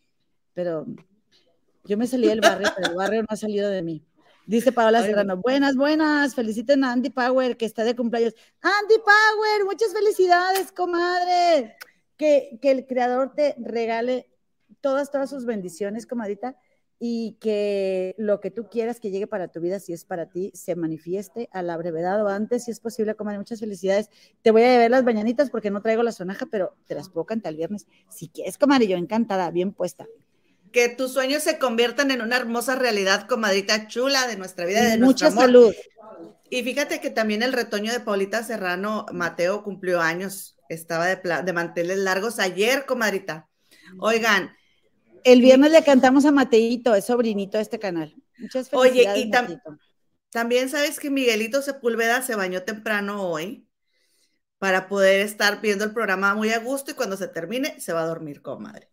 pero 0.55 0.86
yo 1.84 1.96
me 1.96 2.07
salí 2.07 2.28
del 2.28 2.40
barrio, 2.40 2.68
pero 2.76 2.90
el 2.90 2.96
barrio 2.96 3.22
no 3.22 3.28
ha 3.30 3.36
salido 3.36 3.68
de 3.68 3.82
mí. 3.82 4.05
Dice 4.46 4.72
Paola 4.72 5.03
Serrano, 5.03 5.36
buenas, 5.36 5.76
buenas, 5.76 6.34
feliciten 6.34 6.82
a 6.84 6.92
Andy 6.92 7.11
Power, 7.11 7.57
que 7.57 7.64
está 7.64 7.84
de 7.84 7.94
cumpleaños. 7.94 8.34
Andy 8.61 8.96
Power, 8.98 9.64
muchas 9.64 9.92
felicidades, 9.92 10.72
comadre. 10.72 11.76
Que, 12.16 12.59
que 12.61 12.70
el 12.70 12.86
creador 12.86 13.34
te 13.34 13.57
regale 13.59 14.28
todas, 14.80 15.11
todas 15.11 15.30
sus 15.30 15.44
bendiciones, 15.44 16.07
comadita, 16.07 16.57
y 17.05 17.36
que 17.40 18.14
lo 18.16 18.38
que 18.38 18.53
tú 18.53 18.68
quieras 18.70 19.00
que 19.00 19.11
llegue 19.11 19.26
para 19.26 19.48
tu 19.48 19.61
vida, 19.61 19.80
si 19.80 19.92
es 19.92 20.05
para 20.05 20.26
ti, 20.26 20.53
se 20.55 20.76
manifieste 20.76 21.48
a 21.50 21.61
la 21.61 21.76
brevedad 21.76 22.24
o 22.24 22.28
antes, 22.28 22.66
si 22.66 22.70
es 22.70 22.78
posible, 22.78 23.16
comadre. 23.16 23.38
Muchas 23.38 23.59
felicidades. 23.59 24.09
Te 24.40 24.53
voy 24.53 24.62
a 24.62 24.68
llevar 24.68 24.92
las 24.92 25.03
mañanitas 25.03 25.50
porque 25.50 25.72
no 25.72 25.82
traigo 25.82 26.05
la 26.05 26.12
sonaja, 26.12 26.46
pero 26.46 26.76
te 26.86 26.94
las 26.94 27.09
puedo 27.09 27.24
cantar 27.24 27.50
el 27.50 27.57
viernes. 27.57 27.88
Si 28.09 28.28
quieres, 28.28 28.57
comadre, 28.57 28.86
yo 28.86 28.96
encantada, 28.96 29.50
bien 29.50 29.72
puesta 29.72 30.07
que 30.70 30.88
tus 30.88 31.12
sueños 31.12 31.42
se 31.42 31.59
conviertan 31.59 32.12
en 32.12 32.22
una 32.22 32.36
hermosa 32.36 32.76
realidad, 32.76 33.26
comadita 33.26 33.88
chula 33.88 34.28
de 34.28 34.36
nuestra 34.36 34.64
vida, 34.64 34.82
de 34.88 34.96
Mucha 34.96 35.30
salud. 35.32 35.74
Y 36.50 36.62
fíjate 36.62 37.00
que 37.00 37.11
también 37.11 37.42
el 37.42 37.53
retoño 37.53 37.92
de 37.92 37.98
Paulita 37.98 38.44
Serrano, 38.44 39.07
Mateo, 39.12 39.64
cumplió 39.64 40.00
años, 40.00 40.57
estaba 40.68 41.09
de, 41.09 41.20
de 41.44 41.53
manteles 41.53 41.98
largos 41.98 42.38
ayer, 42.38 42.86
comadrita. 42.86 43.48
Oigan. 43.98 44.53
El 45.25 45.41
viernes 45.41 45.73
le 45.73 45.83
cantamos 45.85 46.25
a 46.25 46.33
Mateito, 46.33 46.95
es 46.95 47.05
sobrinito 47.05 47.57
de 47.57 47.62
este 47.62 47.79
canal. 47.79 48.14
Muchas 48.39 48.68
felicidades, 48.68 49.16
Oye, 49.16 49.27
y 49.27 49.31
también 50.31 50.68
sabes 50.70 50.99
que 50.99 51.11
Miguelito 51.11 51.61
Sepúlveda 51.61 52.23
se 52.23 52.35
bañó 52.35 52.62
temprano 52.62 53.29
hoy 53.29 53.68
para 54.59 54.89
poder 54.89 55.20
estar 55.20 55.61
viendo 55.61 55.85
el 55.85 55.93
programa 55.93 56.35
muy 56.35 56.51
a 56.51 56.59
gusto 56.59 56.93
y 56.93 56.95
cuando 56.95 57.16
se 57.16 57.29
termine 57.29 57.79
se 57.81 57.93
va 57.93 58.03
a 58.03 58.07
dormir, 58.07 58.41
comadre. 58.41 58.89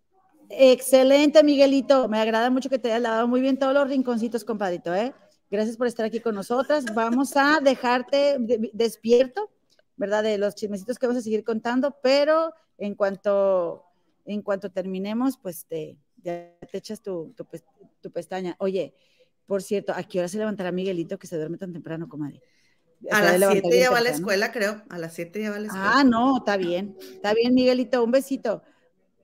Excelente, 0.49 1.43
Miguelito. 1.43 2.09
Me 2.09 2.19
agrada 2.19 2.49
mucho 2.49 2.69
que 2.69 2.79
te 2.79 2.89
hayas 2.89 3.03
lavado 3.03 3.27
muy 3.27 3.39
bien 3.39 3.57
todos 3.57 3.73
los 3.73 3.87
rinconcitos, 3.87 4.43
compadrito, 4.43 4.93
¿eh? 4.93 5.13
Gracias 5.51 5.77
por 5.77 5.87
estar 5.87 6.05
aquí 6.05 6.19
con 6.19 6.35
nosotras. 6.35 6.85
Vamos 6.93 7.37
a 7.37 7.59
dejarte 7.61 8.37
despierto, 8.73 9.49
¿verdad? 9.95 10.23
De 10.23 10.37
los 10.37 10.55
chismecitos 10.55 10.97
que 10.99 11.07
vamos 11.07 11.21
a 11.21 11.23
seguir 11.23 11.43
contando, 11.43 11.95
pero 12.01 12.53
en 12.77 12.95
cuanto, 12.95 13.85
en 14.25 14.41
cuanto 14.41 14.71
terminemos, 14.71 15.37
pues 15.37 15.65
te, 15.67 15.97
ya 16.23 16.55
te 16.71 16.77
echas 16.77 17.01
tu, 17.01 17.33
tu, 18.01 18.11
pestaña. 18.11 18.55
Oye, 18.59 18.93
por 19.45 19.61
cierto, 19.61 19.93
¿a 19.93 20.03
qué 20.03 20.19
hora 20.19 20.27
se 20.27 20.37
levantará 20.37 20.71
Miguelito 20.71 21.17
que 21.17 21.27
se 21.27 21.37
duerme 21.37 21.57
tan 21.57 21.73
temprano, 21.73 22.07
comadre? 22.07 22.41
A 23.11 23.37
las 23.37 23.51
7 23.51 23.79
ya 23.79 23.91
va 23.91 23.99
a 23.99 24.01
la 24.01 24.09
escuela, 24.09 24.51
creo. 24.51 24.83
A 24.89 24.97
las 24.97 25.13
7 25.13 25.41
ya 25.41 25.49
va 25.51 25.55
a 25.55 25.59
la 25.59 25.67
escuela. 25.67 25.91
Ah, 25.95 26.03
no, 26.03 26.37
está 26.37 26.57
bien. 26.57 26.97
Está 26.99 27.33
bien, 27.33 27.53
Miguelito. 27.53 28.03
Un 28.03 28.11
besito. 28.11 28.61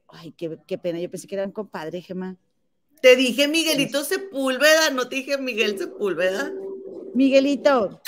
Ay, 0.07 0.31
qué, 0.31 0.77
pena, 0.77 0.99
yo 0.99 1.09
pensé 1.09 1.27
que 1.27 1.35
era 1.35 1.45
un 1.45 1.51
compadre, 1.51 2.01
Gemma. 2.01 2.37
Te 3.01 3.15
dije 3.15 3.47
Miguelito 3.47 4.03
Sepúlveda, 4.03 4.89
no 4.91 5.09
te 5.09 5.17
dije 5.17 5.37
Miguel 5.37 5.77
Sepúlveda. 5.77 6.53
Miguelito. 7.13 8.01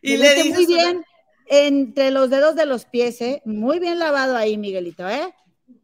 Y 0.00 0.16
le 0.16 0.34
dije 0.34 0.54
muy 0.54 0.66
bien 0.66 1.04
entre 1.46 2.10
los 2.10 2.30
dedos 2.30 2.54
de 2.54 2.66
los 2.66 2.86
pies, 2.86 3.20
¿eh? 3.20 3.42
Muy 3.44 3.78
bien 3.78 3.98
lavado 3.98 4.36
ahí, 4.36 4.56
Miguelito, 4.56 5.08
¿eh? 5.08 5.34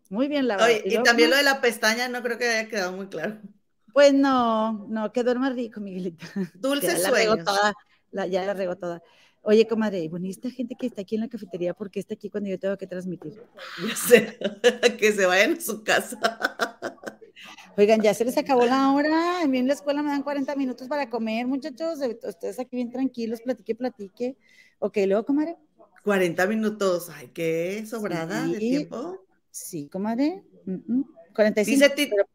Muy 0.09 0.29
bien 0.29 0.49
lavado. 0.49 0.71
y, 0.85 1.03
también 1.03 1.31
lo 1.31 1.37
de 1.37 1.43
la 1.43 1.61
pestaña, 1.61 2.09
no 2.09 2.23
creo 2.23 2.39
que 2.39 2.49
haya 2.49 2.69
quedado 2.69 2.93
muy 2.93 3.09
claro. 3.09 3.41
Pues 3.93 4.15
no, 4.15 4.87
no, 4.89 5.13
que 5.13 5.23
duerma 5.23 5.51
rico, 5.51 5.81
Miguelito. 5.81 6.27
Dulce 6.55 6.97
sueño. 6.99 7.37
ya 8.13 8.45
la 8.45 8.55
regó 8.55 8.77
toda. 8.77 9.03
Oye, 9.43 9.67
comadre, 9.67 10.09
bueno, 10.09 10.27
¿y 10.27 10.31
esta 10.31 10.51
gente 10.51 10.75
que 10.79 10.87
está 10.87 11.03
aquí 11.03 11.15
en 11.15 11.23
la 11.23 11.29
cafetería, 11.29 11.73
por 11.73 11.91
qué 11.91 12.01
está 12.01 12.15
aquí 12.15 12.29
cuando 12.29 12.51
yo 12.51 12.59
tengo 12.59 12.77
que 12.77 12.87
transmitir? 12.87 13.43
Ya 13.89 13.97
sé, 13.97 14.39
que 14.99 15.13
se 15.13 15.27
vayan 15.27 15.55
a 15.55 15.61
su 15.61 15.83
casa. 15.83 16.19
Oigan, 17.77 18.03
ya 18.03 18.13
se 18.13 18.25
les 18.25 18.37
acabó 18.37 18.67
la 18.67 18.91
hora. 18.93 19.43
A 19.43 19.47
mí 19.47 19.59
en 19.59 19.69
la 19.69 19.75
escuela 19.75 20.03
me 20.03 20.11
dan 20.11 20.23
40 20.23 20.55
minutos 20.57 20.89
para 20.89 21.09
comer, 21.09 21.47
muchachos. 21.47 22.01
Ustedes 22.25 22.59
aquí 22.59 22.77
bien 22.77 22.91
tranquilos, 22.91 23.41
platique, 23.41 23.75
platique. 23.75 24.37
Ok, 24.81 24.99
luego, 25.07 25.25
comadre. 25.25 25.57
40 26.03 26.47
minutos, 26.47 27.09
ay, 27.11 27.29
qué 27.29 27.87
sobrada 27.87 28.47
de 28.47 28.59
tiempo. 28.59 29.28
Sí, 29.51 29.89
comadre. 29.89 30.45
Dice, 31.65 31.95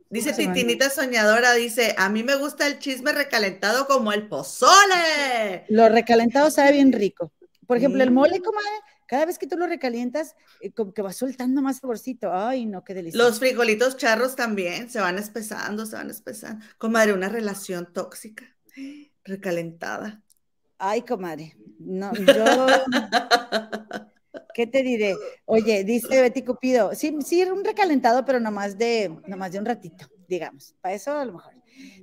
dice 0.09 0.33
Titinita 0.33 0.89
Soñadora, 0.89 1.53
dice, 1.53 1.93
a 1.97 2.09
mí 2.09 2.23
me 2.23 2.35
gusta 2.35 2.67
el 2.67 2.79
chisme 2.79 3.11
recalentado 3.11 3.85
como 3.85 4.13
el 4.13 4.29
pozole. 4.29 5.65
Lo 5.67 5.89
recalentado 5.89 6.49
sabe 6.49 6.71
bien 6.73 6.93
rico. 6.93 7.33
Por 7.67 7.77
ejemplo, 7.77 8.01
el 8.01 8.11
mole, 8.11 8.39
comadre, 8.39 8.69
cada 9.07 9.25
vez 9.25 9.37
que 9.37 9.47
tú 9.47 9.57
lo 9.57 9.67
recalientas, 9.67 10.35
eh, 10.61 10.71
como 10.71 10.93
que 10.93 11.01
va 11.01 11.11
soltando 11.11 11.61
más 11.61 11.79
saborcito. 11.79 12.33
Ay, 12.33 12.65
no, 12.65 12.83
qué 12.83 12.93
delicioso. 12.93 13.27
Los 13.27 13.39
frijolitos 13.39 13.97
charros 13.97 14.35
también 14.35 14.89
se 14.89 15.01
van 15.01 15.17
espesando, 15.17 15.85
se 15.85 15.97
van 15.97 16.09
espesando. 16.09 16.65
Comadre, 16.77 17.13
una 17.13 17.27
relación 17.27 17.91
tóxica, 17.91 18.45
recalentada. 19.25 20.23
Ay, 20.77 21.01
comadre, 21.01 21.57
no, 21.79 22.13
yo... 22.13 22.67
¿Qué 24.53 24.67
te 24.67 24.83
diré? 24.83 25.15
Oye, 25.45 25.83
dice 25.83 26.21
Betty 26.21 26.43
Cupido, 26.43 26.93
sí, 26.95 27.15
sí, 27.25 27.43
un 27.43 27.63
recalentado, 27.63 28.23
pero 28.25 28.39
nomás 28.39 28.77
de, 28.77 29.15
nomás 29.27 29.51
de 29.51 29.59
un 29.59 29.65
ratito, 29.65 30.05
digamos. 30.27 30.75
Para 30.81 30.95
eso 30.95 31.17
a 31.17 31.25
lo 31.25 31.33
mejor. 31.33 31.53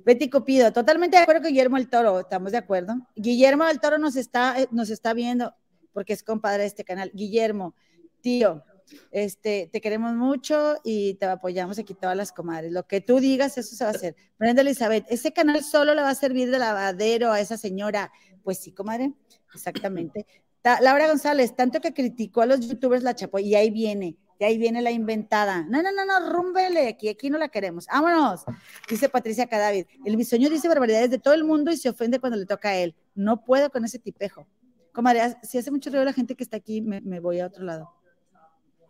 Betty 0.05 0.29
Cupido, 0.29 0.71
totalmente 0.73 1.17
de 1.17 1.23
acuerdo 1.23 1.41
con 1.41 1.49
Guillermo 1.49 1.77
el 1.77 1.89
Toro, 1.89 2.19
estamos 2.19 2.51
de 2.51 2.57
acuerdo. 2.57 2.95
Guillermo 3.15 3.65
del 3.65 3.79
Toro 3.79 3.97
nos 3.97 4.15
está, 4.15 4.59
eh, 4.59 4.67
nos 4.71 4.89
está 4.89 5.13
viendo 5.13 5.53
porque 5.93 6.13
es 6.13 6.23
compadre 6.23 6.63
de 6.63 6.67
este 6.67 6.83
canal. 6.83 7.11
Guillermo, 7.13 7.75
tío, 8.21 8.63
este, 9.11 9.69
te 9.71 9.81
queremos 9.81 10.13
mucho 10.13 10.75
y 10.83 11.15
te 11.15 11.25
apoyamos 11.25 11.79
aquí 11.79 11.93
todas 11.93 12.15
las 12.15 12.31
comadres. 12.31 12.71
Lo 12.71 12.87
que 12.87 13.01
tú 13.01 13.19
digas, 13.19 13.57
eso 13.57 13.75
se 13.75 13.83
va 13.83 13.91
a 13.91 13.93
hacer. 13.93 14.15
Brenda 14.37 14.61
Elizabeth, 14.61 15.05
ese 15.09 15.31
canal 15.31 15.63
solo 15.63 15.93
le 15.93 16.01
va 16.01 16.09
a 16.09 16.15
servir 16.15 16.51
de 16.51 16.59
lavadero 16.59 17.31
a 17.31 17.39
esa 17.39 17.57
señora. 17.57 18.11
Pues 18.43 18.59
sí, 18.59 18.71
comadre, 18.71 19.13
exactamente. 19.53 20.25
Laura 20.63 21.07
González, 21.07 21.55
tanto 21.55 21.81
que 21.81 21.93
criticó 21.93 22.41
a 22.41 22.45
los 22.45 22.67
youtubers 22.67 23.03
la 23.03 23.15
chapó, 23.15 23.39
y 23.39 23.55
ahí 23.55 23.71
viene, 23.71 24.17
y 24.39 24.43
ahí 24.43 24.57
viene 24.57 24.81
la 24.81 24.91
inventada. 24.91 25.63
No, 25.69 25.81
no, 25.81 25.91
no, 25.91 26.05
no, 26.05 26.31
rúmbele, 26.31 26.87
aquí, 26.87 27.09
aquí 27.09 27.29
no 27.29 27.37
la 27.37 27.49
queremos. 27.49 27.87
Vámonos, 27.87 28.43
dice 28.89 29.09
Patricia 29.09 29.47
Cadavid. 29.47 29.85
El 30.05 30.17
bisoño 30.17 30.49
dice 30.49 30.67
barbaridades 30.67 31.09
de 31.09 31.19
todo 31.19 31.33
el 31.33 31.43
mundo 31.43 31.71
y 31.71 31.77
se 31.77 31.89
ofende 31.89 32.19
cuando 32.19 32.37
le 32.37 32.45
toca 32.45 32.69
a 32.69 32.75
él. 32.75 32.95
No 33.15 33.43
puedo 33.43 33.69
con 33.69 33.85
ese 33.85 33.99
tipejo. 33.99 34.47
Comadre, 34.93 35.37
si 35.43 35.57
hace 35.57 35.71
mucho 35.71 35.89
ruido 35.89 36.03
la 36.05 36.13
gente 36.13 36.35
que 36.35 36.43
está 36.43 36.57
aquí, 36.57 36.81
me, 36.81 37.19
voy 37.19 37.39
a 37.39 37.47
otro 37.47 37.63
lado. 37.63 37.93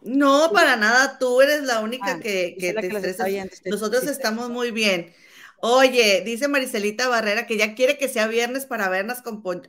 No, 0.01 0.49
para 0.51 0.75
nada, 0.75 1.19
tú 1.19 1.41
eres 1.41 1.63
la 1.63 1.79
única 1.79 2.13
ah, 2.13 2.19
que, 2.19 2.55
te 2.57 2.69
estresas. 2.69 3.27
Nosotros 3.65 4.07
estamos 4.07 4.49
muy 4.49 4.71
bien. 4.71 5.13
Oye, 5.59 6.23
dice 6.25 6.47
Maricelita 6.47 7.07
Barrera 7.07 7.45
que 7.45 7.55
ya 7.55 7.75
quiere 7.75 7.99
que 7.99 8.09
sea 8.09 8.25
viernes 8.25 8.65
para 8.65 8.89
vernos 8.89 9.21
con 9.21 9.43
pon 9.43 9.61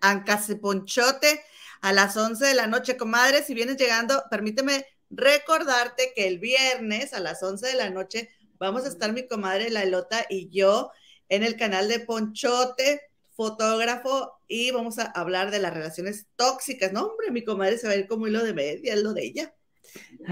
Ponchote 0.63 1.43
a 1.83 1.93
las 1.93 2.17
11 2.17 2.47
de 2.47 2.55
la 2.55 2.67
noche, 2.67 2.97
comadre. 2.97 3.43
Si 3.43 3.53
vienes 3.55 3.77
llegando, 3.77 4.23
permíteme 4.31 4.87
recordarte 5.11 6.13
que 6.17 6.27
el 6.27 6.39
viernes 6.39 7.13
a 7.13 7.21
las 7.21 7.43
11 7.43 7.67
de 7.67 7.75
la 7.75 7.91
noche 7.91 8.31
vamos 8.59 8.85
a 8.85 8.89
estar 8.89 9.13
mi 9.13 9.27
comadre 9.27 9.69
La 9.69 9.83
Elota 9.83 10.25
y 10.31 10.49
yo 10.49 10.91
en 11.29 11.43
el 11.43 11.57
canal 11.57 11.89
de 11.89 12.01
Ponchote, 12.01 13.03
fotógrafo, 13.35 14.39
y 14.47 14.71
vamos 14.71 14.99
a 14.99 15.07
hablar 15.07 15.51
de 15.51 15.59
las 15.59 15.75
relaciones 15.75 16.27
tóxicas. 16.37 16.93
No, 16.93 17.07
hombre, 17.07 17.31
mi 17.31 17.43
comadre 17.43 17.79
se 17.79 17.89
va 17.89 17.95
a 17.95 17.97
ir 17.97 18.07
como 18.07 18.27
hilo 18.27 18.45
de 18.45 18.55
media, 18.55 18.95
es 18.95 19.03
lo 19.03 19.13
de 19.13 19.25
ella. 19.25 19.55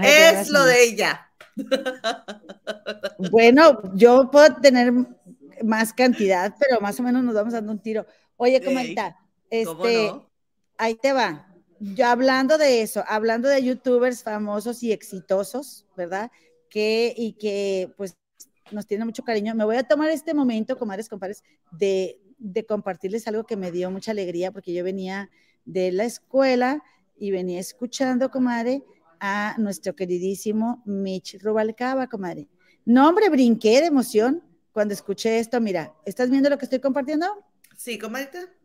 es 0.01 0.49
lo 0.49 0.65
de 0.65 0.83
ella. 0.83 1.27
Bueno, 3.29 3.81
yo 3.93 4.31
puedo 4.31 4.55
tener 4.61 4.91
más 5.63 5.93
cantidad, 5.93 6.55
pero 6.59 6.81
más 6.81 6.99
o 6.99 7.03
menos 7.03 7.23
nos 7.23 7.35
vamos 7.35 7.53
dando 7.53 7.71
un 7.71 7.79
tiro. 7.79 8.05
Oye, 8.35 8.63
comenta, 8.63 9.15
este, 9.49 10.11
ahí 10.81 10.95
te 10.95 11.13
va. 11.13 11.47
Yo 11.79 12.07
hablando 12.07 12.57
de 12.57 12.81
eso, 12.81 13.03
hablando 13.07 13.47
de 13.47 13.63
youtubers 13.63 14.23
famosos 14.23 14.81
y 14.81 14.91
exitosos, 14.91 15.85
¿verdad? 15.95 16.31
Que, 16.69 17.13
y 17.15 17.33
que 17.33 17.93
pues 17.97 18.17
nos 18.71 18.87
tienen 18.87 19.05
mucho 19.05 19.23
cariño. 19.23 19.53
Me 19.53 19.63
voy 19.63 19.75
a 19.75 19.83
tomar 19.83 20.09
este 20.09 20.33
momento, 20.33 20.77
comadres, 20.77 21.07
compadres, 21.07 21.43
de, 21.71 22.19
de 22.39 22.65
compartirles 22.65 23.27
algo 23.27 23.45
que 23.45 23.57
me 23.57 23.71
dio 23.71 23.91
mucha 23.91 24.11
alegría 24.11 24.51
porque 24.51 24.73
yo 24.73 24.83
venía 24.83 25.29
de 25.65 25.91
la 25.91 26.05
escuela 26.05 26.83
y 27.15 27.29
venía 27.29 27.59
escuchando, 27.59 28.31
comadre, 28.31 28.83
a 29.19 29.53
nuestro 29.59 29.95
queridísimo 29.95 30.81
Mitch 30.85 31.39
Rubalcaba, 31.43 32.07
comadre. 32.07 32.47
No, 32.85 33.07
hombre, 33.07 33.29
brinqué 33.29 33.81
de 33.81 33.87
emoción 33.87 34.43
cuando 34.71 34.95
escuché 34.95 35.37
esto. 35.37 35.61
Mira, 35.61 35.93
¿estás 36.05 36.31
viendo 36.31 36.49
lo 36.49 36.57
que 36.57 36.65
estoy 36.65 36.79
compartiendo? 36.79 37.27
Sí, 37.77 37.99
comadre. 37.99 38.60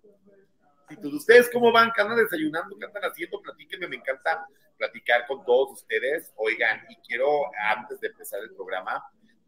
¿Ustedes 1.02 1.50
cómo 1.52 1.72
van? 1.72 1.90
¿Qué 1.94 2.02
andan 2.02 2.18
desayunando? 2.18 2.76
¿Qué 2.78 2.84
andan 2.84 3.04
haciendo? 3.04 3.40
Platíquenme, 3.40 3.88
me 3.88 3.96
encanta 3.96 4.46
platicar 4.76 5.26
con 5.26 5.44
todos 5.44 5.72
ustedes. 5.72 6.32
Oigan, 6.36 6.84
y 6.88 6.96
quiero, 6.96 7.50
antes 7.70 8.00
de 8.00 8.08
empezar 8.08 8.40
el 8.42 8.54
programa, 8.54 9.04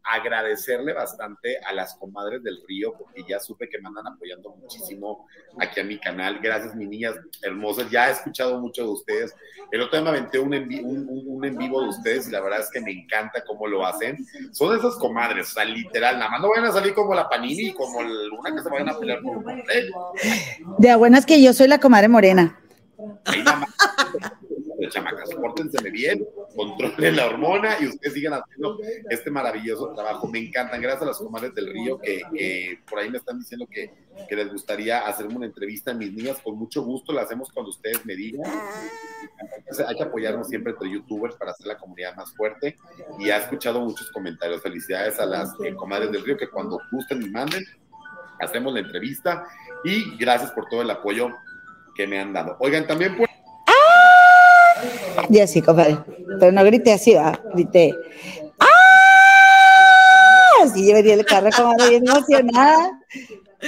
agradecerle 0.09 0.93
bastante 0.93 1.57
a 1.59 1.73
las 1.73 1.95
comadres 1.95 2.43
del 2.43 2.61
río, 2.67 2.93
porque 2.97 3.23
ya 3.27 3.39
supe 3.39 3.69
que 3.69 3.79
me 3.79 3.87
andan 3.87 4.07
apoyando 4.07 4.55
muchísimo 4.55 5.27
aquí 5.59 5.79
a 5.79 5.83
mi 5.83 5.99
canal. 5.99 6.39
Gracias, 6.41 6.75
mis 6.75 6.89
niñas 6.89 7.15
hermosas. 7.41 7.89
Ya 7.89 8.09
he 8.09 8.11
escuchado 8.11 8.59
mucho 8.59 8.83
de 8.83 8.89
ustedes. 8.89 9.35
El 9.71 9.81
otro 9.81 9.99
día 9.99 10.11
me 10.11 10.17
aventé 10.17 10.39
un 10.39 10.53
en, 10.53 10.67
un, 10.83 11.45
en 11.45 11.57
vivo 11.57 11.81
de 11.81 11.89
ustedes 11.89 12.27
y 12.27 12.31
la 12.31 12.41
verdad 12.41 12.61
es 12.61 12.69
que 12.71 12.81
me 12.81 12.91
encanta 12.91 13.43
cómo 13.45 13.67
lo 13.67 13.85
hacen. 13.85 14.25
Son 14.51 14.77
esas 14.77 14.95
comadres, 14.95 15.49
o 15.49 15.53
sea, 15.53 15.65
literal, 15.65 16.17
nada 16.17 16.31
más 16.31 16.41
no 16.41 16.49
vayan 16.49 16.65
a 16.65 16.71
salir 16.71 16.93
como 16.93 17.13
la 17.13 17.29
Panini 17.29 17.73
como 17.73 17.99
una 17.99 18.55
que 18.55 18.61
se 18.61 18.69
vayan 18.69 18.89
a 18.89 18.97
pelear 18.97 19.21
por 19.21 19.37
un 19.37 19.63
De 20.77 20.95
buenas 20.95 21.25
que 21.25 21.41
yo 21.41 21.53
soy 21.53 21.67
la 21.67 21.79
comadre 21.79 22.07
morena. 22.07 22.59
Ahí 23.25 23.43
nada 23.43 23.59
más 23.59 23.69
de 24.79 24.89
chamacas, 24.89 25.29
pórtense 25.35 25.77
bien, 25.89 26.25
controlen 26.59 27.15
la 27.15 27.27
hormona 27.27 27.77
y 27.79 27.85
ustedes 27.85 28.13
sigan 28.13 28.33
haciendo 28.33 28.77
este 29.09 29.31
maravilloso 29.31 29.93
trabajo. 29.93 30.27
Me 30.27 30.39
encantan, 30.39 30.81
gracias 30.81 31.03
a 31.03 31.05
las 31.05 31.17
comadres 31.17 31.55
del 31.55 31.71
río 31.71 31.97
que 31.99 32.79
por 32.89 32.99
ahí 32.99 33.09
me 33.09 33.17
están 33.17 33.39
diciendo 33.39 33.65
que, 33.71 33.93
que, 34.27 34.35
les 34.35 34.51
gustaría 34.51 34.99
hacerme 35.07 35.37
una 35.37 35.45
entrevista 35.45 35.91
a 35.91 35.93
mis 35.93 36.11
niñas, 36.11 36.37
con 36.43 36.57
mucho 36.57 36.83
gusto 36.83 37.13
la 37.13 37.21
hacemos 37.21 37.49
cuando 37.53 37.69
ustedes 37.69 38.05
me 38.05 38.13
digan. 38.13 38.51
hay 39.87 39.95
que 39.95 40.03
apoyarnos 40.03 40.49
siempre 40.49 40.73
entre 40.73 40.91
youtubers 40.91 41.35
para 41.35 41.51
hacer 41.51 41.65
la 41.65 41.77
comunidad 41.77 42.13
más 42.17 42.35
fuerte 42.35 42.75
y 43.17 43.29
ha 43.29 43.37
escuchado 43.37 43.79
muchos 43.79 44.11
comentarios. 44.11 44.61
Felicidades 44.61 45.17
a 45.17 45.25
las 45.25 45.53
eh, 45.63 45.73
comadres 45.75 46.11
del 46.11 46.25
río 46.25 46.35
que 46.35 46.49
cuando 46.49 46.77
gusten 46.91 47.21
y 47.21 47.29
manden, 47.29 47.63
hacemos 48.41 48.73
la 48.73 48.81
entrevista 48.81 49.45
y 49.85 50.17
gracias 50.17 50.51
por 50.51 50.67
todo 50.67 50.81
el 50.81 50.91
apoyo 50.91 51.29
que 51.95 52.05
me 52.05 52.19
han 52.19 52.33
dado. 52.33 52.57
Oigan, 52.59 52.85
también 52.85 53.15
pues 53.15 53.29
y 55.29 55.39
así, 55.39 55.61
compadre. 55.61 55.97
Pero 56.39 56.51
no 56.51 56.63
grité 56.63 56.93
así, 56.93 57.13
¿va? 57.13 57.39
grité. 57.53 57.93
¡Ah! 58.59 58.67
Así 60.63 60.87
yo 60.87 60.93
venía 60.93 61.15
el 61.15 61.25
carro, 61.25 61.49
comadre, 61.55 61.89
bien 61.89 62.07
emocionada. 62.07 63.01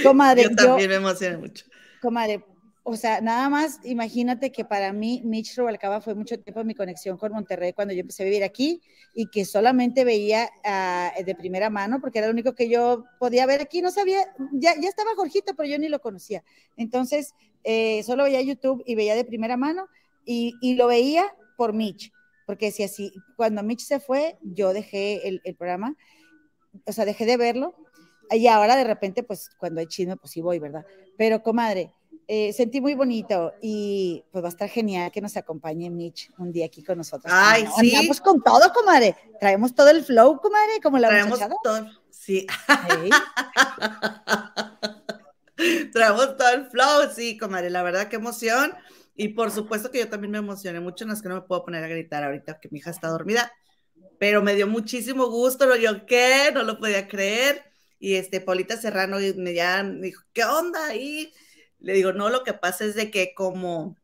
Comadre, 0.03 0.43
yo 0.43 0.55
también 0.55 0.89
me 0.89 0.95
emocioné 0.95 1.37
mucho. 1.37 1.65
Comadre, 2.01 2.43
o 2.83 2.95
sea, 2.95 3.21
nada 3.21 3.47
más 3.47 3.79
imagínate 3.83 4.51
que 4.51 4.65
para 4.65 4.91
mí 4.91 5.21
Mitch 5.23 5.55
Rubalcaba 5.55 6.01
fue 6.01 6.15
mucho 6.15 6.39
tiempo 6.39 6.63
mi 6.63 6.73
conexión 6.73 7.15
con 7.17 7.31
Monterrey 7.31 7.73
cuando 7.73 7.93
yo 7.93 8.01
empecé 8.01 8.23
a 8.23 8.25
vivir 8.25 8.43
aquí 8.43 8.81
y 9.13 9.27
que 9.27 9.45
solamente 9.45 10.03
veía 10.03 10.49
uh, 10.65 11.23
de 11.23 11.35
primera 11.35 11.69
mano 11.69 12.01
porque 12.01 12.19
era 12.19 12.27
lo 12.27 12.33
único 12.33 12.55
que 12.55 12.69
yo 12.69 13.05
podía 13.19 13.45
ver 13.45 13.61
aquí. 13.61 13.81
No 13.81 13.91
sabía, 13.91 14.33
ya, 14.53 14.73
ya 14.79 14.89
estaba 14.89 15.11
Jorgito, 15.15 15.53
pero 15.55 15.69
yo 15.69 15.77
ni 15.77 15.89
lo 15.89 15.99
conocía. 15.99 16.43
Entonces, 16.75 17.35
eh, 17.63 18.01
solo 18.03 18.23
veía 18.23 18.41
YouTube 18.41 18.81
y 18.87 18.95
veía 18.95 19.13
de 19.15 19.25
primera 19.25 19.57
mano 19.57 19.87
y, 20.25 20.55
y, 20.61 20.73
lo 20.73 20.87
veía 20.87 21.31
por 21.61 21.73
Mitch, 21.73 22.11
porque 22.47 22.71
si 22.71 22.81
así, 22.81 23.13
cuando 23.35 23.61
Mitch 23.61 23.81
se 23.81 23.99
fue, 23.99 24.39
yo 24.41 24.73
dejé 24.73 25.27
el, 25.27 25.41
el, 25.43 25.55
programa, 25.55 25.95
o 26.87 26.91
sea, 26.91 27.05
dejé 27.05 27.27
de 27.27 27.37
verlo, 27.37 27.75
y 28.31 28.47
ahora 28.47 28.75
de 28.75 28.83
repente, 28.83 29.21
pues 29.21 29.51
cuando 29.59 29.79
hay 29.79 29.85
chisme, 29.85 30.17
pues 30.17 30.31
sí 30.31 30.41
voy, 30.41 30.57
¿verdad? 30.57 30.83
Pero, 31.19 31.43
comadre, 31.43 31.93
eh, 32.27 32.51
sentí 32.51 32.81
muy 32.81 32.95
bonito 32.95 33.53
y 33.61 34.23
pues 34.31 34.43
va 34.43 34.47
a 34.47 34.49
estar 34.49 34.69
genial 34.69 35.11
que 35.11 35.21
nos 35.21 35.37
acompañe 35.37 35.91
Mitch 35.91 36.31
un 36.39 36.51
día 36.51 36.65
aquí 36.65 36.83
con 36.83 36.97
nosotros. 36.97 37.31
Ay, 37.31 37.67
sí. 37.79 37.95
Andamos 37.95 38.21
con 38.21 38.41
todo, 38.41 38.73
comadre. 38.73 39.15
Traemos 39.39 39.75
todo 39.75 39.91
el 39.91 40.03
flow, 40.03 40.41
comadre, 40.41 40.81
como 40.81 40.97
la 40.97 41.09
Traemos 41.09 41.39
todo, 41.63 41.91
sí. 42.09 42.47
Traemos 45.93 46.37
todo 46.37 46.49
el 46.55 46.65
flow, 46.71 47.07
sí, 47.15 47.37
comadre. 47.37 47.69
La 47.69 47.83
verdad, 47.83 48.07
qué 48.07 48.15
emoción. 48.15 48.73
Y 49.21 49.27
por 49.27 49.51
supuesto 49.51 49.91
que 49.91 49.99
yo 49.99 50.09
también 50.09 50.31
me 50.31 50.39
emocioné 50.39 50.79
mucho, 50.79 51.05
no 51.05 51.13
es 51.13 51.21
que 51.21 51.29
no 51.29 51.35
me 51.35 51.41
puedo 51.41 51.63
poner 51.63 51.83
a 51.83 51.87
gritar 51.87 52.23
ahorita 52.23 52.59
que 52.59 52.69
mi 52.71 52.79
hija 52.79 52.89
está 52.89 53.07
dormida, 53.07 53.53
pero 54.17 54.41
me 54.41 54.55
dio 54.55 54.65
muchísimo 54.65 55.27
gusto, 55.29 55.67
lo 55.67 55.75
yo 55.75 56.07
qué, 56.07 56.49
no 56.51 56.63
lo 56.63 56.79
podía 56.79 57.07
creer. 57.07 57.63
Y 57.99 58.15
este, 58.15 58.41
Paulita 58.41 58.77
Serrano 58.77 59.17
me 59.35 59.53
ya 59.53 59.83
dijo, 59.83 60.23
¿qué 60.33 60.43
onda? 60.43 60.95
Y 60.95 61.31
le 61.77 61.93
digo, 61.93 62.13
no, 62.13 62.29
lo 62.29 62.43
que 62.43 62.53
pasa 62.53 62.83
es 62.83 62.95
de 62.95 63.11
que 63.11 63.35
como 63.35 63.95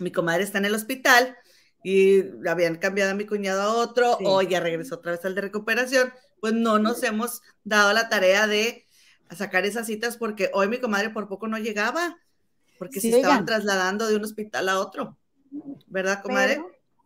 mi 0.00 0.10
comadre 0.10 0.42
está 0.42 0.58
en 0.58 0.64
el 0.64 0.74
hospital 0.74 1.36
y 1.84 2.24
habían 2.48 2.78
cambiado 2.78 3.12
a 3.12 3.14
mi 3.14 3.26
cuñado 3.26 3.62
a 3.62 3.74
otro, 3.76 4.18
o 4.20 4.42
ya 4.42 4.58
regresó 4.58 4.96
otra 4.96 5.12
vez 5.12 5.24
al 5.24 5.36
de 5.36 5.42
recuperación, 5.42 6.12
pues 6.40 6.54
no 6.54 6.80
nos 6.80 7.04
hemos 7.04 7.40
dado 7.62 7.92
la 7.92 8.08
tarea 8.08 8.48
de 8.48 8.84
sacar 9.30 9.64
esas 9.64 9.86
citas 9.86 10.16
porque 10.16 10.50
hoy 10.54 10.66
mi 10.66 10.78
comadre 10.78 11.10
por 11.10 11.28
poco 11.28 11.46
no 11.46 11.56
llegaba 11.56 12.16
porque 12.78 13.00
se 13.00 13.10
estaban 13.10 13.44
trasladando 13.44 14.06
de 14.06 14.16
un 14.16 14.24
hospital 14.24 14.68
a 14.68 14.80
otro, 14.80 15.16
¿verdad, 15.86 16.22
comadre? 16.22 16.62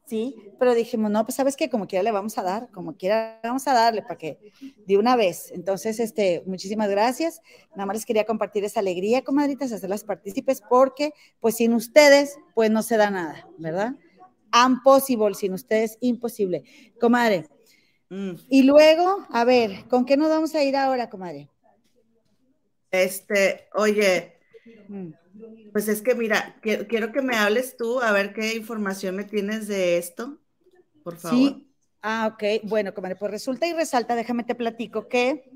sí, 0.08 0.34
pero 0.58 0.74
dijimos, 0.74 1.10
no, 1.10 1.24
pues 1.24 1.34
sabes 1.34 1.54
que 1.54 1.68
como 1.68 1.86
quiera 1.86 2.02
le 2.02 2.10
vamos 2.10 2.38
a 2.38 2.42
dar, 2.42 2.70
como 2.70 2.96
quiera 2.96 3.40
vamos 3.42 3.68
a 3.68 3.74
darle 3.74 4.02
para 4.02 4.16
que 4.16 4.38
de 4.86 4.96
una 4.96 5.16
vez. 5.16 5.52
Entonces, 5.52 6.00
este, 6.00 6.42
muchísimas 6.46 6.88
gracias. 6.88 7.42
Nada 7.72 7.86
más 7.86 7.96
les 7.96 8.06
quería 8.06 8.24
compartir 8.24 8.64
esa 8.64 8.80
alegría, 8.80 9.22
comadritas, 9.22 9.70
hacerlas 9.70 10.04
partícipes, 10.04 10.62
porque 10.68 11.12
pues 11.40 11.56
sin 11.56 11.74
ustedes, 11.74 12.38
pues 12.54 12.70
no 12.70 12.82
se 12.82 12.96
da 12.96 13.10
nada, 13.10 13.46
¿verdad? 13.58 13.96
Impossible, 14.66 15.34
sin 15.34 15.52
ustedes, 15.52 15.98
imposible. 16.00 16.64
Comadre. 16.98 17.46
Mm. 18.08 18.32
Y 18.48 18.62
luego, 18.62 19.26
a 19.30 19.44
ver, 19.44 19.86
¿con 19.88 20.06
qué 20.06 20.16
nos 20.16 20.30
vamos 20.30 20.54
a 20.54 20.62
ir 20.62 20.76
ahora, 20.76 21.10
comadre? 21.10 21.50
Este, 22.90 23.68
oye, 23.74 24.38
mm. 24.88 25.10
Pues 25.72 25.88
es 25.88 26.02
que 26.02 26.14
mira, 26.14 26.56
quiero, 26.60 27.12
que 27.12 27.22
me 27.22 27.36
hables 27.36 27.76
tú, 27.76 28.00
a 28.00 28.12
ver 28.12 28.32
qué 28.32 28.56
información 28.56 29.16
me 29.16 29.24
tienes 29.24 29.68
de 29.68 29.98
esto, 29.98 30.38
por 31.02 31.16
favor. 31.16 31.38
Sí. 31.38 31.64
Ah, 32.02 32.32
ok. 32.32 32.64
Bueno, 32.64 32.94
comadre, 32.94 33.16
pues 33.16 33.30
resulta 33.30 33.66
y 33.66 33.72
resalta, 33.72 34.14
déjame 34.14 34.44
te 34.44 34.54
platico 34.54 35.08
que. 35.08 35.50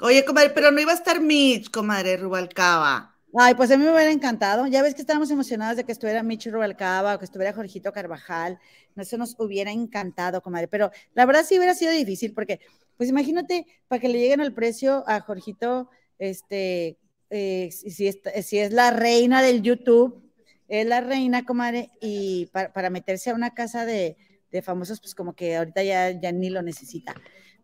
Oye, 0.00 0.24
comadre, 0.24 0.50
pero 0.50 0.70
no 0.70 0.80
iba 0.80 0.92
a 0.92 0.94
estar 0.94 1.20
Mitch, 1.20 1.70
comadre 1.70 2.16
Rubalcaba. 2.16 3.16
Ay, 3.38 3.54
pues 3.54 3.70
a 3.70 3.76
mí 3.76 3.84
me 3.84 3.92
hubiera 3.92 4.10
encantado. 4.10 4.66
Ya 4.66 4.82
ves 4.82 4.94
que 4.94 5.02
estábamos 5.02 5.30
emocionados 5.30 5.76
de 5.76 5.84
que 5.84 5.92
estuviera 5.92 6.22
Mitch 6.22 6.48
Rubalcaba 6.50 7.14
o 7.14 7.18
que 7.18 7.24
estuviera 7.24 7.52
Jorgito 7.52 7.92
Carvajal. 7.92 8.58
Eso 8.96 9.18
nos 9.18 9.36
hubiera 9.38 9.70
encantado, 9.70 10.42
comadre. 10.42 10.66
Pero 10.68 10.90
la 11.14 11.26
verdad 11.26 11.44
sí 11.46 11.56
hubiera 11.56 11.74
sido 11.74 11.92
difícil 11.92 12.32
porque, 12.34 12.60
pues 12.96 13.08
imagínate, 13.08 13.66
para 13.86 14.00
que 14.00 14.08
le 14.08 14.18
lleguen 14.18 14.40
al 14.40 14.52
precio 14.52 15.04
a 15.06 15.20
Jorgito, 15.20 15.90
este, 16.18 16.98
eh, 17.30 17.70
si, 17.70 18.08
es, 18.08 18.72
la 18.72 18.90
reina 18.90 19.42
del 19.42 19.62
YouTube, 19.62 20.22
es 20.68 20.86
la 20.86 21.00
reina, 21.00 21.44
comadre, 21.44 21.90
y 22.00 22.46
para, 22.46 22.90
meterse 22.90 23.30
a 23.30 23.34
una 23.34 23.54
casa 23.54 23.86
de, 23.86 24.16
famosos, 24.62 25.00
pues 25.00 25.14
como 25.14 25.34
que 25.34 25.56
ahorita 25.56 25.82
ya, 25.82 26.32
ni 26.32 26.50
lo 26.50 26.62
necesita. 26.62 27.14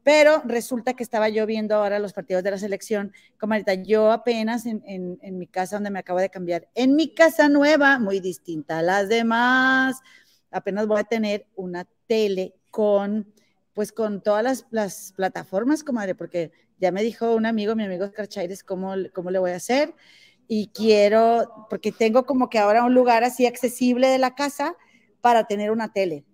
Pero 0.04 0.40
resulta 0.44 0.94
que 0.94 1.02
estaba 1.02 1.28
yo 1.28 1.46
viendo 1.46 1.74
ahora 1.74 1.98
los 1.98 2.12
partidos 2.12 2.44
de 2.44 2.52
la 2.52 2.58
selección, 2.58 3.12
comadre, 3.40 3.82
yo 3.84 4.12
apenas 4.12 4.64
en, 4.64 4.82
en, 4.86 5.18
en 5.20 5.36
mi 5.36 5.48
casa 5.48 5.76
donde 5.76 5.90
me 5.90 5.98
acabo 5.98 6.20
de 6.20 6.30
cambiar, 6.30 6.68
en 6.76 6.94
mi 6.94 7.12
casa 7.12 7.48
nueva, 7.48 7.98
muy 7.98 8.20
distinta 8.20 8.78
a 8.78 8.82
las 8.82 9.08
demás, 9.08 10.00
apenas 10.52 10.86
voy 10.86 11.00
a 11.00 11.04
tener 11.04 11.46
una 11.56 11.86
tele 12.06 12.54
con, 12.70 13.32
pues 13.74 13.92
con 13.92 14.22
todas 14.22 14.44
las, 14.44 14.66
las 14.70 15.12
plataformas, 15.16 15.82
comadre, 15.82 16.14
porque 16.14 16.52
ya 16.78 16.92
me 16.92 17.02
dijo 17.02 17.34
un 17.34 17.46
amigo, 17.46 17.74
mi 17.74 17.84
amigo 17.84 18.04
Oscar 18.04 18.28
Chaires, 18.28 18.62
cómo, 18.62 18.94
cómo 19.14 19.30
le 19.30 19.38
voy 19.38 19.52
a 19.52 19.56
hacer. 19.56 19.94
Y 20.48 20.68
quiero, 20.68 21.66
porque 21.68 21.90
tengo 21.90 22.24
como 22.24 22.48
que 22.48 22.58
ahora 22.58 22.84
un 22.84 22.94
lugar 22.94 23.24
así 23.24 23.46
accesible 23.46 24.08
de 24.08 24.18
la 24.18 24.34
casa 24.34 24.76
para 25.20 25.44
tener 25.46 25.70
una 25.70 25.92
tele. 25.92 26.24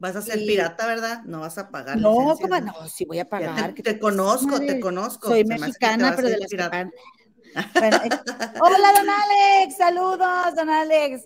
Vas 0.00 0.16
a 0.16 0.22
ser 0.22 0.40
pirata, 0.40 0.84
¿verdad? 0.86 1.22
No 1.24 1.40
vas 1.40 1.58
a 1.58 1.70
pagar. 1.70 1.96
No, 1.96 2.36
¿cómo 2.40 2.60
no? 2.60 2.88
Sí 2.88 3.04
voy 3.04 3.20
a 3.20 3.28
pagar. 3.28 3.72
Te, 3.74 4.00
conozco, 4.00 4.58
te 4.58 4.80
conozco. 4.80 5.28
Soy 5.28 5.44
mexicana, 5.44 6.14
pero 6.16 6.28
de 6.28 6.38
las 6.38 6.50
pirata. 6.50 6.90
Bueno, 7.78 7.96
eh, 7.98 8.08
hola, 8.60 8.92
don 8.98 9.08
Alex, 9.08 9.76
saludos, 9.76 10.56
don 10.56 10.70
Alex. 10.70 11.22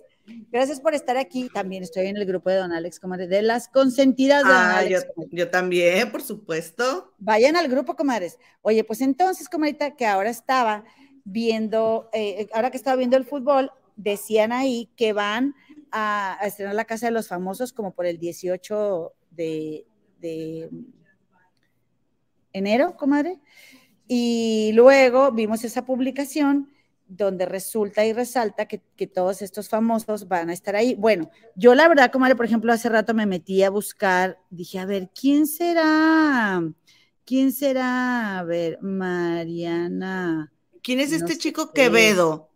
Gracias 0.51 0.79
por 0.79 0.93
estar 0.93 1.17
aquí. 1.17 1.49
También 1.53 1.83
estoy 1.83 2.07
en 2.07 2.17
el 2.17 2.25
grupo 2.25 2.49
de 2.49 2.57
Don 2.57 2.71
Alex, 2.71 2.99
comadre, 2.99 3.27
de 3.27 3.41
las 3.41 3.67
consentidas 3.69 4.43
de 4.43 4.51
ah, 4.51 4.83
Yo, 5.31 5.49
también, 5.49 6.11
por 6.11 6.21
supuesto. 6.21 7.13
Vayan 7.17 7.55
al 7.55 7.67
grupo, 7.67 7.95
comadres. 7.95 8.37
Oye, 8.61 8.83
pues 8.83 9.01
entonces, 9.01 9.47
comadita, 9.47 9.95
que 9.95 10.05
ahora 10.05 10.29
estaba 10.29 10.83
viendo, 11.23 12.09
eh, 12.13 12.47
ahora 12.53 12.71
que 12.71 12.77
estaba 12.77 12.97
viendo 12.97 13.15
el 13.17 13.25
fútbol, 13.25 13.71
decían 13.95 14.51
ahí 14.51 14.89
que 14.95 15.13
van 15.13 15.55
a, 15.91 16.37
estrenar 16.43 16.75
la 16.75 16.85
Casa 16.85 17.07
de 17.07 17.11
los 17.11 17.27
Famosos 17.27 17.71
como 17.71 17.93
por 17.93 18.05
el 18.05 18.19
18 18.19 19.13
de, 19.31 19.85
de 20.19 20.69
enero, 22.51 22.95
comadre. 22.97 23.39
Y 24.07 24.71
luego 24.73 25.31
vimos 25.31 25.63
esa 25.63 25.85
publicación 25.85 26.71
donde 27.07 27.45
resulta 27.45 28.05
y 28.05 28.13
resalta 28.13 28.67
que, 28.67 28.81
todos 29.07 29.41
estos 29.41 29.69
famosos 29.69 30.27
van 30.27 30.49
a 30.49 30.53
estar 30.53 30.75
ahí. 30.75 30.95
Bueno, 30.95 31.29
yo 31.55 31.75
la 31.75 31.87
verdad, 31.87 32.11
como 32.11 32.27
por 32.35 32.45
ejemplo, 32.45 32.73
hace 32.73 32.89
rato 32.89 33.13
me 33.13 33.25
metí 33.25 33.63
a 33.63 33.69
buscar, 33.69 34.37
dije, 34.49 34.79
a 34.79 34.85
ver, 34.85 35.09
¿quién 35.19 35.47
será? 35.47 36.61
¿Quién 37.25 37.51
será? 37.51 38.39
A 38.39 38.43
ver, 38.43 38.81
Mariana. 38.81 40.51
¿Quién 40.81 40.99
es 40.99 41.11
este 41.11 41.37
chico 41.37 41.71
Quevedo? 41.73 42.49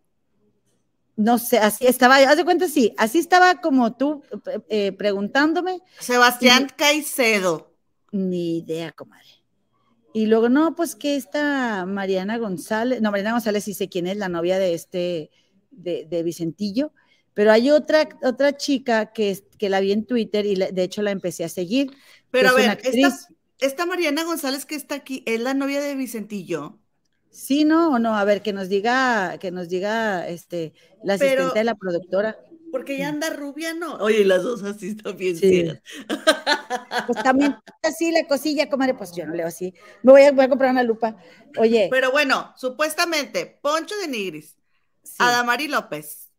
No 1.16 1.38
sé, 1.38 1.58
así 1.58 1.86
estaba, 1.86 2.16
haz 2.16 2.36
de 2.36 2.44
cuenta, 2.44 2.68
sí, 2.68 2.94
así 2.96 3.18
estaba 3.18 3.60
como 3.60 3.96
tú 3.96 4.22
eh, 4.68 4.92
preguntándome. 4.92 5.80
Sebastián 5.98 6.68
Caicedo. 6.74 7.74
Ni 8.10 8.58
idea, 8.58 8.92
comadre. 8.92 9.41
Y 10.14 10.26
luego, 10.26 10.48
no, 10.48 10.74
pues 10.74 10.94
que 10.94 11.16
esta 11.16 11.86
Mariana 11.86 12.38
González, 12.38 13.00
no, 13.00 13.10
Mariana 13.10 13.32
González 13.32 13.64
sí 13.64 13.74
sé 13.74 13.88
quién 13.88 14.06
es, 14.06 14.16
la 14.16 14.28
novia 14.28 14.58
de 14.58 14.74
este, 14.74 15.30
de, 15.70 16.06
de 16.08 16.22
Vicentillo, 16.22 16.92
pero 17.34 17.50
hay 17.50 17.70
otra, 17.70 18.08
otra 18.22 18.56
chica 18.56 19.12
que, 19.12 19.38
que 19.58 19.70
la 19.70 19.80
vi 19.80 19.92
en 19.92 20.04
Twitter 20.04 20.44
y 20.44 20.54
de 20.54 20.82
hecho 20.82 21.02
la 21.02 21.10
empecé 21.10 21.44
a 21.44 21.48
seguir. 21.48 21.90
Pero 22.30 22.50
a 22.50 22.52
ver, 22.52 22.78
esta, 22.82 23.28
esta, 23.58 23.86
Mariana 23.86 24.24
González 24.24 24.66
que 24.66 24.74
está 24.74 24.96
aquí, 24.96 25.22
¿es 25.26 25.40
la 25.40 25.54
novia 25.54 25.80
de 25.80 25.94
Vicentillo? 25.94 26.78
Sí, 27.30 27.64
no, 27.64 27.92
o 27.92 27.98
no, 27.98 28.14
a 28.14 28.24
ver, 28.24 28.42
que 28.42 28.52
nos 28.52 28.68
diga, 28.68 29.38
que 29.38 29.50
nos 29.50 29.70
diga 29.70 30.28
este, 30.28 30.74
la 31.02 31.14
asistente 31.14 31.58
de 31.58 31.64
la 31.64 31.74
productora. 31.74 32.38
Porque 32.72 32.96
ya 32.96 33.08
anda 33.08 33.28
rubia, 33.28 33.74
¿no? 33.74 33.96
Oye, 33.96 34.24
las 34.24 34.42
dos 34.42 34.62
así 34.62 34.88
están 34.88 35.14
bien 35.18 35.36
sí. 35.36 35.70
Pues 37.06 37.22
también 37.22 37.54
así 37.82 38.10
la 38.10 38.26
cosilla, 38.26 38.70
comadre, 38.70 38.94
pues 38.94 39.14
yo 39.14 39.26
no 39.26 39.34
leo 39.34 39.46
así. 39.46 39.74
Me 40.02 40.12
voy 40.12 40.22
a, 40.22 40.32
voy 40.32 40.46
a 40.46 40.48
comprar 40.48 40.70
una 40.70 40.82
lupa. 40.82 41.18
Oye. 41.58 41.88
Pero 41.90 42.10
bueno, 42.10 42.54
supuestamente, 42.56 43.58
Poncho 43.60 43.94
de 43.98 44.08
Nigris, 44.08 44.56
Adamari 45.18 45.68
López. 45.68 46.32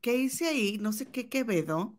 ¿Qué 0.00 0.16
hice 0.16 0.46
ahí? 0.46 0.78
No 0.78 0.94
sé 0.94 1.04
qué 1.04 1.28
Quevedo. 1.28 1.94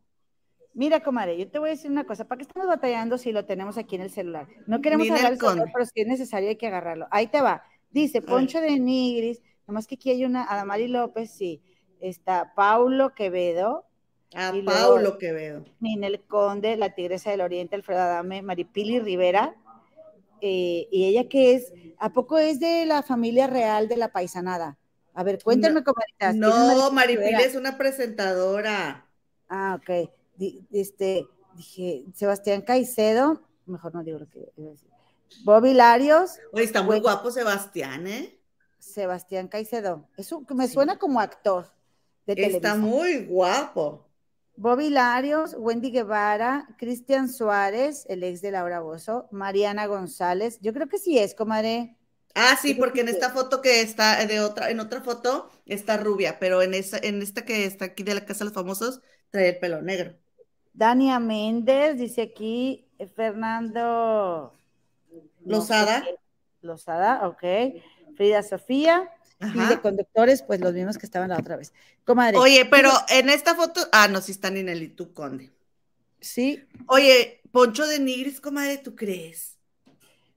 Mira, 0.73 1.01
comadre, 1.01 1.37
yo 1.37 1.47
te 1.47 1.59
voy 1.59 1.69
a 1.69 1.73
decir 1.73 1.91
una 1.91 2.05
cosa. 2.05 2.27
¿Para 2.27 2.39
qué 2.39 2.43
estamos 2.43 2.67
batallando 2.67 3.19
si 3.19 3.31
lo 3.31 3.45
tenemos 3.45 3.77
aquí 3.77 3.97
en 3.97 4.01
el 4.01 4.09
celular? 4.09 4.47
No 4.65 4.81
queremos 4.81 5.07
hablar 5.11 5.29
del 5.29 5.39
celular, 5.39 5.69
pero 5.71 5.85
si 5.85 6.01
es 6.01 6.07
necesario 6.07 6.49
hay 6.49 6.55
que 6.55 6.67
agarrarlo. 6.67 7.07
Ahí 7.11 7.27
te 7.27 7.39
va. 7.41 7.61
Dice 7.91 8.23
Poncho 8.23 8.61
de 8.61 8.79
Nigris, 8.79 9.43
nomás 9.67 9.85
que 9.85 9.93
aquí 9.93 10.09
hay 10.09 10.25
una 10.25 10.43
Adamari 10.43 10.87
López, 10.87 11.29
sí 11.29 11.61
está 12.01 12.53
Paulo 12.55 13.13
Quevedo. 13.13 13.85
Ah, 14.33 14.53
Paulo 14.65 15.17
Quevedo. 15.17 15.65
Ninel 15.79 16.21
Conde, 16.21 16.75
la 16.77 16.93
Tigresa 16.93 17.31
del 17.31 17.41
Oriente, 17.41 17.75
Alfredo 17.75 18.01
Adame, 18.01 18.41
Maripili 18.41 18.99
Rivera. 18.99 19.55
Eh, 20.41 20.87
y 20.91 21.05
ella 21.05 21.27
que 21.27 21.55
es, 21.55 21.73
¿a 21.97 22.11
poco 22.13 22.37
es 22.37 22.59
de 22.59 22.85
la 22.85 23.01
familia 23.03 23.47
real 23.47 23.87
de 23.87 23.97
la 23.97 24.11
paisanada? 24.11 24.77
A 25.13 25.23
ver, 25.23 25.41
cuéntenme 25.43 25.83
cómo 25.83 25.97
No, 26.35 26.91
Maripili 26.91 27.41
es 27.41 27.55
una 27.55 27.77
presentadora. 27.77 29.07
Ah, 29.49 29.79
ok. 29.81 30.09
Este, 30.71 31.27
dije, 31.55 32.05
Sebastián 32.13 32.61
Caicedo, 32.61 33.41
mejor 33.65 33.95
no 33.95 34.03
digo 34.03 34.19
lo 34.19 34.29
que 34.29 34.51
iba 34.57 34.69
a 34.69 34.71
decir. 34.73 34.89
Bobby 35.43 35.73
Larios. 35.73 36.37
Oye, 36.51 36.63
está 36.63 36.83
muy 36.83 36.99
guapo 36.99 37.31
Sebastián, 37.31 38.07
¿eh? 38.07 38.39
Sebastián 38.77 39.47
Caicedo. 39.47 40.07
Eso 40.17 40.43
me 40.49 40.67
suena 40.67 40.99
como 40.99 41.19
actor. 41.19 41.65
Está 42.27 42.75
muy 42.75 43.25
guapo. 43.25 44.05
Bobby 44.57 44.89
Larios, 44.89 45.55
Wendy 45.57 45.91
Guevara, 45.91 46.67
Cristian 46.77 47.29
Suárez, 47.29 48.05
el 48.09 48.23
ex 48.23 48.41
de 48.41 48.51
Laura 48.51 48.81
Bozo, 48.81 49.27
Mariana 49.31 49.85
González. 49.85 50.59
Yo 50.61 50.73
creo 50.73 50.89
que 50.89 50.97
sí 50.97 51.17
es, 51.17 51.35
comadre. 51.35 51.95
Ah, 52.33 52.57
sí, 52.59 52.73
porque 52.73 53.01
en 53.01 53.09
esta 53.09 53.29
foto 53.29 53.61
que 53.61 53.81
está 53.81 54.25
de 54.25 54.39
otra, 54.39 54.69
en 54.69 54.79
otra 54.79 55.01
foto 55.01 55.49
está 55.65 55.97
rubia, 55.97 56.37
pero 56.39 56.61
en 56.61 56.73
esa, 56.73 56.97
en 56.97 57.21
esta 57.21 57.45
que 57.45 57.65
está 57.65 57.85
aquí 57.85 58.03
de 58.03 58.15
la 58.15 58.25
Casa 58.25 58.39
de 58.39 58.45
los 58.45 58.53
Famosos, 58.53 59.01
trae 59.29 59.49
el 59.49 59.59
pelo 59.59 59.81
negro. 59.81 60.15
Dania 60.73 61.19
Méndez, 61.19 61.97
dice 61.97 62.23
aquí, 62.23 62.87
eh, 62.99 63.07
Fernando 63.07 64.53
Lozada. 65.45 66.03
Lozada, 66.61 67.27
ok. 67.27 67.81
Frida 68.15 68.43
Sofía, 68.43 69.09
y 69.39 69.69
de 69.69 69.79
conductores, 69.81 70.41
pues 70.41 70.59
los 70.59 70.73
mismos 70.73 70.97
que 70.97 71.05
estaban 71.05 71.29
la 71.29 71.37
otra 71.37 71.57
vez. 71.57 71.73
Comadre. 72.05 72.37
Oye, 72.37 72.65
pero 72.65 72.91
en 73.09 73.29
esta 73.29 73.55
foto, 73.55 73.81
ah, 73.91 74.07
no, 74.07 74.21
sí 74.21 74.31
están 74.31 74.57
en 74.57 74.69
el 74.69 74.95
tú, 74.95 75.13
Conde. 75.13 75.51
Sí. 76.19 76.63
Oye, 76.87 77.41
Poncho 77.51 77.85
de 77.85 77.99
Nigris, 77.99 78.41
comadre, 78.41 78.77
¿tú 78.77 78.95
crees? 78.95 79.57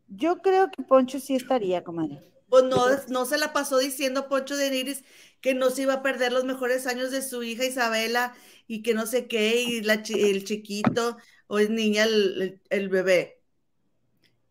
Yo 0.08 0.42
creo 0.42 0.70
que 0.70 0.82
Poncho 0.82 1.20
sí 1.20 1.36
estaría, 1.36 1.82
comadre. 1.84 2.22
Pues 2.48 2.64
no, 2.64 2.86
no 3.08 3.24
se 3.26 3.38
la 3.38 3.52
pasó 3.52 3.78
diciendo 3.78 4.28
Poncho 4.28 4.56
de 4.56 4.70
Nigris 4.70 5.04
que 5.40 5.54
no 5.54 5.70
se 5.70 5.82
iba 5.82 5.94
a 5.94 6.02
perder 6.02 6.32
los 6.32 6.44
mejores 6.44 6.86
años 6.86 7.10
de 7.10 7.22
su 7.22 7.42
hija 7.42 7.64
Isabela 7.64 8.34
y 8.66 8.82
que 8.82 8.94
no 8.94 9.06
sé 9.06 9.26
qué, 9.26 9.62
y 9.62 9.80
la, 9.82 9.94
el 9.94 10.44
chiquito, 10.44 11.16
o 11.46 11.58
es 11.58 11.70
niña 11.70 12.04
el, 12.04 12.60
el, 12.68 12.88
bebé. 12.88 13.40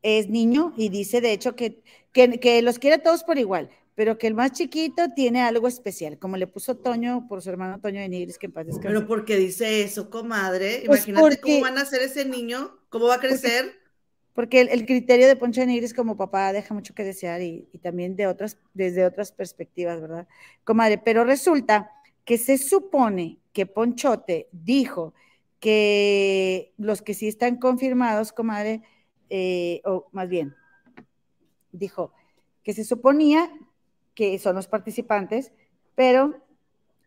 Es 0.02 0.30
niño 0.30 0.74
y 0.78 0.90
dice 0.90 1.22
de 1.22 1.34
hecho 1.34 1.56
que, 1.56 1.82
que, 2.12 2.40
que 2.40 2.62
los 2.62 2.80
quiere 2.80 2.98
todos 2.98 3.24
por 3.24 3.38
igual, 3.38 3.70
pero 4.00 4.18
que 4.18 4.28
el 4.28 4.34
más 4.34 4.54
chiquito 4.54 5.10
tiene 5.14 5.42
algo 5.42 5.68
especial, 5.68 6.18
como 6.18 6.38
le 6.38 6.48
puso 6.48 6.78
Toño 6.78 7.28
por 7.28 7.42
su 7.42 7.50
hermano 7.50 7.82
Toño 7.82 8.00
de 8.00 8.08
Nigris, 8.08 8.38
que 8.38 8.46
en 8.46 8.54
paz 8.54 8.66
descanse. 8.66 8.88
Pero 8.88 9.06
porque 9.06 9.36
dice 9.36 9.84
eso, 9.84 10.10
comadre, 10.10 10.84
pues 10.86 11.06
imagínate 11.06 11.42
cómo 11.42 11.60
van 11.60 11.78
a 11.78 11.84
ser 11.84 12.04
ese 12.04 12.24
niño, 12.24 12.80
cómo 12.88 13.08
va 13.08 13.16
a 13.16 13.20
crecer. 13.20 13.78
Porque, 14.34 14.62
el, 14.62 14.86
criterio 14.86 15.28
de 15.28 15.36
Poncho 15.36 15.60
de 15.60 15.68
Nigris 15.68 15.94
como 15.94 16.16
papá 16.16 16.54
deja 16.54 16.74
mucho 16.74 16.96
que 16.96 17.04
desear 17.04 17.42
y, 17.42 17.68
también 17.82 18.16
de 18.16 18.28
otras, 18.28 18.58
desde 18.74 19.06
otras 19.06 19.34
perspectivas, 19.34 20.00
¿verdad? 20.00 20.30
Comadre, 20.64 20.98
pero 20.98 21.26
resulta 21.26 21.92
que 22.24 22.38
se 22.38 22.58
supone 22.58 23.40
que 23.52 23.66
Ponchote 23.66 24.48
dijo 24.54 25.14
que 25.60 26.72
los 26.78 27.02
que 27.02 27.14
sí 27.14 27.28
están 27.28 27.58
confirmados, 27.58 28.32
comadre, 28.32 28.82
eh, 29.30 29.82
o 29.84 30.08
más 30.14 30.30
bien, 30.30 30.56
dijo 31.74 32.14
que 32.64 32.72
se 32.72 32.86
suponía 32.86 33.52
que 34.20 34.38
son 34.38 34.58
los 34.58 34.68
participantes, 34.68 35.54
pero 35.96 36.36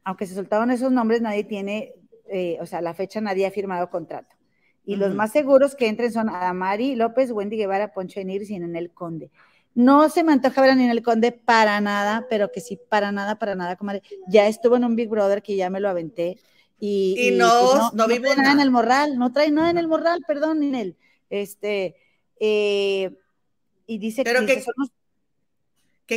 aunque 0.03 0.25
se 0.25 0.35
soltaron 0.35 0.71
esos 0.71 0.91
nombres, 0.91 1.21
nadie 1.21 1.45
tiene, 1.45 1.93
eh, 2.27 2.57
o 2.59 2.65
sea, 2.65 2.81
la 2.81 2.95
fecha 2.95 3.21
nadie 3.21 3.45
ha 3.45 3.51
firmado 3.51 3.91
contrato. 3.91 4.35
Y 4.87 4.97
los 4.97 5.15
más 5.15 5.31
seguros 5.31 5.75
que 5.75 5.89
entren 5.89 6.11
son 6.11 6.31
Adamari 6.31 6.97
López, 6.97 7.31
Wendy 7.31 7.59
Guevara, 7.59 7.93
Poncho 7.93 8.19
Enir 8.19 8.43
y 8.49 8.59
Nenel 8.59 8.93
Conde. 8.93 9.31
No 9.75 10.09
se 10.09 10.25
me 10.25 10.33
antoja 10.33 10.63
ver 10.63 10.71
a 10.71 10.75
Ninel 10.75 11.03
Conde 11.03 11.33
para 11.33 11.83
nada, 11.83 12.27
pero 12.31 12.51
que 12.51 12.63
sí, 12.63 12.81
para 12.89 13.13
nada, 13.13 13.39
para 13.39 13.57
nada, 13.57 13.77
comadre. 13.77 14.03
Ya 14.27 14.49
estuvo 14.49 14.77
en 14.77 14.85
un 14.85 14.97
Big 14.97 15.11
Brother 15.11 15.43
que 15.43 15.55
ya 15.55 15.69
me 15.69 15.81
lo 15.81 15.91
aventé. 15.91 16.39
Y, 16.81 17.15
y, 17.19 17.37
no, 17.37 17.51
pues, 17.61 17.75
no, 17.93 18.07
no, 18.09 18.21
trae 18.23 18.37
nada 18.37 18.53
en 18.53 18.61
el 18.61 18.71
morral, 18.71 19.19
no 19.19 19.33
trae 19.33 19.51
nada 19.51 19.69
en 19.69 19.77
el 19.77 19.87
morral, 19.87 20.25
perdón, 20.27 20.61
Ninel. 20.61 20.97
Este, 21.29 21.95
eh, 22.41 23.15
y 23.87 23.99
dice 23.99 24.25
pero 24.25 24.47
que, 24.47 24.55
que 24.55 24.65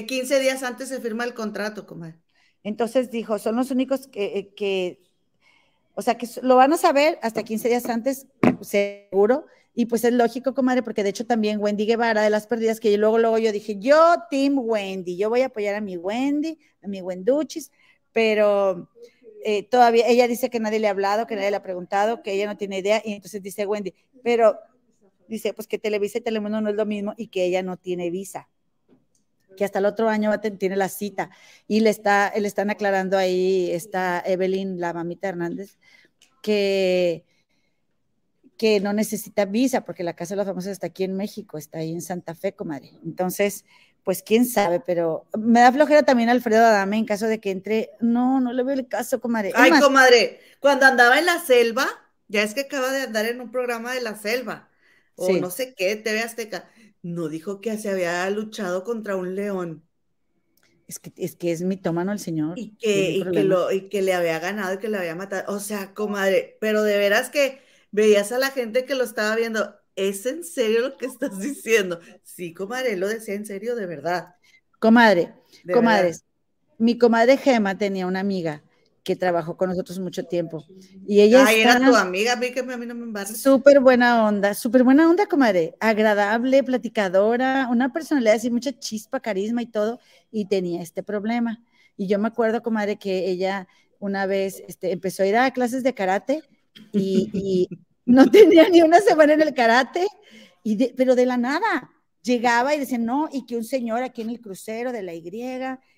15 0.04 0.40
días 0.40 0.64
antes 0.64 0.90
se 0.90 1.00
firma 1.00 1.24
el 1.24 1.34
contrato, 1.34 1.86
comadre. 1.86 2.20
Entonces 2.64 3.12
dijo, 3.12 3.38
son 3.38 3.56
los 3.56 3.70
únicos 3.70 4.08
que, 4.08 4.52
eh, 4.60 5.00
o 5.94 6.02
sea, 6.02 6.18
que 6.18 6.28
lo 6.42 6.56
van 6.56 6.74
a 6.74 6.78
saber 6.78 7.20
hasta 7.22 7.44
15 7.44 7.70
días 7.70 7.86
antes, 7.86 8.26
seguro, 8.62 9.46
y 9.76 9.86
pues 9.86 10.04
es 10.04 10.14
lógico, 10.14 10.56
comadre, 10.56 10.82
porque 10.82 11.04
de 11.04 11.10
hecho 11.10 11.26
también 11.26 11.60
Wendy 11.60 11.86
Guevara 11.86 12.24
de 12.24 12.32
las 12.32 12.48
perdidas, 12.48 12.80
que 12.80 12.98
luego, 12.98 13.20
luego 13.20 13.38
yo 13.38 13.52
dije, 13.52 13.78
yo, 13.78 14.16
Team 14.32 14.58
Wendy, 14.58 15.16
yo 15.16 15.30
voy 15.30 15.42
a 15.42 15.48
apoyar 15.48 15.76
a 15.76 15.82
mi 15.82 15.96
Wendy, 15.96 16.58
a 16.82 16.88
mi 16.88 17.02
Wenduchis, 17.02 17.72
pero 18.12 18.90
eh, 19.44 19.64
todavía 19.64 20.08
ella 20.08 20.28
dice 20.28 20.50
que 20.50 20.60
nadie 20.60 20.80
le 20.80 20.88
ha 20.88 20.92
hablado, 20.92 21.28
que 21.28 21.36
nadie 21.36 21.52
le 21.52 21.58
ha 21.58 21.64
preguntado, 21.64 22.24
que 22.24 22.34
ella 22.34 22.48
no 22.48 22.58
tiene 22.58 22.80
idea, 22.80 23.02
y 23.06 23.14
entonces 23.14 23.44
dice 23.44 23.68
Wendy, 23.68 23.94
pero 24.24 24.58
dice, 25.28 25.54
pues 25.54 25.68
que 25.68 25.78
Televisa 25.78 26.18
y 26.18 26.22
Telemundo 26.22 26.62
no 26.62 26.70
es 26.72 26.76
lo 26.76 26.86
mismo 26.88 27.14
y 27.16 27.28
que 27.28 27.46
ella 27.46 27.62
no 27.62 27.78
tiene 27.78 28.10
visa 28.10 28.50
que 29.56 29.66
hasta 29.66 29.80
el 29.80 29.86
otro 29.86 30.10
año 30.10 30.32
tiene 30.40 30.76
la 30.76 30.90
cita 30.90 31.30
y 31.68 31.80
le 31.80 31.90
está, 31.90 32.34
le 32.38 32.48
están 32.48 32.70
aclarando 32.70 33.18
ahí, 33.18 33.72
está 33.72 34.22
Evelyn, 34.26 34.80
la 34.80 34.94
mamita 34.94 35.30
Hernández, 35.30 35.78
que, 36.42 37.24
que 38.58 38.80
no 38.80 38.94
necesita 38.94 39.46
visa 39.46 39.86
porque 39.86 40.04
la 40.04 40.16
Casa 40.16 40.34
de 40.34 40.38
los 40.38 40.48
Famosos 40.48 40.72
está 40.72 40.88
aquí 40.88 41.04
en 41.04 41.16
México, 41.16 41.58
está 41.58 41.80
ahí 41.80 41.92
en 41.92 42.02
Santa 42.02 42.36
Fe, 42.36 42.54
comadre. 42.54 42.92
Entonces, 43.04 43.66
pues 44.04 44.22
quién 44.22 44.46
sabe, 44.46 44.80
pero 44.80 45.26
me 45.38 45.62
da 45.62 45.72
flojera 45.72 46.04
también 46.04 46.30
Alfredo 46.30 46.64
Adame 46.64 46.98
en 46.98 47.06
caso 47.06 47.26
de 47.26 47.40
que 47.40 47.52
entre. 47.52 47.90
No, 48.00 48.40
no 48.40 48.54
le 48.54 48.64
veo 48.64 48.76
el 48.76 48.88
caso, 48.88 49.20
comadre. 49.20 49.52
Ay, 49.56 49.72
comadre, 49.80 50.40
cuando 50.60 50.86
andaba 50.86 51.18
en 51.18 51.26
la 51.26 51.40
selva, 51.40 51.88
ya 52.28 52.44
es 52.44 52.54
que 52.54 52.62
acaba 52.62 52.92
de 52.92 53.02
andar 53.02 53.26
en 53.26 53.42
un 53.42 53.52
programa 53.52 53.94
de 53.94 54.02
la 54.02 54.16
selva, 54.16 54.70
o 55.16 55.32
no 55.34 55.50
sé 55.50 55.74
qué, 55.74 55.96
TV 55.96 56.22
Azteca 56.22 56.70
no 57.06 57.30
dijo 57.30 57.62
que 57.62 57.78
se 57.78 57.92
había 57.92 58.28
luchado 58.32 58.84
contra 58.84 59.16
un 59.16 59.36
león. 59.36 59.88
Es 60.88 60.98
que 60.98 61.14
es, 61.16 61.36
que 61.36 61.52
es 61.52 61.62
mitómano 61.62 62.12
el 62.12 62.18
señor. 62.18 62.58
Y 62.58 62.76
que, 62.78 63.12
y 63.12 63.24
que, 63.24 63.44
lo, 63.44 63.72
y 63.72 63.90
que 63.90 64.02
le 64.02 64.16
había 64.16 64.40
ganado 64.40 64.74
y 64.74 64.78
que 64.80 64.90
le 64.90 64.98
había 64.98 65.14
matado. 65.14 65.54
O 65.54 65.60
sea, 65.60 65.94
comadre, 65.94 66.58
pero 66.60 66.82
de 66.82 66.98
veras 66.98 67.30
que 67.30 67.62
veías 67.92 68.32
a 68.32 68.40
la 68.40 68.50
gente 68.50 68.86
que 68.86 68.96
lo 68.96 69.04
estaba 69.04 69.36
viendo. 69.36 69.76
¿Es 69.96 70.26
en 70.26 70.44
serio 70.44 70.82
lo 70.82 70.98
que 70.98 71.06
estás 71.06 71.40
diciendo? 71.40 72.00
Sí, 72.24 72.56
comadre, 72.56 72.98
lo 72.98 73.08
decía 73.08 73.36
en 73.36 73.46
serio, 73.46 73.76
de 73.76 73.86
verdad. 73.86 74.36
Comadre, 74.80 75.32
comadres, 75.72 76.26
mi 76.80 76.98
comadre 76.98 77.38
Gema 77.38 77.78
tenía 77.78 78.08
una 78.08 78.20
amiga 78.20 78.64
que 79.06 79.16
trabajó 79.16 79.56
con 79.56 79.70
nosotros 79.70 80.00
mucho 80.00 80.26
tiempo. 80.26 80.66
Y 81.08 81.22
ella 81.22 81.46
Ay, 81.46 81.62
era 81.62 81.78
tu 81.78 81.96
amiga, 81.96 82.34
a 82.34 82.36
mí 82.36 82.52
que 82.52 82.60
a 82.62 82.64
mí 82.64 82.86
no 82.88 82.96
me 82.96 83.26
Súper 83.28 83.80
buena 83.80 84.26
onda, 84.26 84.56
súper 84.56 84.84
buena 84.84 85.08
onda, 85.08 85.28
comadre. 85.28 85.76
Agradable, 85.80 86.64
platicadora, 86.64 87.68
una 87.70 87.94
personalidad 87.94 88.36
así, 88.36 88.50
mucha 88.50 88.78
chispa, 88.78 89.20
carisma 89.20 89.62
y 89.62 89.68
todo. 89.68 90.00
Y 90.32 90.46
tenía 90.48 90.82
este 90.82 91.04
problema. 91.04 91.62
Y 91.96 92.08
yo 92.08 92.18
me 92.18 92.28
acuerdo, 92.28 92.64
comadre, 92.64 92.98
que 92.98 93.30
ella 93.30 93.68
una 94.00 94.26
vez 94.26 94.64
este, 94.68 94.92
empezó 94.92 95.22
a 95.22 95.28
ir 95.28 95.38
a 95.38 95.52
clases 95.52 95.84
de 95.84 95.94
karate 95.94 96.42
y, 96.92 97.70
no 98.06 98.30
tenía 98.32 98.68
ni 98.70 98.82
una 98.82 99.00
semana 99.02 99.34
en 99.34 99.42
el 99.42 99.54
karate, 99.54 100.08
y 100.64 100.94
pero 100.94 101.16
de 101.16 101.28
la 101.28 101.38
nada 101.38 101.92
llegaba 102.24 102.74
y 102.74 102.80
decía, 102.80 102.98
no, 102.98 103.30
y 103.32 103.46
que 103.46 103.56
un 103.56 103.64
señor 103.64 104.02
aquí 104.02 104.24
en 104.24 104.32
el 104.32 104.42
crucero 104.42 104.92
de 104.92 105.04
la 105.04 105.14
Y, 105.14 105.24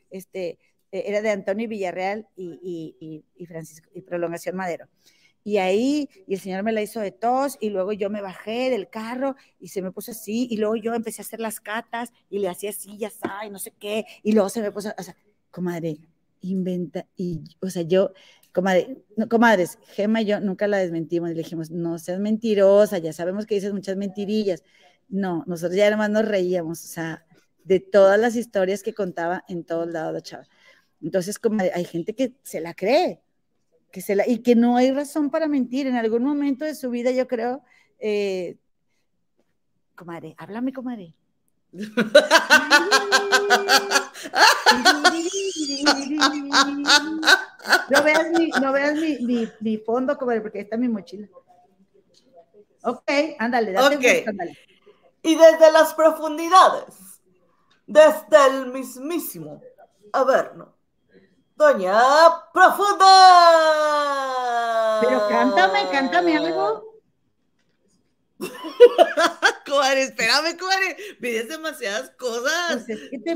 este, 0.09 0.59
era 0.91 1.21
de 1.21 1.29
Antonio 1.29 1.67
Villarreal 1.67 2.27
y, 2.35 3.23
y, 3.35 3.45
Francisco, 3.45 3.89
y 3.93 4.01
Prolongación 4.01 4.55
Madero. 4.55 4.87
Y 5.43 5.57
ahí, 5.57 6.09
y 6.27 6.33
el 6.33 6.39
señor 6.41 6.63
me 6.63 6.73
la 6.73 6.81
hizo 6.81 6.99
de 6.99 7.11
tos, 7.11 7.57
y 7.61 7.69
luego 7.69 7.93
yo 7.93 8.09
me 8.09 8.21
bajé 8.21 8.69
del 8.69 8.89
carro 8.89 9.35
y 9.59 9.69
se 9.69 9.81
me 9.81 9.91
puso 9.91 10.11
así, 10.11 10.47
y 10.51 10.57
luego 10.57 10.75
yo 10.75 10.93
empecé 10.93 11.21
a 11.21 11.25
hacer 11.25 11.39
las 11.39 11.61
catas 11.61 12.11
y 12.29 12.39
le 12.39 12.49
hacía 12.49 12.71
así, 12.71 12.97
ya 12.97 13.11
y 13.45 13.49
no 13.49 13.59
sé 13.59 13.71
qué, 13.79 14.05
y 14.23 14.33
luego 14.33 14.49
se 14.49 14.61
me 14.61 14.71
puso, 14.71 14.93
o 14.97 15.03
sea, 15.03 15.15
comadre, 15.49 15.99
inventa, 16.41 17.07
y, 17.15 17.43
o 17.61 17.69
sea, 17.69 17.83
yo, 17.83 18.11
comadre, 18.51 18.97
no, 19.15 19.29
comadres, 19.29 19.79
Gema 19.87 20.21
y 20.21 20.25
yo 20.25 20.41
nunca 20.41 20.67
la 20.67 20.79
desmentimos, 20.79 21.31
y 21.31 21.33
le 21.33 21.43
dijimos, 21.43 21.71
no 21.71 21.97
seas 21.97 22.19
mentirosa, 22.19 22.97
ya 22.97 23.13
sabemos 23.13 23.45
que 23.45 23.55
dices 23.55 23.71
muchas 23.71 23.95
mentirillas. 23.95 24.63
No, 25.09 25.45
nosotros 25.47 25.77
ya 25.77 25.87
además 25.87 26.09
nos 26.09 26.27
reíamos, 26.27 26.83
o 26.83 26.87
sea, 26.87 27.25
de 27.63 27.79
todas 27.79 28.19
las 28.19 28.35
historias 28.35 28.83
que 28.83 28.93
contaba 28.93 29.43
en 29.47 29.63
todos 29.63 29.87
lados 29.87 30.13
la 30.13 30.21
chava. 30.21 30.47
Entonces, 31.01 31.39
como 31.39 31.61
hay 31.61 31.85
gente 31.85 32.15
que 32.15 32.33
se 32.43 32.59
la 32.59 32.73
cree, 32.73 33.21
que 33.91 34.01
se 34.01 34.15
la, 34.15 34.27
y 34.27 34.39
que 34.39 34.55
no 34.55 34.77
hay 34.77 34.91
razón 34.91 35.29
para 35.29 35.47
mentir. 35.47 35.85
En 35.87 35.95
algún 35.95 36.23
momento 36.23 36.65
de 36.65 36.75
su 36.75 36.89
vida, 36.89 37.11
yo 37.11 37.27
creo, 37.27 37.63
eh, 37.99 38.57
comadre, 39.95 40.35
háblame, 40.37 40.73
comadre. 40.73 41.13
no 41.73 41.87
veas 48.03 48.31
mi, 48.37 48.49
no 48.49 48.71
veas 48.71 48.95
mi, 48.95 49.47
mi, 49.59 49.77
fondo, 49.77 50.17
comadre, 50.17 50.41
porque 50.41 50.59
ahí 50.59 50.63
está 50.63 50.77
mi 50.77 50.87
mochila. 50.87 51.27
Ok, 52.83 53.11
ándale, 53.37 53.73
date 53.73 53.97
okay. 53.97 54.23
ándale. 54.25 54.57
Y 55.21 55.35
desde 55.35 55.71
las 55.73 55.93
profundidades, 55.93 57.21
desde 57.85 58.47
el 58.49 58.71
mismísimo 58.71 59.61
Averno, 60.13 60.76
Doña 61.57 61.99
Profunda. 62.53 63.13
Pero 65.01 65.27
cántame, 65.27 65.89
cántame 65.91 66.37
algo. 66.37 67.01
comadre, 69.65 70.03
espérame, 70.03 70.55
comadre. 70.55 70.95
Pides 71.19 71.49
demasiadas 71.49 72.11
cosas. 72.11 72.83
Pues 72.85 72.89
es 72.89 73.09
que 73.09 73.17
te, 73.17 73.35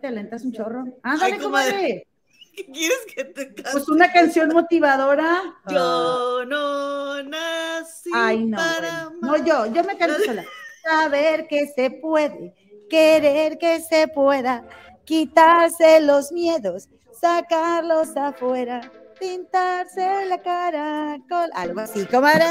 te 0.00 0.06
alentas 0.08 0.42
un 0.44 0.52
chorro. 0.52 0.84
Ándale, 1.04 1.38
comadre. 1.38 2.08
¿Qué 2.56 2.66
quieres 2.66 3.06
que 3.14 3.24
te 3.24 3.54
cante? 3.54 3.70
Pues 3.70 3.88
una 3.88 4.12
canción 4.12 4.48
motivadora. 4.48 5.42
Yo 5.70 6.44
no 6.46 7.22
nací 7.22 8.10
Ay, 8.12 8.44
no, 8.44 8.56
para 8.56 9.10
No, 9.20 9.36
yo, 9.36 9.66
yo 9.66 9.84
me 9.84 9.96
canto 9.96 10.18
sola. 10.24 10.44
Saber 10.82 11.46
que 11.46 11.68
se 11.68 11.92
puede, 11.92 12.54
querer 12.90 13.58
que 13.58 13.80
se 13.80 14.08
pueda, 14.08 14.66
quitarse 15.04 16.00
los 16.00 16.32
miedos, 16.32 16.88
sacarlos 17.20 18.16
afuera, 18.16 18.90
pintarse 19.18 20.26
la 20.28 20.40
cara 20.42 21.18
con 21.28 21.48
algo 21.54 21.80
así, 21.80 22.04
comadre, 22.06 22.44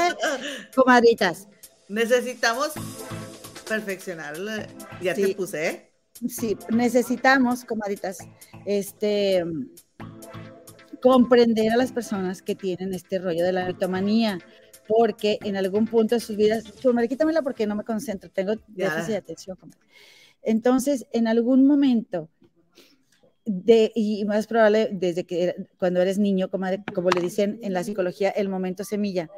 comadritas. 0.74 1.48
Necesitamos 1.88 2.72
perfeccionarlo. 3.68 4.52
Ya 5.00 5.14
te 5.14 5.34
puse, 5.34 5.68
¿eh? 5.68 5.92
Sí, 6.28 6.56
necesitamos, 6.70 7.64
comadritas, 7.64 8.18
este 8.64 9.44
comprender 11.02 11.72
a 11.72 11.76
las 11.76 11.92
personas 11.92 12.42
que 12.42 12.54
tienen 12.54 12.94
este 12.94 13.18
rollo 13.18 13.44
de 13.44 13.52
la 13.52 13.66
mitomanía, 13.66 14.38
porque 14.88 15.38
en 15.42 15.56
algún 15.56 15.86
punto 15.86 16.14
de 16.14 16.20
sus 16.20 16.36
vidas, 16.36 16.64
comadre, 16.82 17.08
quítamela 17.08 17.42
porque 17.42 17.66
no 17.66 17.76
me 17.76 17.84
concentro, 17.84 18.30
tengo 18.30 18.54
déficit 18.66 19.08
de 19.08 19.16
atención, 19.16 19.56
comadre. 19.56 19.80
Entonces, 20.42 21.06
en 21.12 21.28
algún 21.28 21.66
momento 21.66 22.30
de, 23.46 23.92
y 23.94 24.24
más 24.24 24.46
probable 24.46 24.90
desde 24.92 25.24
que 25.24 25.54
cuando 25.78 26.02
eres 26.02 26.18
niño, 26.18 26.50
como, 26.50 26.66
como 26.92 27.10
le 27.10 27.20
dicen 27.20 27.58
en 27.62 27.72
la 27.72 27.84
psicología, 27.84 28.30
el 28.30 28.48
momento 28.48 28.84
semilla, 28.84 29.30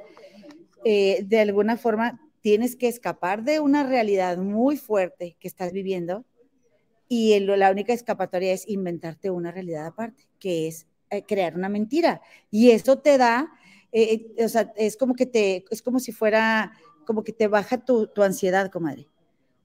eh, 0.84 1.24
de 1.26 1.40
alguna 1.40 1.76
forma 1.76 2.20
tienes 2.40 2.74
que 2.74 2.88
escapar 2.88 3.44
de 3.44 3.60
una 3.60 3.84
realidad 3.84 4.38
muy 4.38 4.76
fuerte 4.76 5.36
que 5.38 5.48
estás 5.48 5.72
viviendo 5.72 6.24
y 7.08 7.38
la 7.40 7.70
única 7.70 7.92
escapatoria 7.92 8.52
es 8.52 8.68
inventarte 8.68 9.30
una 9.30 9.50
realidad 9.50 9.86
aparte, 9.86 10.26
que 10.38 10.68
es 10.68 10.86
eh, 11.10 11.22
crear 11.22 11.56
una 11.56 11.68
mentira. 11.68 12.20
Y 12.50 12.70
eso 12.70 12.98
te 12.98 13.16
da, 13.16 13.50
eh, 13.92 14.26
o 14.44 14.48
sea, 14.48 14.72
es 14.76 14.96
como 14.96 15.14
que 15.14 15.26
te, 15.26 15.64
es 15.70 15.80
como 15.82 16.00
si 16.00 16.12
fuera, 16.12 16.72
como 17.06 17.24
que 17.24 17.32
te 17.32 17.48
baja 17.48 17.82
tu, 17.84 18.08
tu 18.08 18.22
ansiedad, 18.22 18.70
comadre, 18.70 19.08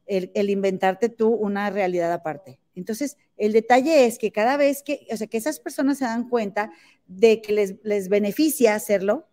el, 0.06 0.32
el 0.36 0.50
inventarte 0.50 1.10
tú 1.10 1.30
una 1.30 1.70
realidad 1.70 2.12
aparte. 2.12 2.60
Entonces, 2.76 3.18
el 3.38 3.54
detalle 3.54 4.06
es 4.06 4.18
que 4.18 4.32
cada 4.32 4.58
vez 4.58 4.84
que, 4.84 5.06
o 5.12 5.18
sea, 5.18 5.28
que 5.28 5.38
esas 5.38 5.60
personas 5.60 5.98
se 5.98 6.06
dan 6.06 6.30
cuenta 6.30 6.72
de 7.08 7.42
que 7.42 7.54
les, 7.54 7.76
les 7.84 8.10
beneficia 8.10 8.76
hacerlo 8.76 9.28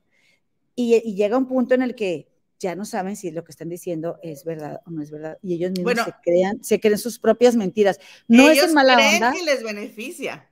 y, 0.74 1.00
llega 1.14 1.36
un 1.36 1.46
punto 1.46 1.74
en 1.74 1.82
el 1.82 1.94
que 1.94 2.28
ya 2.58 2.74
no 2.74 2.84
saben 2.84 3.16
si 3.16 3.30
lo 3.30 3.44
que 3.44 3.52
están 3.52 3.68
diciendo 3.68 4.18
es 4.22 4.44
verdad 4.44 4.80
o 4.86 4.90
no 4.90 5.02
es 5.02 5.10
verdad 5.10 5.38
y 5.42 5.54
ellos 5.54 5.72
mismos 5.72 6.04
se 6.04 6.12
crean, 6.22 6.62
se 6.62 6.78
creen 6.80 6.98
sus 6.98 7.18
propias 7.18 7.56
mentiras. 7.56 7.98
No 8.28 8.50
ellos 8.50 8.66
es 8.66 8.72
mala 8.74 8.96
creen 8.96 9.32
que 9.32 9.42
les 9.42 9.62
beneficia. 9.62 10.49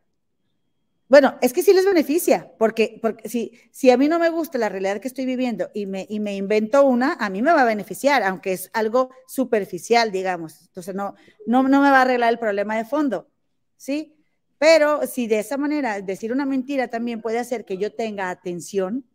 Bueno, 1.08 1.38
es 1.40 1.54
que 1.54 1.62
sí 1.62 1.72
les 1.72 1.86
beneficia, 1.86 2.52
porque, 2.58 2.98
porque 3.00 3.28
si, 3.30 3.52
si 3.70 3.90
a 3.90 3.96
mí 3.96 4.08
no 4.08 4.18
me 4.18 4.28
gusta 4.28 4.58
la 4.58 4.68
realidad 4.68 5.00
que 5.00 5.08
estoy 5.08 5.24
viviendo 5.24 5.70
y 5.72 5.86
me, 5.86 6.06
y 6.08 6.20
me 6.20 6.36
invento 6.36 6.84
una, 6.84 7.14
a 7.14 7.30
mí 7.30 7.40
me 7.40 7.52
va 7.52 7.62
a 7.62 7.64
beneficiar, 7.64 8.22
aunque 8.22 8.52
es 8.52 8.68
algo 8.74 9.10
superficial, 9.26 10.12
digamos. 10.12 10.60
Entonces, 10.66 10.94
no, 10.94 11.14
no, 11.46 11.62
no 11.62 11.80
me 11.80 11.90
va 11.90 11.98
a 11.98 12.02
arreglar 12.02 12.30
el 12.30 12.38
problema 12.38 12.76
de 12.76 12.84
fondo, 12.84 13.30
¿sí? 13.78 14.14
Pero 14.58 15.06
si 15.06 15.26
de 15.26 15.38
esa 15.38 15.56
manera 15.56 16.02
decir 16.02 16.30
una 16.30 16.44
mentira 16.44 16.88
también 16.88 17.22
puede 17.22 17.38
hacer 17.38 17.64
que 17.64 17.78
yo 17.78 17.94
tenga 17.94 18.28
atención, 18.28 19.06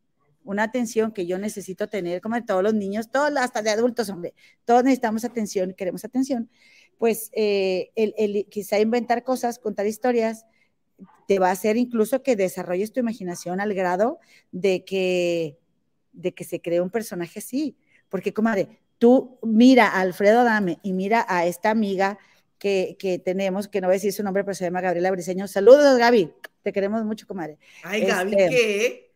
una 0.43 0.63
atención 0.63 1.11
que 1.11 1.27
yo 1.27 1.37
necesito 1.37 1.89
tener, 1.89 2.21
como 2.21 2.35
de 2.35 2.41
todos 2.41 2.63
los 2.63 2.73
niños, 2.73 3.11
todos, 3.11 3.31
hasta 3.37 3.61
de 3.61 3.69
adultos, 3.69 4.09
hombre, 4.09 4.33
todos 4.65 4.83
necesitamos 4.83 5.25
atención, 5.25 5.73
queremos 5.75 6.03
atención, 6.05 6.49
pues 6.97 7.29
eh, 7.33 7.91
el, 7.95 8.15
el, 8.17 8.47
quizá 8.49 8.79
inventar 8.79 9.23
cosas, 9.23 9.59
contar 9.59 9.85
historias, 9.85 10.45
te 11.27 11.39
va 11.39 11.49
a 11.49 11.51
hacer 11.51 11.77
incluso 11.77 12.23
que 12.23 12.35
desarrolles 12.35 12.91
tu 12.91 12.99
imaginación 12.99 13.61
al 13.61 13.73
grado 13.73 14.19
de 14.51 14.83
que, 14.83 15.57
de 16.11 16.33
que 16.33 16.43
se 16.43 16.61
cree 16.61 16.81
un 16.81 16.89
personaje 16.89 17.39
así. 17.39 17.75
Porque, 18.09 18.33
comadre, 18.33 18.79
tú 18.97 19.39
mira 19.41 19.87
a 19.87 20.01
Alfredo 20.01 20.41
Adame 20.41 20.79
y 20.83 20.93
mira 20.93 21.25
a 21.27 21.45
esta 21.45 21.69
amiga 21.69 22.17
que, 22.57 22.95
que, 22.99 23.19
tenemos, 23.19 23.67
que 23.67 23.81
no 23.81 23.87
voy 23.87 23.95
a 23.95 23.97
decir 23.97 24.13
su 24.13 24.23
nombre, 24.23 24.43
pero 24.43 24.55
se 24.55 24.63
llama 24.63 24.81
Gabriela 24.81 25.11
Briseño. 25.11 25.47
Saludos, 25.47 25.97
Gaby. 25.97 26.31
Te 26.61 26.71
queremos 26.71 27.03
mucho, 27.03 27.27
comadre. 27.27 27.57
Ay, 27.83 28.05
Gaby, 28.05 28.31
este, 28.31 28.49
¿qué? 28.49 29.11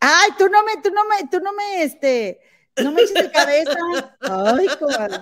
Ay, 0.00 0.30
tú 0.38 0.48
no 0.48 0.62
me, 0.64 0.80
tú 0.82 0.90
no 0.90 1.04
me, 1.04 1.28
tú 1.28 1.40
no 1.40 1.52
me, 1.52 1.82
este, 1.82 2.40
no 2.82 2.92
me 2.92 3.02
eches 3.02 3.22
de 3.22 3.30
cabeza. 3.30 3.76
Ay, 4.20 4.66
comadre. 4.78 5.16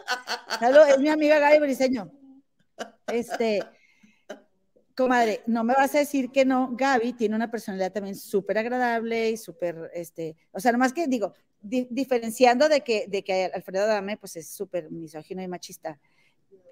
Saludos, 0.60 0.88
es 0.90 0.98
mi 0.98 1.08
amiga 1.08 1.38
Gaby 1.38 1.58
Briseño. 1.58 2.12
Este, 3.06 3.62
comadre, 4.94 5.42
no 5.46 5.64
me 5.64 5.74
vas 5.74 5.94
a 5.94 5.98
decir 5.98 6.30
que 6.30 6.44
no, 6.44 6.70
Gaby 6.72 7.14
tiene 7.14 7.34
una 7.34 7.50
personalidad 7.50 7.92
también 7.92 8.16
súper 8.16 8.58
agradable 8.58 9.30
y 9.30 9.36
súper, 9.36 9.90
este, 9.94 10.36
o 10.52 10.60
sea, 10.60 10.72
nomás 10.72 10.92
que 10.92 11.06
digo, 11.06 11.34
diferenciando 11.60 12.68
de 12.68 12.82
que, 12.82 13.06
de 13.08 13.24
que 13.24 13.50
Alfredo 13.52 13.86
Dame, 13.86 14.16
pues 14.16 14.36
es 14.36 14.48
súper 14.48 14.90
misógino 14.90 15.42
y 15.42 15.48
machista, 15.48 15.98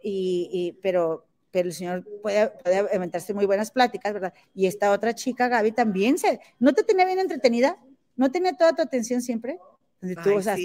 y, 0.03 0.77
pero, 0.83 1.27
pero 1.51 1.69
el 1.69 1.75
señor 1.75 2.05
puede, 2.23 2.49
puede, 2.49 2.95
inventarse 2.95 3.35
muy 3.35 3.47
buenas 3.47 3.71
pláticas, 3.71 4.13
¿verdad? 4.13 4.35
Y 4.55 4.67
esta 4.67 4.91
otra 4.91 5.15
chica, 5.15 5.49
Gaby, 5.49 5.73
también 5.73 6.19
se, 6.19 6.41
¿no 6.59 6.73
te 6.73 6.83
tenía 6.83 7.07
bien 7.07 7.21
entretenida? 7.21 7.79
¿No 8.17 8.31
tenía 8.31 8.53
toda 8.53 8.75
tu 8.75 8.83
atención 8.83 9.23
siempre? 9.23 9.59
Tú, 10.25 10.35
o 10.35 10.43
sea, 10.43 10.57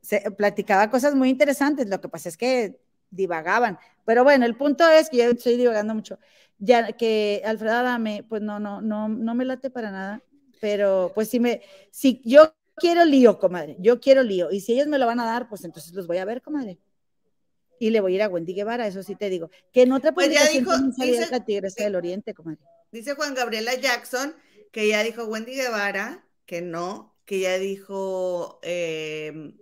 se 0.00 0.30
platicaba 0.30 0.90
cosas 0.90 1.14
muy 1.14 1.28
interesantes, 1.28 1.88
lo 1.88 2.00
que 2.00 2.08
pasa 2.08 2.30
es 2.30 2.36
que 2.38 2.80
divagaban. 3.10 3.78
Pero 4.06 4.24
bueno, 4.24 4.46
el 4.46 4.56
punto 4.56 4.88
es 4.88 5.10
que 5.10 5.18
yo 5.18 5.24
estoy 5.24 5.56
divagando 5.56 5.94
mucho 5.94 6.18
ya 6.60 6.92
que 6.92 7.42
Alfredo 7.44 7.74
Adame, 7.74 8.24
pues 8.28 8.42
no, 8.42 8.60
no, 8.60 8.80
no, 8.80 9.08
no 9.08 9.34
me 9.34 9.44
late 9.44 9.70
para 9.70 9.90
nada, 9.90 10.22
pero 10.60 11.10
pues 11.14 11.28
si 11.28 11.40
me, 11.40 11.62
si 11.90 12.22
yo 12.24 12.54
quiero 12.76 13.04
lío, 13.04 13.38
comadre, 13.38 13.76
yo 13.80 13.98
quiero 13.98 14.22
lío, 14.22 14.50
y 14.52 14.60
si 14.60 14.74
ellos 14.74 14.86
me 14.86 14.98
lo 14.98 15.06
van 15.06 15.20
a 15.20 15.26
dar, 15.26 15.48
pues 15.48 15.64
entonces 15.64 15.92
los 15.94 16.06
voy 16.06 16.18
a 16.18 16.24
ver, 16.24 16.42
comadre. 16.42 16.78
Y 17.78 17.90
le 17.90 18.00
voy 18.00 18.12
a 18.12 18.16
ir 18.16 18.22
a 18.22 18.28
Wendy 18.28 18.52
Guevara, 18.52 18.86
eso 18.86 19.02
sí 19.02 19.16
te 19.16 19.30
digo. 19.30 19.50
Que 19.72 19.86
no 19.86 20.00
te 20.00 20.12
pues 20.12 20.30
ya 20.30 20.46
dijo, 20.48 20.70
dice, 20.98 21.28
la 21.30 21.42
Tigresa 21.42 21.82
del 21.82 21.96
Oriente, 21.96 22.34
comadre. 22.34 22.60
Dice 22.92 23.14
Juan 23.14 23.34
Gabriela 23.34 23.74
Jackson 23.74 24.34
que 24.70 24.86
ya 24.86 25.02
dijo 25.02 25.24
Wendy 25.24 25.54
Guevara 25.54 26.24
que 26.44 26.60
no, 26.60 27.16
que 27.24 27.40
ya 27.40 27.58
dijo 27.58 28.58
eh, 28.62 29.54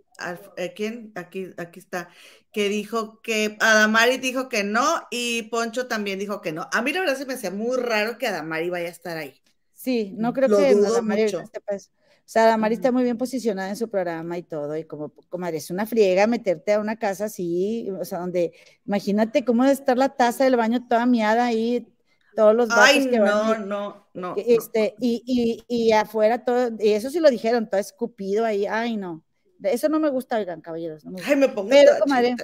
¿quién? 0.74 1.12
Aquí, 1.14 1.50
aquí 1.56 1.80
está, 1.80 2.08
que 2.52 2.68
dijo 2.68 3.20
que 3.22 3.56
Adamari 3.60 4.18
dijo 4.18 4.48
que 4.48 4.64
no 4.64 4.84
y 5.10 5.42
Poncho 5.44 5.86
también 5.86 6.18
dijo 6.18 6.40
que 6.40 6.52
no. 6.52 6.68
A 6.72 6.82
mí 6.82 6.92
la 6.92 7.00
verdad 7.00 7.16
se 7.16 7.26
me 7.26 7.34
hacía 7.34 7.50
muy 7.50 7.76
raro 7.76 8.18
que 8.18 8.26
Adamari 8.26 8.70
vaya 8.70 8.88
a 8.88 8.90
estar 8.90 9.16
ahí. 9.16 9.40
Sí, 9.72 10.12
no 10.16 10.32
creo 10.32 10.48
que 10.48 10.66
Adamari 10.66 11.22
este 11.22 11.38
O 11.38 11.78
sea, 12.24 12.56
Mari 12.56 12.74
está 12.74 12.90
muy 12.90 13.04
bien 13.04 13.16
posicionada 13.16 13.68
en 13.68 13.76
su 13.76 13.88
programa 13.88 14.36
y 14.36 14.42
todo, 14.42 14.76
y 14.76 14.84
como, 14.84 15.12
comadre, 15.28 15.58
es 15.58 15.70
una 15.70 15.86
friega 15.86 16.26
meterte 16.26 16.72
a 16.72 16.80
una 16.80 16.96
casa 16.98 17.26
así, 17.26 17.88
o 17.90 18.04
sea, 18.04 18.18
donde, 18.18 18.52
imagínate 18.84 19.44
cómo 19.44 19.62
debe 19.62 19.74
estar 19.74 19.96
la 19.96 20.08
taza 20.08 20.44
del 20.44 20.56
baño 20.56 20.86
toda 20.88 21.06
miada 21.06 21.46
ahí, 21.46 21.86
todos 22.34 22.54
los 22.54 22.68
Ay, 22.70 23.08
que 23.08 23.18
no, 23.18 23.24
van, 23.24 23.68
no, 23.68 24.08
no, 24.14 24.34
este, 24.36 24.94
Y, 25.00 25.22
y, 25.26 25.64
y, 25.68 25.92
afuera 25.92 26.44
todo, 26.44 26.70
y 26.78 26.90
eso 26.90 27.08
sí 27.08 27.20
lo 27.20 27.30
dijeron, 27.30 27.70
todo 27.70 27.80
escupido 27.80 28.44
ahí, 28.44 28.66
ay, 28.66 28.96
no. 28.96 29.24
Eso 29.62 29.88
no 29.88 29.98
me 30.00 30.08
gusta, 30.08 30.38
oigan, 30.38 30.60
caballeros. 30.60 31.04
Ay, 31.24 31.36
me 31.36 31.48
pongo 31.48 31.68
Pero, 31.68 31.92
comadre, 31.98 32.36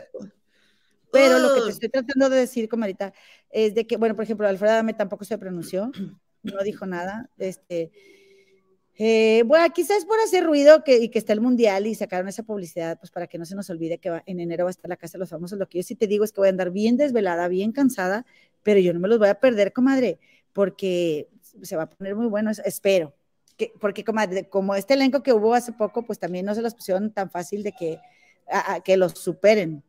pero 1.12 1.38
lo 1.38 1.54
que 1.54 1.60
te 1.62 1.70
estoy 1.70 1.88
tratando 1.88 2.28
de 2.28 2.38
decir, 2.38 2.68
comadita, 2.68 3.12
es 3.50 3.74
de 3.74 3.86
que, 3.86 3.96
bueno, 3.96 4.16
por 4.16 4.24
ejemplo, 4.24 4.48
Alfredo 4.48 4.72
Adame 4.72 4.94
tampoco 4.94 5.24
se 5.24 5.38
pronunció, 5.38 5.92
no 6.42 6.62
dijo 6.64 6.86
nada, 6.86 7.30
este, 7.38 7.92
eh, 8.96 9.42
bueno, 9.46 9.66
quizás 9.72 10.04
por 10.04 10.18
hacer 10.20 10.44
ruido 10.44 10.84
que, 10.84 10.98
y 10.98 11.08
que 11.08 11.18
está 11.18 11.32
el 11.32 11.40
mundial 11.40 11.86
y 11.86 11.94
sacaron 11.94 12.28
esa 12.28 12.42
publicidad, 12.42 12.98
pues 12.98 13.10
para 13.10 13.26
que 13.26 13.38
no 13.38 13.44
se 13.44 13.54
nos 13.54 13.70
olvide 13.70 13.98
que 13.98 14.22
en 14.26 14.40
enero 14.40 14.64
va 14.64 14.70
a 14.70 14.72
estar 14.72 14.88
la 14.88 14.96
casa 14.96 15.12
de 15.12 15.20
los 15.20 15.30
famosos. 15.30 15.58
Lo 15.58 15.68
que 15.68 15.78
yo 15.78 15.82
sí 15.82 15.94
te 15.94 16.06
digo 16.06 16.24
es 16.24 16.32
que 16.32 16.40
voy 16.40 16.48
a 16.48 16.50
andar 16.50 16.70
bien 16.70 16.96
desvelada, 16.96 17.48
bien 17.48 17.72
cansada, 17.72 18.24
pero 18.62 18.80
yo 18.80 18.92
no 18.92 19.00
me 19.00 19.08
los 19.08 19.18
voy 19.18 19.28
a 19.28 19.40
perder, 19.40 19.72
comadre, 19.72 20.18
porque 20.52 21.28
se 21.62 21.76
va 21.76 21.84
a 21.84 21.90
poner 21.90 22.14
muy 22.14 22.26
bueno, 22.26 22.50
espero. 22.64 23.14
Que, 23.56 23.72
porque, 23.80 24.04
como 24.50 24.74
este 24.74 24.94
elenco 24.94 25.22
que 25.22 25.32
hubo 25.32 25.54
hace 25.54 25.72
poco, 25.72 26.02
pues 26.02 26.18
también 26.18 26.44
no 26.44 26.54
se 26.54 26.62
los 26.62 26.74
pusieron 26.74 27.12
tan 27.12 27.30
fácil 27.30 27.62
de 27.62 27.72
que, 27.72 28.00
que 28.84 28.96
los 28.96 29.12
superen. 29.12 29.84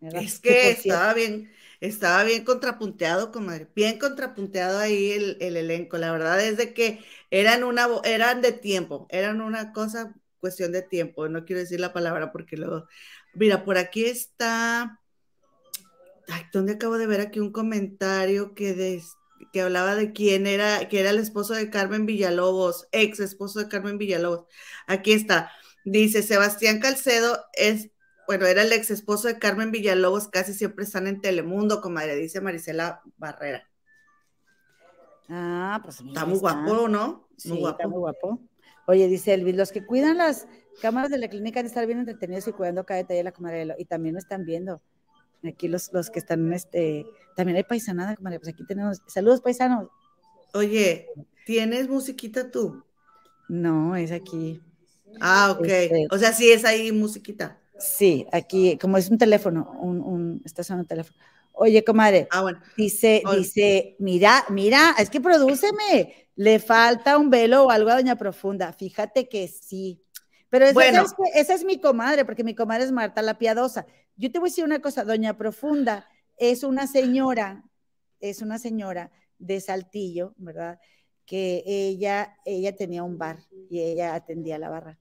Es 0.00 0.38
que 0.38 0.70
estaba 0.70 1.14
bien, 1.14 1.50
estaba 1.80 2.24
bien 2.24 2.44
contrapunteado, 2.44 3.32
comadre, 3.32 3.68
bien 3.74 3.98
contrapunteado 3.98 4.78
ahí 4.78 5.12
el, 5.40 5.56
elenco. 5.56 5.96
La 5.98 6.12
verdad 6.12 6.40
es 6.40 6.56
de 6.56 6.74
que 6.74 7.02
eran 7.30 7.64
una, 7.64 7.88
eran 8.04 8.42
de 8.42 8.52
tiempo, 8.52 9.06
eran 9.10 9.40
una 9.40 9.72
cosa, 9.72 10.14
cuestión 10.40 10.72
de 10.72 10.82
tiempo. 10.82 11.28
No 11.28 11.44
quiero 11.44 11.60
decir 11.60 11.80
la 11.80 11.92
palabra 11.92 12.32
porque 12.32 12.56
luego, 12.56 12.86
mira, 13.32 13.64
por 13.64 13.78
aquí 13.78 14.04
está, 14.04 15.00
ay, 16.28 16.42
¿dónde 16.52 16.74
acabo 16.74 16.98
de 16.98 17.06
ver 17.06 17.20
aquí 17.20 17.40
un 17.40 17.52
comentario 17.52 18.54
que 18.54 18.74
que 19.52 19.62
hablaba 19.62 19.94
de 19.94 20.12
quién 20.12 20.46
era, 20.46 20.88
que 20.88 21.00
era 21.00 21.10
el 21.10 21.18
esposo 21.18 21.54
de 21.54 21.70
Carmen 21.70 22.06
Villalobos, 22.06 22.88
ex 22.92 23.20
esposo 23.20 23.60
de 23.60 23.68
Carmen 23.68 23.98
Villalobos. 23.98 24.46
Aquí 24.86 25.12
está. 25.12 25.50
Dice, 25.84 26.22
Sebastián 26.22 26.80
Calcedo 26.80 27.44
es 27.52 27.90
bueno, 28.26 28.46
era 28.46 28.62
el 28.62 28.72
ex 28.72 28.90
esposo 28.90 29.28
de 29.28 29.38
Carmen 29.38 29.70
Villalobos, 29.70 30.28
casi 30.28 30.54
siempre 30.54 30.84
están 30.84 31.06
en 31.06 31.20
Telemundo, 31.20 31.80
comadre, 31.80 32.16
dice 32.16 32.40
Marisela 32.40 33.02
Barrera. 33.16 33.68
Ah, 35.28 35.80
pues 35.82 36.00
está 36.00 36.24
muy 36.24 36.38
guapo, 36.38 36.88
¿no? 36.88 37.08
Muy 37.08 37.36
sí, 37.36 37.50
guapo. 37.50 37.76
está 37.76 37.88
muy 37.88 37.98
guapo. 37.98 38.40
Oye, 38.86 39.08
dice 39.08 39.34
Elvis, 39.34 39.56
los 39.56 39.72
que 39.72 39.84
cuidan 39.84 40.18
las 40.18 40.46
cámaras 40.80 41.10
de 41.10 41.18
la 41.18 41.28
clínica 41.28 41.60
han 41.60 41.64
de 41.64 41.68
estar 41.68 41.86
bien 41.86 41.98
entretenidos 41.98 42.48
y 42.48 42.52
cuidando 42.52 42.84
cada 42.84 42.98
detalle 42.98 43.18
de 43.18 43.24
la 43.24 43.32
comadre, 43.32 43.74
y 43.78 43.84
también 43.84 44.14
lo 44.14 44.18
están 44.18 44.44
viendo. 44.44 44.82
Aquí 45.46 45.68
los, 45.68 45.92
los 45.92 46.10
que 46.10 46.18
están, 46.18 46.52
este, 46.52 47.06
también 47.36 47.56
hay 47.56 47.64
paisanada, 47.64 48.16
comadre, 48.16 48.38
pues 48.38 48.52
aquí 48.52 48.64
tenemos, 48.64 49.02
saludos 49.06 49.40
paisanos. 49.40 49.88
Oye, 50.52 51.08
¿tienes 51.46 51.88
musiquita 51.88 52.50
tú? 52.50 52.82
No, 53.48 53.96
es 53.96 54.12
aquí. 54.12 54.60
Ah, 55.20 55.56
ok. 55.58 55.66
Este, 55.66 56.06
o 56.10 56.18
sea, 56.18 56.32
sí 56.32 56.50
es 56.50 56.64
ahí 56.64 56.92
musiquita. 56.92 57.58
Sí, 57.78 58.26
aquí, 58.32 58.78
como 58.78 58.96
es 58.96 59.10
un 59.10 59.18
teléfono, 59.18 59.76
un, 59.80 60.00
un 60.00 60.42
está 60.44 60.62
sonando 60.62 60.82
un 60.84 60.88
teléfono. 60.88 61.18
Oye, 61.52 61.84
comadre, 61.84 62.26
ah, 62.30 62.42
bueno. 62.42 62.60
dice, 62.76 63.22
dice, 63.36 63.96
mira, 63.98 64.44
mira, 64.50 64.94
es 64.98 65.08
que 65.08 65.20
prodúceme, 65.20 66.28
le 66.34 66.58
falta 66.58 67.16
un 67.16 67.30
velo 67.30 67.64
o 67.64 67.70
algo 67.70 67.90
a 67.90 67.94
Doña 67.94 68.16
Profunda. 68.16 68.72
Fíjate 68.72 69.28
que 69.28 69.46
sí. 69.46 70.00
Pero 70.54 70.66
esa, 70.66 71.16
esa 71.34 71.54
es 71.54 71.64
mi 71.64 71.80
comadre, 71.80 72.24
porque 72.24 72.44
mi 72.44 72.54
comadre 72.54 72.84
es 72.84 72.92
Marta 72.92 73.22
la 73.22 73.38
Piadosa. 73.38 73.86
Yo 74.14 74.30
te 74.30 74.38
voy 74.38 74.48
a 74.48 74.50
decir 74.50 74.64
una 74.64 74.80
cosa, 74.80 75.02
Doña 75.02 75.36
Profunda 75.36 76.08
es 76.36 76.62
una 76.62 76.86
señora, 76.86 77.64
es 78.20 78.40
una 78.40 78.60
señora 78.60 79.10
de 79.40 79.60
Saltillo, 79.60 80.32
¿verdad? 80.36 80.78
Que 81.26 81.64
ella, 81.66 82.36
ella 82.44 82.76
tenía 82.76 83.02
un 83.02 83.18
bar 83.18 83.40
y 83.68 83.80
ella 83.80 84.14
atendía 84.14 84.56
la 84.58 84.70
barra. 84.70 84.96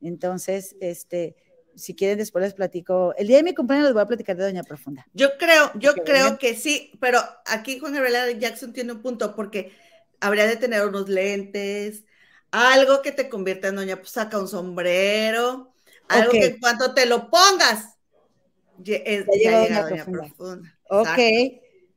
Entonces, 0.00 0.74
este, 0.80 1.36
si 1.76 1.94
quieren 1.94 2.18
después 2.18 2.42
les 2.42 2.54
platico. 2.54 3.14
El 3.16 3.28
día 3.28 3.36
de 3.36 3.44
mi 3.44 3.54
cumpleaños 3.54 3.86
les 3.86 3.94
voy 3.94 4.02
a 4.02 4.06
platicar 4.06 4.36
de 4.36 4.42
Doña 4.42 4.64
Profunda. 4.64 5.06
Yo 5.12 5.38
creo, 5.38 5.70
yo 5.76 5.94
creo 5.94 6.38
que 6.38 6.56
sí, 6.56 6.90
pero 7.00 7.20
aquí 7.46 7.78
Juan 7.78 7.94
Gabriel 7.94 8.40
Jackson 8.40 8.72
tiene 8.72 8.94
un 8.94 9.00
punto 9.00 9.36
porque 9.36 9.70
habría 10.18 10.48
de 10.48 10.56
tener 10.56 10.84
unos 10.84 11.08
lentes, 11.08 12.02
algo 12.50 13.02
que 13.02 13.12
te 13.12 13.28
convierta 13.28 13.68
en 13.68 13.76
Doña, 13.76 13.96
pues 13.96 14.10
saca 14.10 14.38
un 14.38 14.48
sombrero, 14.48 15.72
algo 16.08 16.32
que 16.32 16.44
en 16.44 16.60
cuanto 16.60 16.94
te 16.94 17.06
lo 17.06 17.30
pongas, 17.30 17.96
ya, 18.78 19.02
llega, 19.02 19.88
Doña, 19.88 20.04
Profunda. 20.04 20.78
Ok. 20.88 21.18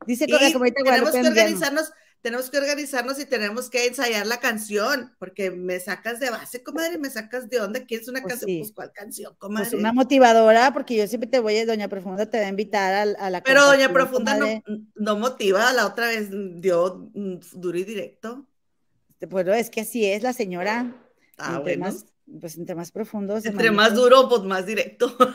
Dice 0.06 0.26
que 0.26 0.72
tenemos 0.74 1.12
que 1.12 1.28
organizarnos 1.28 1.92
tenemos 2.22 2.50
que 2.50 2.58
organizarnos 2.58 3.18
y 3.18 3.26
tenemos 3.26 3.68
que 3.68 3.86
ensayar 3.86 4.26
la 4.28 4.38
canción, 4.38 5.12
porque 5.18 5.50
me 5.50 5.80
sacas 5.80 6.20
de 6.20 6.30
base, 6.30 6.62
comadre, 6.62 6.96
me 6.96 7.10
sacas 7.10 7.50
de 7.50 7.60
onda, 7.60 7.84
¿quieres 7.84 8.06
una 8.06 8.22
pues 8.22 8.34
canción? 8.34 8.60
Pues, 8.60 8.72
¿cuál 8.72 8.92
canción, 8.92 9.34
comadre? 9.38 9.70
Pues 9.70 9.80
una 9.80 9.92
motivadora, 9.92 10.72
porque 10.72 10.94
yo 10.94 11.06
siempre 11.08 11.28
te 11.28 11.40
voy, 11.40 11.58
a 11.58 11.66
Doña 11.66 11.88
Profunda 11.88 12.30
te 12.30 12.38
va 12.38 12.46
a 12.46 12.48
invitar 12.48 13.16
a, 13.18 13.30
la 13.30 13.42
Pero 13.42 13.66
Doña 13.66 13.92
Profunda 13.92 14.36
no, 14.36 14.62
no, 14.94 15.16
motiva, 15.18 15.72
la 15.72 15.84
otra 15.84 16.06
vez 16.06 16.28
dio 16.30 17.10
duro 17.12 17.78
y 17.78 17.84
directo. 17.84 18.46
Bueno, 19.26 19.52
es 19.52 19.70
que 19.70 19.82
así 19.82 20.04
es 20.04 20.22
la 20.22 20.32
señora. 20.32 20.94
Ah, 21.38 21.56
entre 21.58 21.76
Más, 21.76 22.06
pues 22.40 22.56
entre 22.56 22.74
más 22.74 22.92
profundos. 22.92 23.44
Entre 23.44 23.70
más 23.70 23.94
duro, 23.94 24.28
pues 24.28 24.42
más 24.42 24.66
directo. 24.66 25.16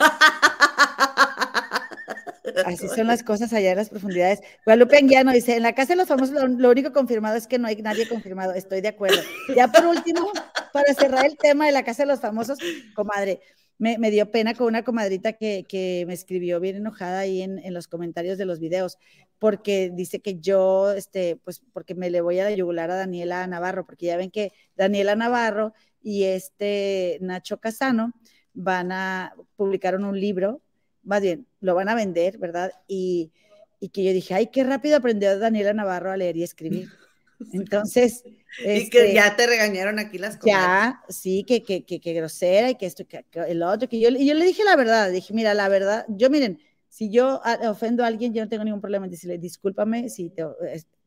Así 2.65 2.87
son 2.87 3.07
las 3.07 3.23
cosas 3.23 3.53
allá 3.53 3.71
en 3.71 3.77
las 3.77 3.89
profundidades. 3.89 4.41
Guadalupe 4.65 4.97
Anguiano 4.97 5.31
dice, 5.31 5.57
en 5.57 5.63
la 5.63 5.73
casa 5.73 5.93
de 5.93 5.97
los 5.97 6.07
famosos 6.07 6.35
lo, 6.57 6.69
único 6.69 6.91
confirmado 6.91 7.35
es 7.35 7.47
que 7.47 7.59
no 7.59 7.67
hay 7.67 7.75
nadie 7.77 8.07
confirmado. 8.07 8.53
Estoy 8.53 8.81
de 8.81 8.87
acuerdo. 8.87 9.21
Ya 9.55 9.67
por 9.71 9.85
último, 9.85 10.31
para 10.73 10.93
cerrar 10.93 11.25
el 11.25 11.37
tema 11.37 11.65
de 11.65 11.71
la 11.71 11.83
casa 11.83 12.03
de 12.03 12.07
los 12.07 12.19
famosos, 12.19 12.57
comadre, 12.95 13.41
me, 13.77 14.11
dio 14.11 14.31
pena 14.31 14.53
con 14.53 14.67
una 14.67 14.83
comadrita 14.83 15.33
que, 15.33 15.65
que 15.67 16.05
me 16.07 16.13
escribió 16.13 16.59
bien 16.59 16.77
enojada 16.77 17.19
ahí 17.19 17.41
en, 17.41 17.59
en, 17.59 17.73
los 17.73 17.87
comentarios 17.87 18.37
de 18.37 18.45
los 18.45 18.59
videos, 18.59 18.97
porque 19.39 19.91
dice 19.93 20.19
que 20.19 20.39
yo, 20.39 20.91
este, 20.91 21.37
pues 21.43 21.61
porque 21.73 21.93
me 21.95 22.09
le 22.09 22.21
voy 22.21 22.39
a 22.39 22.49
yugular 22.51 22.89
a 22.91 22.95
Daniela 22.95 23.45
Navarro, 23.47 23.85
porque 23.85 24.07
ya 24.07 24.17
ven 24.17 24.31
que 24.31 24.51
Daniela 24.75 25.15
Navarro 25.15 25.73
y 26.01 26.23
este 26.23 27.17
Nacho 27.21 27.59
Casano 27.59 28.13
van 28.53 28.91
a 28.91 29.35
publicaron 29.55 30.05
un 30.05 30.19
libro 30.19 30.61
más 31.07 31.21
bien, 31.21 31.47
lo 31.61 31.73
van 31.73 31.87
a 31.87 31.95
vender, 31.95 32.37
¿verdad? 32.37 32.71
Y, 32.85 33.31
y 33.79 33.89
que 33.89 34.03
yo 34.03 34.11
dije, 34.11 34.33
ay, 34.33 34.47
qué 34.47 34.65
rápido 34.65 34.97
aprendió 34.97 35.39
Daniela 35.39 35.73
Navarro 35.73 36.11
a 36.11 36.17
leer 36.17 36.35
y 36.35 36.43
escribir. 36.43 36.89
Entonces. 37.53 38.23
y 38.59 38.89
que 38.89 38.99
este, 38.99 39.13
ya 39.13 39.35
te 39.35 39.47
regañaron 39.47 39.99
aquí 39.99 40.17
las 40.17 40.37
cosas. 40.37 40.51
Ya, 40.51 41.03
sí, 41.09 41.43
que, 41.47 41.63
que, 41.63 41.85
que, 41.85 41.99
que 41.99 42.13
grosera 42.13 42.69
y 42.69 42.75
que 42.75 42.85
esto, 42.85 43.05
que, 43.07 43.23
el 43.47 43.63
otro, 43.63 43.87
que 43.87 43.99
yo, 43.99 44.09
y 44.09 44.25
yo 44.25 44.33
le 44.33 44.45
dije 44.45 44.63
la 44.63 44.75
verdad, 44.75 45.11
dije, 45.11 45.33
mira, 45.33 45.53
la 45.53 45.69
verdad, 45.69 46.05
yo 46.09 46.29
miren, 46.29 46.59
si 46.89 47.09
yo 47.09 47.41
ofendo 47.67 48.03
a 48.03 48.07
alguien, 48.07 48.33
yo 48.33 48.43
no 48.43 48.49
tengo 48.49 48.63
ningún 48.63 48.81
problema 48.81 49.05
en 49.05 49.11
decirle, 49.11 49.37
discúlpame, 49.37 50.09
si 50.09 50.29
te, 50.29 50.45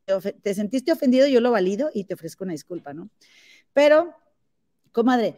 te, 0.04 0.32
te 0.32 0.54
sentiste 0.54 0.92
ofendido, 0.92 1.26
yo 1.26 1.40
lo 1.40 1.50
valido 1.50 1.90
y 1.92 2.04
te 2.04 2.14
ofrezco 2.14 2.44
una 2.44 2.52
disculpa, 2.52 2.92
¿no? 2.92 3.10
Pero, 3.72 4.14
comadre, 4.92 5.36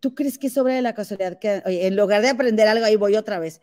¿tú 0.00 0.14
crees 0.14 0.38
que 0.38 0.50
sobre 0.50 0.80
la 0.82 0.94
casualidad 0.94 1.38
que, 1.38 1.62
oye, 1.66 1.86
en 1.86 1.96
lugar 1.96 2.22
de 2.22 2.30
aprender 2.30 2.66
algo, 2.66 2.84
ahí 2.84 2.96
voy 2.96 3.14
otra 3.16 3.38
vez, 3.38 3.60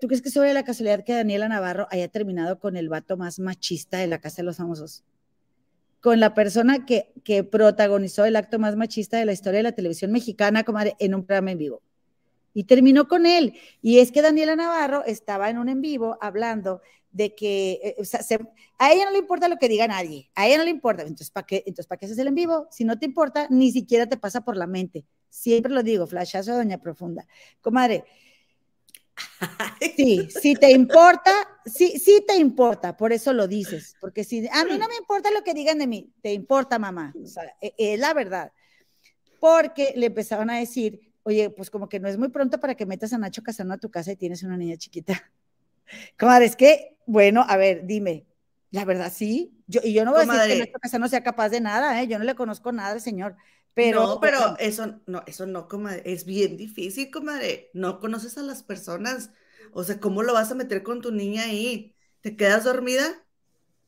¿tú 0.00 0.06
crees 0.06 0.22
que 0.22 0.30
sobre 0.30 0.52
la 0.52 0.64
casualidad 0.64 1.04
que 1.04 1.14
Daniela 1.14 1.48
Navarro 1.48 1.86
haya 1.90 2.08
terminado 2.08 2.58
con 2.58 2.76
el 2.76 2.88
vato 2.88 3.16
más 3.16 3.38
machista 3.38 3.98
de 3.98 4.06
la 4.06 4.20
Casa 4.20 4.38
de 4.38 4.44
los 4.44 4.56
Famosos? 4.56 5.04
Con 6.04 6.20
la 6.20 6.34
persona 6.34 6.84
que, 6.84 7.14
que 7.24 7.44
protagonizó 7.44 8.26
el 8.26 8.36
acto 8.36 8.58
más 8.58 8.76
machista 8.76 9.16
de 9.16 9.24
la 9.24 9.32
historia 9.32 9.60
de 9.60 9.64
la 9.64 9.72
televisión 9.72 10.12
mexicana, 10.12 10.62
comadre, 10.62 10.96
en 10.98 11.14
un 11.14 11.24
programa 11.24 11.52
en 11.52 11.58
vivo. 11.58 11.82
Y 12.52 12.64
terminó 12.64 13.08
con 13.08 13.24
él. 13.24 13.54
Y 13.80 14.00
es 14.00 14.12
que 14.12 14.20
Daniela 14.20 14.54
Navarro 14.54 15.02
estaba 15.06 15.48
en 15.48 15.56
un 15.56 15.70
en 15.70 15.80
vivo 15.80 16.18
hablando 16.20 16.82
de 17.10 17.34
que 17.34 17.80
eh, 17.82 17.96
a 18.78 18.92
ella 18.92 19.04
no 19.06 19.12
le 19.12 19.18
importa 19.18 19.48
lo 19.48 19.56
que 19.56 19.68
diga 19.68 19.86
nadie, 19.86 20.28
a 20.34 20.48
ella 20.48 20.58
no 20.58 20.64
le 20.64 20.70
importa, 20.70 21.02
entonces 21.02 21.30
¿para 21.30 21.46
qué, 21.46 21.58
entonces, 21.64 21.86
¿para 21.86 21.96
qué 22.00 22.06
haces 22.06 22.18
el 22.18 22.26
en 22.26 22.34
vivo? 22.34 22.66
Si 22.72 22.84
no 22.84 22.98
te 22.98 23.06
importa, 23.06 23.46
ni 23.50 23.70
siquiera 23.70 24.08
te 24.08 24.16
pasa 24.16 24.42
por 24.42 24.56
la 24.56 24.66
mente. 24.66 25.06
Siempre 25.30 25.72
lo 25.72 25.84
digo, 25.84 26.08
flashazo 26.08 26.50
de 26.50 26.56
Doña 26.58 26.78
Profunda. 26.78 27.26
Comadre, 27.60 28.04
sí, 29.96 30.28
si 30.30 30.54
te 30.54 30.70
importa, 30.70 31.32
sí, 31.64 31.98
sí 31.98 32.24
te 32.26 32.36
importa, 32.36 32.96
por 32.96 33.12
eso 33.12 33.32
lo 33.32 33.46
dices, 33.46 33.96
porque 34.00 34.24
si 34.24 34.48
a 34.48 34.64
mí 34.64 34.78
no 34.78 34.88
me 34.88 34.96
importa 34.96 35.30
lo 35.30 35.42
que 35.42 35.54
digan 35.54 35.78
de 35.78 35.86
mí, 35.86 36.12
te 36.22 36.32
importa, 36.32 36.78
mamá, 36.78 37.12
o 37.22 37.26
sea, 37.26 37.44
e, 37.60 37.74
es 37.76 37.98
la 37.98 38.14
verdad. 38.14 38.52
Porque 39.40 39.92
le 39.96 40.06
empezaron 40.06 40.50
a 40.50 40.58
decir, 40.58 41.12
oye, 41.22 41.50
pues 41.50 41.70
como 41.70 41.88
que 41.88 42.00
no 42.00 42.08
es 42.08 42.16
muy 42.16 42.28
pronto 42.28 42.58
para 42.58 42.74
que 42.74 42.86
metas 42.86 43.12
a 43.12 43.18
Nacho 43.18 43.42
Casano 43.42 43.74
a 43.74 43.78
tu 43.78 43.90
casa 43.90 44.12
y 44.12 44.16
tienes 44.16 44.42
una 44.42 44.56
niña 44.56 44.76
chiquita. 44.76 45.30
Comadre, 46.18 46.46
es 46.46 46.56
que, 46.56 46.96
bueno, 47.06 47.44
a 47.46 47.56
ver, 47.56 47.84
dime, 47.84 48.26
la 48.70 48.84
verdad 48.84 49.12
sí, 49.14 49.52
yo, 49.66 49.80
y 49.84 49.92
yo 49.92 50.04
no 50.04 50.12
voy 50.12 50.22
a 50.22 50.32
decir 50.32 50.52
que 50.52 50.58
Nacho 50.66 50.78
Casano 50.80 51.08
sea 51.08 51.22
capaz 51.22 51.50
de 51.50 51.60
nada, 51.60 52.00
¿eh? 52.00 52.06
yo 52.06 52.18
no 52.18 52.24
le 52.24 52.34
conozco 52.34 52.72
nada 52.72 52.92
al 52.92 53.00
señor, 53.00 53.36
Pero, 53.74 54.06
no, 54.06 54.20
pero 54.20 54.56
eso 54.58 55.00
no, 55.06 55.24
eso 55.26 55.46
no, 55.46 55.66
comadre, 55.66 56.02
es 56.04 56.24
bien 56.24 56.56
difícil, 56.56 57.10
comadre. 57.10 57.70
No 57.74 57.98
conoces 57.98 58.38
a 58.38 58.42
las 58.42 58.62
personas. 58.62 59.30
O 59.72 59.82
sea, 59.82 59.98
¿cómo 59.98 60.22
lo 60.22 60.32
vas 60.32 60.52
a 60.52 60.54
meter 60.54 60.84
con 60.84 61.00
tu 61.00 61.10
niña 61.10 61.44
ahí? 61.44 61.96
¿Te 62.20 62.36
quedas 62.36 62.64
dormida? 62.64 63.04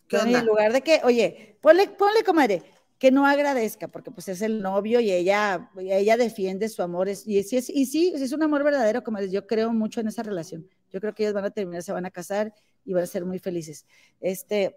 ¿Qué 0.09 0.17
onda? 0.17 0.41
En 0.41 0.47
lugar 0.47 0.73
de 0.73 0.83
que, 0.83 1.01
oye, 1.05 1.57
ponle, 1.61 1.89
ponle, 1.89 2.25
comadre, 2.25 2.65
que 2.99 3.13
no 3.13 3.27
agradezca, 3.27 3.87
porque 3.87 4.11
pues 4.11 4.29
es 4.29 4.43
el 4.43 4.61
novio 4.61 4.99
y 4.99 5.13
ella, 5.13 5.71
ella 5.79 6.17
defiende 6.17 6.69
su 6.69 6.83
amor. 6.83 7.09
y, 7.09 7.15
sí, 7.15 7.57
es, 7.57 7.71
y 7.71 7.87
sí, 7.87 8.13
es 8.15 8.33
un 8.33 8.43
amor 8.43 8.65
verdadero, 8.65 9.05
comadre. 9.05 9.31
Yo 9.31 9.47
creo 9.47 9.73
mucho 9.73 10.01
en 10.01 10.09
esa 10.09 10.25
relación. 10.25 10.69
Yo 10.91 11.01
creo 11.01 11.15
que 11.15 11.23
ellos 11.23 11.35
van 11.35 11.45
a 11.45 11.51
terminar, 11.51 11.85
se 11.85 11.93
van 11.93 12.07
a 12.07 12.11
casar 12.11 12.53
y 12.85 12.93
van 12.93 13.05
a 13.05 13.07
ser 13.07 13.25
muy 13.25 13.39
felices. 13.39 13.87
Este, 14.21 14.77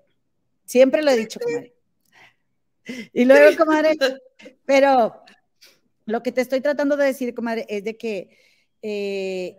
siempre 0.66 1.02
lo 1.02 1.10
he 1.10 1.18
dicho, 1.18 1.40
comadre. 1.40 1.79
Y 3.14 3.26
luego, 3.26 3.58
comadre, 3.58 3.98
pero 4.66 5.22
lo 6.06 6.24
que 6.24 6.32
te 6.32 6.42
estoy 6.42 6.62
tratando 6.62 6.98
de 6.98 7.06
decir, 7.06 7.34
comadre, 7.34 7.66
es 7.70 7.84
de 7.84 7.98
que 7.98 8.30
eh, 8.82 9.58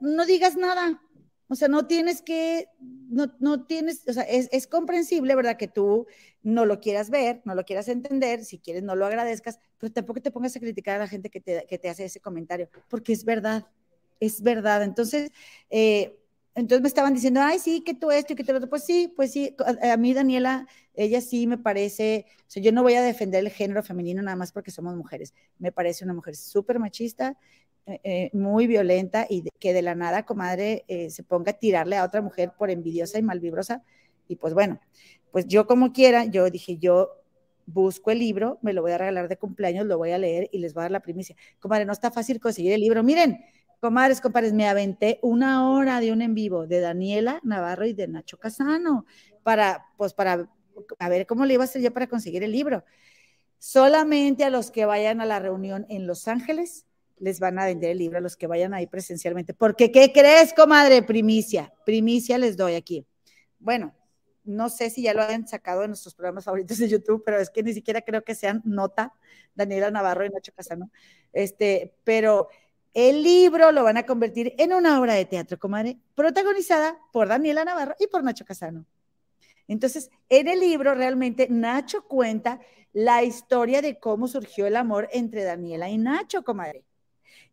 no 0.00 0.26
digas 0.26 0.56
nada. 0.56 1.00
O 1.48 1.56
sea, 1.56 1.68
no 1.68 1.86
tienes 1.86 2.22
que, 2.22 2.68
no, 2.80 3.34
no 3.38 3.66
tienes, 3.66 4.02
o 4.08 4.12
sea, 4.12 4.22
es, 4.22 4.48
es, 4.50 4.66
comprensible, 4.66 5.34
¿verdad? 5.34 5.58
Que 5.58 5.68
tú 5.68 6.06
no 6.42 6.64
lo 6.64 6.80
quieras 6.80 7.10
ver, 7.10 7.42
no 7.44 7.54
lo 7.54 7.64
quieras 7.64 7.88
entender, 7.88 8.44
si 8.44 8.58
quieres 8.58 8.82
no 8.82 8.96
lo 8.96 9.04
agradezcas, 9.04 9.60
pero 9.78 9.92
tampoco 9.92 10.20
te 10.22 10.30
pongas 10.30 10.56
a 10.56 10.60
criticar 10.60 10.96
a 10.96 11.00
la 11.00 11.08
gente 11.08 11.28
que 11.28 11.40
te, 11.40 11.66
que 11.68 11.78
te 11.78 11.90
hace 11.90 12.06
ese 12.06 12.20
comentario, 12.20 12.70
porque 12.88 13.12
es 13.12 13.24
verdad, 13.24 13.66
es 14.20 14.42
verdad. 14.42 14.82
Entonces, 14.84 15.30
eh, 15.68 16.18
entonces 16.54 16.82
me 16.82 16.88
estaban 16.88 17.14
diciendo, 17.14 17.40
ay, 17.42 17.58
sí, 17.58 17.80
que 17.80 17.94
tú 17.94 18.10
esto 18.12 18.32
y 18.32 18.36
que 18.36 18.44
tú 18.44 18.54
otro. 18.54 18.68
Pues 18.68 18.84
sí, 18.84 19.12
pues 19.16 19.32
sí, 19.32 19.56
a, 19.82 19.96
mí 19.96 20.14
Daniela, 20.14 20.66
ella 20.94 21.20
sí 21.20 21.46
me 21.46 21.58
parece, 21.58 22.26
o 22.56 22.60
yo 22.60 22.70
no 22.70 22.82
voy 22.82 22.94
a 22.94 23.02
defender 23.02 23.40
el 23.44 23.50
género 23.50 23.82
femenino 23.82 24.22
nada 24.22 24.36
más 24.36 24.52
porque 24.52 24.70
somos 24.70 24.94
mujeres. 24.96 25.34
Me 25.58 25.72
parece 25.72 26.04
una 26.04 26.14
mujer 26.14 26.36
súper 26.36 26.78
machista, 26.78 27.36
eh, 27.86 28.00
eh, 28.04 28.30
muy 28.32 28.66
violenta 28.68 29.26
y 29.28 29.44
que 29.58 29.72
de 29.72 29.82
la 29.82 29.96
nada, 29.96 30.24
comadre, 30.24 30.84
eh, 30.86 31.10
se 31.10 31.24
ponga 31.24 31.50
a 31.52 31.58
tirarle 31.58 31.96
a 31.96 32.04
otra 32.04 32.22
mujer 32.22 32.52
por 32.56 32.70
envidiosa 32.70 33.18
y 33.18 33.22
malvibrosa. 33.22 33.82
Y 34.28 34.36
pues 34.36 34.54
bueno, 34.54 34.80
pues 35.32 35.46
yo 35.48 35.66
como 35.66 35.92
quiera, 35.92 36.24
yo 36.24 36.48
dije, 36.50 36.78
yo 36.78 37.20
busco 37.66 38.10
el 38.10 38.20
libro, 38.20 38.58
me 38.62 38.72
lo 38.72 38.82
voy 38.82 38.92
a 38.92 38.98
regalar 38.98 39.28
de 39.28 39.38
cumpleaños, 39.38 39.86
lo 39.86 39.98
voy 39.98 40.12
a 40.12 40.18
leer 40.18 40.48
y 40.52 40.58
les 40.58 40.74
voy 40.74 40.82
a 40.82 40.84
dar 40.84 40.92
la 40.92 41.00
primicia. 41.00 41.34
Comadre, 41.58 41.84
no 41.84 41.92
está 41.92 42.10
fácil 42.10 42.38
conseguir 42.40 42.72
el 42.72 42.80
libro. 42.80 43.02
Miren, 43.02 43.40
Comadres, 43.80 44.20
compadres, 44.20 44.52
me 44.52 44.68
aventé 44.68 45.18
una 45.22 45.70
hora 45.70 46.00
de 46.00 46.12
un 46.12 46.22
en 46.22 46.34
vivo 46.34 46.66
de 46.66 46.80
Daniela 46.80 47.40
Navarro 47.42 47.86
y 47.86 47.92
de 47.92 48.08
Nacho 48.08 48.38
Casano 48.38 49.06
para, 49.42 49.86
pues, 49.96 50.14
para 50.14 50.48
ver 51.08 51.26
cómo 51.26 51.44
le 51.44 51.54
iba 51.54 51.64
a 51.64 51.66
hacer 51.66 51.82
yo 51.82 51.92
para 51.92 52.06
conseguir 52.06 52.42
el 52.42 52.52
libro. 52.52 52.84
Solamente 53.58 54.44
a 54.44 54.50
los 54.50 54.70
que 54.70 54.84
vayan 54.84 55.20
a 55.20 55.26
la 55.26 55.38
reunión 55.38 55.86
en 55.88 56.06
Los 56.06 56.28
Ángeles 56.28 56.86
les 57.18 57.40
van 57.40 57.58
a 57.58 57.66
vender 57.66 57.90
el 57.90 57.98
libro, 57.98 58.18
a 58.18 58.20
los 58.20 58.36
que 58.36 58.46
vayan 58.46 58.74
ahí 58.74 58.86
presencialmente. 58.86 59.54
Porque, 59.54 59.90
¿qué 59.92 60.12
crees, 60.12 60.52
comadre? 60.52 61.02
Primicia, 61.02 61.72
primicia 61.84 62.38
les 62.38 62.56
doy 62.56 62.74
aquí. 62.74 63.06
Bueno, 63.58 63.94
no 64.44 64.68
sé 64.68 64.90
si 64.90 65.02
ya 65.02 65.14
lo 65.14 65.22
han 65.22 65.48
sacado 65.48 65.84
en 65.84 65.90
nuestros 65.90 66.14
programas 66.14 66.44
favoritos 66.44 66.78
de 66.78 66.88
YouTube, 66.88 67.22
pero 67.24 67.38
es 67.38 67.50
que 67.50 67.62
ni 67.62 67.72
siquiera 67.72 68.02
creo 68.02 68.22
que 68.22 68.34
sean 68.34 68.60
nota 68.64 69.14
Daniela 69.54 69.90
Navarro 69.90 70.26
y 70.26 70.30
Nacho 70.30 70.52
Casano. 70.52 70.90
Este, 71.32 71.94
pero 72.04 72.48
el 72.94 73.24
libro 73.24 73.72
lo 73.72 73.82
van 73.82 73.96
a 73.96 74.06
convertir 74.06 74.54
en 74.56 74.72
una 74.72 75.00
obra 75.00 75.14
de 75.14 75.24
teatro, 75.24 75.58
comadre, 75.58 75.98
protagonizada 76.14 76.96
por 77.12 77.28
Daniela 77.28 77.64
Navarro 77.64 77.96
y 77.98 78.06
por 78.06 78.22
Nacho 78.22 78.44
Casano. 78.44 78.86
Entonces, 79.66 80.10
en 80.28 80.46
el 80.46 80.60
libro 80.60 80.94
realmente 80.94 81.48
Nacho 81.50 82.04
cuenta 82.06 82.60
la 82.92 83.24
historia 83.24 83.82
de 83.82 83.98
cómo 83.98 84.28
surgió 84.28 84.66
el 84.66 84.76
amor 84.76 85.08
entre 85.12 85.42
Daniela 85.42 85.88
y 85.90 85.98
Nacho, 85.98 86.44
comadre. 86.44 86.84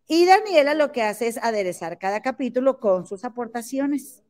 Y 0.07 0.25
Daniela 0.25 0.75
lo 0.75 0.91
que 0.91 1.01
hace 1.01 1.27
es 1.27 1.37
aderezar 1.37 1.97
cada 1.97 2.21
capítulo 2.21 2.79
con 2.79 3.07
sus 3.07 3.25
aportaciones. 3.25 4.23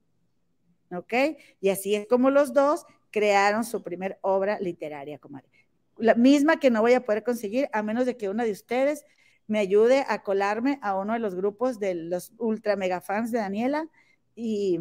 ¿Ok? 0.95 1.13
Y 1.59 1.69
así 1.69 1.95
es 1.95 2.07
como 2.07 2.29
los 2.29 2.53
dos 2.53 2.85
crearon 3.09 3.65
su 3.65 3.83
primer 3.83 4.17
obra 4.21 4.59
literaria, 4.59 5.19
comadre. 5.19 5.49
La 5.97 6.15
misma 6.15 6.59
que 6.59 6.69
no 6.69 6.81
voy 6.81 6.93
a 6.93 7.03
poder 7.03 7.23
conseguir 7.23 7.67
a 7.73 7.83
menos 7.83 8.05
de 8.05 8.15
que 8.15 8.29
una 8.29 8.45
de 8.45 8.51
ustedes 8.51 9.05
me 9.51 9.59
ayude 9.59 10.05
a 10.07 10.23
colarme 10.23 10.79
a 10.81 10.95
uno 10.95 11.11
de 11.11 11.19
los 11.19 11.35
grupos 11.35 11.77
de 11.77 11.93
los 11.93 12.31
ultra 12.37 12.77
mega 12.77 13.01
fans 13.01 13.33
de 13.33 13.39
Daniela 13.39 13.89
y, 14.33 14.79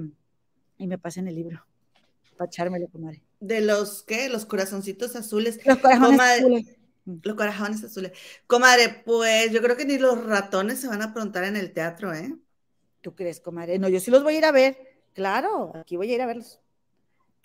y 0.78 0.86
me 0.86 0.96
pasen 0.96 1.26
el 1.26 1.34
libro 1.34 1.66
para 2.36 2.46
echármelo, 2.46 2.88
comadre. 2.88 3.20
De 3.40 3.60
los, 3.62 4.04
¿qué? 4.04 4.28
Los 4.28 4.46
corazoncitos 4.46 5.16
azules. 5.16 5.58
Los 5.66 5.78
corazones 5.78 6.20
azules. 6.20 6.76
Los 7.04 7.34
corazones 7.34 7.82
azules. 7.82 8.12
Comadre, 8.46 9.02
pues 9.04 9.50
yo 9.50 9.60
creo 9.60 9.76
que 9.76 9.84
ni 9.84 9.98
los 9.98 10.24
ratones 10.24 10.78
se 10.80 10.86
van 10.86 11.02
a 11.02 11.06
aprontar 11.06 11.42
en 11.42 11.56
el 11.56 11.72
teatro, 11.72 12.14
¿eh? 12.14 12.32
¿Tú 13.00 13.16
crees, 13.16 13.40
comadre? 13.40 13.80
No, 13.80 13.88
yo 13.88 13.98
sí 13.98 14.12
los 14.12 14.22
voy 14.22 14.36
a 14.36 14.38
ir 14.38 14.44
a 14.44 14.52
ver. 14.52 14.78
Claro, 15.14 15.72
aquí 15.74 15.96
voy 15.96 16.12
a 16.12 16.14
ir 16.14 16.22
a 16.22 16.26
verlos. 16.26 16.60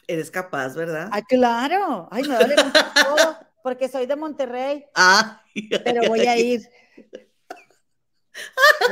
Eres 0.06 0.30
capaz, 0.30 0.76
¿verdad? 0.76 1.10
Ah, 1.12 1.24
claro. 1.24 2.08
Ay, 2.12 2.22
me 2.22 2.36
duele 2.36 2.56
mucho 2.64 2.80
todo 3.04 3.38
porque 3.64 3.90
soy 3.90 4.06
de 4.06 4.16
Monterrey. 4.16 4.86
Ah. 4.94 5.42
Pero 5.84 6.08
voy 6.08 6.28
a 6.28 6.38
ir. 6.38 6.62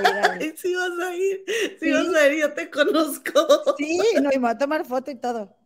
Ay, 0.05 0.53
sí 0.55 0.73
vas 0.73 0.99
a 0.99 1.15
ir, 1.15 1.43
sí, 1.79 1.91
vas 1.91 2.15
a 2.15 2.27
ir, 2.27 2.39
yo 2.39 2.53
te 2.53 2.69
conozco. 2.69 3.75
Sí, 3.77 3.99
no, 4.21 4.29
y 4.31 4.35
me 4.35 4.39
voy 4.39 4.49
a 4.51 4.57
tomar 4.57 4.85
foto 4.85 5.11
y 5.11 5.15
todo. 5.15 5.57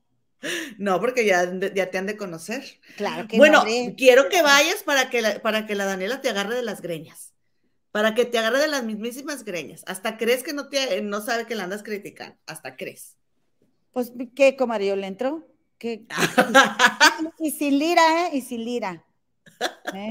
No, 0.77 0.99
porque 0.99 1.25
ya, 1.25 1.51
ya 1.73 1.89
te 1.89 1.97
han 1.97 2.05
de 2.05 2.17
conocer. 2.17 2.63
Claro 2.95 3.27
que 3.27 3.37
Bueno, 3.37 3.63
quiero 3.97 4.29
que 4.29 4.41
vayas 4.41 4.83
para 4.83 5.09
que, 5.09 5.21
la, 5.21 5.41
para 5.41 5.65
que 5.65 5.75
la 5.75 5.85
Daniela 5.85 6.21
te 6.21 6.29
agarre 6.29 6.55
de 6.55 6.61
las 6.61 6.81
greñas. 6.81 7.33
Para 7.91 8.13
que 8.13 8.25
te 8.25 8.37
agarre 8.37 8.59
de 8.59 8.67
las 8.67 8.83
mismísimas 8.83 9.43
greñas. 9.43 9.83
Hasta 9.87 10.17
crees 10.17 10.43
que 10.43 10.53
no, 10.53 10.69
te, 10.69 11.01
no 11.01 11.21
sabe 11.21 11.47
que 11.47 11.55
la 11.55 11.63
andas 11.63 11.81
criticando. 11.81 12.37
Hasta 12.45 12.75
crees. 12.75 13.15
Pues, 13.91 14.11
¿qué, 14.35 14.55
comadre? 14.55 14.95
le 14.95 15.07
entro? 15.07 15.47
¿Qué? 15.79 16.05
y 17.39 17.51
sin 17.51 17.79
lira, 17.79 18.27
¿eh? 18.27 18.29
Y 18.33 18.41
sin 18.41 18.63
lira. 18.63 19.03
¿Eh? 19.93 20.09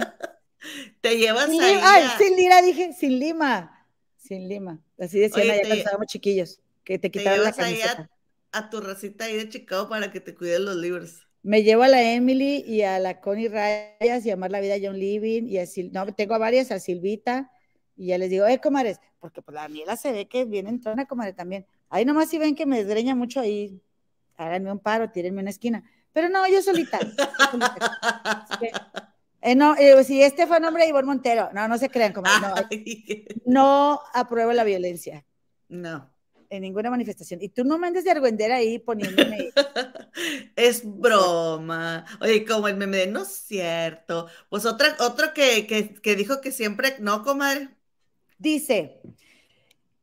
Te 1.00 1.16
llevas 1.16 1.50
sin 1.50 1.60
ahí. 1.60 1.78
Ay, 1.82 2.04
sin 2.18 2.36
lira 2.36 2.62
dije, 2.62 2.92
sin 2.92 3.18
lima. 3.18 3.86
Sin 4.16 4.48
lima. 4.48 4.80
Así 4.98 5.18
decían 5.18 5.50
allá 5.50 5.60
cuando 5.60 5.76
estábamos 5.76 6.06
chiquillos, 6.06 6.60
que 6.84 6.98
te 6.98 7.10
quitaron 7.10 7.44
la 7.44 7.52
camiseta. 7.52 8.10
A, 8.52 8.58
a, 8.58 8.70
tu 8.70 8.80
racita 8.80 9.26
ahí 9.26 9.36
de 9.36 9.48
Chicago 9.48 9.88
para 9.88 10.10
que 10.10 10.20
te 10.20 10.34
cuiden 10.34 10.64
los 10.64 10.76
libros. 10.76 11.26
Me 11.42 11.62
llevo 11.62 11.84
a 11.84 11.88
la 11.88 12.02
Emily 12.02 12.64
y 12.66 12.82
a 12.82 12.98
la 12.98 13.20
Connie 13.20 13.48
Rayas 13.48 14.26
y 14.26 14.30
a 14.30 14.34
Amar 14.34 14.50
la 14.50 14.60
Vida 14.60 14.74
John 14.82 14.98
Living 14.98 15.44
y 15.44 15.58
a 15.58 15.66
Sil 15.70 15.92
no, 15.92 16.12
tengo 16.12 16.34
a 16.34 16.38
varias, 16.38 16.72
a 16.72 16.80
Silvita, 16.80 17.52
y 17.96 18.08
ya 18.08 18.18
les 18.18 18.30
digo, 18.30 18.46
eh, 18.46 18.60
comares, 18.60 18.98
porque 19.20 19.42
pues 19.42 19.54
la 19.54 19.62
Daniela 19.62 19.96
se 19.96 20.10
ve 20.10 20.26
que 20.26 20.44
viene 20.44 20.70
entrona, 20.70 21.06
comadre, 21.06 21.32
también. 21.32 21.66
Ahí 21.88 22.04
nomás 22.04 22.30
si 22.30 22.38
ven 22.38 22.56
que 22.56 22.66
me 22.66 22.78
desgreña 22.78 23.14
mucho 23.14 23.38
ahí, 23.38 23.80
háganme 24.36 24.72
un 24.72 24.80
paro, 24.80 25.10
tírenme 25.10 25.40
una 25.40 25.50
esquina. 25.50 25.84
Pero 26.12 26.28
no, 26.28 26.48
yo 26.48 26.60
solita. 26.62 26.98
Eh, 29.46 29.54
no, 29.54 29.76
eh, 29.76 30.02
si 30.02 30.20
este 30.24 30.44
fue 30.48 30.58
nombre 30.58 30.82
de 30.82 30.88
Ivonne 30.88 31.06
Montero, 31.06 31.50
no, 31.54 31.68
no 31.68 31.78
se 31.78 31.88
crean, 31.88 32.12
como 32.12 32.28
no, 32.28 32.54
no 33.44 34.00
apruebo 34.12 34.52
la 34.52 34.64
violencia. 34.64 35.24
No. 35.68 36.10
En 36.50 36.62
ninguna 36.62 36.90
manifestación. 36.90 37.40
Y 37.40 37.50
tú 37.50 37.62
no 37.62 37.78
me 37.78 37.86
andes 37.86 38.02
de 38.02 38.10
argüendera 38.10 38.56
ahí 38.56 38.80
poniéndome. 38.80 39.50
es 40.56 40.82
broma. 40.84 42.04
Oye, 42.20 42.44
como 42.44 42.66
el 42.66 42.76
meme 42.76 43.06
no 43.06 43.22
es 43.22 43.28
cierto. 43.28 44.26
Pues 44.48 44.66
otra, 44.66 44.96
otro 44.98 45.32
que, 45.32 45.64
que, 45.68 45.94
que 45.94 46.16
dijo 46.16 46.40
que 46.40 46.50
siempre, 46.50 46.96
no, 46.98 47.22
comadre. 47.22 47.68
Dice, 48.38 49.00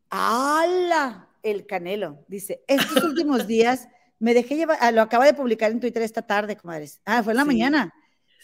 ¡ala! 0.09 1.27
El 1.43 1.65
Canelo. 1.65 2.23
Dice, 2.29 2.63
estos 2.65 3.03
últimos 3.03 3.45
días 3.47 3.89
me 4.19 4.33
dejé 4.33 4.55
llevar, 4.55 4.77
ah, 4.79 4.91
lo 4.91 5.01
acaba 5.01 5.25
de 5.25 5.33
publicar 5.33 5.69
en 5.69 5.81
Twitter 5.81 6.01
esta 6.01 6.21
tarde, 6.21 6.55
comadres. 6.55 7.01
Ah, 7.03 7.21
fue 7.23 7.33
en 7.33 7.37
la 7.37 7.45
mañana 7.45 7.93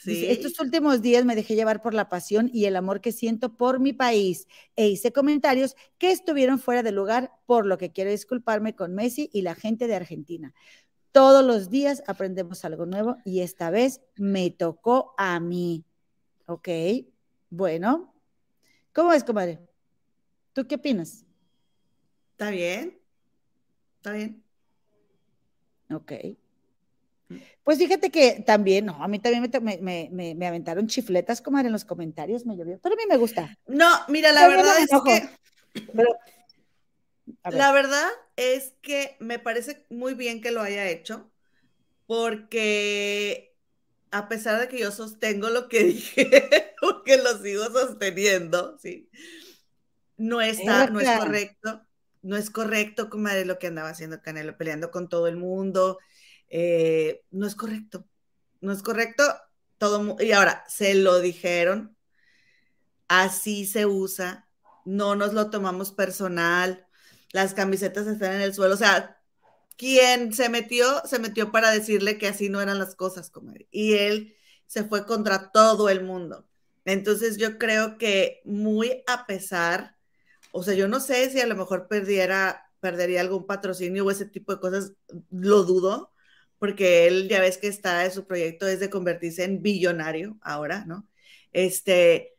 estos 0.06 0.60
últimos 0.60 1.02
días 1.02 1.26
me 1.26 1.36
dejé 1.36 1.56
llevar 1.56 1.82
por 1.82 1.94
la 1.94 2.10
pasión 2.10 2.50
y 2.54 2.66
el 2.66 2.76
amor 2.76 3.02
que 3.02 3.12
siento 3.12 3.56
por 3.56 3.80
mi 3.80 3.94
país 3.94 4.48
e 4.76 4.88
hice 4.88 5.12
comentarios 5.12 5.76
que 5.98 6.12
estuvieron 6.12 6.60
fuera 6.60 6.84
de 6.84 6.92
lugar, 6.92 7.34
por 7.46 7.66
lo 7.66 7.78
que 7.78 7.92
quiero 7.92 8.12
disculparme 8.12 8.76
con 8.76 8.96
Messi 8.96 9.30
y 9.34 9.42
la 9.42 9.56
gente 9.56 9.88
de 9.88 9.96
Argentina. 9.96 10.54
Todos 11.12 11.44
los 11.44 11.70
días 11.70 12.04
aprendemos 12.08 12.64
algo 12.66 12.86
nuevo 12.86 13.18
y 13.26 13.42
esta 13.42 13.72
vez 13.72 14.02
me 14.16 14.52
tocó 14.52 15.14
a 15.18 15.40
mí. 15.40 15.84
Ok, 16.46 16.70
bueno. 17.50 18.14
¿Cómo 18.94 19.14
es, 19.14 19.24
comadre? 19.24 19.60
¿Tú 20.54 20.68
qué 20.68 20.76
opinas? 20.76 21.26
Está 22.32 22.52
bien. 22.52 23.00
Está 23.98 24.14
bien. 24.14 24.44
Ok. 25.92 26.39
Pues 27.70 27.78
fíjate 27.78 28.10
que 28.10 28.42
también, 28.44 28.88
no, 28.88 29.04
a 29.04 29.08
mí 29.08 29.20
también 29.20 29.48
me, 29.62 30.10
me, 30.12 30.34
me, 30.34 30.48
aventaron 30.48 30.88
chifletas, 30.88 31.40
como 31.40 31.60
en 31.60 31.72
los 31.72 31.86
comentarios, 31.86 32.44
me 32.44 32.58
llovió, 32.58 32.80
pero 32.82 32.96
a 32.96 32.98
mí 32.98 33.04
me 33.08 33.16
gusta. 33.16 33.56
No, 33.68 33.88
mira, 34.08 34.32
la 34.32 34.48
verdad 34.48 34.74
es 34.80 34.90
que... 35.06 35.30
la 37.44 37.72
verdad 37.72 38.08
es 38.38 38.74
que 38.82 39.18
me 39.20 39.38
parece 39.38 39.86
muy 39.92 40.16
bien 40.16 40.42
que 40.42 40.50
lo 40.50 40.64
haya 40.64 40.90
hecho, 40.90 41.30
porque 42.08 43.56
a 44.10 44.30
pesar 44.30 44.60
de 44.60 44.68
que 44.68 44.80
yo 44.80 44.90
sostengo 44.90 45.52
lo 45.52 45.70
que 45.70 45.84
dije, 45.84 46.74
porque 46.82 47.18
lo 47.18 47.38
sigo 47.38 47.66
sosteniendo, 47.66 48.80
¿sí? 48.80 49.12
No 50.18 50.42
está, 50.42 50.90
no 50.90 51.00
es 51.02 51.20
correcto, 51.20 51.86
no 52.24 52.36
es 52.36 52.50
correcto, 52.50 53.12
comadre, 53.12 53.46
lo 53.46 53.60
que 53.60 53.68
andaba 53.68 53.90
haciendo 53.90 54.24
Canelo, 54.24 54.58
peleando 54.58 54.90
con 54.90 55.08
todo 55.08 55.28
el 55.28 55.38
mundo, 55.38 56.00
eh, 56.50 57.24
no 57.32 57.48
es 57.48 57.56
correcto, 57.56 58.08
no 58.62 58.72
es 58.72 58.82
correcto, 58.84 59.24
todo, 59.78 60.18
y 60.20 60.32
ahora, 60.32 60.64
se 60.68 60.96
lo 60.96 61.20
dijeron, 61.20 61.96
así 63.08 63.66
se 63.66 63.86
usa, 63.86 64.48
no 64.86 65.16
nos 65.16 65.34
lo 65.34 65.50
tomamos 65.50 65.92
personal, 65.92 66.88
las 67.32 67.54
camisetas 67.54 68.08
están 68.08 68.34
en 68.34 68.42
el 68.42 68.54
suelo, 68.54 68.74
o 68.76 68.78
sea, 68.78 69.20
quien 69.80 70.34
se 70.34 70.50
metió, 70.50 71.02
se 71.06 71.20
metió 71.20 71.54
para 71.54 71.72
decirle 71.72 72.18
que 72.18 72.28
así 72.28 72.50
no 72.50 72.60
eran 72.60 72.80
las 72.80 72.96
cosas, 72.96 73.30
comadre. 73.30 73.70
Y 73.72 73.94
él 73.94 74.36
se 74.68 74.84
fue 74.84 75.06
contra 75.06 75.52
todo 75.52 75.88
el 75.88 76.04
mundo. 76.04 76.46
Entonces 76.84 77.38
yo 77.38 77.58
creo 77.58 77.98
que 77.98 78.42
muy 78.44 79.04
a 79.08 79.26
pesar, 79.26 79.96
o 80.52 80.64
sea, 80.64 80.74
yo 80.74 80.90
no 80.90 81.00
sé 81.00 81.30
si 81.30 81.40
a 81.40 81.48
lo 81.48 81.56
mejor 81.56 81.88
perdiera, 81.88 82.70
perdería 82.82 83.22
algún 83.22 83.48
patrocinio 83.48 84.06
o 84.06 84.12
ese 84.12 84.26
tipo 84.26 84.54
de 84.54 84.60
cosas, 84.60 84.94
lo 85.30 85.64
dudo, 85.64 86.12
porque 86.60 87.08
él 87.08 87.30
ya 87.30 87.42
ves 87.42 87.58
que 87.58 87.68
está, 87.68 88.10
su 88.12 88.28
proyecto 88.28 88.68
es 88.68 88.80
de 88.80 88.90
convertirse 88.90 89.44
en 89.44 89.62
billonario 89.62 90.38
ahora, 90.42 90.86
¿no? 90.86 91.08
Este, 91.54 92.36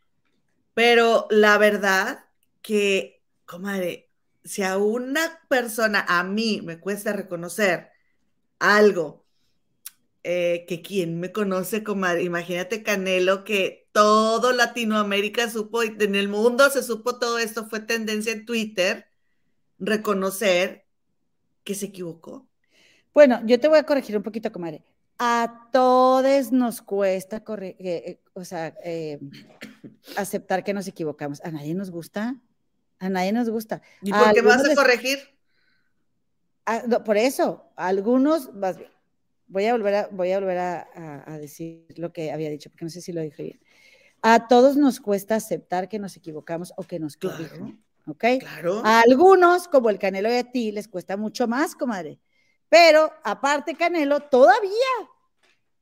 pero 0.75 1.27
la 1.31 1.59
verdad 1.59 2.25
que, 2.63 3.23
comadre, 3.47 4.11
si 4.45 4.63
a 4.63 4.79
una 4.79 5.41
persona, 5.49 6.05
a 6.09 6.25
mí 6.25 6.61
me 6.63 6.81
cuesta 6.81 7.13
reconocer 7.13 7.91
algo 8.59 9.27
eh, 10.23 10.67
que 10.69 10.83
quien 10.83 11.19
me 11.21 11.33
conoce, 11.33 11.83
como 11.83 12.07
imagínate 12.17 12.83
Canelo, 12.83 13.45
que 13.45 13.89
todo 13.93 14.53
Latinoamérica 14.53 15.51
supo 15.51 15.83
y 15.83 15.97
en 15.99 16.15
el 16.15 16.29
mundo 16.29 16.69
se 16.71 16.83
supo 16.83 17.19
todo 17.19 17.39
esto, 17.39 17.69
fue 17.69 17.81
tendencia 17.81 18.33
en 18.33 18.45
Twitter, 18.47 19.07
reconocer 19.79 20.87
que 21.65 21.75
se 21.75 21.87
equivocó. 21.87 22.50
Bueno, 23.13 23.41
yo 23.45 23.59
te 23.59 23.69
voy 23.69 23.79
a 23.79 23.85
corregir 23.85 24.17
un 24.17 24.23
poquito, 24.23 24.53
comadre. 24.53 24.83
A 25.19 25.69
todos 25.71 26.51
nos 26.51 26.81
cuesta 26.81 27.45
corre 27.45 27.77
eh, 27.79 28.03
eh, 28.07 28.21
o 28.33 28.45
sea, 28.45 28.75
aceptar 30.17 30.65
que 30.65 30.73
nos 30.73 30.89
equivocamos. 30.89 31.41
A 31.45 31.51
nadie 31.51 31.75
nos 31.75 31.91
gusta 31.91 32.37
a 33.01 33.09
nadie 33.09 33.33
nos 33.33 33.49
gusta. 33.49 33.83
¿Y 34.03 34.13
por 34.13 34.33
qué 34.33 34.43
vas 34.43 34.65
a 34.65 34.75
corregir? 34.75 35.19
por 37.05 37.17
eso, 37.17 37.65
algunos, 37.75 38.55
más 38.55 38.77
bien, 38.77 38.91
voy 39.49 39.67
a 39.67 39.73
volver, 39.73 39.95
a, 39.95 40.09
voy 40.13 40.31
a, 40.31 40.39
volver 40.39 40.59
a, 40.59 41.39
decir 41.41 41.85
lo 41.97 42.13
que 42.13 42.31
había 42.31 42.49
dicho, 42.49 42.71
porque 42.71 42.85
no 42.85 42.91
sé 42.91 43.01
si 43.01 43.13
lo 43.13 43.23
dije 43.23 43.43
bien. 43.43 43.61
A 44.23 44.47
todos 44.47 44.77
nos 44.77 45.01
cuesta 45.01 45.35
aceptar 45.35 45.89
que 45.89 45.99
nos 45.99 46.17
equivocamos 46.17 46.73
o 46.77 46.85
que 46.85 47.01
nos 47.01 47.17
corrigen. 47.17 47.83
¿Ok? 48.07 48.25
Claro. 48.39 48.83
A 48.85 49.01
algunos, 49.01 49.67
como 49.67 49.91
el 49.91 49.99
Canelo 49.99 50.31
y 50.31 50.37
a 50.37 50.45
ti, 50.45 50.71
les 50.71 50.87
cuesta 50.87 51.17
mucho 51.17 51.49
más, 51.49 51.75
comadre. 51.75 52.21
Pero 52.71 53.13
aparte, 53.25 53.75
Canelo, 53.75 54.21
todavía. 54.21 54.71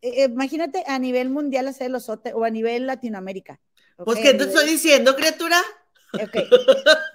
Eh, 0.01 0.25
imagínate 0.25 0.83
a 0.87 0.99
nivel 0.99 1.31
mundial 1.31 1.69
hacer 1.69 1.91
los 1.91 2.09
o 2.09 2.45
a 2.45 2.51
nivel 2.51 2.87
Latinoamérica. 2.87 3.61
Pues, 4.05 4.19
¿qué 4.21 4.35
te 4.35 4.45
estoy 4.45 4.67
diciendo, 4.67 5.15
criatura? 5.15 5.61
Ok. 6.15 6.37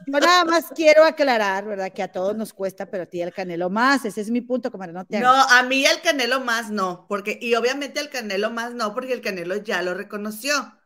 Yo 0.06 0.20
nada 0.20 0.46
más 0.46 0.66
quiero 0.76 1.04
aclarar, 1.04 1.66
¿verdad? 1.66 1.92
Que 1.92 2.04
a 2.04 2.12
todos 2.12 2.36
nos 2.36 2.54
cuesta, 2.54 2.86
pero 2.86 3.04
a 3.04 3.06
ti 3.08 3.22
el 3.22 3.34
canelo 3.34 3.70
más. 3.70 4.06
Ese 4.06 4.22
es 4.22 4.30
mi 4.30 4.42
punto, 4.42 4.72
como 4.72 4.86
no 4.86 5.06
te 5.06 5.20
No, 5.20 5.34
a 5.34 5.64
mí 5.64 5.86
el 5.86 6.02
canelo 6.02 6.42
más 6.42 6.70
no, 6.70 7.08
porque, 7.08 7.40
y 7.42 7.56
obviamente 7.56 8.00
el 8.00 8.10
canelo 8.10 8.52
más 8.52 8.74
no, 8.74 8.94
porque 8.94 9.14
el 9.14 9.22
canelo 9.22 9.56
ya 9.56 9.82
lo 9.82 9.96
reconoció. 9.96 10.78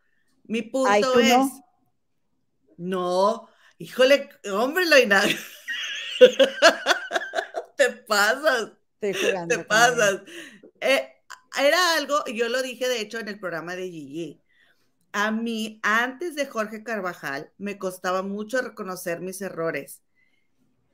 Mi 0.45 0.61
punto 0.61 1.19
es. 1.19 1.35
No? 1.35 1.63
no, 2.77 3.49
híjole, 3.79 4.29
hombre, 4.49 4.85
Loina. 4.85 5.21
te 7.77 7.91
pasas. 7.91 8.73
te 8.99 9.59
pasas. 9.59 10.23
Eh, 10.81 11.07
era 11.57 11.95
algo, 11.95 12.25
yo 12.25 12.49
lo 12.49 12.61
dije 12.61 12.89
de 12.89 12.99
hecho 12.99 13.19
en 13.19 13.29
el 13.29 13.39
programa 13.39 13.75
de 13.75 13.89
Gigi 13.89 14.41
a 15.17 15.31
mí, 15.31 15.79
antes 15.81 16.35
de 16.35 16.45
Jorge 16.45 16.83
Carvajal, 16.83 17.51
me 17.57 17.79
costaba 17.79 18.21
mucho 18.21 18.61
reconocer 18.61 19.19
mis 19.19 19.41
errores. 19.41 20.03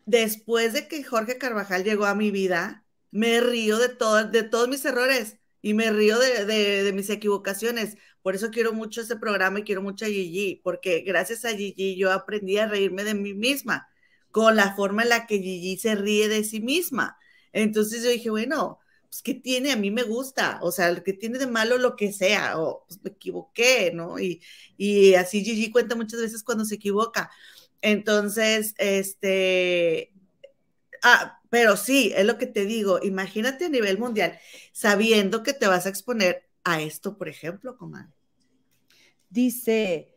Después 0.05 0.71
de 0.71 0.87
que 0.87 1.03
Jorge 1.03 1.37
Carvajal 1.37 1.83
llegó 1.83 2.05
a 2.05 2.15
mi 2.15 2.31
vida, 2.31 2.85
me 3.11 3.41
río 3.41 3.77
de, 3.77 3.97
de 4.31 4.43
todos 4.43 4.69
mis 4.69 4.85
errores 4.85 5.39
y 5.61 5.73
me 5.73 5.91
río 5.91 6.17
de, 6.19 6.91
mis 6.93 7.09
equivocaciones. 7.09 7.97
Por 8.21 8.35
eso 8.35 8.49
quiero 8.49 8.71
mucho 8.71 9.01
ese 9.01 9.17
programa 9.17 9.59
y 9.59 9.63
quiero 9.63 9.81
mucho 9.81 10.05
a 10.05 10.07
Gigi, 10.07 10.61
porque 10.63 11.01
gracias 11.01 11.43
a 11.43 11.49
Gigi 11.49 11.97
yo 11.97 12.11
aprendí 12.11 12.57
a 12.57 12.67
reírme 12.67 13.03
de 13.03 13.15
mí 13.15 13.33
misma, 13.33 13.89
con 14.33 14.55
la 14.55 14.75
forma 14.75 15.03
en 15.03 15.09
la 15.09 15.27
que 15.27 15.37
Gigi 15.37 15.77
se 15.77 15.93
ríe 15.93 16.27
de 16.27 16.43
sí 16.43 16.59
misma. 16.59 17.19
Entonces 17.53 18.03
yo 18.03 18.09
dije, 18.09 18.31
bueno, 18.31 18.79
pues, 19.03 19.21
¿qué 19.21 19.35
tiene? 19.35 19.71
A 19.71 19.77
mí 19.77 19.91
me 19.91 20.01
gusta, 20.01 20.57
o 20.63 20.71
sea, 20.71 21.03
que 21.03 21.13
tiene 21.13 21.37
de 21.37 21.45
malo 21.45 21.77
lo 21.77 21.95
que 21.95 22.11
sea, 22.11 22.59
o 22.59 22.83
pues 22.87 22.99
me 23.03 23.11
equivoqué, 23.11 23.91
¿no? 23.93 24.17
Y, 24.19 24.41
y 24.75 25.13
así 25.13 25.45
Gigi 25.45 25.69
cuenta 25.71 25.95
muchas 25.95 26.19
veces 26.19 26.43
cuando 26.43 26.65
se 26.65 26.75
equivoca. 26.75 27.29
Entonces, 27.81 28.73
este, 28.79 30.11
ah, 31.03 31.39
pero 31.51 31.77
sí, 31.77 32.11
es 32.15 32.25
lo 32.25 32.39
que 32.39 32.47
te 32.47 32.65
digo, 32.65 32.99
imagínate 33.03 33.65
a 33.65 33.69
nivel 33.69 33.99
mundial, 33.99 34.39
sabiendo 34.71 35.43
que 35.43 35.53
te 35.53 35.67
vas 35.67 35.85
a 35.85 35.89
exponer 35.89 36.49
a 36.63 36.81
esto, 36.81 37.19
por 37.19 37.29
ejemplo, 37.29 37.77
comadre. 37.77 38.11
Dice, 39.29 40.12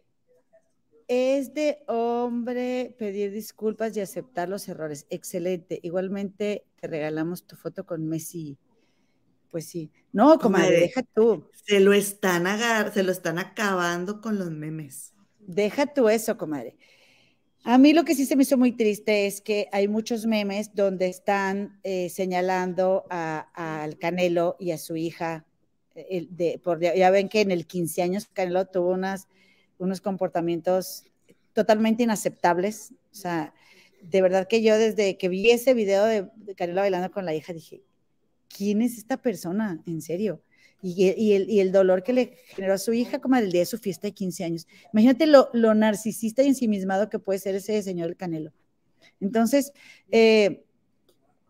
es 1.09 1.55
de 1.55 1.83
hombre 1.87 2.95
pedir 2.99 3.31
disculpas 3.33 3.97
y 3.97 4.01
aceptar 4.01 4.49
los 4.49 4.69
errores. 4.69 5.07
Excelente. 5.11 5.79
Igualmente 5.83 6.65
te 6.81 6.87
regalamos 6.87 7.47
tu 7.47 7.57
foto 7.57 7.85
con 7.85 8.07
Messi 8.09 8.59
pues 9.57 9.67
sí. 9.67 9.91
No, 10.13 10.39
comadre, 10.39 10.81
deja 10.81 11.03
tú. 11.03 11.49
Se 11.65 11.81
lo 11.81 11.95
están 11.95 12.47
agar 12.47 12.93
se 12.93 13.03
lo 13.03 13.11
están 13.11 13.39
acabando 13.39 14.21
con 14.21 14.39
los 14.39 14.51
memes. 14.51 15.15
Deja 15.41 15.87
tú 15.87 16.11
eso, 16.11 16.37
comadre. 16.37 16.77
A 17.65 17.79
mí 17.79 17.95
lo 17.95 18.05
que 18.05 18.15
sí 18.15 18.27
se 18.27 18.37
me 18.37 18.43
hizo 18.43 18.59
muy 18.59 18.73
triste 18.73 19.27
es 19.27 19.41
que 19.41 19.69
hay 19.73 19.89
muchos 19.89 20.27
memes 20.27 20.75
donde 20.75 21.09
están 21.09 21.81
eh, 21.85 22.11
señalando 22.11 23.07
al 23.09 23.97
Canelo 23.97 24.57
y 24.61 24.73
a 24.73 24.79
su 24.79 24.95
hija. 24.95 25.47
Eh, 25.95 26.27
de, 26.29 26.61
por, 26.63 26.79
ya 26.81 27.11
ven 27.11 27.31
que 27.31 27.41
en 27.41 27.51
el 27.51 27.67
15 27.67 28.03
años 28.03 28.29
Canelo 28.33 28.67
tuvo 28.67 28.91
unas, 28.91 29.27
unos 29.79 30.01
comportamientos 30.01 31.05
totalmente 31.53 32.03
inaceptables. 32.03 32.93
O 33.13 33.15
sea, 33.15 33.55
de 34.03 34.23
verdad 34.23 34.47
que 34.49 34.63
yo 34.63 34.77
desde 34.79 35.17
que 35.19 35.29
vi 35.29 35.51
ese 35.51 35.75
video 35.75 36.05
de 36.05 36.55
Canelo 36.57 36.81
bailando 36.81 37.11
con 37.11 37.25
la 37.25 37.35
hija 37.35 37.53
dije, 37.53 37.83
¿quién 38.49 38.83
es 38.83 38.99
esta 38.99 39.17
persona? 39.17 39.83
En 39.87 40.01
serio. 40.01 40.43
Y, 40.83 41.33
el, 41.59 41.73
dolor 41.73 42.03
que 42.03 42.13
le 42.13 42.37
generó 42.49 42.75
a 42.75 42.79
su 42.79 42.93
hija 42.93 43.21
como 43.21 43.35
el 43.37 43.51
día 43.51 43.63
de 43.63 43.67
su 43.67 43.79
fiesta 43.79 44.07
de 44.07 44.13
15 44.13 44.45
años. 44.45 44.67
Imagínate 44.93 45.27
lo, 45.27 45.75
narcisista 45.75 46.43
y 46.43 46.49
ensimismado 46.49 47.09
que 47.09 47.19
puede 47.19 47.39
ser 47.41 47.57
ese 47.57 47.83
señor 47.83 48.11
el 48.11 48.17
Canelo. 48.17 48.53
Entonces, 49.19 49.73
eh, 50.13 50.66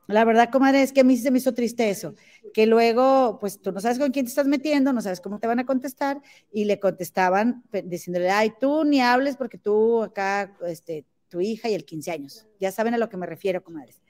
la 0.06 0.24
verdad, 0.24 0.50
comadre, 0.50 0.82
es 0.82 0.92
que 0.92 1.00
a 1.00 1.04
mí 1.04 1.16
se 1.16 1.30
me 1.30 1.38
hizo 1.38 1.54
triste 1.54 1.90
eso, 1.90 2.14
que 2.54 2.66
luego, 2.66 3.38
pues 3.40 3.60
tú 3.60 3.72
no 3.72 3.80
sabes 3.80 3.98
con 3.98 4.12
quién 4.12 4.24
te 4.24 4.30
estás 4.30 4.46
metiendo, 4.46 4.92
no 4.92 5.00
sabes 5.00 5.20
cómo 5.20 5.38
te 5.38 5.46
van 5.46 5.58
a 5.58 5.66
contestar, 5.66 6.20
y 6.52 6.64
le 6.64 6.78
contestaban 6.78 7.64
diciéndole, 7.84 8.30
ay, 8.30 8.52
tú 8.60 8.84
ni 8.84 9.00
hables 9.00 9.36
porque 9.36 9.58
tú 9.58 10.02
acá, 10.02 10.56
este, 10.66 11.04
tu 11.28 11.40
hija 11.40 11.68
y 11.68 11.74
el 11.74 11.84
15 11.84 12.10
años. 12.10 12.46
Ya 12.60 12.70
saben 12.72 12.94
a 12.94 12.98
lo 12.98 13.08
que 13.08 13.16
me 13.16 13.26
refiero, 13.26 13.64
comadres. 13.64 14.00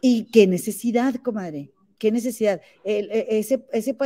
Y 0.00 0.30
qué 0.30 0.46
necesidad, 0.46 1.14
comadre 1.16 1.72
qué 1.98 2.12
necesidad. 2.12 2.62
E, 2.84 3.26
ese, 3.28 3.64
ese, 3.72 3.96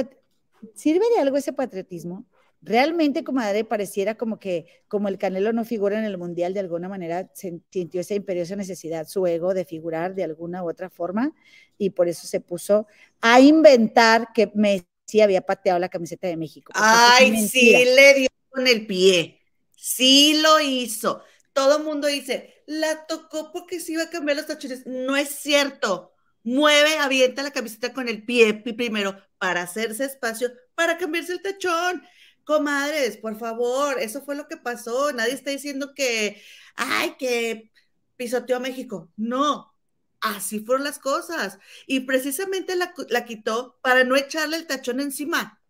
¿Sirve 0.74 1.04
de 1.14 1.20
algo 1.20 1.36
ese 1.36 1.52
patriotismo? 1.52 2.24
Realmente, 2.62 3.24
comadre, 3.24 3.64
pareciera 3.64 4.14
como 4.14 4.38
que 4.38 4.66
como 4.86 5.08
el 5.08 5.18
Canelo 5.18 5.52
no 5.52 5.64
figura 5.64 5.98
en 5.98 6.04
el 6.04 6.16
Mundial, 6.16 6.54
de 6.54 6.60
alguna 6.60 6.88
manera 6.88 7.28
sintió 7.34 8.00
esa 8.00 8.14
imperiosa 8.14 8.54
necesidad, 8.54 9.08
su 9.08 9.26
ego 9.26 9.52
de 9.52 9.64
figurar 9.64 10.14
de 10.14 10.24
alguna 10.24 10.62
u 10.62 10.70
otra 10.70 10.88
forma, 10.88 11.34
y 11.76 11.90
por 11.90 12.08
eso 12.08 12.26
se 12.26 12.40
puso 12.40 12.86
a 13.20 13.40
inventar 13.40 14.28
que 14.32 14.50
Messi 14.54 15.20
había 15.20 15.40
pateado 15.40 15.80
la 15.80 15.88
camiseta 15.88 16.28
de 16.28 16.36
México. 16.36 16.72
Ay, 16.74 17.48
sí, 17.48 17.72
le 17.72 18.14
dio 18.14 18.28
con 18.48 18.66
el 18.66 18.86
pie. 18.86 19.40
Sí 19.76 20.40
lo 20.40 20.60
hizo. 20.60 21.22
Todo 21.52 21.78
el 21.78 21.84
mundo 21.84 22.06
dice, 22.06 22.62
la 22.66 23.06
tocó 23.06 23.50
porque 23.52 23.80
se 23.80 23.92
iba 23.92 24.04
a 24.04 24.10
cambiar 24.10 24.36
los 24.36 24.46
tachones. 24.46 24.86
No 24.86 25.16
es 25.16 25.28
cierto 25.30 26.12
mueve, 26.44 26.98
avienta 26.98 27.42
la 27.42 27.50
camiseta 27.50 27.92
con 27.92 28.08
el 28.08 28.24
pie 28.24 28.54
primero 28.54 29.16
para 29.38 29.62
hacerse 29.62 30.04
espacio, 30.04 30.50
para 30.74 30.98
cambiarse 30.98 31.32
el 31.32 31.42
tachón. 31.42 32.02
Comadres, 32.44 33.16
por 33.16 33.38
favor, 33.38 33.98
eso 33.98 34.22
fue 34.22 34.34
lo 34.34 34.48
que 34.48 34.56
pasó. 34.56 35.12
Nadie 35.12 35.34
está 35.34 35.50
diciendo 35.50 35.94
que, 35.94 36.40
ay, 36.76 37.14
que 37.18 37.70
pisoteó 38.16 38.56
a 38.56 38.60
México. 38.60 39.10
No, 39.16 39.72
así 40.20 40.60
fueron 40.60 40.84
las 40.84 40.98
cosas. 40.98 41.58
Y 41.86 42.00
precisamente 42.00 42.76
la, 42.76 42.94
la 43.08 43.24
quitó 43.24 43.78
para 43.82 44.04
no 44.04 44.16
echarle 44.16 44.56
el 44.56 44.66
tachón 44.66 45.00
encima. 45.00 45.60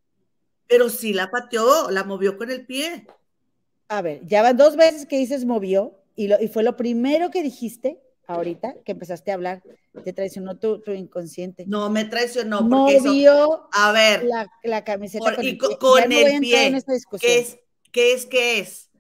Pero 0.69 0.89
sí 0.89 1.13
la 1.13 1.31
pateó, 1.31 1.91
la 1.91 2.05
movió 2.05 2.37
con 2.39 2.51
el 2.51 2.67
pie. 2.67 3.07
A 3.89 4.01
ver, 4.01 4.25
ya 4.27 4.43
van 4.43 4.57
dos 4.57 4.77
veces 4.77 5.07
que 5.07 5.19
dices 5.19 5.45
movió 5.45 5.99
y, 6.17 6.29
lo, 6.29 6.41
y 6.41 6.49
fue 6.49 6.63
lo 6.63 6.77
primero 6.77 7.31
que 7.31 7.43
dijiste 7.43 8.01
ahorita 8.27 8.77
que 8.85 8.93
empezaste 8.93 9.31
a 9.31 9.35
hablar. 9.35 9.63
Te 10.05 10.13
traicionó 10.13 10.59
tu, 10.59 10.81
tu 10.81 10.93
inconsciente. 10.93 11.65
No 11.67 11.91
me 11.91 12.05
traicionó 12.07 12.67
porque 12.69 12.97
eso, 12.97 13.69
a 13.73 13.93
ver, 13.93 14.25
la, 14.25 14.51
la 14.65 14.85
camiseta 14.85 15.23
por- 15.25 15.35
con 15.37 15.45
y 15.45 15.49
el 15.51 15.59
pie. 15.59 15.69
con 15.79 16.01
no 16.09 16.17
el 16.17 16.45
en 16.55 16.75
esta 16.75 16.93
discusión. 16.95 17.31
¿qué 17.31 17.39
es? 17.41 17.59
¿Qué 17.93 18.13
es? 18.15 18.27
¿Qué 18.27 18.59
es? 18.59 18.91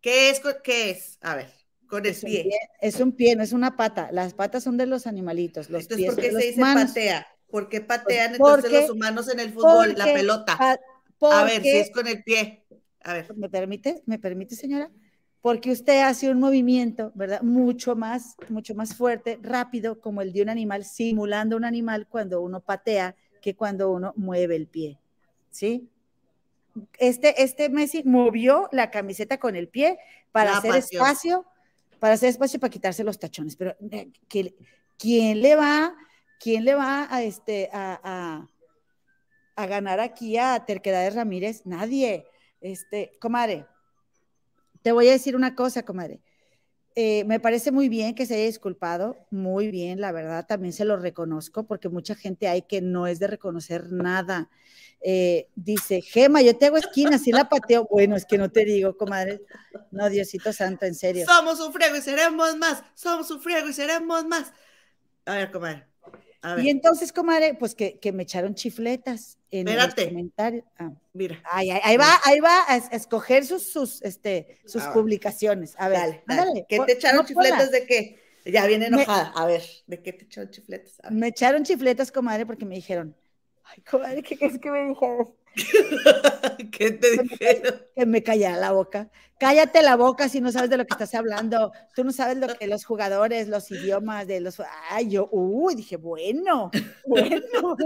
¿Qué 0.00 0.30
es? 0.30 0.40
co- 0.40 0.62
¿Qué 0.64 0.90
es? 0.90 1.18
A 1.20 1.34
ver, 1.36 1.52
con 1.86 2.06
el 2.06 2.12
Es 2.12 2.24
pie. 2.24 2.44
pie, 2.44 2.58
es 2.80 3.00
un 3.00 3.12
pie, 3.12 3.36
no 3.36 3.42
es 3.42 3.52
una 3.52 3.76
pata. 3.76 4.08
Las 4.12 4.32
patas 4.32 4.64
son 4.64 4.78
de 4.78 4.86
los 4.86 5.06
animalitos, 5.06 5.68
los 5.68 5.82
Entonces, 5.82 5.96
pies 6.06 6.14
¿por 6.14 6.24
qué 6.24 6.30
se 6.32 6.46
dice 6.46 6.58
humanos. 6.60 6.88
patea? 6.88 7.26
¿Por 7.50 7.68
qué 7.68 7.80
patean 7.82 8.28
Pues 8.38 8.38
entonces 8.38 8.70
porque- 8.70 8.80
los 8.80 8.90
humanos 8.90 9.28
en 9.28 9.40
el 9.40 9.52
fútbol 9.52 9.94
la 9.96 10.04
pelota? 10.06 10.58
A 11.20 11.44
ver, 11.44 11.60
si 11.62 11.68
es 11.68 11.90
con 11.90 12.06
el 12.06 12.22
pie. 12.24 12.64
A 13.02 13.12
ver. 13.12 13.34
¿Me 13.36 13.50
permite? 13.50 14.02
¿Me 14.06 14.18
permite, 14.18 14.54
señora? 14.56 14.90
Porque 15.42 15.70
usted 15.70 16.02
hace 16.02 16.30
un 16.30 16.38
movimiento, 16.38 17.12
¿verdad? 17.14 17.40
Mucho 17.42 17.96
más, 17.96 18.36
mucho 18.50 18.74
más 18.74 18.94
fuerte, 18.94 19.38
rápido, 19.42 20.00
como 20.00 20.20
el 20.20 20.32
de 20.32 20.42
un 20.42 20.50
animal, 20.50 20.84
simulando 20.84 21.56
un 21.56 21.64
animal 21.64 22.06
cuando 22.08 22.42
uno 22.42 22.60
patea 22.60 23.16
que 23.40 23.54
cuando 23.56 23.90
uno 23.90 24.12
mueve 24.16 24.56
el 24.56 24.66
pie. 24.66 24.98
¿Sí? 25.50 25.88
Este, 26.98 27.42
este 27.42 27.68
Messi 27.70 28.02
movió 28.04 28.68
la 28.70 28.90
camiseta 28.90 29.38
con 29.38 29.56
el 29.56 29.68
pie 29.68 29.98
para 30.30 30.52
La 30.52 30.58
hacer 30.58 30.76
espacio, 30.76 31.46
para 31.98 32.14
hacer 32.14 32.28
espacio 32.28 32.60
para 32.60 32.70
quitarse 32.70 33.02
los 33.02 33.18
tachones. 33.18 33.56
Pero 33.56 33.74
eh, 33.90 34.10
¿qué- 34.28 34.54
¿quién 34.98 35.40
le 35.40 35.56
va, 35.56 35.94
quién 36.38 36.64
le 36.66 36.74
va 36.74 37.08
a 37.10 37.22
este 37.22 37.70
a, 37.72 37.98
a- 38.04 38.48
a 39.56 39.66
ganar 39.66 40.00
aquí 40.00 40.36
a 40.36 40.64
Terquedades 40.66 41.14
Ramírez? 41.14 41.62
Nadie. 41.66 42.26
Este, 42.60 43.12
comadre, 43.18 43.66
te 44.82 44.92
voy 44.92 45.08
a 45.08 45.12
decir 45.12 45.36
una 45.36 45.54
cosa, 45.54 45.84
comadre. 45.84 46.20
Eh, 46.96 47.24
me 47.24 47.38
parece 47.38 47.70
muy 47.70 47.88
bien 47.88 48.14
que 48.14 48.26
se 48.26 48.34
haya 48.34 48.46
disculpado, 48.46 49.16
muy 49.30 49.70
bien, 49.70 50.00
la 50.00 50.10
verdad, 50.10 50.46
también 50.46 50.72
se 50.72 50.84
lo 50.84 50.96
reconozco, 50.96 51.62
porque 51.64 51.88
mucha 51.88 52.16
gente 52.16 52.48
hay 52.48 52.62
que 52.62 52.80
no 52.80 53.06
es 53.06 53.20
de 53.20 53.28
reconocer 53.28 53.92
nada. 53.92 54.50
Eh, 55.00 55.48
dice, 55.54 56.02
Gema, 56.02 56.42
yo 56.42 56.56
te 56.58 56.66
hago 56.66 56.76
esquina, 56.76 57.16
si 57.18 57.32
la 57.32 57.48
pateo. 57.48 57.86
Bueno, 57.90 58.16
es 58.16 58.26
que 58.26 58.38
no 58.38 58.50
te 58.50 58.64
digo, 58.64 58.96
comadre. 58.96 59.40
No, 59.90 60.10
Diosito 60.10 60.52
Santo, 60.52 60.84
en 60.84 60.94
serio. 60.94 61.26
Somos 61.26 61.60
un 61.60 61.72
friego 61.72 61.96
y 61.96 62.02
seremos 62.02 62.56
más. 62.56 62.82
Somos 62.94 63.30
un 63.30 63.40
friego 63.40 63.68
y 63.68 63.72
seremos 63.72 64.26
más. 64.26 64.52
A 65.24 65.36
ver, 65.36 65.50
comadre. 65.52 65.89
A 66.42 66.54
ver, 66.54 66.64
Y 66.64 66.70
entonces, 66.70 67.12
comadre, 67.12 67.54
pues 67.54 67.74
que, 67.74 67.98
que 67.98 68.12
me 68.12 68.22
echaron 68.22 68.54
chifletas 68.54 69.38
en 69.50 69.68
Espérate. 69.68 70.02
los 70.04 70.10
comentarios. 70.10 70.64
Ah. 70.78 70.90
mira. 71.12 71.40
Ay, 71.44 71.70
ay, 71.70 71.80
ahí 71.84 71.96
va, 71.96 72.18
ahí 72.24 72.40
va 72.40 72.64
a, 72.66 72.76
escoger 72.76 73.44
sus, 73.44 73.62
sus, 73.70 74.00
este, 74.02 74.58
sus 74.64 74.82
Ah, 74.82 74.92
publicaciones. 74.92 75.74
A 75.78 75.88
ver, 75.88 75.98
Dale, 75.98 76.22
dale. 76.26 76.66
¿Qué 76.68 76.78
te 76.80 76.92
echaron 76.92 77.22
no, 77.22 77.26
chifletas 77.26 77.70
de 77.70 77.84
qué? 77.86 78.18
Ya 78.46 78.66
viene 78.66 78.88
Me- 78.90 78.96
enojada. 79.02 79.32
A 79.36 79.44
ver, 79.44 79.62
¿de 79.86 80.02
qué 80.02 80.12
te 80.14 80.24
echaron 80.24 80.50
chifletas? 80.50 80.98
Me 81.10 81.28
echaron 81.28 81.62
chifletas, 81.62 82.10
comadre, 82.10 82.46
porque 82.46 82.64
me 82.64 82.74
dijeron, 82.74 83.14
ay, 83.64 83.82
comadre, 83.82 84.22
¿qué 84.22 84.38
crees 84.38 84.58
que 84.58 84.70
me 84.70 84.88
dijeron? 84.88 85.34
¿Qué 86.72 86.92
te 86.92 87.22
dijeron? 87.22 87.82
Que 87.94 88.06
me 88.06 88.22
callara 88.22 88.56
la 88.56 88.72
boca. 88.72 89.10
Cállate 89.38 89.82
la 89.82 89.96
boca 89.96 90.28
si 90.28 90.40
no 90.40 90.52
sabes 90.52 90.70
de 90.70 90.76
lo 90.76 90.84
que 90.84 90.92
estás 90.92 91.14
hablando. 91.14 91.72
Tú 91.94 92.04
no 92.04 92.12
sabes 92.12 92.36
lo 92.36 92.48
que 92.48 92.66
los 92.66 92.84
jugadores, 92.84 93.48
los 93.48 93.70
idiomas 93.70 94.26
de 94.26 94.40
los. 94.40 94.60
Ay, 94.90 95.10
yo, 95.10 95.28
uy, 95.32 95.74
dije, 95.74 95.96
bueno, 95.96 96.70
bueno. 97.06 97.76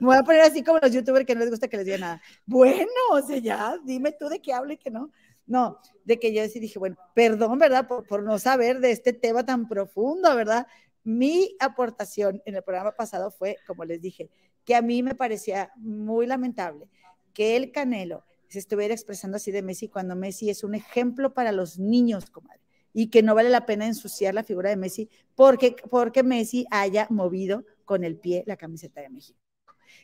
Me 0.00 0.06
voy 0.06 0.16
a 0.16 0.22
poner 0.22 0.42
así 0.42 0.62
como 0.62 0.78
los 0.78 0.92
youtubers 0.92 1.26
que 1.26 1.34
no 1.34 1.40
les 1.40 1.50
gusta 1.50 1.68
que 1.68 1.76
les 1.76 1.86
diga 1.86 1.98
nada. 1.98 2.22
Bueno, 2.46 2.86
o 3.10 3.20
sea, 3.22 3.38
ya, 3.38 3.76
dime 3.84 4.12
tú 4.12 4.28
de 4.28 4.40
qué 4.40 4.52
hablo 4.52 4.72
y 4.72 4.76
que 4.76 4.90
no. 4.90 5.10
No, 5.46 5.78
de 6.04 6.18
que 6.18 6.32
yo 6.32 6.46
sí 6.48 6.58
dije, 6.58 6.78
bueno, 6.78 6.96
perdón, 7.14 7.58
¿verdad? 7.58 7.86
Por, 7.86 8.06
por 8.06 8.22
no 8.22 8.38
saber 8.38 8.80
de 8.80 8.90
este 8.90 9.12
tema 9.12 9.44
tan 9.44 9.68
profundo, 9.68 10.34
¿verdad? 10.34 10.66
Mi 11.04 11.56
aportación 11.60 12.42
en 12.46 12.56
el 12.56 12.62
programa 12.64 12.92
pasado 12.92 13.30
fue, 13.30 13.56
como 13.66 13.84
les 13.84 14.00
dije, 14.00 14.28
que 14.66 14.74
a 14.74 14.82
mí 14.82 15.02
me 15.02 15.14
parecía 15.14 15.72
muy 15.76 16.26
lamentable 16.26 16.90
que 17.32 17.56
el 17.56 17.72
Canelo 17.72 18.24
se 18.48 18.58
estuviera 18.58 18.92
expresando 18.92 19.36
así 19.36 19.50
de 19.52 19.62
Messi 19.62 19.88
cuando 19.88 20.16
Messi 20.16 20.50
es 20.50 20.64
un 20.64 20.74
ejemplo 20.74 21.32
para 21.32 21.52
los 21.52 21.78
niños, 21.78 22.30
comadre, 22.30 22.60
y 22.92 23.08
que 23.08 23.22
no 23.22 23.34
vale 23.34 23.48
la 23.48 23.64
pena 23.64 23.86
ensuciar 23.86 24.34
la 24.34 24.42
figura 24.42 24.70
de 24.70 24.76
Messi 24.76 25.08
porque, 25.34 25.76
porque 25.88 26.22
Messi 26.22 26.66
haya 26.70 27.06
movido 27.10 27.64
con 27.84 28.04
el 28.04 28.16
pie 28.16 28.42
la 28.46 28.56
camiseta 28.56 29.00
de 29.00 29.08
México. 29.08 29.38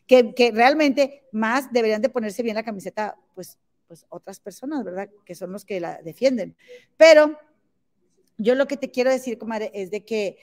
Que, 0.06 0.34
que 0.34 0.52
realmente 0.52 1.24
más 1.32 1.72
deberían 1.72 2.02
de 2.02 2.09
ponerse 2.09 2.43
bien 2.43 2.55
la 2.55 2.62
camiseta, 2.62 3.16
pues, 3.34 3.59
pues 3.89 4.06
otras 4.09 4.40
personas, 4.40 4.84
¿verdad? 4.84 5.09
Que 5.24 5.34
son 5.34 5.52
los 5.52 5.64
que 5.64 5.80
la 5.80 6.01
defienden. 6.02 6.56
Pero 6.97 7.39
yo 8.39 8.55
lo 8.55 8.66
que 8.66 8.76
te 8.76 8.90
quiero 8.90 9.10
decir, 9.10 9.39
comadre, 9.39 9.70
es 9.74 9.90
de 9.90 10.05
que 10.05 10.39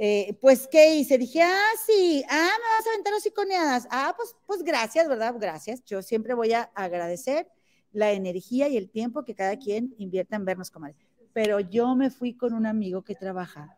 eh, 0.00 0.38
pues, 0.40 0.68
¿qué 0.68 0.94
hice? 0.94 1.18
Dije, 1.18 1.42
ah, 1.42 1.72
sí, 1.84 2.22
ah, 2.30 2.50
me 2.56 2.76
vas 2.76 2.86
a 2.86 2.90
aventar 2.90 3.12
los 3.12 3.26
iconeadas. 3.26 3.88
Ah, 3.90 4.14
pues, 4.16 4.36
pues 4.46 4.62
gracias, 4.62 5.08
¿verdad? 5.08 5.34
Gracias. 5.40 5.84
Yo 5.84 6.02
siempre 6.02 6.34
voy 6.34 6.52
a 6.52 6.70
agradecer 6.74 7.48
la 7.90 8.12
energía 8.12 8.68
y 8.68 8.76
el 8.76 8.90
tiempo 8.90 9.24
que 9.24 9.34
cada 9.34 9.58
quien 9.58 9.96
invierta 9.98 10.36
en 10.36 10.44
vernos, 10.44 10.70
comadre. 10.70 10.94
Pero 11.32 11.58
yo 11.58 11.96
me 11.96 12.10
fui 12.10 12.34
con 12.34 12.54
un 12.54 12.64
amigo 12.64 13.02
que 13.02 13.16
trabaja 13.16 13.76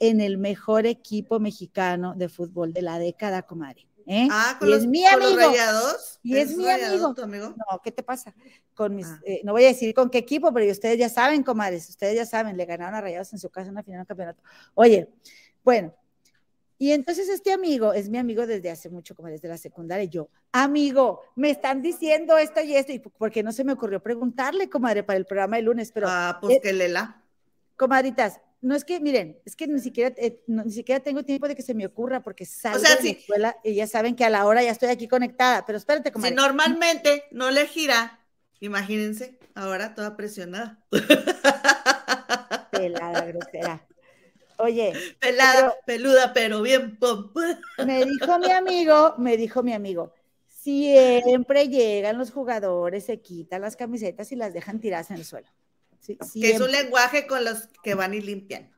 en 0.00 0.22
el 0.22 0.38
mejor 0.38 0.86
equipo 0.86 1.38
mexicano 1.38 2.14
de 2.16 2.30
fútbol 2.30 2.72
de 2.72 2.80
la 2.82 2.98
década, 2.98 3.42
comadre. 3.42 3.86
¿Eh? 4.08 4.26
Ah, 4.30 4.56
con 4.58 4.66
y 4.68 4.70
los, 4.72 4.80
es 4.82 4.86
mi 4.88 5.02
los 5.02 5.12
amigo. 5.12 5.36
rayados. 5.36 6.18
Y 6.22 6.36
es 6.36 6.56
mi 6.56 6.68
amigo. 6.68 7.14
No, 7.56 7.80
¿qué 7.84 7.92
te 7.92 8.02
pasa? 8.02 8.34
Con 8.74 8.96
mis, 8.96 9.06
Ah. 9.06 9.20
eh, 9.24 9.40
no 9.44 9.52
voy 9.52 9.64
a 9.64 9.68
decir 9.68 9.94
con 9.94 10.10
qué 10.10 10.18
equipo, 10.18 10.52
pero 10.52 10.70
ustedes 10.70 10.98
ya 10.98 11.08
saben, 11.08 11.42
comadres, 11.42 11.88
ustedes 11.88 12.16
ya 12.16 12.26
saben, 12.26 12.56
le 12.56 12.64
ganaron 12.64 12.94
a 12.94 13.00
Rayados 13.00 13.32
en 13.32 13.38
su 13.38 13.50
casa 13.50 13.66
en 13.68 13.72
una 13.74 13.82
final 13.82 14.00
de 14.00 14.06
campeonato. 14.06 14.42
Oye, 14.74 15.08
bueno, 15.62 15.94
y 16.80 16.92
entonces 16.92 17.28
este 17.28 17.52
amigo 17.52 17.92
es 17.92 18.08
mi 18.08 18.18
amigo 18.18 18.46
desde 18.46 18.70
hace 18.70 18.88
mucho, 18.88 19.14
como 19.16 19.28
desde 19.28 19.48
la 19.48 19.58
secundaria, 19.58 20.04
y 20.04 20.08
yo, 20.08 20.28
amigo, 20.52 21.22
me 21.34 21.50
están 21.50 21.82
diciendo 21.82 22.38
esto 22.38 22.60
y 22.62 22.74
esto, 22.76 22.92
y 22.92 23.00
porque 23.00 23.42
no 23.42 23.50
se 23.52 23.64
me 23.64 23.72
ocurrió 23.72 24.00
preguntarle, 24.00 24.70
comadre, 24.70 25.02
para 25.02 25.16
el 25.16 25.26
programa 25.26 25.56
de 25.56 25.62
lunes, 25.62 25.90
pero, 25.92 26.06
ah, 26.08 26.38
pues 26.40 26.56
eh, 26.56 26.60
que 26.62 26.72
lela. 26.72 27.20
comadritas, 27.76 28.40
no 28.60 28.74
es 28.74 28.84
que, 28.84 29.00
miren, 29.00 29.38
es 29.44 29.56
que 29.56 29.66
ni 29.66 29.78
siquiera, 29.80 30.14
eh, 30.18 30.42
no- 30.46 30.64
ni 30.64 30.72
siquiera 30.72 31.02
tengo 31.02 31.24
tiempo 31.24 31.48
de 31.48 31.54
que 31.56 31.62
se 31.62 31.74
me 31.74 31.86
ocurra, 31.86 32.22
porque 32.22 32.44
salgo 32.46 32.78
sea, 32.80 32.96
de 32.96 33.02
sí. 33.02 33.08
la 33.12 33.18
escuela 33.20 33.56
y 33.64 33.74
ya 33.74 33.86
saben 33.86 34.16
que 34.16 34.24
a 34.24 34.30
la 34.30 34.46
hora 34.46 34.62
ya 34.62 34.70
estoy 34.72 34.88
aquí 34.90 35.08
conectada, 35.08 35.64
pero 35.66 35.78
espérate, 35.78 36.12
Si 36.12 36.12
comadre. 36.12 36.34
normalmente 36.34 37.24
no 37.30 37.50
le 37.50 37.66
gira, 37.66 38.26
imagínense, 38.60 39.38
ahora 39.54 39.94
toda 39.94 40.16
presionada. 40.16 40.84
Pelada 42.70 43.26
grosera. 43.26 43.86
Oye, 44.58 45.06
Pelada, 45.20 45.74
peluda, 45.86 46.32
pero 46.32 46.62
bien 46.62 46.98
me 47.76 48.04
dijo 48.04 48.38
mi 48.38 48.50
amigo, 48.50 49.14
me 49.18 49.36
dijo 49.36 49.62
mi 49.62 49.72
amigo, 49.72 50.12
siempre 50.48 51.68
llegan 51.68 52.18
los 52.18 52.30
jugadores, 52.32 53.04
se 53.06 53.20
quitan 53.20 53.62
las 53.62 53.76
camisetas 53.76 54.32
y 54.32 54.36
las 54.36 54.52
dejan 54.52 54.80
tiradas 54.80 55.10
en 55.10 55.16
el 55.18 55.24
suelo. 55.24 55.48
Sí, 56.00 56.16
Que 56.40 56.52
es 56.52 56.60
un 56.60 56.72
lenguaje 56.72 57.26
con 57.26 57.44
los 57.44 57.68
que 57.82 57.94
van 57.94 58.14
y 58.14 58.20
limpian. 58.20 58.70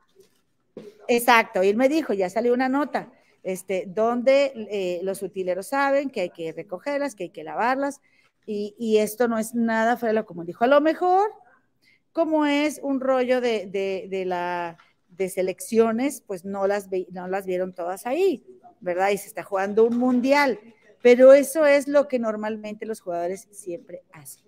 Exacto, 1.06 1.62
y 1.62 1.68
él 1.68 1.76
me 1.76 1.88
dijo, 1.88 2.12
ya 2.12 2.30
salió 2.30 2.52
una 2.54 2.68
nota, 2.68 3.12
este, 3.42 3.84
donde 3.86 4.52
eh, 4.70 5.00
los 5.02 5.22
utileros 5.22 5.68
saben 5.68 6.10
que 6.10 6.20
hay 6.22 6.30
que 6.30 6.52
recogerlas, 6.52 7.14
que 7.14 7.24
hay 7.24 7.30
que 7.30 7.44
lavarlas, 7.44 8.00
y, 8.46 8.74
y 8.78 8.98
esto 8.98 9.28
no 9.28 9.38
es 9.38 9.54
nada 9.54 9.96
fuera 9.96 10.12
de 10.12 10.20
lo 10.20 10.26
común. 10.26 10.46
Dijo, 10.46 10.64
a 10.64 10.68
lo 10.68 10.80
mejor, 10.80 11.30
como 12.12 12.46
es 12.46 12.80
un 12.82 13.00
rollo 13.00 13.40
de, 13.40 13.66
de, 13.66 14.06
de 14.08 14.24
la 14.24 14.76
de 15.08 15.28
selecciones, 15.28 16.22
pues 16.26 16.44
no 16.44 16.66
las, 16.66 16.88
no 17.10 17.28
las 17.28 17.46
vieron 17.46 17.74
todas 17.74 18.06
ahí, 18.06 18.44
¿verdad? 18.80 19.10
Y 19.10 19.18
se 19.18 19.26
está 19.26 19.42
jugando 19.42 19.84
un 19.84 19.98
mundial, 19.98 20.58
pero 21.02 21.32
eso 21.32 21.66
es 21.66 21.88
lo 21.88 22.08
que 22.08 22.18
normalmente 22.18 22.86
los 22.86 23.00
jugadores 23.00 23.46
siempre 23.50 24.02
hacen. 24.12 24.44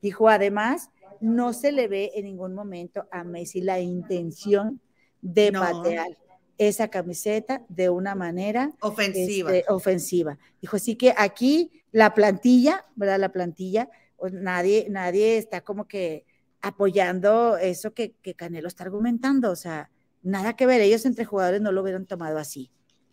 Dijo, 0.00 0.28
además, 0.28 0.90
no 1.22 1.52
se 1.52 1.72
le 1.72 1.88
ve 1.88 2.10
en 2.14 2.24
ningún 2.24 2.54
momento 2.54 3.06
a 3.10 3.24
Messi 3.24 3.60
la 3.60 3.80
intención 3.80 4.80
de 5.20 5.50
No. 5.52 5.60
patear 5.60 6.18
esa 6.58 6.88
camiseta 6.88 7.64
de 7.68 7.88
una 7.88 8.14
manera 8.14 8.72
Ofensiva. 8.80 9.54
este, 9.56 9.72
ofensiva. 9.72 10.38
Dijo, 10.60 10.76
así 10.76 10.96
que 10.96 11.14
aquí 11.16 11.82
la 11.92 12.14
plantilla, 12.14 12.84
¿verdad? 12.94 13.18
La 13.18 13.32
plantilla, 13.32 13.88
pues 14.16 14.32
nadie, 14.32 14.86
nadie 14.90 15.38
está 15.38 15.62
como 15.62 15.86
que 15.88 16.24
apoyando 16.60 17.56
eso 17.56 17.92
que, 17.94 18.12
que 18.22 18.34
Canelo 18.34 18.68
está 18.68 18.84
argumentando, 18.84 19.50
o 19.50 19.56
sea, 19.56 19.90
nada 20.22 20.54
que 20.54 20.66
ver, 20.66 20.80
ellos 20.80 21.04
entre 21.06 21.24
jugadores 21.24 21.60
no 21.60 21.72
lo 21.72 21.82
hubieran 21.82 22.06
tomado 22.06 22.38
así, 22.38 22.70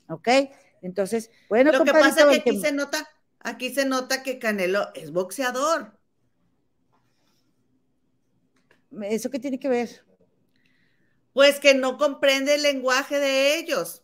¿ok? 0.07 0.27
Entonces, 0.81 1.31
bueno, 1.49 1.72
Lo 1.72 1.84
que 1.84 1.91
pasa 1.91 2.31
es 2.31 2.44
que- 2.44 2.52
aquí 2.52 2.60
se 2.61 2.72
nota, 2.72 3.07
aquí 3.40 3.73
se 3.73 3.86
nota 3.86 4.22
que 4.23 4.38
Canelo 4.40 4.94
es 4.94 5.11
boxeador. 5.11 5.99
¿Eso 9.03 9.30
qué 9.30 9.40
tiene 9.40 9.60
que 9.60 9.70
ver? 9.70 10.06
Pues 11.34 11.60
que 11.60 11.74
no 11.74 11.98
comprende 11.98 12.56
el 12.56 12.64
lenguaje 12.64 13.20
de 13.20 13.60
ellos. 13.60 14.03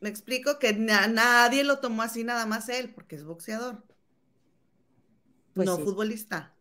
me 0.00 0.08
explico 0.08 0.58
que 0.58 0.72
nadie 0.72 1.64
lo 1.64 1.78
tomó 1.78 2.02
así 2.02 2.24
nada 2.24 2.46
más 2.46 2.68
él, 2.68 2.90
porque 2.94 3.16
es 3.16 3.24
boxeador, 3.24 3.84
pues 5.54 5.66
no 5.66 5.78
futbolista. 5.78 6.54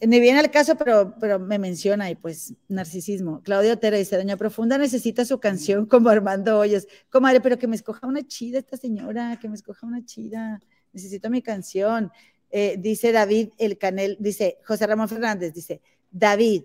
Ni 0.00 0.20
viene 0.20 0.40
al 0.40 0.50
caso, 0.50 0.76
pero, 0.76 1.14
pero 1.20 1.38
me 1.38 1.58
menciona 1.58 2.10
y 2.10 2.14
pues 2.14 2.54
narcisismo. 2.68 3.42
Claudio 3.42 3.74
Otero 3.74 3.96
dice, 3.96 4.16
Doña 4.16 4.36
Profunda 4.36 4.78
necesita 4.78 5.24
su 5.24 5.38
canción 5.38 5.86
como 5.86 6.08
Armando 6.08 6.58
Hoyos. 6.58 6.86
Comadre, 7.10 7.40
pero 7.40 7.58
que 7.58 7.66
me 7.66 7.76
escoja 7.76 8.06
una 8.06 8.26
chida 8.26 8.58
esta 8.58 8.76
señora, 8.76 9.38
que 9.40 9.48
me 9.48 9.54
escoja 9.54 9.86
una 9.86 10.04
chida. 10.04 10.60
Necesito 10.92 11.30
mi 11.30 11.42
canción. 11.42 12.10
Eh, 12.50 12.76
dice 12.78 13.12
David 13.12 13.50
el 13.58 13.78
Canel, 13.78 14.16
dice 14.20 14.58
José 14.64 14.86
Ramón 14.86 15.08
Fernández, 15.08 15.52
dice, 15.52 15.80
David, 16.10 16.64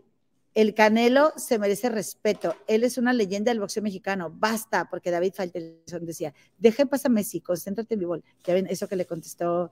el 0.53 0.73
Canelo 0.73 1.31
se 1.37 1.57
merece 1.57 1.89
respeto. 1.89 2.55
Él 2.67 2.83
es 2.83 2.97
una 2.97 3.13
leyenda 3.13 3.51
del 3.51 3.61
boxeo 3.61 3.81
mexicano. 3.81 4.33
Basta, 4.33 4.89
porque 4.89 5.09
David 5.09 5.33
Faitelson 5.33 6.05
decía, 6.05 6.33
deja 6.57 6.83
en 6.83 6.89
paz 6.89 7.05
a 7.05 7.09
Messi, 7.09 7.39
concéntrate 7.39 7.93
en 7.93 7.99
mi 7.99 8.05
bol. 8.05 8.23
Ya 8.43 8.53
ven, 8.53 8.67
eso 8.67 8.87
que 8.87 8.97
le 8.97 9.05
contestó 9.05 9.71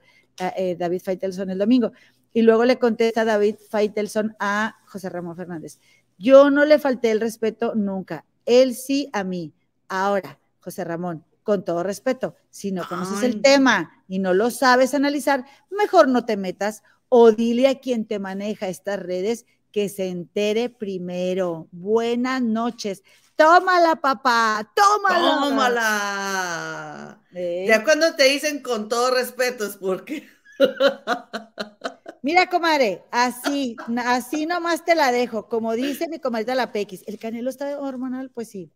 eh, 0.55 0.75
David 0.77 1.01
Faitelson 1.03 1.49
el 1.49 1.57
domingo. 1.57 1.91
Y 2.31 2.43
luego 2.43 2.63
le 2.63 2.79
contesta 2.79 3.25
David 3.25 3.55
Faitelson 3.69 4.35
a 4.39 4.77
José 4.85 5.09
Ramón 5.09 5.35
Fernández. 5.35 5.79
Yo 6.17 6.49
no 6.49 6.63
le 6.63 6.79
falté 6.79 7.11
el 7.11 7.19
respeto 7.19 7.75
nunca. 7.75 8.25
Él 8.45 8.73
sí 8.75 9.09
a 9.11 9.23
mí. 9.23 9.53
Ahora, 9.89 10.39
José 10.59 10.83
Ramón, 10.83 11.25
con 11.43 11.65
todo 11.65 11.83
respeto, 11.83 12.35
si 12.49 12.71
no 12.71 12.87
conoces 12.87 13.23
el 13.23 13.41
tema 13.41 14.03
y 14.07 14.19
no 14.19 14.33
lo 14.33 14.51
sabes 14.51 14.93
analizar, 14.93 15.45
mejor 15.69 16.07
no 16.07 16.25
te 16.25 16.37
metas 16.37 16.83
o 17.09 17.31
dile 17.31 17.67
a 17.67 17.79
quien 17.79 18.05
te 18.05 18.19
maneja 18.19 18.67
estas 18.67 18.99
redes 18.99 19.45
que 19.71 19.89
se 19.89 20.07
entere 20.07 20.69
primero. 20.69 21.67
Buenas 21.71 22.41
noches. 22.41 23.03
Tómala, 23.35 23.95
papá, 23.95 24.71
tómala. 24.75 25.39
Tómala. 25.41 27.21
¿Eh? 27.33 27.65
Ya 27.67 27.83
cuando 27.83 28.15
te 28.15 28.25
dicen 28.25 28.61
con 28.61 28.89
todo 28.89 29.11
respeto 29.11 29.65
es 29.65 29.77
porque. 29.77 30.27
Mira, 32.21 32.49
comadre, 32.49 33.05
así, 33.11 33.77
así 34.05 34.45
nomás 34.45 34.83
te 34.83 34.93
la 34.93 35.11
dejo. 35.11 35.47
Como 35.47 35.73
dice 35.73 36.09
mi 36.09 36.19
comadre 36.19 36.53
la 36.53 36.73
Pequis, 36.73 37.03
¿el 37.07 37.17
canelo 37.17 37.49
está 37.49 37.79
hormonal? 37.79 38.29
Pues 38.29 38.49
sí. 38.49 38.73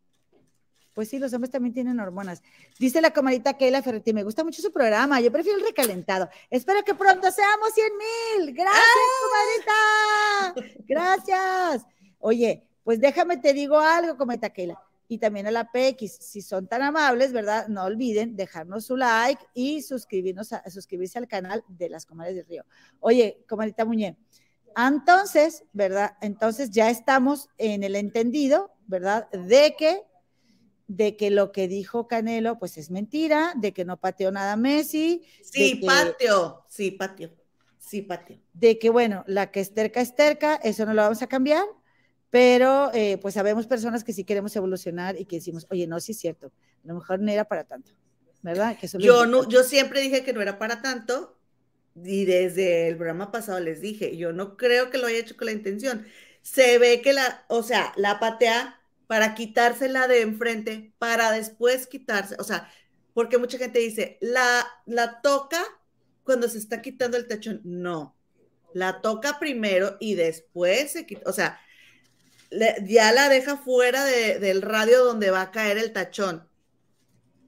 Pues 0.93 1.09
sí, 1.09 1.17
los 1.17 1.33
hombres 1.33 1.51
también 1.51 1.73
tienen 1.73 1.99
hormonas. 1.99 2.43
Dice 2.79 3.01
la 3.01 3.11
comadita 3.11 3.57
Keila 3.57 3.81
Ferretti, 3.81 4.13
me 4.13 4.23
gusta 4.23 4.43
mucho 4.43 4.61
su 4.61 4.71
programa, 4.71 5.19
yo 5.21 5.31
prefiero 5.31 5.57
el 5.57 5.65
recalentado. 5.65 6.29
Espero 6.49 6.83
que 6.83 6.93
pronto 6.93 7.31
seamos 7.31 7.73
100 7.73 7.91
mil. 7.97 8.53
Gracias, 8.53 8.83
¡Ah! 8.83 10.53
comadita. 10.53 10.83
Gracias. 10.87 11.85
Oye, 12.19 12.63
pues 12.83 12.99
déjame 12.99 13.37
te 13.37 13.53
digo 13.53 13.79
algo, 13.79 14.17
comadita 14.17 14.51
Keila. 14.51 14.79
Y 15.07 15.17
también 15.17 15.47
a 15.47 15.51
la 15.51 15.69
PX, 15.71 16.11
si 16.11 16.41
son 16.41 16.67
tan 16.67 16.81
amables, 16.81 17.33
¿verdad? 17.33 17.67
No 17.67 17.83
olviden 17.83 18.35
dejarnos 18.35 18.85
su 18.85 18.95
like 18.95 19.43
y 19.53 19.81
suscribirnos 19.81 20.53
a, 20.53 20.69
suscribirse 20.69 21.17
al 21.17 21.27
canal 21.27 21.63
de 21.67 21.89
las 21.89 22.05
comadres 22.05 22.35
del 22.35 22.45
río. 22.45 22.65
Oye, 22.99 23.43
comadita 23.47 23.83
Muñe, 23.83 24.17
entonces, 24.75 25.65
¿verdad? 25.73 26.17
Entonces 26.21 26.71
ya 26.71 26.89
estamos 26.89 27.49
en 27.57 27.83
el 27.83 27.95
entendido, 27.95 28.71
¿verdad? 28.87 29.29
De 29.31 29.75
que 29.77 30.03
de 30.95 31.17
que 31.17 31.31
lo 31.31 31.51
que 31.51 31.67
dijo 31.67 32.07
Canelo 32.07 32.59
pues 32.59 32.77
es 32.77 32.91
mentira, 32.91 33.53
de 33.55 33.71
que 33.71 33.83
no 33.83 33.97
pateó 33.97 34.31
nada 34.31 34.55
Messi. 34.55 35.23
Sí, 35.41 35.81
patio, 35.85 36.65
sí, 36.69 36.91
patio, 36.91 37.31
sí, 37.79 38.01
patio. 38.03 38.39
De 38.53 38.77
que 38.77 38.89
bueno, 38.89 39.23
la 39.27 39.51
que 39.51 39.59
es 39.59 39.73
terca 39.73 40.01
es 40.01 40.15
terca, 40.15 40.55
eso 40.55 40.85
no 40.85 40.93
lo 40.93 41.01
vamos 41.01 41.21
a 41.23 41.27
cambiar, 41.27 41.65
pero 42.29 42.91
eh, 42.93 43.17
pues 43.17 43.33
sabemos 43.33 43.65
personas 43.65 44.03
que 44.03 44.13
sí 44.13 44.23
queremos 44.23 44.55
evolucionar 44.55 45.19
y 45.19 45.25
que 45.25 45.37
decimos, 45.37 45.65
oye, 45.71 45.87
no, 45.87 45.99
sí 45.99 46.11
es 46.11 46.19
cierto, 46.19 46.47
a 46.83 46.87
lo 46.87 46.95
mejor 46.95 47.19
no 47.19 47.31
era 47.31 47.45
para 47.45 47.63
tanto, 47.63 47.91
¿verdad? 48.43 48.77
Que 48.77 48.87
yo, 48.99 49.25
no, 49.25 49.49
yo 49.49 49.63
siempre 49.63 50.01
dije 50.01 50.23
que 50.23 50.33
no 50.33 50.41
era 50.41 50.59
para 50.59 50.81
tanto 50.81 51.39
y 51.95 52.25
desde 52.25 52.87
el 52.87 52.97
programa 52.97 53.31
pasado 53.31 53.59
les 53.59 53.81
dije, 53.81 54.15
yo 54.15 54.31
no 54.31 54.57
creo 54.57 54.91
que 54.91 54.99
lo 54.99 55.07
haya 55.07 55.19
hecho 55.19 55.37
con 55.37 55.45
la 55.47 55.53
intención. 55.53 56.05
Se 56.43 56.77
ve 56.77 57.01
que 57.01 57.13
la, 57.13 57.45
o 57.47 57.63
sea, 57.63 57.93
la 57.95 58.19
patea 58.19 58.82
para 59.07 59.35
quitársela 59.35 60.07
de 60.07 60.21
enfrente, 60.21 60.93
para 60.97 61.31
después 61.31 61.87
quitarse, 61.87 62.35
o 62.39 62.43
sea, 62.43 62.71
porque 63.13 63.37
mucha 63.37 63.57
gente 63.57 63.79
dice, 63.79 64.17
la, 64.21 64.65
la 64.85 65.21
toca 65.21 65.63
cuando 66.23 66.47
se 66.49 66.57
está 66.57 66.81
quitando 66.81 67.17
el 67.17 67.27
tachón. 67.27 67.61
No, 67.63 68.15
la 68.73 69.01
toca 69.01 69.39
primero 69.39 69.97
y 69.99 70.15
después 70.15 70.91
se 70.93 71.05
quita, 71.05 71.29
o 71.29 71.33
sea, 71.33 71.59
ya 72.85 73.11
la 73.11 73.29
deja 73.29 73.57
fuera 73.57 74.05
del 74.05 74.61
radio 74.61 75.03
donde 75.03 75.31
va 75.31 75.41
a 75.41 75.51
caer 75.51 75.77
el 75.77 75.91
tachón. 75.91 76.47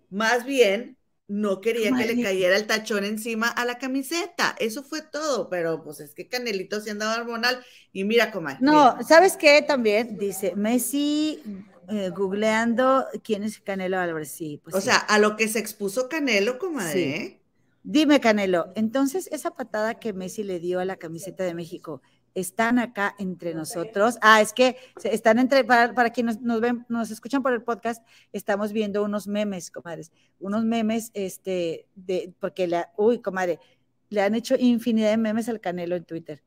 Más 0.10 0.46
bien, 0.46 0.98
no 1.28 1.60
quería 1.60 1.92
que 1.96 2.06
le 2.06 2.22
cayera 2.22 2.56
el 2.56 2.68
tachón 2.68 3.04
encima 3.04 3.48
a 3.48 3.66
la 3.66 3.78
camiseta. 3.78 4.56
Eso 4.60 4.84
fue 4.84 5.02
todo, 5.02 5.50
pero 5.50 5.84
pues 5.84 6.00
es 6.00 6.14
que 6.14 6.28
Canelito 6.28 6.80
se 6.82 6.92
andaba 6.92 7.16
hormonal 7.16 7.64
y 7.92 8.04
mira 8.04 8.32
cómo. 8.32 8.50
No, 8.60 9.02
¿sabes 9.04 9.36
qué? 9.36 9.64
También 9.64 10.18
dice 10.18 10.56
Messi 10.56 11.42
eh, 11.90 12.10
googleando 12.10 13.06
quién 13.24 13.44
es 13.44 13.60
Canelo 13.60 13.98
Álvarez. 14.00 14.32
Sí, 14.32 14.62
pues. 14.64 14.76
O 14.76 14.82
sea, 14.82 14.98
a 14.98 15.18
lo 15.18 15.36
que 15.36 15.48
se 15.48 15.60
expuso 15.60 16.10
Canelo, 16.10 16.60
comadre. 16.60 17.16
¿eh? 17.16 17.42
Dime, 17.84 18.20
Canelo, 18.20 18.72
entonces 18.76 19.30
esa 19.32 19.52
patada 19.52 19.96
que 19.96 20.14
Messi 20.14 20.44
le 20.44 20.60
dio 20.60 20.80
a 20.80 20.86
la 20.86 20.96
camiseta 20.96 21.44
de 21.44 21.54
México, 21.54 22.02
están 22.36 22.78
acá 22.78 23.16
entre 23.18 23.56
nosotros. 23.56 24.18
Ah, 24.22 24.42
es 24.42 24.54
que 24.54 24.78
están 25.04 25.40
entre, 25.40 25.64
para, 25.64 26.10
quienes 26.12 26.42
nos, 26.42 26.62
ven, 26.62 26.86
nos 26.90 27.10
escuchan 27.10 27.42
por 27.42 27.54
el 27.54 27.64
podcast, 27.64 28.06
estamos 28.34 28.74
viendo 28.74 29.04
unos 29.04 29.28
memes, 29.28 29.72
comadres, 29.72 30.12
unos 30.40 30.66
memes, 30.66 31.12
este, 31.14 31.88
de, 31.96 32.34
porque 32.40 32.68
la, 32.68 32.92
uy, 32.98 33.20
comadre, 33.22 33.60
le 34.10 34.22
han 34.22 34.36
hecho 34.36 34.56
infinidad 34.60 35.10
de 35.10 35.18
memes 35.18 35.50
al 35.50 35.62
Canelo 35.62 35.96
en 35.96 36.04
Twitter. 36.04 36.44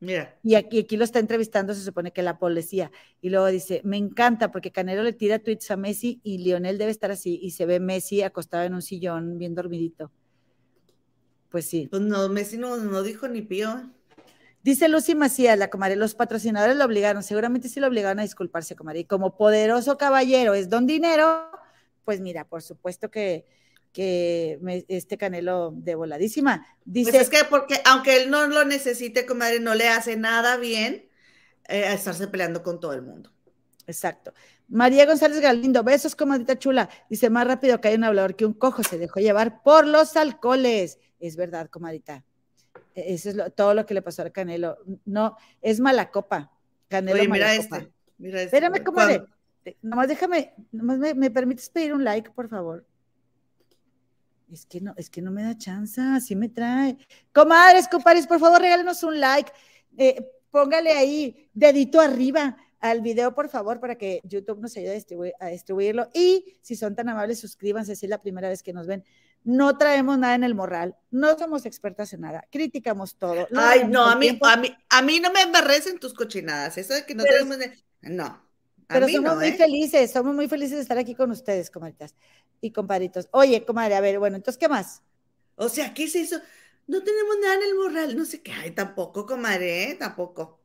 Mira. 0.00 0.36
Y 0.42 0.56
aquí, 0.56 0.80
aquí 0.80 0.96
lo 0.96 1.04
está 1.04 1.20
entrevistando, 1.20 1.74
se 1.74 1.84
supone 1.84 2.12
que 2.12 2.22
la 2.22 2.36
policía. 2.36 2.90
Y 3.20 3.30
luego 3.30 3.46
dice, 3.46 3.80
me 3.84 3.96
encanta 3.96 4.50
porque 4.50 4.72
Canelo 4.72 5.04
le 5.04 5.12
tira 5.12 5.38
tweets 5.38 5.70
a 5.70 5.76
Messi 5.76 6.20
y 6.24 6.38
Lionel 6.38 6.76
debe 6.76 6.90
estar 6.90 7.12
así. 7.12 7.38
Y 7.40 7.52
se 7.52 7.66
ve 7.66 7.78
Messi 7.78 8.22
acostado 8.22 8.64
en 8.64 8.74
un 8.74 8.82
sillón, 8.82 9.38
bien 9.38 9.54
dormidito. 9.54 10.10
Pues 11.50 11.66
sí. 11.66 11.86
Pues 11.88 12.02
no, 12.02 12.28
Messi 12.28 12.58
no, 12.58 12.76
no 12.78 13.04
dijo 13.04 13.28
ni 13.28 13.42
pío. 13.42 13.88
Dice 14.62 14.88
Lucy 14.88 15.14
Macías, 15.14 15.58
la 15.58 15.70
comadre, 15.70 15.96
los 15.96 16.14
patrocinadores 16.14 16.76
lo 16.76 16.84
obligaron, 16.84 17.22
seguramente 17.22 17.68
sí 17.68 17.80
lo 17.80 17.88
obligaron 17.88 18.20
a 18.20 18.22
disculparse, 18.22 18.76
comadre. 18.76 19.00
Y 19.00 19.04
como 19.04 19.36
poderoso 19.36 19.98
caballero 19.98 20.54
es 20.54 20.68
don 20.68 20.86
dinero, 20.86 21.50
pues 22.04 22.20
mira, 22.20 22.46
por 22.46 22.62
supuesto 22.62 23.10
que, 23.10 23.44
que 23.92 24.84
este 24.88 25.18
Canelo 25.18 25.72
de 25.74 25.96
voladísima. 25.96 26.64
Dice, 26.84 27.10
pues 27.10 27.22
es 27.22 27.28
que 27.28 27.44
porque 27.44 27.80
aunque 27.84 28.22
él 28.22 28.30
no 28.30 28.46
lo 28.46 28.64
necesite, 28.64 29.26
comadre, 29.26 29.58
no 29.58 29.74
le 29.74 29.88
hace 29.88 30.16
nada 30.16 30.56
bien 30.56 31.08
eh, 31.68 31.92
estarse 31.92 32.28
peleando 32.28 32.62
con 32.62 32.78
todo 32.78 32.92
el 32.92 33.02
mundo. 33.02 33.32
Exacto. 33.86 34.32
María 34.68 35.06
González 35.06 35.40
Galindo, 35.40 35.82
besos, 35.82 36.14
comadita 36.14 36.58
chula. 36.58 36.88
Dice, 37.10 37.30
más 37.30 37.46
rápido 37.46 37.80
que 37.80 37.88
hay 37.88 37.96
un 37.96 38.04
hablador 38.04 38.36
que 38.36 38.46
un 38.46 38.54
cojo 38.54 38.82
se 38.84 38.96
dejó 38.96 39.20
llevar 39.20 39.62
por 39.62 39.86
los 39.86 40.16
alcoholes. 40.16 40.98
Es 41.18 41.36
verdad, 41.36 41.68
comadita. 41.68 42.24
E-, 42.94 43.14
eso 43.14 43.30
es 43.30 43.54
todo 43.54 43.74
lo 43.74 43.86
que 43.86 43.94
le 43.94 44.02
pasó 44.02 44.22
al 44.22 44.32
Canelo. 44.32 44.78
No, 45.04 45.36
es 45.60 45.80
mala 45.80 46.10
copa. 46.10 46.50
Canelo 46.88 47.18
Oye, 47.20 47.28
mira 47.28 47.54
este. 47.54 47.92
Mira 48.18 48.42
este. 48.42 48.56
Espérame, 48.56 48.84
comadre. 48.84 49.24
Nomás 49.80 50.08
déjame, 50.08 50.54
nomás 50.72 50.98
me, 50.98 51.30
permites 51.30 51.68
pedir 51.70 51.94
un 51.94 52.02
like, 52.02 52.30
por 52.30 52.48
favor. 52.48 52.84
Es 54.50 54.66
que 54.66 54.80
no, 54.80 54.92
es 54.96 55.08
que 55.08 55.22
no 55.22 55.30
me 55.30 55.44
da 55.44 55.56
chance, 55.56 56.00
así 56.00 56.34
me 56.34 56.48
trae. 56.48 56.98
Comadres, 57.32 57.88
compadres, 57.88 58.26
por 58.26 58.40
favor, 58.40 58.60
regálenos 58.60 59.02
un 59.04 59.20
like. 59.20 59.52
Eh, 59.96 60.26
póngale 60.50 60.92
ahí, 60.92 61.48
dedito 61.54 62.00
arriba 62.00 62.56
al 62.80 63.00
video, 63.00 63.34
por 63.34 63.48
favor, 63.48 63.78
para 63.78 63.96
que 63.96 64.20
YouTube 64.24 64.60
nos 64.60 64.76
ayude 64.76 65.04
a, 65.38 65.46
distribuirlo. 65.46 66.08
Y 66.12 66.56
si 66.60 66.74
son 66.74 66.96
tan 66.96 67.08
amables, 67.08 67.38
suscríbanse 67.38 67.94
si 67.94 68.06
es 68.06 68.10
la 68.10 68.20
primera 68.20 68.48
vez 68.48 68.62
que 68.62 68.72
nos 68.72 68.88
ven 68.88 69.04
no 69.44 69.76
traemos 69.76 70.18
nada 70.18 70.34
en 70.34 70.44
el 70.44 70.54
morral, 70.54 70.96
no 71.10 71.36
somos 71.36 71.66
expertas 71.66 72.12
en 72.12 72.20
nada, 72.20 72.46
criticamos 72.50 73.16
todo. 73.16 73.48
Ay, 73.56 73.84
no, 73.88 74.04
a 74.04 74.16
mí, 74.16 74.38
a 74.40 74.56
mí, 74.56 74.76
a 74.88 75.02
mí 75.02 75.20
no 75.20 75.32
me 75.32 75.42
embarres 75.42 75.86
en 75.86 75.98
tus 75.98 76.14
cochinadas, 76.14 76.78
eso 76.78 76.94
de 76.94 77.04
que 77.04 77.14
no 77.14 77.24
tenemos, 77.24 77.58
no. 78.02 78.42
pero 78.86 79.08
somos 79.08 79.36
muy 79.36 79.48
¿eh? 79.48 79.52
felices, 79.54 80.12
somos 80.12 80.34
muy 80.34 80.48
felices 80.48 80.76
de 80.76 80.82
estar 80.82 80.98
aquí 80.98 81.14
con 81.14 81.30
ustedes, 81.30 81.70
comadritas 81.70 82.14
y 82.60 82.70
compadritos. 82.70 83.28
Oye, 83.32 83.64
comadre, 83.64 83.96
a 83.96 84.00
ver, 84.00 84.18
bueno, 84.18 84.36
entonces, 84.36 84.58
¿qué 84.58 84.68
más? 84.68 85.02
O 85.56 85.68
sea, 85.68 85.92
¿qué 85.92 86.08
se 86.08 86.20
hizo? 86.20 86.40
No 86.86 87.02
tenemos 87.02 87.36
nada 87.40 87.54
en 87.54 87.62
el 87.62 87.74
morral, 87.74 88.16
no 88.16 88.24
sé 88.24 88.42
qué, 88.42 88.52
ay, 88.52 88.70
tampoco, 88.72 89.26
comadre, 89.26 89.90
¿eh? 89.90 89.94
tampoco. 89.94 90.60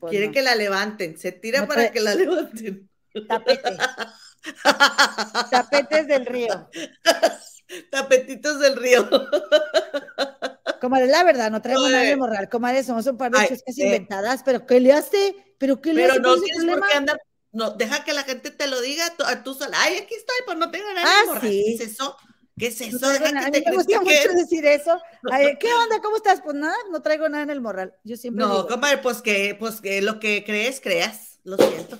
Pues 0.00 0.10
Quiere 0.10 0.30
que 0.32 0.42
la 0.42 0.54
levanten, 0.54 1.16
se 1.16 1.32
tira 1.32 1.66
para 1.66 1.90
que 1.90 2.00
la 2.00 2.14
levanten. 2.14 2.90
Tapete. 3.28 3.76
Tapetes 5.50 6.06
del 6.06 6.26
río. 6.26 6.68
Tapetitos 7.90 8.60
del 8.60 8.76
río. 8.76 9.08
Comadre, 10.80 11.06
la 11.06 11.24
verdad, 11.24 11.50
no 11.50 11.62
traemos 11.62 11.90
nada 11.90 12.04
de 12.04 12.16
morral, 12.16 12.48
comadre, 12.48 12.84
somos 12.84 13.06
un 13.06 13.16
par 13.16 13.32
de 13.32 13.42
cosas 13.46 13.78
eh. 13.78 13.84
inventadas, 13.84 14.42
pero 14.44 14.66
¿qué 14.66 14.80
le 14.80 14.92
hace? 14.92 15.34
¿Pero 15.58 15.80
qué 15.80 15.94
le 15.94 16.02
pero 16.02 16.12
hace? 16.12 16.20
no 16.20 16.40
tienes 16.40 16.64
por 16.64 16.86
qué 16.86 16.94
andar, 16.94 17.18
no, 17.52 17.70
deja 17.70 18.04
que 18.04 18.12
la 18.12 18.24
gente 18.24 18.50
te 18.50 18.66
lo 18.66 18.80
diga, 18.80 19.04
tú, 19.16 19.24
tú 19.44 19.54
sola, 19.54 19.76
ay, 19.80 19.96
aquí 19.98 20.14
estoy, 20.14 20.36
pues 20.44 20.58
no 20.58 20.70
tengo 20.70 20.92
nada. 20.92 21.06
Ah, 21.08 21.40
sí. 21.40 21.48
¿Qué 21.78 21.84
es 21.84 21.92
eso? 21.92 22.16
¿Qué 22.58 22.66
es 22.66 22.80
eso? 22.80 22.98
No 23.00 23.12
traigo 23.12 23.24
Deja 23.24 23.32
nada. 23.32 23.50
que 23.50 23.58
A 23.58 23.60
mí 23.60 23.64
te 23.64 23.70
me 23.70 23.76
gusta 23.76 24.00
mucho 24.00 24.32
decir 24.34 24.64
eso. 24.66 25.00
Ay, 25.30 25.56
¿Qué 25.58 25.72
onda? 25.72 26.00
¿Cómo 26.02 26.16
estás? 26.16 26.40
Pues 26.42 26.54
nada, 26.54 26.74
no 26.90 27.02
traigo 27.02 27.28
nada 27.28 27.42
en 27.44 27.50
el 27.50 27.60
morral. 27.60 27.94
Yo 28.04 28.16
siempre 28.16 28.44
No, 28.44 28.48
digo, 28.48 28.68
comadre, 28.68 28.98
pues 28.98 29.22
que, 29.22 29.56
pues 29.58 29.80
que 29.80 30.02
lo 30.02 30.20
que 30.20 30.44
crees, 30.44 30.80
creas. 30.80 31.40
Lo 31.44 31.56
siento. 31.56 31.98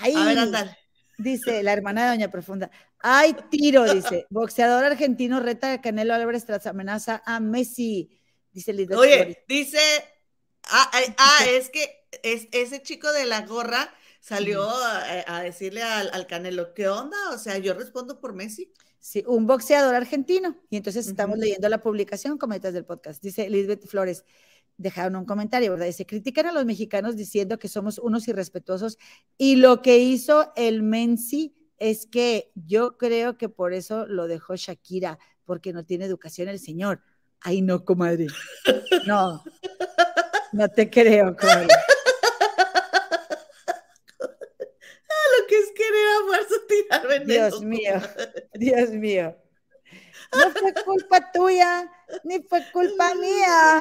ay, 0.00 0.14
A 0.14 0.24
ver, 0.24 0.38
ándale. 0.38 0.76
Dice 1.18 1.62
la 1.62 1.72
hermana 1.72 2.04
de 2.04 2.10
Doña 2.10 2.30
Profunda. 2.30 2.70
Ay, 2.98 3.36
tiro, 3.50 3.92
dice. 3.92 4.26
Boxeador 4.30 4.84
argentino 4.84 5.40
reta 5.40 5.72
a 5.72 5.80
Canelo 5.80 6.14
Álvarez 6.14 6.44
tras 6.44 6.66
amenaza 6.66 7.22
a 7.24 7.40
Messi. 7.40 8.18
Dice 8.52 8.72
Flores. 8.72 8.96
Oye, 8.96 9.44
dice, 9.48 9.78
ah, 10.64 10.90
ah, 10.92 11.14
ah, 11.18 11.44
es 11.48 11.70
que 11.70 12.06
es, 12.22 12.48
ese 12.52 12.82
chico 12.82 13.12
de 13.12 13.26
la 13.26 13.42
gorra 13.42 13.92
salió 14.20 14.68
a, 14.68 15.24
a 15.26 15.42
decirle 15.42 15.82
al, 15.82 16.10
al 16.12 16.26
Canelo, 16.26 16.74
¿qué 16.74 16.88
onda? 16.88 17.16
O 17.32 17.38
sea, 17.38 17.58
yo 17.58 17.74
respondo 17.74 18.18
por 18.18 18.34
Messi. 18.34 18.72
Sí, 18.98 19.22
un 19.26 19.46
boxeador 19.46 19.94
argentino. 19.94 20.56
Y 20.68 20.78
entonces 20.78 21.06
estamos 21.06 21.38
leyendo 21.38 21.68
la 21.68 21.80
publicación, 21.80 22.38
cometas 22.38 22.74
del 22.74 22.84
podcast. 22.84 23.22
Dice 23.22 23.48
Lisbeth 23.48 23.86
Flores, 23.86 24.24
dejaron 24.78 25.16
un 25.16 25.24
comentario, 25.24 25.72
¿verdad? 25.72 25.86
Dice, 25.86 26.06
critican 26.06 26.46
a 26.46 26.52
los 26.52 26.64
mexicanos 26.64 27.16
diciendo 27.16 27.58
que 27.58 27.68
somos 27.68 27.98
unos 27.98 28.28
irrespetuosos 28.28 28.98
y 29.38 29.56
lo 29.56 29.82
que 29.82 29.98
hizo 29.98 30.52
el 30.56 30.82
Menzi 30.82 31.54
es 31.78 32.06
que 32.06 32.52
yo 32.54 32.96
creo 32.96 33.36
que 33.36 33.48
por 33.48 33.72
eso 33.72 34.06
lo 34.06 34.28
dejó 34.28 34.56
Shakira, 34.56 35.18
porque 35.44 35.72
no 35.72 35.84
tiene 35.84 36.04
educación 36.04 36.48
el 36.48 36.58
señor. 36.58 37.02
Ay, 37.40 37.62
no, 37.62 37.84
comadre. 37.84 38.26
No, 39.06 39.44
no 40.52 40.68
te 40.68 40.90
creo, 40.90 41.36
comadre. 41.36 41.68
Lo 44.18 45.46
que 45.46 45.58
es 45.58 45.70
querer 45.76 46.08
a 46.08 46.26
fuerza 46.26 46.54
tirar 46.68 47.06
veneno. 47.06 47.46
Dios 47.48 47.62
mío, 47.62 47.94
Dios 48.54 48.90
mío. 48.90 49.36
No 50.32 50.50
fue 50.50 50.74
culpa 50.84 51.32
tuya, 51.32 51.90
ni 52.24 52.42
fue 52.42 52.62
culpa 52.72 53.14
mía. 53.14 53.80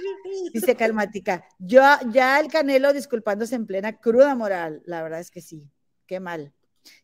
Dice 0.53 0.75
Calmática, 0.75 1.47
yo 1.59 1.81
ya 2.11 2.39
el 2.39 2.47
Canelo 2.47 2.93
disculpándose 2.93 3.55
en 3.55 3.65
plena 3.65 3.99
cruda 3.99 4.35
moral, 4.35 4.81
la 4.85 5.03
verdad 5.03 5.19
es 5.19 5.31
que 5.31 5.41
sí, 5.41 5.69
qué 6.05 6.19
mal. 6.19 6.53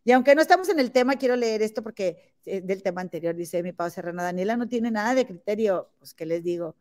Y 0.04 0.12
aunque 0.12 0.36
no 0.36 0.42
estamos 0.42 0.70
en 0.70 0.80
el 0.80 0.92
tema, 0.92 1.16
quiero 1.16 1.36
leer 1.36 1.62
esto 1.62 1.82
porque 1.82 2.36
es 2.46 2.66
del 2.66 2.84
tema 2.84 3.02
anterior, 3.02 3.36
dice 3.36 3.64
mi 3.64 3.72
Pau 3.72 3.90
Serrano, 3.90 4.24
Daniela 4.24 4.58
no 4.58 4.68
tiene 4.68 4.92
nada 4.92 5.16
de 5.16 5.26
criterio, 5.26 5.92
pues 6.00 6.14
qué 6.14 6.26
les 6.26 6.44
digo. 6.44 6.76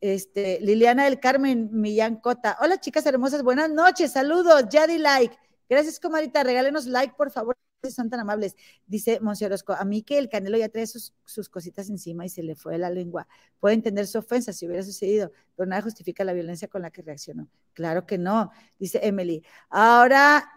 Este, 0.00 0.58
Liliana 0.60 1.04
del 1.04 1.20
Carmen 1.20 1.70
Millán 1.72 2.16
Cota, 2.16 2.58
hola 2.60 2.78
chicas 2.78 3.06
hermosas, 3.06 3.42
buenas 3.42 3.70
noches, 3.70 4.12
saludos, 4.12 4.64
ya 4.70 4.86
di 4.86 4.98
like. 4.98 5.36
Gracias, 5.68 5.98
comadita, 5.98 6.42
regálenos 6.42 6.86
like, 6.86 7.14
por 7.16 7.30
favor, 7.30 7.56
son 7.90 8.10
tan 8.10 8.20
amables. 8.20 8.56
Dice 8.86 9.20
Monse 9.20 9.46
Orozco, 9.46 9.72
a 9.72 9.84
mí 9.84 10.02
que 10.02 10.18
el 10.18 10.28
Canelo 10.28 10.56
ya 10.56 10.68
trae 10.68 10.86
sus, 10.86 11.14
sus 11.24 11.48
cositas 11.48 11.88
encima 11.90 12.24
y 12.24 12.28
se 12.28 12.42
le 12.42 12.54
fue 12.54 12.78
la 12.78 12.90
lengua. 12.90 13.26
Puede 13.60 13.74
entender 13.74 14.06
su 14.06 14.18
ofensa 14.18 14.52
si 14.52 14.66
hubiera 14.66 14.82
sucedido, 14.82 15.32
pero 15.56 15.68
nada 15.68 15.82
justifica 15.82 16.24
la 16.24 16.32
violencia 16.32 16.68
con 16.68 16.82
la 16.82 16.90
que 16.90 17.02
reaccionó. 17.02 17.48
Claro 17.72 18.06
que 18.06 18.18
no, 18.18 18.50
dice 18.78 19.00
Emily. 19.02 19.42
Ahora, 19.68 20.48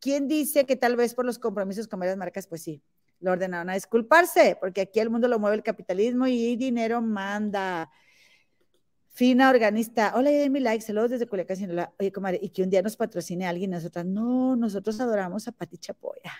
¿quién 0.00 0.28
dice 0.28 0.66
que 0.66 0.76
tal 0.76 0.96
vez 0.96 1.14
por 1.14 1.24
los 1.24 1.38
compromisos 1.38 1.88
con 1.88 2.00
varias 2.00 2.16
marcas? 2.16 2.46
Pues 2.46 2.62
sí, 2.62 2.82
lo 3.20 3.32
ordenaron 3.32 3.70
a 3.70 3.74
disculparse, 3.74 4.56
porque 4.60 4.82
aquí 4.82 5.00
el 5.00 5.10
mundo 5.10 5.28
lo 5.28 5.38
mueve 5.38 5.56
el 5.56 5.62
capitalismo 5.62 6.26
y 6.26 6.56
dinero 6.56 7.00
manda. 7.00 7.90
Fina 9.14 9.50
organista, 9.50 10.14
hola, 10.16 10.30
di 10.30 10.48
mi 10.48 10.58
like, 10.58 10.82
saludos 10.82 11.10
desde 11.10 11.26
Culiacán, 11.26 11.58
Sinaloa. 11.58 11.92
Oye, 12.00 12.10
comadre, 12.10 12.38
y 12.40 12.48
que 12.48 12.62
un 12.62 12.70
día 12.70 12.80
nos 12.80 12.96
patrocine 12.96 13.46
alguien, 13.46 13.70
nosotras, 13.70 14.06
no, 14.06 14.56
nosotros 14.56 14.98
adoramos 15.00 15.46
a 15.46 15.52
Pati 15.52 15.76
Chapoya. 15.76 16.32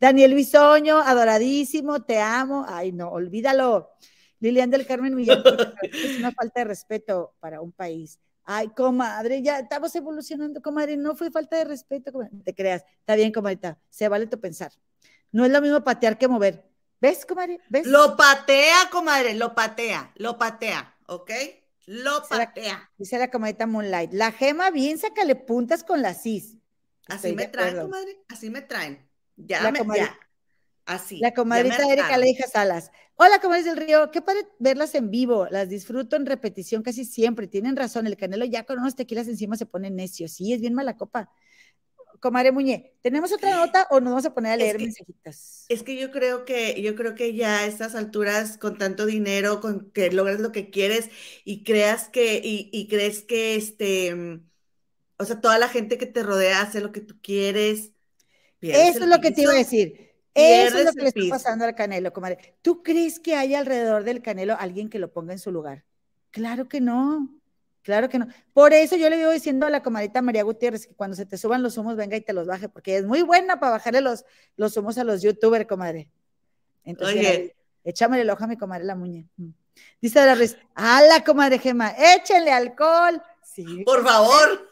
Daniel 0.00 0.32
Bisoño, 0.32 1.00
adoradísimo, 1.00 2.02
te 2.02 2.18
amo. 2.20 2.64
Ay, 2.66 2.92
no, 2.92 3.10
olvídalo. 3.10 3.90
Lilian 4.40 4.70
del 4.70 4.86
Carmen 4.86 5.14
Millán, 5.14 5.42
es 5.82 6.18
una 6.18 6.32
falta 6.32 6.60
de 6.60 6.64
respeto 6.64 7.34
para 7.40 7.60
un 7.60 7.72
país. 7.72 8.18
Ay, 8.44 8.68
comadre, 8.68 9.42
ya 9.42 9.58
estamos 9.58 9.94
evolucionando, 9.94 10.62
comadre, 10.62 10.96
no 10.96 11.14
fue 11.14 11.30
falta 11.30 11.58
de 11.58 11.64
respeto, 11.64 12.10
comadre. 12.10 12.34
No 12.34 12.42
te 12.42 12.54
creas, 12.54 12.84
está 13.00 13.16
bien, 13.16 13.32
comadre, 13.32 13.76
se 13.90 14.08
vale 14.08 14.26
tu 14.28 14.40
pensar. 14.40 14.72
No 15.30 15.44
es 15.44 15.52
lo 15.52 15.60
mismo 15.60 15.84
patear 15.84 16.16
que 16.16 16.26
mover. 16.26 16.64
¿Ves, 17.02 17.26
comadre? 17.26 17.60
¿Ves? 17.68 17.86
Lo 17.86 18.16
patea, 18.16 18.88
comadre, 18.90 19.34
lo 19.34 19.54
patea, 19.54 20.10
lo 20.16 20.38
patea, 20.38 20.94
¿ok? 21.06 21.30
Lo 21.86 22.22
patea. 22.28 22.90
Dice 22.96 23.18
la 23.18 23.30
comadita 23.30 23.66
Moonlight. 23.66 24.12
La 24.12 24.32
gema, 24.32 24.70
bien, 24.70 24.98
sácale 24.98 25.36
puntas 25.36 25.84
con 25.84 26.02
la 26.02 26.14
cis. 26.14 26.56
Así 27.06 27.28
Estoy 27.28 27.34
me 27.34 27.48
traen, 27.48 27.76
comadre, 27.78 28.18
así 28.28 28.50
me 28.50 28.62
traen. 28.62 29.06
Ya, 29.36 29.62
La 29.62 29.70
me, 29.70 29.80
ya. 29.94 30.18
Así. 30.86 31.18
La 31.18 31.32
comadrita 31.32 31.82
Erika. 31.90 32.16
Leija 32.16 32.46
Salas. 32.46 32.90
Hola, 33.16 33.38
comadres 33.40 33.64
del 33.66 33.76
Río. 33.76 34.10
Qué 34.10 34.22
padre 34.22 34.46
verlas 34.58 34.94
en 34.94 35.10
vivo. 35.10 35.46
Las 35.50 35.68
disfruto 35.68 36.16
en 36.16 36.26
repetición 36.26 36.82
casi 36.82 37.04
siempre. 37.04 37.46
Tienen 37.46 37.76
razón. 37.76 38.06
El 38.06 38.16
Canelo 38.16 38.44
ya 38.44 38.64
con 38.64 38.78
unos 38.78 38.94
tequilas 38.94 39.28
encima 39.28 39.56
se 39.56 39.66
pone 39.66 39.90
necio. 39.90 40.28
Sí, 40.28 40.52
es 40.52 40.60
bien 40.60 40.74
mala 40.74 40.96
copa. 40.96 41.30
Comadre 42.24 42.52
Muñe, 42.52 42.90
¿tenemos 43.02 43.30
otra 43.32 43.54
nota 43.54 43.86
o 43.90 44.00
nos 44.00 44.12
vamos 44.12 44.24
a 44.24 44.32
poner 44.32 44.52
a 44.52 44.54
Es 44.54 44.60
leer 44.62 44.78
que- 44.78 44.84
mensajitas? 44.86 45.66
Es 45.68 45.82
que 45.82 46.00
yo 46.00 46.10
creo 46.10 46.46
que, 46.46 46.80
yo 46.80 46.94
creo 46.94 47.14
que 47.14 47.34
ya 47.34 47.58
a 47.58 47.66
estas 47.66 47.94
alturas, 47.94 48.56
con 48.56 48.78
tanto 48.78 49.04
dinero, 49.04 49.60
con 49.60 49.90
que 49.90 50.10
logres 50.10 50.40
lo 50.40 50.50
que 50.50 50.70
quieres 50.70 51.10
y 51.44 51.64
creas 51.64 52.08
que, 52.08 52.40
y, 52.42 52.70
y 52.72 52.88
crees 52.88 53.22
que 53.22 53.56
este, 53.56 54.14
mm, 54.14 54.40
o 55.18 55.24
sea, 55.26 55.38
toda 55.42 55.58
la 55.58 55.68
gente 55.68 55.98
que 55.98 56.06
te 56.06 56.22
rodea 56.22 56.62
hace 56.62 56.80
lo 56.80 56.92
que 56.92 57.02
tú 57.02 57.16
quieres. 57.22 57.92
Eso 58.62 59.04
es 59.04 59.06
lo 59.06 59.20
que 59.20 59.30
te 59.32 59.42
iba 59.42 59.52
a 59.52 59.56
decir. 59.56 60.12
Eso 60.34 60.78
es 60.78 60.86
lo 60.86 60.92
que 60.92 61.02
le 61.02 61.08
está 61.08 61.20
pasando 61.28 61.66
al 61.66 61.74
Canelo, 61.74 62.10
comadre. 62.14 62.56
¿Tú 62.62 62.82
crees 62.82 63.20
que 63.20 63.34
hay 63.36 63.54
alrededor 63.54 64.02
del 64.04 64.22
Canelo 64.22 64.56
alguien 64.58 64.88
que 64.88 64.98
lo 64.98 65.12
ponga 65.12 65.34
en 65.34 65.38
su 65.38 65.52
lugar? 65.52 65.84
Claro 66.30 66.68
que 66.68 66.80
no. 66.80 67.28
Claro 67.84 68.08
que 68.08 68.18
no. 68.18 68.26
Por 68.54 68.72
eso 68.72 68.96
yo 68.96 69.10
le 69.10 69.18
vivo 69.18 69.30
diciendo 69.30 69.66
a 69.66 69.70
la 69.70 69.82
comadita 69.82 70.22
María 70.22 70.42
Gutiérrez 70.42 70.86
que 70.86 70.94
cuando 70.94 71.14
se 71.14 71.26
te 71.26 71.36
suban 71.36 71.62
los 71.62 71.76
humos, 71.76 71.96
venga 71.96 72.16
y 72.16 72.22
te 72.22 72.32
los 72.32 72.46
baje, 72.46 72.70
porque 72.70 72.96
es 72.96 73.04
muy 73.04 73.20
buena 73.20 73.60
para 73.60 73.72
bajarle 73.72 74.00
los, 74.00 74.24
los 74.56 74.74
humos 74.78 74.96
a 74.96 75.04
los 75.04 75.20
youtubers, 75.20 75.66
comadre. 75.66 76.08
Entonces, 76.82 77.18
Oye. 77.18 77.56
échame 77.84 78.22
el 78.22 78.30
ojo 78.30 78.42
a 78.42 78.46
mi 78.46 78.56
comadre 78.56 78.84
la 78.84 78.94
muñe. 78.94 79.28
Mm. 79.36 79.50
Dice 80.00 80.24
la 80.24 80.34
Ruiz, 80.34 80.56
la 80.76 81.22
comadre 81.24 81.58
Gema, 81.58 81.90
échenle 81.90 82.52
alcohol. 82.52 83.22
Sí. 83.42 83.82
Por 83.84 84.02
favor. 84.02 84.70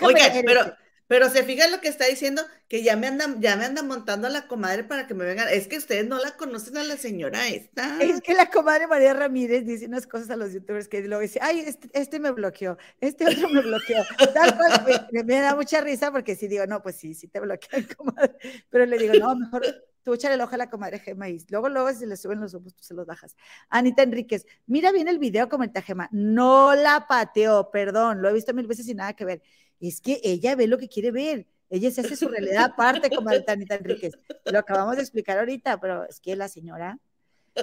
Oigan, 0.00 0.42
pero. 0.44 0.81
Pero 1.12 1.28
se 1.28 1.42
fijan 1.42 1.70
lo 1.70 1.82
que 1.82 1.88
está 1.88 2.06
diciendo, 2.06 2.40
que 2.68 2.82
ya 2.82 2.96
me 2.96 3.06
andan, 3.06 3.38
ya 3.42 3.54
me 3.54 3.66
andan 3.66 3.86
montando 3.86 4.28
a 4.28 4.30
la 4.30 4.46
comadre 4.46 4.82
para 4.82 5.06
que 5.06 5.12
me 5.12 5.26
vengan. 5.26 5.46
Es 5.50 5.68
que 5.68 5.76
ustedes 5.76 6.08
no 6.08 6.18
la 6.18 6.38
conocen 6.38 6.78
a 6.78 6.84
la 6.84 6.96
señora 6.96 7.48
esta. 7.48 7.98
Es 8.00 8.22
que 8.22 8.32
la 8.32 8.48
comadre 8.48 8.86
María 8.86 9.12
Ramírez 9.12 9.66
dice 9.66 9.84
unas 9.84 10.06
cosas 10.06 10.30
a 10.30 10.36
los 10.36 10.54
youtubers 10.54 10.88
que 10.88 11.02
luego 11.02 11.20
dice, 11.20 11.38
ay, 11.42 11.64
este, 11.66 11.90
este 11.92 12.18
me 12.18 12.30
bloqueó, 12.30 12.78
este 12.98 13.28
otro 13.28 13.50
me 13.50 13.60
bloqueó. 13.60 14.02
Tal 14.32 14.56
cual, 14.56 15.06
me, 15.12 15.22
da 15.22 15.54
mucha 15.54 15.82
risa 15.82 16.10
porque 16.10 16.34
sí 16.34 16.48
digo, 16.48 16.66
no, 16.66 16.82
pues 16.82 16.96
sí, 16.96 17.12
sí 17.12 17.28
te 17.28 17.40
bloquean, 17.40 17.86
comadre. 17.94 18.38
Pero 18.70 18.86
le 18.86 18.96
digo, 18.96 19.12
no, 19.20 19.36
mejor 19.36 19.66
tú 20.02 20.14
échale 20.14 20.36
el 20.36 20.40
ojo 20.40 20.54
a 20.54 20.58
la 20.58 20.70
comadre 20.70 20.98
Gema 20.98 21.28
y 21.28 21.44
luego, 21.50 21.68
luego 21.68 21.92
si 21.92 22.06
le 22.06 22.16
suben 22.16 22.40
los 22.40 22.54
ojos, 22.54 22.74
tú 22.74 22.82
se 22.82 22.94
los 22.94 23.04
bajas. 23.04 23.36
Anita 23.68 24.02
Enríquez, 24.02 24.46
mira 24.66 24.92
bien 24.92 25.08
el 25.08 25.18
video, 25.18 25.50
comenta 25.50 25.82
Gema, 25.82 26.08
no 26.10 26.74
la 26.74 27.06
pateó, 27.06 27.70
perdón, 27.70 28.22
lo 28.22 28.30
he 28.30 28.32
visto 28.32 28.54
mil 28.54 28.66
veces 28.66 28.86
sin 28.86 28.96
nada 28.96 29.12
que 29.12 29.26
ver. 29.26 29.42
Es 29.88 30.00
que 30.00 30.20
ella 30.22 30.54
ve 30.54 30.66
lo 30.66 30.78
que 30.78 30.88
quiere 30.88 31.10
ver. 31.10 31.46
Ella 31.68 31.90
se 31.90 32.02
hace 32.02 32.16
su 32.16 32.28
realidad 32.28 32.64
aparte, 32.64 33.10
comadre 33.10 33.44
Anita 33.48 33.74
Enríquez. 33.74 34.12
Lo 34.44 34.58
acabamos 34.58 34.96
de 34.96 35.02
explicar 35.02 35.38
ahorita, 35.38 35.80
pero 35.80 36.04
es 36.08 36.20
que 36.20 36.36
la 36.36 36.48
señora 36.48 36.98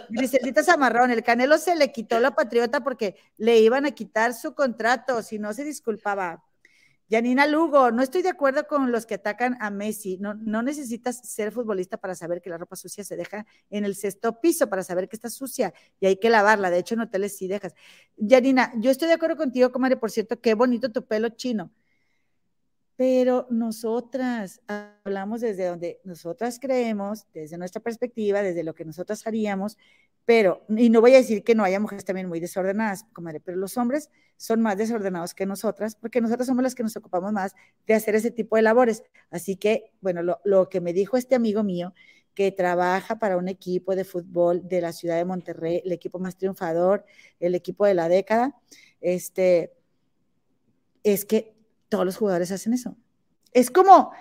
Griselita 0.10 0.64
Zamarrón, 0.64 1.12
el 1.12 1.24
Canelo 1.24 1.58
se 1.58 1.76
le 1.76 1.92
quitó 1.92 2.20
la 2.20 2.36
patriota 2.36 2.84
porque 2.84 3.16
le 3.38 3.60
iban 3.60 3.86
a 3.86 3.92
quitar 3.92 4.34
su 4.34 4.54
contrato 4.54 5.24
si 5.24 5.40
no 5.40 5.54
se 5.54 5.64
disculpaba. 5.64 6.44
Yanina 7.08 7.48
Lugo, 7.48 7.90
no 7.90 8.04
estoy 8.04 8.22
de 8.22 8.30
acuerdo 8.30 8.68
con 8.68 8.92
los 8.92 9.08
que 9.08 9.16
atacan 9.16 9.58
a 9.62 9.72
Messi. 9.72 10.18
No, 10.20 10.36
no 10.36 10.62
necesitas 10.62 11.28
ser 11.28 11.52
futbolista 11.52 11.98
para 11.98 12.14
saber 12.14 12.40
que 12.40 12.52
la 12.52 12.60
ropa 12.60 12.76
sucia 12.76 13.04
se 13.04 13.16
deja 13.16 13.48
en 13.72 13.84
el 13.84 13.96
sexto 13.96 14.40
piso, 14.40 14.70
para 14.70 14.84
saber 14.84 15.10
que 15.10 15.16
está 15.16 15.30
sucia 15.32 15.74
y 16.00 16.06
hay 16.06 16.18
que 16.18 16.30
lavarla. 16.30 16.70
De 16.70 16.78
hecho, 16.78 16.94
en 16.94 17.02
hoteles 17.02 17.36
sí 17.36 17.48
dejas. 17.48 17.74
Yanina, 18.16 18.72
yo 18.76 18.92
estoy 18.92 19.08
de 19.08 19.16
acuerdo 19.16 19.38
contigo, 19.38 19.72
comadre, 19.72 19.98
por 19.98 20.12
cierto, 20.12 20.40
qué 20.40 20.54
bonito 20.54 20.92
tu 20.92 21.04
pelo 21.08 21.30
chino. 21.30 21.72
Pero 23.00 23.48
nosotras 23.50 24.60
hablamos 24.68 25.40
desde 25.40 25.68
donde 25.68 26.02
nosotras 26.04 26.60
creemos, 26.60 27.28
desde 27.34 27.58
nuestra 27.58 27.82
perspectiva, 27.82 28.42
desde 28.42 28.62
lo 28.62 28.76
que 28.76 28.84
nosotras 28.84 29.26
haríamos, 29.26 29.78
pero, 30.26 30.66
y 30.68 30.90
no 30.90 31.00
voy 31.00 31.14
a 31.14 31.20
decir 31.20 31.46
que 31.46 31.56
no 31.56 31.64
haya 31.64 31.80
mujeres 31.80 32.04
también 32.04 32.28
muy 32.28 32.42
desordenadas, 32.42 33.06
comadre, 33.14 33.40
pero 33.40 33.58
los 33.58 33.78
hombres 33.78 34.10
son 34.36 34.62
más 34.62 34.78
desordenados 34.78 35.34
que 35.34 35.46
nosotras, 35.46 35.96
porque 35.96 36.20
nosotras 36.20 36.48
somos 36.48 36.62
las 36.62 36.76
que 36.76 36.84
nos 36.84 36.98
ocupamos 36.98 37.32
más 37.32 37.56
de 37.88 37.94
hacer 37.94 38.16
ese 38.16 38.32
tipo 38.32 38.58
de 38.58 38.64
labores. 38.64 39.02
Así 39.32 39.56
que, 39.56 39.94
bueno, 40.02 40.22
lo, 40.22 40.42
lo 40.44 40.68
que 40.68 40.82
me 40.82 40.92
dijo 40.92 41.16
este 41.16 41.36
amigo 41.36 41.64
mío, 41.64 41.94
que 42.34 42.52
trabaja 42.52 43.18
para 43.18 43.38
un 43.38 43.48
equipo 43.48 43.96
de 43.96 44.04
fútbol 44.04 44.68
de 44.68 44.82
la 44.82 44.92
ciudad 44.92 45.16
de 45.16 45.24
Monterrey, 45.24 45.82
el 45.86 45.94
equipo 45.94 46.20
más 46.20 46.36
triunfador, 46.36 47.06
el 47.40 47.56
equipo 47.56 47.86
de 47.86 47.94
la 47.94 48.10
década, 48.10 48.60
este, 49.00 49.72
es 51.04 51.24
que 51.24 51.59
todos 51.90 52.06
los 52.06 52.18
jugadores 52.18 52.52
hacen 52.52 52.74
eso. 52.74 52.96
Es 53.52 53.72
como, 53.72 54.12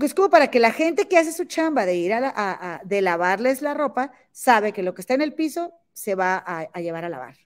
es 0.00 0.14
como 0.14 0.30
para 0.30 0.50
que 0.50 0.60
la 0.60 0.72
gente 0.72 1.08
que 1.08 1.18
hace 1.18 1.32
su 1.32 1.44
chamba 1.44 1.84
de 1.84 1.96
ir 1.96 2.12
a, 2.12 2.32
a, 2.34 2.80
de 2.84 3.02
lavarles 3.02 3.62
la 3.62 3.74
ropa, 3.74 4.12
sabe 4.32 4.72
que 4.72 4.82
lo 4.82 4.94
que 4.94 5.02
está 5.02 5.14
en 5.14 5.22
el 5.22 5.34
piso 5.34 5.74
se 5.92 6.14
va 6.14 6.42
a, 6.46 6.80
llevar 6.80 7.04
a 7.04 7.08
lavar. 7.08 7.36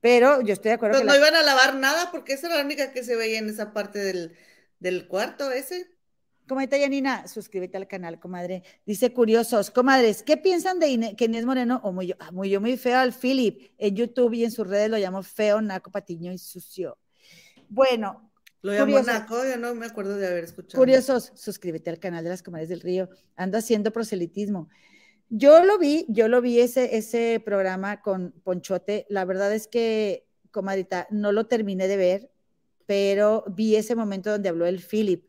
Pero 0.00 0.40
yo 0.40 0.52
estoy 0.52 0.70
de 0.70 0.74
acuerdo. 0.74 1.02
no 1.02 1.14
iban 1.14 1.34
a 1.34 1.42
lavar 1.42 1.74
nada 1.74 2.10
porque 2.12 2.34
esa 2.34 2.46
era 2.46 2.56
la 2.56 2.64
única 2.64 2.92
que 2.92 3.02
se 3.02 3.16
veía 3.16 3.38
en 3.38 3.48
esa 3.48 3.72
parte 3.72 3.98
del, 3.98 4.36
del 4.78 5.08
cuarto 5.08 5.50
ese. 5.50 5.90
Comadre 6.46 6.80
Yanina, 6.80 7.28
suscríbete 7.28 7.76
al 7.76 7.86
canal, 7.86 8.18
comadre. 8.18 8.62
Dice 8.86 9.12
curiosos, 9.12 9.70
comadres, 9.70 10.22
¿qué 10.22 10.38
piensan 10.38 10.78
de 10.78 11.14
que 11.14 11.26
Inés 11.26 11.44
Moreno 11.44 11.80
o 11.82 11.92
muy, 11.92 12.14
ah, 12.18 12.30
muy, 12.30 12.56
muy 12.58 12.78
feo 12.78 12.98
al 12.98 13.12
Philip? 13.12 13.70
En 13.76 13.94
YouTube 13.94 14.32
y 14.32 14.44
en 14.44 14.50
sus 14.50 14.66
redes 14.66 14.88
lo 14.88 14.96
llamo 14.96 15.22
feo, 15.22 15.60
naco, 15.60 15.90
patiño 15.90 16.32
y 16.32 16.38
sucio. 16.38 16.96
Bueno. 17.68 18.27
Lo 18.62 18.72
llamo 18.72 19.00
naco, 19.02 19.44
yo 19.44 19.56
no 19.56 19.74
me 19.74 19.86
acuerdo 19.86 20.16
de 20.16 20.26
haber 20.26 20.44
escuchado. 20.44 20.80
Curiosos, 20.80 21.32
suscríbete 21.34 21.90
al 21.90 21.98
canal 21.98 22.24
de 22.24 22.30
las 22.30 22.42
comadres 22.42 22.68
del 22.68 22.80
río. 22.80 23.08
Ando 23.36 23.58
haciendo 23.58 23.92
proselitismo. 23.92 24.68
Yo 25.28 25.64
lo 25.64 25.78
vi, 25.78 26.06
yo 26.08 26.28
lo 26.28 26.40
vi 26.40 26.60
ese, 26.60 26.96
ese 26.96 27.40
programa 27.44 28.00
con 28.00 28.32
Ponchote. 28.42 29.06
La 29.08 29.24
verdad 29.24 29.54
es 29.54 29.68
que, 29.68 30.26
comadita, 30.50 31.06
no 31.10 31.32
lo 31.32 31.46
terminé 31.46 31.86
de 31.86 31.96
ver, 31.96 32.30
pero 32.86 33.44
vi 33.48 33.76
ese 33.76 33.94
momento 33.94 34.30
donde 34.30 34.48
habló 34.48 34.66
el 34.66 34.80
Philip 34.80 35.28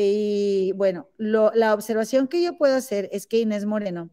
y 0.00 0.72
bueno, 0.76 1.08
la 1.18 1.74
observación 1.74 2.28
que 2.28 2.40
yo 2.40 2.56
puedo 2.56 2.76
hacer 2.76 3.08
es 3.10 3.26
que 3.26 3.40
Inés 3.40 3.66
Moreno 3.66 4.10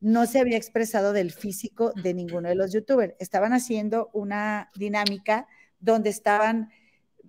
no 0.00 0.24
se 0.24 0.40
había 0.40 0.56
expresado 0.56 1.12
del 1.12 1.30
físico 1.30 1.92
de 2.02 2.14
ninguno 2.14 2.48
de 2.48 2.54
los 2.54 2.72
youtubers. 2.72 3.14
Estaban 3.18 3.52
haciendo 3.52 4.08
una 4.14 4.70
dinámica 4.76 5.46
donde 5.78 6.08
estaban, 6.08 6.70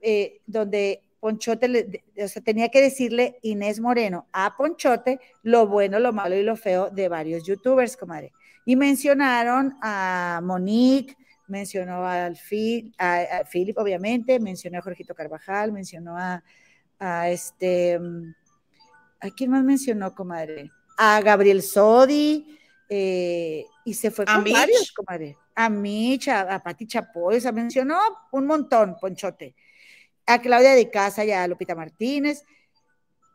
eh, 0.02 0.41
donde 0.45 1.02
Ponchote, 1.19 2.03
o 2.24 2.28
sea, 2.28 2.41
tenía 2.41 2.69
que 2.69 2.82
decirle 2.82 3.40
Inés 3.41 3.80
Moreno 3.80 4.28
a 4.32 4.56
Ponchote 4.56 5.19
lo 5.44 5.68
bueno, 5.68 5.99
lo 5.99 6.14
malo 6.14 6.36
y 6.36 6.44
lo 6.44 6.56
feo 6.56 6.90
de 6.90 7.10
varios 7.10 7.44
youtubers, 7.44 7.98
comadre. 7.98 8.32
Y 8.65 8.76
mencionaron 8.76 9.76
a 9.82 10.41
Monique, 10.44 11.15
mencionó 11.48 12.06
al 12.06 12.36
Phil, 12.38 12.94
a, 12.98 13.19
a 13.19 13.44
Philip, 13.45 13.78
obviamente, 13.78 14.40
mencionó 14.40 14.80
a 14.80 14.82
Jorgito 14.82 15.15
Carvajal, 15.15 15.72
mencionó 15.72 16.18
a 16.18 16.44
a 16.99 17.30
este, 17.30 17.99
mm, 17.99 18.34
¿a 19.22 19.30
quién 19.32 19.52
más 19.52 19.64
mencionó, 19.64 20.14
comadre? 20.14 20.72
A 20.98 21.22
Gabriel 21.22 21.61
Sodi, 21.61 22.57
eh, 22.90 23.65
y 23.86 23.94
se 23.94 24.11
fue 24.11 24.26
con 24.26 24.44
varios, 24.44 24.91
comadre. 24.91 25.38
A 25.56 25.69
Mitch, 25.69 26.28
a, 26.30 26.61
Pati 26.64 26.88
Chapoy, 26.88 27.41
se 27.41 27.52
mencionó 27.52 27.99
un 28.32 28.45
montón, 28.45 28.95
Ponchote. 28.99 29.56
A 30.28 30.40
Claudia 30.41 30.74
de 30.74 30.91
Casa 30.91 31.26
y 31.26 31.32
a 31.32 31.48
Lupita 31.48 31.76
Martínez. 31.76 32.44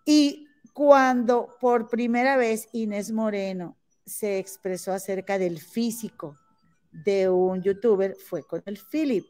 Y 0.04 0.46
cuando 0.72 1.56
por 1.60 1.88
primera 1.88 2.36
vez 2.36 2.68
Inés 2.72 3.10
Moreno 3.10 3.76
se 4.06 4.38
expresó 4.38 4.92
acerca 4.92 5.38
del 5.38 5.60
físico 5.60 6.38
de 6.92 7.28
un 7.28 7.62
youtuber, 7.62 8.16
fue 8.16 8.42
con 8.44 8.62
el 8.66 8.78
Philip. 8.78 9.24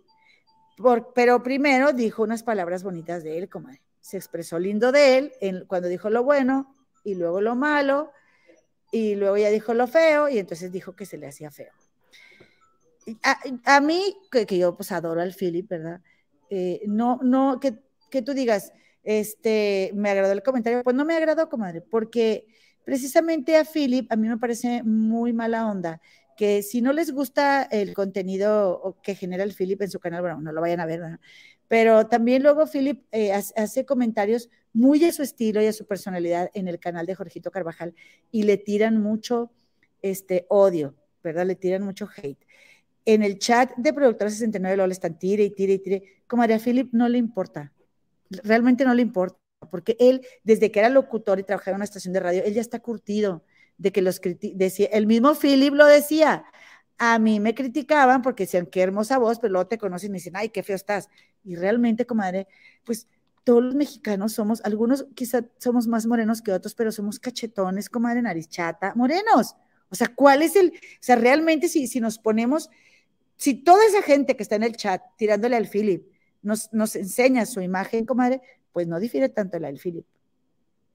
pero 1.14 1.43
primero 1.43 1.93
dijo 1.93 2.22
unas 2.22 2.43
palabras 2.43 2.82
bonitas 2.82 3.22
de 3.22 3.39
él, 3.39 3.48
comadre 3.48 3.82
se 4.02 4.16
expresó 4.16 4.59
lindo 4.59 4.93
de 4.93 5.16
él 5.16 5.64
cuando 5.68 5.89
dijo 5.89 6.10
lo 6.10 6.24
bueno 6.24 6.74
y 7.05 7.14
luego 7.14 7.40
lo 7.40 7.55
malo 7.55 8.10
y 8.90 9.14
luego 9.14 9.39
ya 9.39 9.48
dijo 9.48 9.72
lo 9.72 9.86
feo 9.86 10.28
y 10.28 10.39
entonces 10.39 10.70
dijo 10.70 10.94
que 10.94 11.06
se 11.06 11.16
le 11.16 11.28
hacía 11.28 11.51
feo. 11.51 11.72
A, 13.64 13.80
mí, 13.80 14.16
que, 14.30 14.59
yo 14.59 14.76
pues 14.76 14.93
adoro 14.93 15.22
al 15.22 15.34
Philip, 15.34 15.68
¿verdad? 15.68 16.01
Eh, 16.54 16.82
no, 16.86 17.18
no, 17.22 17.58
que, 17.60 17.78
que, 18.10 18.20
tú 18.20 18.34
digas, 18.34 18.74
este, 19.04 19.90
me 19.94 20.10
agradó 20.10 20.34
el 20.34 20.42
comentario, 20.42 20.82
pues 20.82 20.94
no 20.94 21.06
me 21.06 21.16
agradó, 21.16 21.48
comadre, 21.48 21.80
porque 21.80 22.44
precisamente 22.84 23.56
a 23.56 23.64
Philip 23.64 24.12
a 24.12 24.16
mí 24.16 24.28
me 24.28 24.36
parece 24.36 24.82
muy 24.82 25.32
mala 25.32 25.66
onda 25.66 26.02
que 26.36 26.62
si 26.62 26.82
no 26.82 26.92
les 26.92 27.10
gusta 27.10 27.62
el 27.62 27.94
contenido 27.94 28.98
que 29.02 29.14
genera 29.14 29.44
el 29.44 29.54
Philip 29.54 29.80
en 29.80 29.90
su 29.90 29.98
canal, 29.98 30.20
bueno, 30.20 30.42
no 30.42 30.52
lo 30.52 30.60
vayan 30.60 30.80
a 30.80 30.84
ver. 30.84 31.00
Pero 31.68 32.06
también 32.06 32.42
luego 32.42 32.66
Philip 32.66 33.02
eh, 33.12 33.32
hace 33.32 33.86
comentarios 33.86 34.50
muy 34.74 35.02
a 35.06 35.12
su 35.12 35.22
estilo 35.22 35.62
y 35.62 35.66
a 35.68 35.72
su 35.72 35.86
personalidad 35.86 36.50
en 36.52 36.68
el 36.68 36.78
canal 36.78 37.06
de 37.06 37.14
Jorgito 37.14 37.50
Carvajal 37.50 37.94
y 38.30 38.42
le 38.42 38.58
tiran 38.58 39.00
mucho 39.00 39.50
este, 40.02 40.44
odio, 40.50 40.96
¿verdad? 41.24 41.46
Le 41.46 41.54
tiran 41.54 41.82
mucho 41.82 42.10
hate. 42.14 42.44
En 43.04 43.22
el 43.22 43.38
chat 43.38 43.74
de 43.76 43.92
Productora 43.92 44.30
69 44.30 44.76
lo 44.76 44.86
le 44.86 44.92
están 44.92 45.18
tire 45.18 45.44
y 45.44 45.50
tire 45.50 45.74
y 45.74 45.78
tire. 45.78 46.22
Como 46.26 46.42
a 46.42 46.58
Philip 46.58 46.92
no 46.92 47.08
le 47.08 47.18
importa, 47.18 47.72
realmente 48.42 48.84
no 48.84 48.94
le 48.94 49.02
importa, 49.02 49.38
porque 49.70 49.96
él, 49.98 50.26
desde 50.44 50.70
que 50.70 50.80
era 50.80 50.88
locutor 50.88 51.38
y 51.38 51.42
trabajaba 51.42 51.72
en 51.72 51.76
una 51.76 51.84
estación 51.84 52.14
de 52.14 52.20
radio, 52.20 52.42
él 52.44 52.54
ya 52.54 52.60
está 52.60 52.80
curtido 52.80 53.44
de 53.78 53.92
que 53.92 54.02
los 54.02 54.20
decía, 54.54 54.88
el 54.92 55.06
mismo 55.06 55.34
Philip 55.34 55.74
lo 55.74 55.86
decía, 55.86 56.44
a 56.98 57.18
mí 57.18 57.40
me 57.40 57.54
criticaban 57.54 58.22
porque 58.22 58.44
decían, 58.44 58.66
qué 58.66 58.80
hermosa 58.80 59.18
voz, 59.18 59.40
pero 59.40 59.52
luego 59.52 59.66
te 59.66 59.78
conocen 59.78 60.12
y 60.12 60.14
dicen, 60.14 60.36
ay, 60.36 60.50
qué 60.50 60.62
feo 60.62 60.76
estás. 60.76 61.08
Y 61.44 61.56
realmente, 61.56 62.06
comadre, 62.06 62.46
pues 62.84 63.08
todos 63.44 63.62
los 63.62 63.74
mexicanos 63.74 64.32
somos, 64.32 64.60
algunos 64.64 65.06
quizá 65.14 65.44
somos 65.58 65.88
más 65.88 66.06
morenos 66.06 66.42
que 66.42 66.52
otros, 66.52 66.74
pero 66.74 66.92
somos 66.92 67.18
cachetones, 67.18 67.88
comadre, 67.88 68.22
nariz 68.22 68.48
chata, 68.48 68.92
morenos. 68.94 69.56
O 69.88 69.94
sea, 69.94 70.08
¿cuál 70.14 70.42
es 70.42 70.56
el, 70.56 70.68
o 70.68 71.00
sea, 71.00 71.16
realmente 71.16 71.68
si, 71.68 71.86
si 71.86 72.00
nos 72.00 72.18
ponemos, 72.18 72.70
si 73.43 73.55
toda 73.55 73.85
esa 73.85 74.02
gente 74.02 74.36
que 74.36 74.44
está 74.44 74.55
en 74.55 74.62
el 74.62 74.77
chat 74.77 75.02
tirándole 75.16 75.56
al 75.56 75.66
Philip 75.66 76.06
nos, 76.43 76.70
enseña 76.94 77.44
su 77.44 77.60
imagen, 77.60 78.06
comadre, 78.06 78.40
pues 78.70 78.86
no 78.86 79.01
difiere 79.01 79.28
tanto 79.28 79.59
la 79.59 79.66
del 79.66 79.81
Philip, 79.81 80.06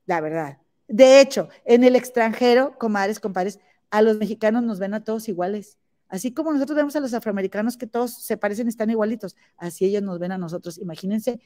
la 0.06 0.22
verdad. 0.22 0.58
De 0.88 1.20
hecho, 1.20 1.50
en 1.66 1.84
el 1.84 1.98
extranjero, 1.98 2.78
comadres, 2.78 3.20
compadres, 3.20 3.60
a 3.90 4.02
los 4.02 4.18
mexicanos 4.18 4.64
nos 4.64 4.80
ven 4.80 4.94
a 4.94 5.04
todos 5.04 5.28
iguales. 5.28 5.78
Así 6.08 6.34
como 6.34 6.54
nosotros 6.54 6.78
vemos 6.78 6.96
a 6.96 7.02
los 7.02 7.14
afroamericanos 7.14 7.76
que 7.76 7.86
todos 7.86 8.14
se 8.14 8.38
parecen, 8.38 8.70
están 8.70 8.90
igualitos, 8.92 9.36
así 9.58 9.84
ellos 9.84 10.04
nos 10.04 10.18
ven 10.18 10.32
a 10.32 10.38
nosotros. 10.38 10.78
Imagínense 10.78 11.42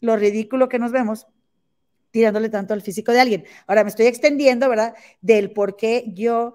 lo 0.00 0.16
ridículo 0.16 0.70
que 0.70 0.78
nos 0.78 0.90
vemos 0.90 1.26
tirándole 2.12 2.48
tanto 2.48 2.72
al 2.72 2.80
físico 2.80 3.12
de 3.12 3.20
alguien. 3.20 3.44
Ahora 3.66 3.84
me 3.84 3.90
estoy 3.90 4.06
extendiendo, 4.06 4.70
¿verdad? 4.70 4.94
Del 5.20 5.52
por 5.52 5.76
qué 5.76 6.10
yo, 6.14 6.54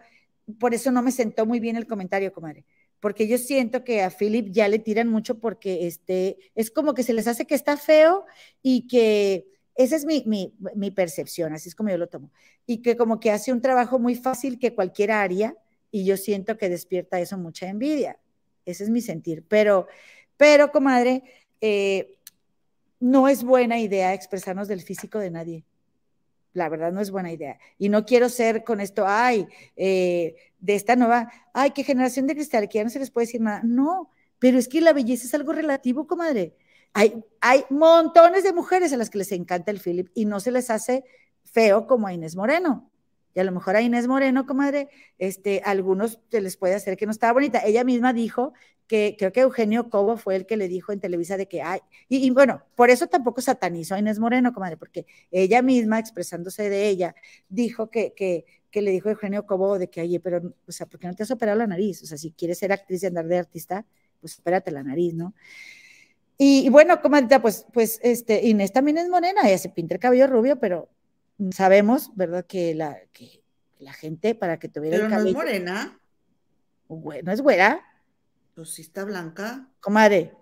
por 0.60 0.74
eso 0.74 0.92
no 0.92 1.04
me 1.04 1.12
sentó 1.12 1.46
muy 1.46 1.60
bien 1.60 1.76
el 1.76 1.86
comentario, 1.86 2.34
comadre, 2.34 2.66
porque 3.02 3.28
yo 3.28 3.38
siento 3.38 3.84
que 3.84 4.04
a 4.04 4.10
Philip 4.10 4.48
ya 4.52 4.70
le 4.70 4.80
tiran 4.80 5.10
mucho 5.10 5.40
porque 5.40 5.88
este, 5.88 6.38
es 6.56 6.72
como 6.72 6.94
que 6.94 7.04
se 7.04 7.14
les 7.14 7.28
hace 7.28 7.46
que 7.46 7.56
está 7.56 7.76
feo 7.76 8.26
y 8.62 8.88
que 8.88 9.48
esa 9.76 9.96
es 9.96 10.06
mi, 10.06 10.24
mi, 10.26 10.92
percepción, 10.92 11.54
así 11.54 11.68
es 11.68 11.76
como 11.76 11.90
yo 11.90 11.98
lo 11.98 12.08
tomo, 12.08 12.32
y 12.66 12.82
que 12.82 12.96
como 12.96 13.20
que 13.20 13.32
hace 13.32 13.52
un 13.52 13.62
trabajo 13.62 14.00
muy 14.00 14.16
fácil 14.16 14.60
que 14.60 14.76
cualquiera 14.76 15.22
haría 15.22 15.58
y 15.90 16.06
yo 16.06 16.16
siento 16.16 16.58
que 16.58 16.70
despierta 16.70 17.20
eso 17.20 17.38
mucha 17.38 17.68
envidia. 17.68 18.18
Ese 18.66 18.84
es 18.84 18.90
mi 18.90 19.02
sentir. 19.02 19.44
Pero, 19.48 19.88
pero 20.38 20.72
comadre, 20.72 21.24
eh, 21.60 22.18
no 23.00 23.28
es 23.28 23.44
buena 23.44 23.80
idea 23.80 24.14
expresarnos 24.14 24.68
del 24.68 24.82
físico 24.82 25.20
de 25.20 25.32
nadie. 25.32 25.64
La 26.54 26.70
verdad 26.70 26.92
no 26.92 27.02
es 27.02 27.12
buena 27.12 27.32
idea. 27.32 27.58
Y 27.78 27.90
no 27.90 28.06
quiero 28.06 28.30
ser 28.30 28.64
con 28.64 28.80
esto, 28.80 29.06
ay, 29.08 29.48
eh, 29.76 30.36
de 30.62 30.76
esta 30.76 30.96
nueva, 30.96 31.32
ay, 31.54 31.72
qué 31.72 31.84
generación 31.84 32.28
de 32.28 32.36
cristal, 32.36 32.70
que 32.70 32.78
ya 32.78 32.84
no 32.84 32.90
se 32.90 33.00
les 33.00 33.12
puede 33.12 33.28
decir 33.28 33.42
nada. 33.42 33.62
No, 33.64 34.10
pero 34.40 34.58
es 34.58 34.68
que 34.68 34.80
la 34.80 34.94
belleza 34.94 35.26
es 35.26 35.34
algo 35.34 35.52
relativo, 35.52 36.08
comadre. 36.08 36.56
Hay, 36.94 37.24
hay 37.42 37.64
montones 37.70 38.44
de 38.44 38.54
mujeres 38.54 38.94
a 38.94 38.98
las 38.98 39.10
que 39.10 39.18
les 39.18 39.32
encanta 39.32 39.72
el 39.72 39.80
Philip 39.80 40.10
y 40.14 40.26
no 40.26 40.40
se 40.40 40.52
les 40.52 40.70
hace 40.70 41.04
feo 41.44 41.88
como 41.88 42.08
a 42.08 42.14
Inés 42.14 42.36
Moreno. 42.36 42.90
Y 43.34 43.40
a 43.40 43.44
lo 43.44 43.52
mejor 43.52 43.76
a 43.76 43.82
Inés 43.82 44.08
Moreno, 44.08 44.46
comadre, 44.46 44.90
este, 45.18 45.62
algunos 45.64 46.20
se 46.30 46.42
les 46.42 46.58
puede 46.58 46.76
hacer 46.76 46.98
que 46.98 47.06
no 47.06 47.12
estaba 47.12 47.34
bonita. 47.34 47.62
Ella 47.66 47.84
misma 47.84 48.14
dijo 48.14 48.54
que 48.88 49.16
creo 49.18 49.32
que 49.32 49.40
Eugenio 49.40 49.90
Cobo 49.90 50.18
fue 50.18 50.36
el 50.36 50.46
que 50.46 50.58
le 50.58 50.68
dijo 50.68 50.92
en 50.92 51.00
Televisa 51.00 51.38
de 51.38 51.48
que 51.48 51.62
hay, 51.62 51.80
y, 52.10 52.30
bueno, 52.32 52.64
por 52.76 52.90
eso 52.90 53.08
tampoco 53.08 53.40
satanizó 53.40 53.96
a 53.96 54.00
Inés 54.00 54.20
Moreno, 54.20 54.52
comadre, 54.52 54.76
porque 54.76 55.06
ella 55.32 55.62
misma, 55.62 55.98
expresándose 55.98 56.70
de 56.70 56.90
ella, 56.90 57.16
dijo 57.48 57.90
que, 57.90 58.46
que 58.72 58.82
le 58.82 58.92
dijo 58.92 59.10
Eugenio 59.10 59.46
Cobo 59.46 59.78
de 59.78 59.90
que, 59.90 60.02
oye, 60.02 60.20
pero, 60.20 60.54
o 60.68 60.72
sea, 60.72 60.86
¿por 60.88 61.00
qué 61.00 61.08
no 61.08 61.16
te 61.16 61.24
has 61.24 61.32
operado 61.32 61.58
la 61.58 61.68
nariz? 61.68 62.02
O 62.04 62.06
sea, 62.06 62.18
si 62.18 62.32
quieres 62.32 62.58
ser 62.58 62.72
actriz 62.72 63.04
y 63.04 63.06
andar 63.06 63.28
de 63.28 63.38
artista, 63.38 63.86
pues 64.20 64.34
espérate 64.34 64.72
la 64.72 64.84
nariz, 64.84 65.14
¿no? 65.14 65.34
Y, 66.38 66.70
bueno, 66.70 67.00
comadre, 67.02 67.40
pues, 67.40 67.68
pues, 67.72 68.00
este, 68.02 68.48
Inés 68.48 68.72
también 68.72 68.98
es 68.98 69.10
morena, 69.10 69.42
ella 69.46 69.58
se 69.58 69.70
pinta 69.70 69.94
el 69.94 70.00
cabello 70.00 70.26
rubio, 70.26 70.60
pero 70.60 70.90
sabemos, 71.52 72.16
¿verdad? 72.16 72.46
Que 72.46 72.74
la, 72.74 72.98
que 73.12 73.44
la 73.78 73.94
gente 73.94 74.34
para 74.34 74.58
que 74.58 74.68
tuviera 74.68 74.98
Pero 74.98 75.06
el 75.06 75.12
cabello. 75.12 75.34
no 75.34 75.40
es 75.42 75.46
morena. 75.46 76.00
Bueno, 76.88 77.32
es 77.32 77.42
güera. 77.42 77.82
Pues 78.56 78.72
sí 78.72 78.82
está 78.82 79.04
blanca. 79.04 79.70
Comadre, 79.80 80.34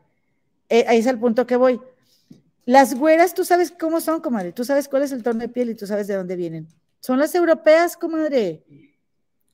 eh, 0.69 0.85
ahí 0.87 0.99
es 0.99 1.05
el 1.07 1.19
punto 1.19 1.45
que 1.45 1.55
voy. 1.55 1.81
Las 2.65 2.95
güeras, 2.95 3.33
tú 3.33 3.43
sabes 3.43 3.71
cómo 3.71 3.99
son, 3.99 4.21
comadre. 4.21 4.51
Tú 4.51 4.63
sabes 4.63 4.87
cuál 4.87 5.03
es 5.03 5.11
el 5.11 5.23
tono 5.23 5.39
de 5.39 5.49
piel 5.49 5.71
y 5.71 5.75
tú 5.75 5.87
sabes 5.87 6.07
de 6.07 6.15
dónde 6.15 6.35
vienen. 6.35 6.67
Son 6.99 7.19
las 7.19 7.33
europeas, 7.35 7.95
comadre. 7.95 8.63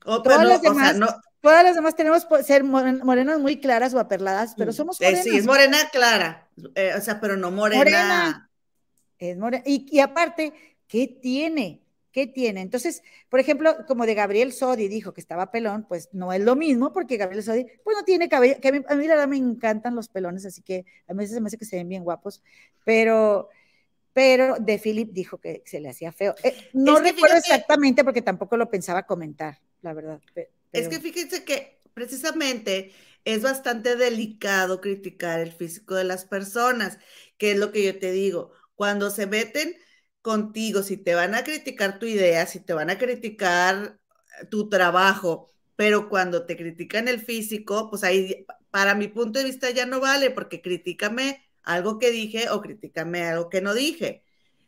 Oh, 0.04 0.22
todas, 0.22 0.46
las 0.46 0.62
demás, 0.62 0.96
todas 1.40 1.64
las 1.64 1.74
demás 1.74 1.96
tenemos 1.96 2.26
ser 2.44 2.62
morenas 2.64 3.40
muy 3.40 3.60
claras 3.60 3.92
o 3.94 3.98
aperladas, 3.98 4.54
pero 4.56 4.70
mm, 4.70 4.74
somos 4.74 5.00
morenas. 5.00 5.24
sí, 5.24 5.36
es 5.36 5.46
morena 5.46 5.78
clara. 5.90 6.48
Eh, 6.74 6.92
o 6.96 7.00
sea, 7.00 7.20
pero 7.20 7.36
no 7.36 7.50
morena. 7.50 7.78
morena. 7.78 8.50
Es 9.18 9.36
morena. 9.36 9.62
Y, 9.66 9.86
y 9.90 10.00
aparte, 10.00 10.52
¿qué 10.86 11.06
tiene? 11.08 11.82
¿Qué 12.16 12.26
tiene? 12.26 12.62
Entonces, 12.62 13.02
por 13.28 13.40
ejemplo, 13.40 13.76
como 13.86 14.06
de 14.06 14.14
Gabriel 14.14 14.52
Sodi 14.52 14.88
dijo 14.88 15.12
que 15.12 15.20
estaba 15.20 15.50
pelón, 15.50 15.84
pues 15.86 16.08
no 16.12 16.32
es 16.32 16.40
lo 16.40 16.56
mismo 16.56 16.90
porque 16.90 17.18
Gabriel 17.18 17.42
Sodi, 17.42 17.66
pues 17.84 17.94
no 17.94 18.04
tiene 18.04 18.28
cabello, 18.28 18.58
que 18.58 18.68
a 18.68 18.72
mí, 18.72 18.80
a 18.88 18.94
mí 18.94 19.06
la 19.06 19.16
verdad 19.16 19.28
me 19.28 19.36
encantan 19.36 19.94
los 19.94 20.08
pelones, 20.08 20.46
así 20.46 20.62
que 20.62 20.86
a 21.08 21.12
veces 21.12 21.34
se 21.34 21.40
me 21.42 21.48
hace 21.48 21.58
que 21.58 21.66
se 21.66 21.76
ven 21.76 21.90
bien 21.90 22.04
guapos, 22.04 22.42
pero, 22.84 23.50
pero 24.16 24.56
de 24.58 24.78
Philip 24.78 25.12
dijo 25.12 25.36
que 25.42 25.62
se 25.66 25.78
le 25.78 25.90
hacía 25.90 26.10
feo. 26.10 26.34
Eh, 26.42 26.70
no 26.72 26.98
recuerdo 26.98 27.36
exactamente 27.36 28.02
porque 28.02 28.22
tampoco 28.22 28.56
lo 28.56 28.70
pensaba 28.70 29.02
comentar, 29.02 29.58
la 29.82 29.92
verdad. 29.92 30.22
Es 30.72 30.88
que 30.88 31.00
fíjense 31.00 31.44
que 31.44 31.82
precisamente 31.92 32.92
es 33.26 33.42
bastante 33.42 33.94
delicado 33.94 34.80
criticar 34.80 35.40
el 35.40 35.52
físico 35.52 35.96
de 35.96 36.04
las 36.04 36.24
personas, 36.24 36.98
que 37.36 37.50
es 37.50 37.58
lo 37.58 37.72
que 37.72 37.84
yo 37.84 37.98
te 37.98 38.10
digo, 38.10 38.52
cuando 38.74 39.10
se 39.10 39.26
meten 39.26 39.76
contigo, 40.22 40.82
si 40.82 40.96
te 40.96 41.14
van 41.14 41.34
a 41.34 41.44
criticar 41.44 41.98
tu 41.98 42.06
idea, 42.06 42.46
si 42.46 42.60
te 42.60 42.72
van 42.72 42.88
a 42.88 42.96
criticar 42.96 43.98
tu 44.50 44.70
trabajo, 44.70 45.52
pero 45.76 46.08
cuando 46.08 46.46
te 46.46 46.56
critican 46.56 47.06
el 47.08 47.20
físico, 47.20 47.90
pues 47.90 48.02
ahí, 48.02 48.46
para 48.70 48.94
mi 48.94 49.08
punto 49.08 49.40
de 49.40 49.44
vista, 49.44 49.68
ya 49.68 49.84
no 49.84 50.00
vale, 50.00 50.30
porque 50.30 50.62
críticame 50.62 51.45
algo 51.66 51.98
que 51.98 52.10
dije 52.10 52.48
o 52.48 52.62
críticame 52.62 53.24
algo 53.24 53.50
que 53.50 53.60
no 53.60 53.74
dije. 53.74 54.22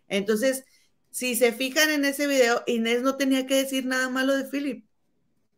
Entonces, 0.09 0.65
si 1.11 1.35
se 1.35 1.53
fijan 1.53 1.91
en 1.91 2.05
ese 2.05 2.27
video, 2.27 2.63
Inés 2.67 3.03
no 3.03 3.17
tenía 3.17 3.47
que 3.47 3.55
decir 3.55 3.87
nada 3.87 4.11
malo 4.11 4.37
de 4.37 4.45
Philip. 4.45 4.85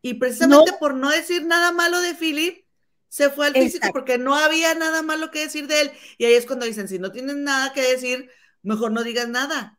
Y 0.03 0.15
precisamente 0.15 0.73
por 0.79 0.95
no 0.95 1.11
decir 1.11 1.45
nada 1.45 1.73
malo 1.73 2.01
de 2.01 2.15
Philip, 2.15 2.65
se 3.09 3.29
fue 3.29 3.49
al 3.49 3.55
físico 3.55 3.89
porque 3.93 4.19
no 4.19 4.37
había 4.37 4.75
nada 4.75 5.03
malo 5.03 5.31
que 5.31 5.41
decir 5.41 5.67
de 5.67 5.81
él. 5.81 5.91
Y 6.17 6.27
ahí 6.27 6.35
es 6.35 6.47
cuando 6.47 6.65
dicen, 6.65 6.89
si 6.89 6.99
no 6.99 7.11
tienes 7.11 7.37
nada 7.37 7.73
que 7.73 7.83
decir, 7.83 8.31
mejor 8.63 8.93
no 8.93 9.03
digas 9.03 9.29
nada. 9.29 9.79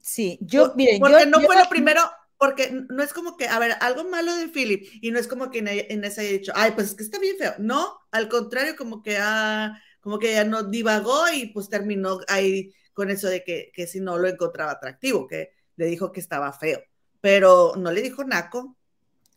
Sí, 0.00 0.38
yo, 0.40 0.72
miren, 0.76 1.00
porque 1.00 1.26
no 1.26 1.40
fue 1.40 1.56
lo 1.56 1.68
primero, 1.68 2.02
porque 2.38 2.72
no 2.88 3.02
es 3.02 3.12
como 3.12 3.36
que, 3.36 3.48
a 3.48 3.58
ver, 3.58 3.76
algo 3.80 4.04
malo 4.04 4.34
de 4.36 4.48
Philip, 4.48 4.88
y 5.00 5.10
no 5.10 5.18
es 5.18 5.28
como 5.28 5.50
que 5.50 5.58
ese 5.88 6.20
haya 6.20 6.30
dicho, 6.30 6.52
ay, 6.54 6.72
pues 6.72 6.88
es 6.88 6.94
que 6.94 7.02
está 7.02 7.18
bien 7.18 7.36
feo. 7.36 7.54
No, 7.58 7.98
al 8.10 8.28
contrario, 8.28 8.74
como 8.76 9.02
que, 9.02 9.16
ah, 9.18 9.80
como 10.02 10.18
que 10.18 10.32
ya 10.32 10.44
no 10.44 10.64
divagó 10.64 11.30
y 11.32 11.46
pues 11.46 11.70
terminó 11.70 12.18
ahí 12.28 12.74
con 12.92 13.10
eso 13.10 13.28
de 13.28 13.42
que, 13.42 13.70
que 13.72 13.86
si 13.86 14.00
no 14.00 14.18
lo 14.18 14.28
encontraba 14.28 14.72
atractivo, 14.72 15.26
que 15.26 15.52
le 15.76 15.86
dijo 15.86 16.12
que 16.12 16.20
estaba 16.20 16.52
feo, 16.52 16.82
pero 17.20 17.74
no 17.76 17.90
le 17.90 18.02
dijo 18.02 18.24
naco. 18.24 18.76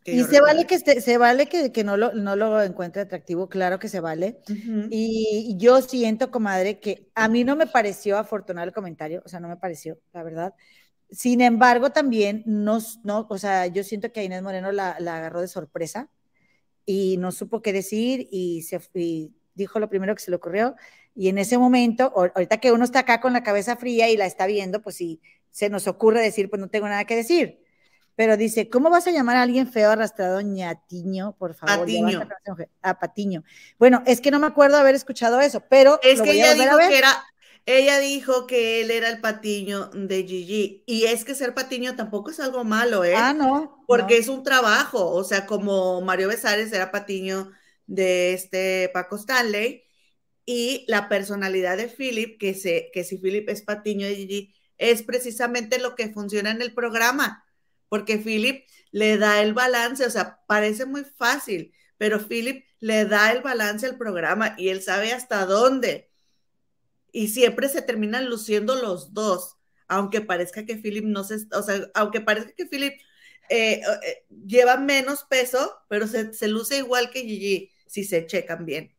Y 0.04 0.22
se 0.22 0.40
vale 0.40 0.66
que 0.66 0.78
se 0.78 1.18
vale 1.18 1.46
que, 1.46 1.72
que, 1.72 1.82
no, 1.82 1.96
lo, 1.96 2.12
no 2.12 2.36
lo 2.36 2.62
encuentre 2.62 3.02
atractivo, 3.02 3.48
claro 3.48 3.80
que 3.80 3.88
se 3.88 3.98
vale. 3.98 4.38
y, 4.90 5.56
yo 5.58 5.82
siento, 5.82 6.30
comadre, 6.30 6.78
que 6.78 7.08
a 7.14 7.28
mí 7.28 7.42
no 7.42 7.56
me 7.56 7.66
pareció 7.66 8.16
afortunado 8.16 8.68
el 8.68 8.72
comentario, 8.72 9.22
o 9.24 9.28
sea, 9.28 9.40
no 9.40 9.48
me 9.48 9.56
pareció, 9.56 9.98
la 10.12 10.22
verdad. 10.22 10.54
Sin 11.10 11.40
embargo, 11.40 11.90
también 11.90 12.44
no, 12.46 12.78
no 13.02 13.26
o 13.28 13.38
sea, 13.38 13.66
yo 13.66 13.82
siento 13.82 14.12
que 14.12 14.20
a 14.20 14.24
Inés 14.24 14.42
Moreno 14.42 14.70
la, 14.70 14.96
la 15.00 15.16
agarró 15.16 15.40
de 15.40 15.48
sorpresa 15.48 16.08
y 16.84 17.16
no 17.18 17.32
supo 17.32 17.60
qué 17.62 17.72
decir 17.72 18.28
y, 18.30 18.62
se, 18.62 18.80
y 18.94 19.32
dijo 19.56 19.80
lo 19.80 19.88
primero 19.88 20.14
que 20.14 20.22
se 20.22 20.30
le 20.30 20.36
ocurrió. 20.36 20.76
Y 21.14 21.28
en 21.28 21.38
ese 21.38 21.58
momento, 21.58 22.12
ahorita 22.14 22.58
que 22.58 22.70
uno 22.72 22.84
está 22.84 23.00
acá 23.00 23.20
con 23.20 23.32
la 23.32 23.42
cabeza 23.42 23.76
fría 23.76 24.08
y 24.08 24.16
la 24.16 24.26
está 24.26 24.46
viendo, 24.46 24.82
pues 24.82 24.96
sí, 24.96 25.20
se 25.50 25.68
nos 25.68 25.88
ocurre 25.88 26.20
decir, 26.20 26.48
pues 26.48 26.60
no 26.60 26.68
tengo 26.68 26.88
nada 26.88 27.04
que 27.04 27.16
decir 27.16 27.66
pero 28.16 28.38
dice, 28.38 28.70
¿cómo 28.70 28.88
vas 28.88 29.06
a 29.06 29.10
llamar 29.10 29.36
a 29.36 29.42
alguien 29.42 29.70
feo 29.70 29.90
arrastrado 29.90 30.40
ñatiño, 30.40 31.36
por 31.38 31.54
favor? 31.54 31.80
Patiño. 31.80 32.26
A 32.82 32.90
ah, 32.90 32.98
Patiño. 32.98 33.44
Bueno, 33.78 34.02
es 34.06 34.22
que 34.22 34.30
no 34.30 34.40
me 34.40 34.46
acuerdo 34.46 34.78
haber 34.78 34.94
escuchado 34.94 35.38
eso, 35.40 35.62
pero 35.68 36.00
es 36.02 36.22
que 36.22 36.32
ella 36.32 36.54
dijo 36.54 36.78
que 36.78 36.98
era 36.98 37.24
ella 37.66 37.98
dijo 37.98 38.46
que 38.46 38.80
él 38.80 38.92
era 38.92 39.10
el 39.10 39.20
patiño 39.20 39.90
de 39.92 40.22
Gigi. 40.22 40.84
Y 40.86 41.04
es 41.06 41.24
que 41.24 41.34
ser 41.34 41.52
patiño 41.52 41.96
tampoco 41.96 42.30
es 42.30 42.38
algo 42.38 42.62
malo, 42.62 43.04
¿eh? 43.04 43.14
Ah, 43.16 43.34
no. 43.34 43.82
Porque 43.88 44.18
es 44.18 44.28
un 44.28 44.44
trabajo. 44.44 45.10
O 45.10 45.24
sea, 45.24 45.46
como 45.46 46.00
Mario 46.00 46.28
Besares 46.28 46.72
era 46.72 46.92
patiño 46.92 47.50
de 47.86 48.32
este 48.34 48.90
Paco 48.92 49.16
Stanley. 49.16 49.84
Y 50.44 50.84
la 50.88 51.08
personalidad 51.08 51.76
de 51.76 51.88
Philip, 51.88 52.38
que, 52.38 52.54
se, 52.54 52.90
que 52.92 53.04
si 53.04 53.18
Philip 53.18 53.48
es 53.48 53.62
patiño 53.62 54.06
de 54.06 54.16
Gigi, 54.16 54.54
es 54.78 55.02
precisamente 55.02 55.78
lo 55.78 55.96
que 55.96 56.12
funciona 56.12 56.50
en 56.50 56.62
el 56.62 56.74
programa 56.74 57.46
porque 57.88 58.18
Philip 58.18 58.64
le 58.90 59.18
da 59.18 59.42
el 59.42 59.54
balance, 59.54 60.04
o 60.04 60.10
sea, 60.10 60.40
parece 60.46 60.86
muy 60.86 61.04
fácil, 61.04 61.72
pero 61.98 62.26
Philip 62.26 62.64
le 62.80 63.04
da 63.04 63.32
el 63.32 63.42
balance 63.42 63.86
al 63.86 63.96
programa 63.98 64.54
y 64.58 64.68
él 64.68 64.82
sabe 64.82 65.12
hasta 65.12 65.46
dónde. 65.46 66.10
Y 67.12 67.28
siempre 67.28 67.68
se 67.68 67.82
terminan 67.82 68.28
luciendo 68.28 68.76
los 68.76 69.14
dos, 69.14 69.56
aunque 69.88 70.20
parezca 70.20 70.66
que 70.66 70.76
Philip 70.76 71.04
no 71.04 71.24
se, 71.24 71.46
o 71.52 71.62
sea, 71.62 71.88
aunque 71.94 72.20
parezca 72.20 72.52
que 72.52 72.66
Philip 72.66 72.94
eh, 73.48 73.80
eh, 74.04 74.26
lleva 74.46 74.76
menos 74.76 75.24
peso, 75.24 75.72
pero 75.88 76.06
se, 76.06 76.32
se, 76.34 76.48
luce 76.48 76.78
igual 76.78 77.10
que 77.10 77.20
Gigi 77.20 77.72
si 77.86 78.04
se 78.04 78.26
checan 78.26 78.66
bien. 78.66 78.92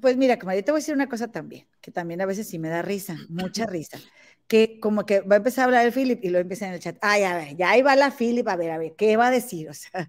Pues 0.00 0.16
mira, 0.16 0.38
como 0.38 0.52
yo 0.52 0.64
te 0.64 0.72
voy 0.72 0.78
a 0.78 0.80
decir 0.80 0.94
una 0.94 1.08
cosa 1.08 1.28
también, 1.28 1.66
que 1.80 1.90
también 1.90 2.20
a 2.20 2.26
veces 2.26 2.48
sí 2.48 2.58
me 2.58 2.68
da 2.68 2.82
risa, 2.82 3.16
mucha 3.28 3.66
risa 3.66 3.98
que 4.46 4.78
como 4.80 5.06
que 5.06 5.20
va 5.20 5.36
a 5.36 5.38
empezar 5.38 5.62
a 5.62 5.64
hablar 5.66 5.86
el 5.86 5.92
Philip 5.92 6.24
y 6.24 6.30
lo 6.30 6.38
empieza 6.38 6.68
en 6.68 6.74
el 6.74 6.80
chat. 6.80 6.96
Ay, 7.00 7.24
a 7.24 7.36
ver, 7.36 7.56
ya 7.56 7.70
ahí 7.70 7.82
va 7.82 7.96
la 7.96 8.10
Philip, 8.10 8.46
a 8.48 8.56
ver, 8.56 8.70
a 8.70 8.78
ver, 8.78 8.94
¿qué 8.96 9.16
va 9.16 9.28
a 9.28 9.30
decir? 9.30 9.68
O 9.68 9.74
sea, 9.74 10.08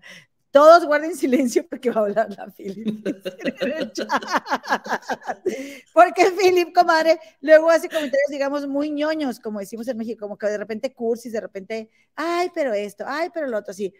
todos 0.51 0.85
guarden 0.85 1.15
silencio 1.15 1.67
porque 1.67 1.89
va 1.89 2.01
a 2.01 2.03
hablar 2.05 2.29
la 2.37 2.51
Philip. 2.51 3.03
porque 5.93 6.31
Philip, 6.31 6.73
comadre, 6.73 7.19
luego 7.41 7.69
hace 7.69 7.89
comentarios, 7.89 8.29
digamos, 8.29 8.67
muy 8.67 8.91
ñoños, 8.91 9.39
como 9.39 9.59
decimos 9.59 9.87
en 9.87 9.97
México, 9.97 10.25
como 10.25 10.37
que 10.37 10.47
de 10.47 10.57
repente 10.57 10.93
cursis, 10.93 11.33
de 11.33 11.41
repente, 11.41 11.89
ay, 12.15 12.51
pero 12.53 12.73
esto, 12.73 13.05
ay, 13.07 13.29
pero 13.33 13.47
lo 13.47 13.57
otro, 13.57 13.73
sí. 13.73 13.93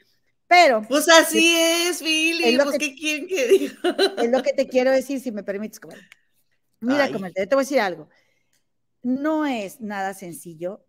Pero. 0.48 0.82
Pues 0.88 1.10
así 1.10 1.56
es, 1.56 2.02
Philip, 2.02 2.64
pues, 2.64 2.78
¿qué 2.78 2.96
quieren 2.96 3.28
que 3.28 3.48
diga? 3.48 3.76
Es 4.24 4.32
lo 4.32 4.42
que 4.42 4.54
te 4.54 4.68
quiero 4.68 4.92
decir, 4.92 5.20
si 5.20 5.32
me 5.32 5.44
permites, 5.44 5.80
comadre. 5.80 6.04
Mira, 6.80 7.12
comadre, 7.12 7.48
te 7.48 7.56
voy 7.56 7.64
a 7.64 7.66
decir 7.66 7.80
algo 7.80 8.08
no 9.08 9.46
es 9.46 9.80
nada 9.80 10.14
sencillo 10.14 10.84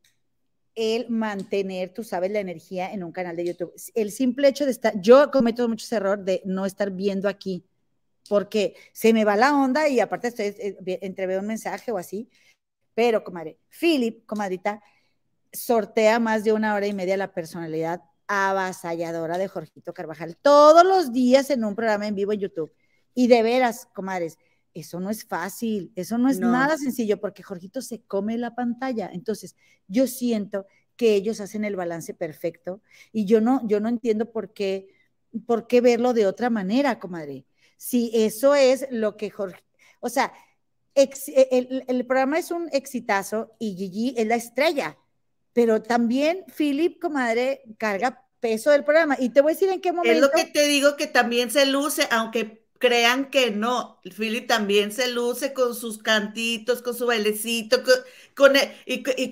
el 0.74 1.08
mantener, 1.08 1.92
tú 1.92 2.04
sabes, 2.04 2.30
la 2.30 2.40
energía 2.40 2.92
en 2.92 3.02
un 3.02 3.12
canal 3.12 3.36
de 3.36 3.46
YouTube. 3.46 3.72
El 3.94 4.12
simple 4.12 4.48
hecho 4.48 4.64
de 4.64 4.72
estar, 4.72 5.00
yo 5.00 5.30
cometo 5.30 5.68
muchos 5.68 5.90
errores 5.92 6.24
de 6.24 6.42
no 6.44 6.66
estar 6.66 6.90
viendo 6.90 7.28
aquí, 7.28 7.64
porque 8.28 8.74
se 8.92 9.12
me 9.12 9.24
va 9.24 9.36
la 9.36 9.56
onda 9.56 9.88
y 9.88 10.00
aparte 10.00 10.28
estoy, 10.28 10.46
eh, 10.46 10.98
entreveo 11.02 11.40
un 11.40 11.46
mensaje 11.46 11.90
o 11.92 11.98
así, 11.98 12.28
pero, 12.94 13.24
comadre, 13.24 13.58
Philip, 13.70 14.24
comadrita, 14.26 14.82
sortea 15.52 16.18
más 16.20 16.44
de 16.44 16.52
una 16.52 16.74
hora 16.74 16.86
y 16.86 16.92
media 16.94 17.16
la 17.16 17.32
personalidad 17.32 18.02
avasalladora 18.28 19.38
de 19.38 19.48
Jorgito 19.48 19.92
Carvajal 19.92 20.36
todos 20.36 20.84
los 20.84 21.12
días 21.12 21.50
en 21.50 21.64
un 21.64 21.74
programa 21.74 22.06
en 22.06 22.14
vivo 22.14 22.32
en 22.32 22.40
YouTube. 22.40 22.72
Y 23.14 23.26
de 23.26 23.42
veras, 23.42 23.88
comadres, 23.94 24.38
eso 24.74 25.00
no 25.00 25.10
es 25.10 25.24
fácil, 25.24 25.92
eso 25.96 26.18
no 26.18 26.28
es 26.28 26.38
nada 26.38 26.76
sencillo 26.76 27.20
porque 27.20 27.42
Jorgito 27.42 27.82
se 27.82 28.02
come 28.02 28.38
la 28.38 28.54
pantalla. 28.54 29.10
Entonces, 29.12 29.56
yo 29.88 30.06
siento 30.06 30.66
que 30.96 31.14
ellos 31.14 31.40
hacen 31.40 31.64
el 31.64 31.76
balance 31.76 32.14
perfecto 32.14 32.82
y 33.12 33.24
yo 33.24 33.40
no, 33.40 33.66
yo 33.66 33.80
no 33.80 33.88
entiendo 33.88 34.30
por 34.30 34.52
qué, 34.52 34.88
por 35.46 35.66
qué 35.66 35.80
verlo 35.80 36.12
de 36.12 36.26
otra 36.26 36.50
manera, 36.50 36.98
comadre. 37.00 37.46
Si 37.76 38.10
eso 38.14 38.54
es 38.54 38.86
lo 38.90 39.16
que 39.16 39.30
Jorge, 39.30 39.64
o 40.00 40.08
sea, 40.08 40.32
el, 40.94 41.84
el, 41.86 42.06
programa 42.06 42.38
es 42.38 42.50
un 42.50 42.68
exitazo 42.72 43.52
y 43.60 43.76
Gigi 43.76 44.14
es 44.16 44.26
la 44.26 44.34
estrella, 44.34 44.98
pero 45.58 45.82
también 45.82 46.44
Philip, 46.56 47.00
comadre, 47.00 47.62
carga 47.78 48.24
peso 48.38 48.70
del 48.70 48.84
programa. 48.84 49.16
Y 49.18 49.30
te 49.30 49.40
voy 49.40 49.50
a 49.50 49.54
decir 49.54 49.68
en 49.70 49.80
qué 49.80 49.90
momento. 49.90 50.14
Es 50.14 50.20
lo 50.20 50.30
que 50.30 50.44
te 50.44 50.68
digo 50.68 50.96
que 50.96 51.08
también 51.08 51.50
se 51.50 51.66
luce, 51.66 52.06
aunque 52.12 52.67
crean 52.78 53.30
que 53.30 53.50
no. 53.50 54.00
Philip 54.16 54.46
también 54.46 54.92
se 54.92 55.08
luce 55.08 55.52
con 55.52 55.74
sus 55.74 55.98
cantitos, 55.98 56.80
con 56.80 56.94
su 56.94 57.06
bailecito, 57.06 57.82
con, 58.34 58.56
e, 58.56 58.76
y, 58.86 59.02
y, 59.22 59.30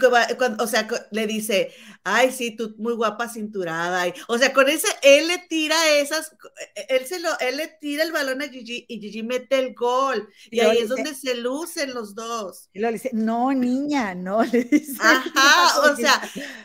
o 0.58 0.66
sea, 0.66 0.88
le 1.12 1.26
dice, 1.26 1.72
ay, 2.02 2.32
sí, 2.32 2.50
tú 2.50 2.74
muy 2.78 2.94
guapa 2.94 3.28
cinturada. 3.28 4.04
o 4.26 4.36
sea, 4.36 4.52
con 4.52 4.68
ese, 4.68 4.88
él 5.02 5.28
le 5.28 5.38
tira 5.48 5.76
esas, 5.90 6.36
e, 6.74 6.86
él 6.96 7.06
se 7.06 7.20
lo, 7.20 7.38
él 7.38 7.56
le 7.56 7.68
tira 7.80 8.02
el 8.02 8.12
balón 8.12 8.42
a 8.42 8.48
Gigi 8.48 8.84
y 8.88 9.00
Gigi 9.00 9.22
mete 9.22 9.58
el 9.58 9.74
gol. 9.74 10.28
Y, 10.50 10.60
ahí 10.60 10.78
es 10.78 10.88
donde 10.88 11.14
se 11.14 11.36
lucen 11.36 11.94
los 11.94 12.14
dos. 12.14 12.68
Y 12.72 12.80
le 12.80 12.92
dice, 12.92 13.10
no, 13.12 13.52
niña, 13.52 14.14
no, 14.14 14.42
le 14.52 14.64
dice. 14.64 14.98
Ajá, 15.00 15.80
o 15.92 15.96
sea, 15.96 16.20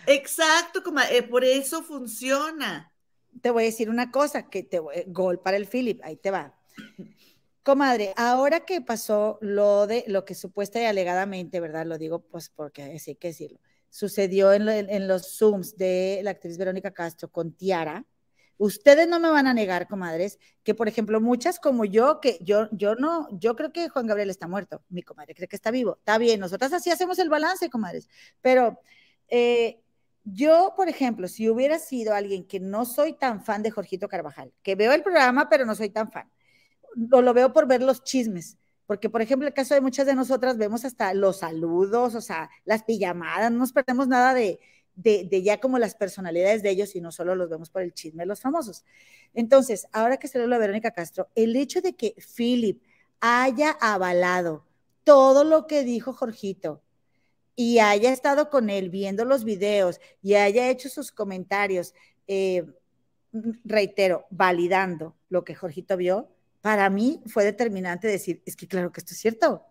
exacto, 0.07 0.83
como, 0.83 0.99
eh, 1.01 1.23
por 1.23 1.45
eso 1.45 1.83
funciona. 1.83 2.91
Te 3.41 3.49
voy 3.49 3.63
a 3.63 3.65
decir 3.67 3.89
una 3.89 4.11
cosa, 4.11 4.49
que 4.49 4.63
te 4.63 4.81
gol 5.07 5.39
para 5.39 5.57
el 5.57 5.65
Philip, 5.65 6.01
ahí 6.03 6.17
te 6.17 6.31
va 6.31 6.57
Comadre, 7.63 8.13
ahora 8.17 8.61
que 8.61 8.81
pasó 8.81 9.37
lo 9.39 9.85
de 9.85 10.03
lo 10.07 10.25
que 10.25 10.33
supuesta 10.33 10.81
y 10.81 10.85
alegadamente, 10.85 11.59
¿verdad? 11.59 11.85
Lo 11.85 11.99
digo 11.99 12.19
pues 12.19 12.49
porque 12.49 12.83
hay 12.83 13.15
que 13.15 13.27
decirlo. 13.27 13.59
Sucedió 13.89 14.51
en, 14.53 15.07
los 15.07 15.37
Zooms 15.37 15.77
de 15.77 16.21
la 16.23 16.31
actriz 16.31 16.57
Verónica 16.57 16.91
Castro 16.91 17.29
con 17.29 17.53
Tiara. 17.53 18.05
Ustedes 18.57 19.07
no 19.07 19.19
me 19.19 19.29
van 19.29 19.47
a 19.47 19.53
negar, 19.53 19.87
comadres, 19.87 20.39
que 20.63 20.73
por 20.73 20.87
ejemplo 20.87 21.21
muchas 21.21 21.59
como 21.59 21.85
yo, 21.85 22.19
que 22.19 22.39
yo, 22.41 22.67
yo 22.71 22.95
no, 22.95 23.27
yo 23.31 23.55
creo 23.55 23.71
que 23.71 23.89
Juan 23.89 24.07
Gabriel 24.07 24.29
está 24.29 24.47
muerto, 24.47 24.83
mi 24.89 25.03
comadre 25.03 25.35
cree 25.35 25.47
que 25.47 25.55
está 25.55 25.71
vivo. 25.71 25.97
Está 25.99 26.17
bien, 26.17 26.39
nosotras 26.39 26.73
así 26.73 26.89
hacemos 26.89 27.19
el 27.19 27.29
balance, 27.29 27.69
comadres. 27.69 28.07
Pero 28.41 28.79
eh, 29.27 29.81
yo, 30.23 30.73
por 30.75 30.89
ejemplo, 30.89 31.27
si 31.27 31.49
hubiera 31.49 31.79
sido 31.79 32.13
alguien 32.13 32.45
que 32.45 32.59
no 32.59 32.85
soy 32.85 33.13
tan 33.13 33.43
fan 33.43 33.63
de 33.63 33.71
Jorgito 33.71 34.07
Carvajal, 34.07 34.53
que 34.63 34.75
veo 34.75 34.93
el 34.93 35.03
programa, 35.03 35.49
pero 35.49 35.65
no 35.65 35.75
soy 35.75 35.89
tan 35.89 36.11
fan, 36.11 36.29
o 37.11 37.21
lo 37.21 37.33
veo 37.33 37.53
por 37.53 37.67
ver 37.67 37.81
los 37.81 38.03
chismes, 38.03 38.57
porque, 38.85 39.09
por 39.09 39.21
ejemplo, 39.21 39.47
el 39.47 39.53
caso 39.53 39.73
de 39.73 39.81
muchas 39.81 40.05
de 40.05 40.15
nosotras 40.15 40.57
vemos 40.57 40.83
hasta 40.83 41.13
los 41.13 41.39
saludos, 41.39 42.15
o 42.15 42.21
sea, 42.21 42.49
las 42.65 42.83
pijamadas, 42.83 43.51
no 43.51 43.59
nos 43.59 43.71
perdemos 43.71 44.07
nada 44.07 44.33
de, 44.33 44.59
de, 44.95 45.41
ya 45.41 45.59
como 45.59 45.79
las 45.79 45.95
personalidades 45.95 46.61
de 46.63 46.71
ellos, 46.71 46.89
sino 46.89 47.11
solo 47.11 47.35
los 47.35 47.49
vemos 47.49 47.69
por 47.69 47.81
el 47.81 47.93
chisme 47.93 48.23
de 48.23 48.27
los 48.27 48.41
famosos. 48.41 48.83
Entonces, 49.33 49.87
ahora 49.91 50.17
que 50.17 50.27
se 50.27 50.45
lo 50.45 50.53
a 50.53 50.59
Verónica 50.59 50.91
Castro, 50.91 51.29
el 51.35 51.55
hecho 51.55 51.81
de 51.81 51.93
que 51.93 52.15
Philip 52.35 52.81
haya 53.19 53.71
avalado 53.79 54.65
todo 55.03 55.43
lo 55.43 55.67
que 55.67 55.83
dijo 55.83 56.13
Jorgito 56.13 56.81
y 57.55 57.79
haya 57.79 58.11
estado 58.11 58.49
con 58.49 58.69
él 58.69 58.89
viendo 58.89 59.25
los 59.25 59.43
videos 59.43 59.99
y 60.21 60.35
haya 60.35 60.69
hecho 60.69 60.89
sus 60.89 61.11
comentarios, 61.11 61.93
eh, 62.27 62.65
reitero, 63.63 64.25
validando 64.29 65.15
lo 65.29 65.43
que 65.43 65.55
Jorgito 65.55 65.97
vio, 65.97 66.29
para 66.61 66.89
mí 66.89 67.21
fue 67.25 67.43
determinante 67.43 68.07
decir, 68.07 68.41
es 68.45 68.55
que 68.55 68.67
claro 68.67 68.91
que 68.91 69.01
esto 69.01 69.13
es 69.13 69.19
cierto. 69.19 69.65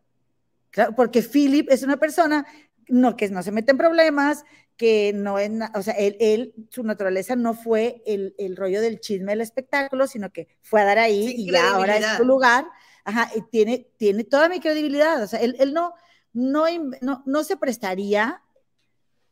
Claro, 0.71 0.95
porque 0.95 1.23
Philip 1.23 1.69
es 1.71 1.83
una 1.83 1.97
persona 1.97 2.47
no, 2.89 3.17
que 3.17 3.29
no 3.29 3.43
se 3.43 3.53
mete 3.53 3.71
en 3.71 3.79
problemas, 3.79 4.45
que 4.77 5.12
no 5.15 5.39
es, 5.39 5.51
o 5.75 5.83
sea, 5.83 5.95
él, 5.95 6.55
su 6.71 6.83
naturaleza 6.83 7.37
no 7.37 7.55
fue 7.55 8.03
el, 8.07 8.57
rollo 8.57 8.81
del 8.81 9.01
chisme 9.01 9.33
del 9.33 9.43
espectáculo, 9.43 10.07
sino 10.07 10.33
que 10.33 10.49
fue 10.62 10.81
a 10.81 10.85
dar 10.85 10.99
ahí 10.99 11.35
y 11.37 11.51
ya 11.51 11.75
ahora 11.75 11.97
es 11.97 12.07
su 12.17 12.25
lugar, 12.25 12.67
ajá, 13.05 13.31
y 13.37 13.43
tiene, 13.43 13.89
tiene 13.97 14.25
toda 14.25 14.49
mi 14.49 14.59
credibilidad, 14.59 15.23
o 15.23 15.27
sea, 15.27 15.41
él, 15.41 15.73
no, 15.73 15.95
no, 16.33 16.67
no, 17.27 17.45
se 17.45 17.57
prestaría 17.57 18.43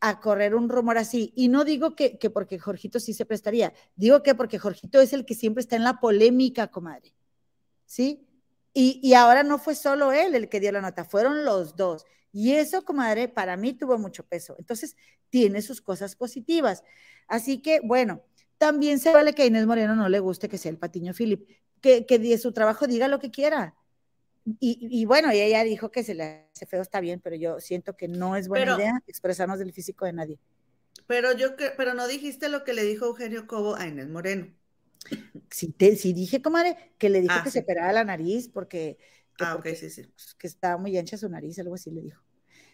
a 0.01 0.20
correr 0.20 0.55
un 0.55 0.68
rumor 0.68 0.98
así. 0.98 1.32
Y 1.35 1.48
no 1.48 1.64
digo 1.64 1.97
que, 1.97 2.18
que, 2.18 2.30
porque 2.30 2.59
Jorgito 2.59 3.01
sí 3.01 3.14
se 3.14 3.24
prestaría, 3.24 3.72
digo 3.97 4.22
que 4.22 4.35
porque 4.35 4.59
Jorgito 4.59 5.01
es 5.01 5.12
el 5.12 5.24
que 5.24 5.35
siempre 5.35 5.62
está 5.62 5.76
en 5.76 5.85
la 5.85 5.98
polémica, 5.98 6.68
comadre. 6.68 7.14
¿Sí? 7.89 8.24
Y, 8.73 9.01
y 9.02 9.15
ahora 9.15 9.43
no 9.43 9.59
fue 9.59 9.74
solo 9.74 10.12
él 10.12 10.36
el 10.36 10.48
que 10.48 10.60
dio 10.60 10.70
la 10.70 10.81
nota, 10.81 11.05
fueron 11.05 11.44
los 11.44 11.74
dos. 11.74 12.05
Y 12.32 12.52
eso, 12.52 12.85
comadre, 12.85 13.27
para 13.27 13.56
mí 13.56 13.73
tuvo 13.73 13.98
mucho 13.98 14.24
peso. 14.24 14.55
Entonces, 14.60 14.94
tiene 15.31 15.62
sus 15.62 15.81
cosas 15.81 16.15
positivas. 16.15 16.85
Así 17.27 17.60
que, 17.60 17.81
bueno, 17.82 18.23
también 18.59 19.01
se 19.01 19.12
vale 19.12 19.35
que 19.35 19.43
a 19.43 19.47
Inés 19.47 19.66
Moreno 19.66 19.97
no 19.97 20.09
le 20.09 20.20
guste 20.20 20.48
que 20.48 20.59
sea 20.59 20.70
el 20.70 20.78
Patiño 20.78 21.15
Philip, 21.15 21.48
que, 21.81 22.06
que 22.06 22.19
de 22.19 22.39
su 22.39 22.52
trabajo 22.52 22.86
diga 22.86 23.09
lo 23.09 23.19
que 23.19 23.31
quiera. 23.31 23.74
Y, 24.60 25.05
bueno, 25.05 25.32
y 25.32 25.40
ella 25.40 25.62
dijo 25.62 25.90
que 25.90 26.02
se 26.02 26.15
le 26.15 26.48
hace 26.55 26.65
feo, 26.65 26.81
está 26.81 27.01
bien, 27.01 27.20
pero 27.20 27.36
yo 27.36 27.60
siento 27.60 27.97
que 27.97 28.09
no 28.09 28.35
es 28.36 28.48
buena 28.48 28.77
idea 28.77 29.02
expresarnos 29.06 29.59
del 29.59 29.73
físico 29.73 30.06
de 30.06 30.15
nadie. 30.15 30.39
Pero 31.06 31.32
yo 31.32 31.48
pero 31.77 31.94
no 31.94 32.06
dijiste 32.06 32.48
lo 32.48 32.65
que 32.65 32.73
le 32.73 32.82
dijo 32.82 33.06
Eugenio 33.06 33.47
Cobo 33.47 33.77
a 33.77 33.86
Inés 33.86 34.09
Moreno. 34.09 34.47
Sí, 35.51 35.68
te, 35.72 35.90
dije, 35.90 36.43
comadre, 36.43 36.93
que 36.98 37.09
le 37.09 37.20
dijo 37.20 37.35
ah, 37.36 37.43
que 37.43 37.51
se 37.51 37.60
operara 37.60 37.93
la 37.93 38.05
nariz 38.05 38.48
porque 38.48 38.98
que, 39.39 39.44
ah, 39.44 39.55
ok, 39.55 39.68
sí, 39.68 39.89
sí. 39.89 40.02
Pues, 40.02 40.35
que 40.35 40.47
estaba 40.48 40.76
muy 40.76 40.98
ancha 40.98 41.16
su 41.16 41.28
nariz, 41.28 41.59
algo 41.60 41.76
así 41.76 41.93
le 41.93 42.02
dijo. 42.02 42.20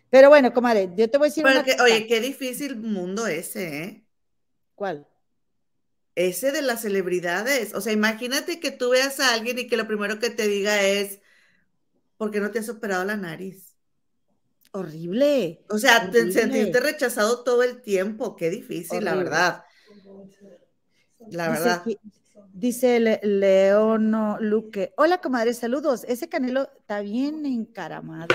Pero 0.09 0.31
bueno, 0.31 0.53
comadre, 0.55 0.91
yo 0.97 1.11
te 1.11 1.19
voy 1.19 1.27
a 1.27 1.31
decir 1.31 1.45
una 1.45 1.65
Oye, 1.83 2.07
qué 2.07 2.21
difícil 2.21 2.77
mundo 2.77 3.27
ese, 3.27 3.83
¿eh? 3.83 4.07
¿Cuál? 4.75 5.07
Ese 6.15 6.53
de 6.53 6.63
las 6.63 6.81
celebridades. 6.83 7.75
O 7.75 7.81
sea, 7.83 7.93
imagínate 7.93 8.61
que 8.61 8.71
tú 8.71 8.91
veas 8.91 9.21
a 9.21 9.35
alguien 9.35 9.59
y 9.59 9.67
que 9.67 9.77
lo 9.77 9.87
primero 9.87 10.19
que 10.19 10.31
te 10.31 10.49
diga 10.49 10.83
es, 10.83 11.21
¿por 12.17 12.31
qué 12.31 12.41
no 12.41 12.51
te 12.51 12.61
has 12.61 12.69
operado 12.71 13.05
la 13.05 13.17
nariz? 13.17 13.75
Horrible. 14.71 15.65
O 15.69 15.79
sea, 15.79 16.11
sentirte 16.11 16.81
rechazado 16.81 17.45
todo 17.45 17.63
el 17.63 17.83
tiempo, 17.83 18.37
qué 18.37 18.49
difícil, 18.49 19.05
la 19.05 19.15
verdad. 19.15 19.65
La 21.29 21.51
verdad. 21.51 21.83
Dice 21.85 22.01
Leono 22.53 24.39
Luque. 24.41 24.93
Hola, 24.97 25.19
comadre, 25.21 25.55
saludos. 25.55 26.05
Ese 26.09 26.29
canelo 26.29 26.69
está 26.79 27.01
bien 27.01 27.47
encaramado. 27.47 28.35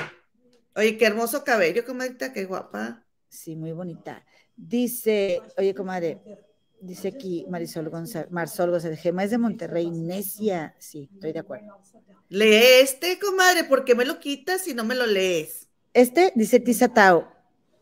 Oye, 0.76 0.98
qué 0.98 1.06
hermoso 1.06 1.44
cabello, 1.44 1.86
comadre, 1.86 2.16
qué 2.34 2.46
guapa. 2.46 3.06
Sí, 3.28 3.56
muy 3.56 3.72
bonita. 3.72 4.26
Dice, 4.56 5.42
oye, 5.58 5.74
comadre, 5.74 6.20
dice 6.82 7.10
aquí 7.10 7.46
Marisol 7.50 7.90
González, 7.90 8.32
Marsol 8.32 8.72
González, 8.72 9.00
Gema 9.00 9.24
es 9.24 9.32
de 9.32 9.38
Monterrey, 9.38 9.90
necia. 9.90 10.76
Sí, 10.80 11.10
estoy 11.14 11.34
de 11.34 11.40
acuerdo. 11.40 11.78
Lee 12.30 12.82
este, 12.82 13.18
comadre, 13.20 13.64
¿por 13.64 13.86
qué 13.86 13.96
me 13.96 14.06
lo 14.06 14.20
quitas 14.20 14.62
si 14.62 14.74
no 14.74 14.84
me 14.84 14.96
lo 14.96 15.06
lees? 15.06 15.68
Este, 15.94 16.32
dice 16.36 16.60
Tizatao. 16.60 17.28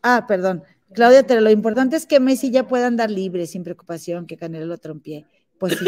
Ah, 0.02 0.26
perdón. 0.26 0.62
Claudia, 0.94 1.26
pero 1.26 1.40
lo 1.40 1.50
importante 1.50 1.96
es 1.96 2.06
que 2.06 2.18
Messi 2.18 2.50
ya 2.50 2.66
pueda 2.66 2.86
andar 2.86 3.10
libre, 3.10 3.46
sin 3.46 3.62
preocupación, 3.62 4.26
que 4.26 4.38
Canelo 4.38 4.66
lo 4.66 4.78
trompee. 4.78 5.26
Pues 5.58 5.78
sí. 5.78 5.86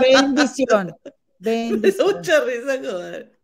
bendición. 0.00 0.96
Bendición. 1.38 2.16
Mucha 2.16 2.44
risa, 2.44 2.78
joder. 2.78 3.38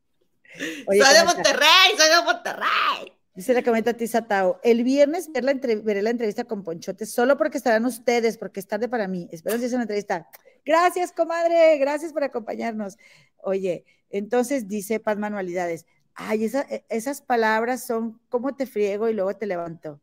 soy 0.87 0.99
de 0.99 1.25
Monterrey, 1.25 1.97
soy 1.97 2.09
de 2.09 2.23
Monterrey. 2.25 3.13
Dice 3.35 3.53
la 3.53 3.63
comenta 3.63 3.93
Tisa 3.93 4.27
Tao, 4.27 4.61
el 4.63 4.83
viernes 4.83 5.31
ver 5.31 5.45
la 5.45 5.53
veré 5.53 6.01
la 6.01 6.09
entrevista 6.09 6.45
con 6.45 6.65
Ponchote, 6.65 7.05
solo 7.05 7.37
porque 7.37 7.59
estarán 7.59 7.85
ustedes, 7.85 8.39
porque 8.39 8.61
es 8.61 8.67
tarde 8.67 8.89
para 8.89 9.09
mí. 9.09 9.29
Espero 9.31 9.59
que 9.59 9.69
sea 9.69 9.77
una 9.77 9.83
entrevista. 9.85 10.27
Gracias, 10.65 11.13
comadre, 11.13 11.77
gracias 11.77 12.15
por 12.15 12.25
acompañarnos. 12.25 12.97
Oye, 13.43 13.85
entonces 14.09 14.69
dice 14.69 15.01
Paz 15.01 15.19
Manualidades, 15.19 15.85
ay, 16.15 16.47
e, 16.47 16.85
esas 16.89 17.21
palabras 17.21 17.87
son 17.87 18.19
como 18.31 18.57
te 18.57 18.65
friego 18.65 19.09
y 19.09 19.13
luego 19.13 19.37
te 19.37 19.47
levanto. 19.47 20.01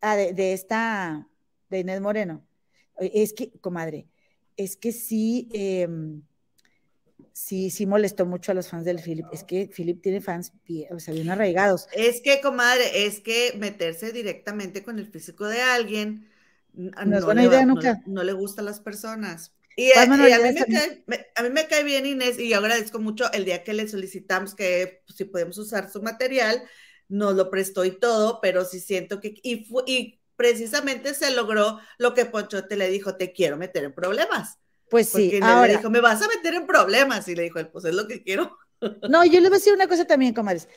Ah, 0.00 0.14
de, 0.14 0.32
de 0.32 0.52
esta, 0.52 1.28
de 1.68 1.80
Inés 1.80 2.00
Moreno. 2.00 2.46
Es 2.98 3.32
que, 3.32 3.50
comadre, 3.60 4.06
es 4.56 4.76
que 4.76 4.92
sí, 4.92 5.48
em, 5.52 6.22
sí, 7.32 7.70
sí 7.70 7.86
molestó 7.86 8.26
mucho 8.26 8.52
a 8.52 8.54
los 8.54 8.68
fans 8.68 8.84
del 8.84 9.00
Philip. 9.00 9.26
Es 9.32 9.44
que 9.44 9.68
Philip 9.68 10.00
tiene 10.00 10.20
fans, 10.20 10.52
o 10.90 10.98
sea, 10.98 11.14
bien 11.14 11.30
arraigados. 11.30 11.88
Es 11.92 12.20
que, 12.20 12.40
comadre, 12.40 13.06
es 13.06 13.20
que 13.20 13.54
meterse 13.58 14.12
directamente 14.12 14.82
con 14.82 14.98
el 14.98 15.06
físico 15.06 15.46
de 15.46 15.60
alguien 15.60 16.28
no, 16.74 17.18
es 17.18 17.24
buena 17.24 17.44
idea 17.44 17.64
nunca. 17.64 18.02
No, 18.06 18.22
le 18.24 18.32
gusta 18.32 18.60
a 18.62 18.64
las 18.64 18.80
personas. 18.80 19.52
Y, 19.76 19.92
a, 19.92 20.06
mí 20.06 20.16
me 20.16 21.66
cae, 21.66 21.82
bien 21.82 22.06
Inés 22.06 22.38
y 22.38 22.48
yo 22.48 22.58
agradezco 22.58 23.00
mucho 23.00 23.30
el 23.32 23.44
día 23.44 23.64
que 23.64 23.72
le 23.72 23.88
solicitamos 23.88 24.54
que 24.54 25.02
pues, 25.04 25.16
si 25.16 25.24
podemos 25.24 25.58
usar 25.58 25.90
su 25.90 26.00
material, 26.00 26.62
nos 27.08 27.34
lo 27.34 27.50
prestó 27.50 27.84
y 27.84 27.90
todo, 27.90 28.40
pero 28.40 28.64
sí 28.64 28.78
siento 28.78 29.20
que, 29.20 29.34
y, 29.42 29.66
y 29.86 30.20
precisamente 30.36 31.14
se 31.14 31.30
logró 31.30 31.78
lo 31.98 32.14
que 32.14 32.26
Ponchote 32.26 32.76
le 32.76 32.88
dijo, 32.88 33.16
te 33.16 33.32
quiero 33.32 33.56
meter 33.56 33.84
en 33.84 33.92
problemas. 33.92 34.58
Pues 34.90 35.08
sí, 35.08 35.30
Porque 35.30 35.40
ahora. 35.44 35.66
le 35.68 35.76
dijo, 35.78 35.90
me 35.90 36.00
vas 36.00 36.22
a 36.22 36.28
meter 36.28 36.54
en 36.54 36.66
problemas. 36.66 37.26
Y 37.28 37.34
le 37.34 37.44
dijo, 37.44 37.60
pues 37.72 37.84
es 37.84 37.94
lo 37.94 38.06
que 38.06 38.22
quiero. 38.22 38.56
No, 39.08 39.24
yo 39.24 39.40
le 39.40 39.48
voy 39.48 39.56
a 39.56 39.58
decir 39.58 39.72
una 39.72 39.88
cosa 39.88 40.04
también, 40.04 40.34
comadres. 40.34 40.68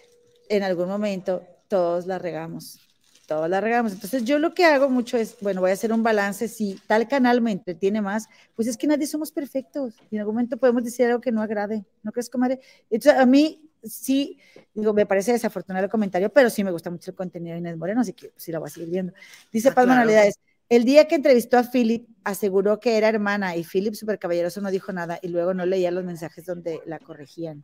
En 0.47 0.63
algún 0.63 0.87
momento 0.87 1.45
todos 1.67 2.05
la 2.05 2.17
regamos, 2.19 2.79
todos 3.27 3.49
la 3.49 3.59
regamos. 3.59 3.91
Entonces 3.91 4.23
yo 4.23 4.39
lo 4.39 4.53
que 4.53 4.63
hago 4.63 4.87
mucho 4.89 5.17
es, 5.17 5.35
bueno, 5.41 5.59
voy 5.59 5.71
a 5.71 5.73
hacer 5.73 5.91
un 5.91 6.03
balance. 6.03 6.47
Si 6.47 6.79
tal 6.87 7.09
canal 7.09 7.41
me 7.41 7.51
entretiene 7.51 8.01
más, 8.01 8.29
pues 8.55 8.69
es 8.69 8.77
que 8.77 8.87
nadie 8.87 9.07
somos 9.07 9.31
perfectos. 9.31 9.95
Y 10.09 10.15
en 10.15 10.21
algún 10.21 10.35
momento 10.35 10.55
podemos 10.55 10.85
decir 10.85 11.07
algo 11.07 11.19
que 11.19 11.33
no 11.33 11.41
agrade. 11.41 11.83
¿No 12.01 12.13
crees, 12.13 12.29
comadre? 12.29 12.61
Entonces 12.89 13.19
a 13.19 13.25
mí 13.25 13.66
sí, 13.83 14.39
digo, 14.73 14.93
me 14.93 15.05
parece 15.05 15.31
desafortunado 15.31 15.85
el 15.85 15.91
comentario, 15.91 16.29
pero 16.29 16.49
sí 16.49 16.63
me 16.63 16.71
gusta 16.71 16.89
mucho 16.89 17.11
el 17.11 17.15
contenido 17.15 17.53
de 17.53 17.59
Inés 17.59 17.77
Moreno, 17.77 18.01
así 18.01 18.13
que 18.13 18.31
sí 18.35 18.51
la 18.51 18.59
voy 18.59 18.67
a 18.67 18.71
seguir 18.71 18.89
viendo. 18.89 19.13
Dice 19.51 19.69
ah, 19.69 19.75
Paz 19.75 19.87
Manualidades, 19.87 20.39
el 20.69 20.83
día 20.83 21.07
que 21.07 21.15
entrevistó 21.15 21.57
a 21.57 21.63
Philip, 21.63 22.07
aseguró 22.23 22.79
que 22.79 22.97
era 22.97 23.09
hermana 23.09 23.55
y 23.55 23.63
Philip, 23.63 23.93
súper 23.93 24.19
caballeroso, 24.19 24.61
no 24.61 24.69
dijo 24.71 24.91
nada 24.91 25.19
y 25.21 25.29
luego 25.29 25.53
no 25.53 25.65
leía 25.65 25.91
los 25.91 26.03
mensajes 26.03 26.45
donde 26.45 26.81
la 26.85 26.99
corregían. 26.99 27.63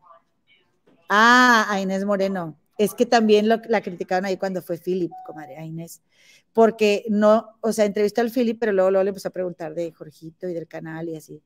Ah, 1.10 1.68
a 1.70 1.82
Inés 1.82 2.06
Moreno. 2.06 2.58
Es 2.78 2.96
que 2.96 3.06
también 3.06 3.48
la 3.48 3.82
criticaron 3.82 4.26
ahí 4.26 4.38
cuando 4.38 4.62
fue 4.62 4.80
Philip, 4.80 5.12
comadre, 5.28 5.58
a 5.58 5.66
Inés. 5.66 6.02
Porque 6.54 7.06
no, 7.10 7.58
o 7.62 7.72
sea, 7.72 7.86
entrevistó 7.86 8.22
al 8.22 8.32
Philip, 8.32 8.58
pero 8.60 8.72
luego, 8.72 8.90
luego 8.90 9.04
le 9.04 9.10
empezó 9.10 9.28
a 9.28 9.32
preguntar 9.32 9.76
de 9.76 9.92
Jorgito 9.92 10.48
y 10.48 10.54
del 10.54 10.68
canal 10.68 11.10
y 11.10 11.16
así. 11.16 11.42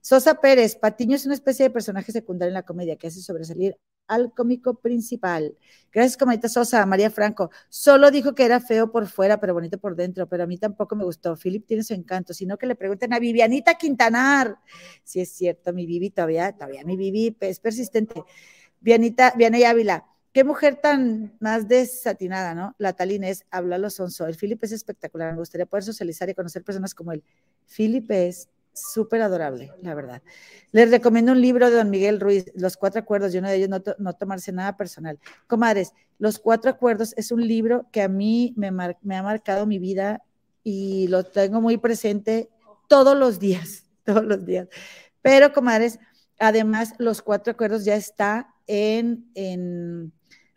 Sosa 0.00 0.40
Pérez, 0.40 0.76
Patiño 0.76 1.16
es 1.16 1.24
una 1.24 1.34
especie 1.34 1.64
de 1.64 1.70
personaje 1.70 2.12
secundario 2.12 2.50
en 2.50 2.54
la 2.54 2.62
comedia 2.62 2.96
que 2.96 3.06
hace 3.06 3.20
sobresalir 3.20 3.78
al 4.06 4.32
cómico 4.34 4.74
principal. 4.80 5.56
Gracias, 5.92 6.16
comadita 6.16 6.48
Sosa, 6.48 6.84
María 6.86 7.10
Franco. 7.10 7.50
Solo 7.68 8.10
dijo 8.10 8.34
que 8.34 8.44
era 8.44 8.60
feo 8.60 8.90
por 8.90 9.06
fuera, 9.06 9.40
pero 9.40 9.54
bonito 9.54 9.78
por 9.78 9.96
dentro, 9.96 10.28
pero 10.28 10.44
a 10.44 10.46
mí 10.46 10.58
tampoco 10.58 10.96
me 10.96 11.04
gustó. 11.04 11.36
Philip 11.36 11.66
tiene 11.66 11.84
su 11.84 11.94
encanto, 11.94 12.34
sino 12.34 12.58
que 12.58 12.66
le 12.66 12.74
pregunten 12.74 13.12
a 13.12 13.18
Vivianita 13.18 13.74
Quintanar. 13.74 14.58
Si 15.04 15.20
es 15.20 15.30
cierto, 15.30 15.72
mi 15.72 15.86
Vivi 15.86 16.10
todavía, 16.10 16.52
todavía 16.52 16.84
mi 16.84 16.96
Vivi 16.96 17.36
es 17.40 17.60
persistente. 17.60 18.22
Vianita, 18.80 19.32
Vianey 19.36 19.64
Ávila. 19.64 20.04
Qué 20.34 20.42
mujer 20.42 20.74
tan 20.74 21.36
más 21.38 21.68
desatinada, 21.68 22.56
¿no? 22.56 22.74
La 22.78 22.92
tal 22.94 23.12
Inés 23.12 23.46
habla 23.52 23.78
los 23.78 23.94
sonso. 23.94 24.26
El 24.26 24.34
Philip 24.34 24.64
es 24.64 24.72
espectacular. 24.72 25.32
Me 25.32 25.38
gustaría 25.38 25.64
poder 25.64 25.84
socializar 25.84 26.28
y 26.28 26.34
conocer 26.34 26.64
personas 26.64 26.92
como 26.92 27.12
él. 27.12 27.22
Philip 27.68 28.10
es 28.10 28.48
súper 28.74 29.22
adorable, 29.22 29.72
la 29.82 29.94
verdad. 29.94 30.22
Les 30.72 30.90
recomiendo 30.90 31.32
un 31.32 31.40
libro 31.40 31.70
de 31.70 31.76
don 31.76 31.90
Miguel 31.90 32.20
Ruiz, 32.20 32.46
Los 32.54 32.76
Cuatro 32.76 33.00
Acuerdos, 33.00 33.34
y 33.34 33.38
uno 33.38 33.48
de 33.48 33.56
ellos 33.56 33.68
no, 33.68 33.82
no 33.98 34.12
tomarse 34.14 34.52
nada 34.52 34.76
personal. 34.76 35.18
Comadres, 35.46 35.92
Los 36.18 36.38
Cuatro 36.38 36.70
Acuerdos 36.70 37.14
es 37.16 37.32
un 37.32 37.46
libro 37.46 37.86
que 37.92 38.02
a 38.02 38.08
mí 38.08 38.52
me, 38.56 38.68
ha 38.68 39.22
marcado 39.22 39.66
mi 39.66 39.78
vida 39.78 40.22
y 40.62 41.06
lo 41.08 41.24
tengo 41.24 41.60
muy 41.60 41.76
presente 41.76 42.50
todos 42.88 43.16
los 43.16 43.38
días, 43.38 43.84
todos 44.04 44.24
los 44.24 44.44
días. 44.44 44.68
Pero, 45.22 45.52
comadres, 45.52 45.98
además, 46.38 46.94
Los 46.98 47.22
Cuatro 47.22 47.52
Acuerdos 47.52 47.84
ya 47.84 47.94
está 47.94 48.54
en, 48.66 49.30
en, 49.34 50.12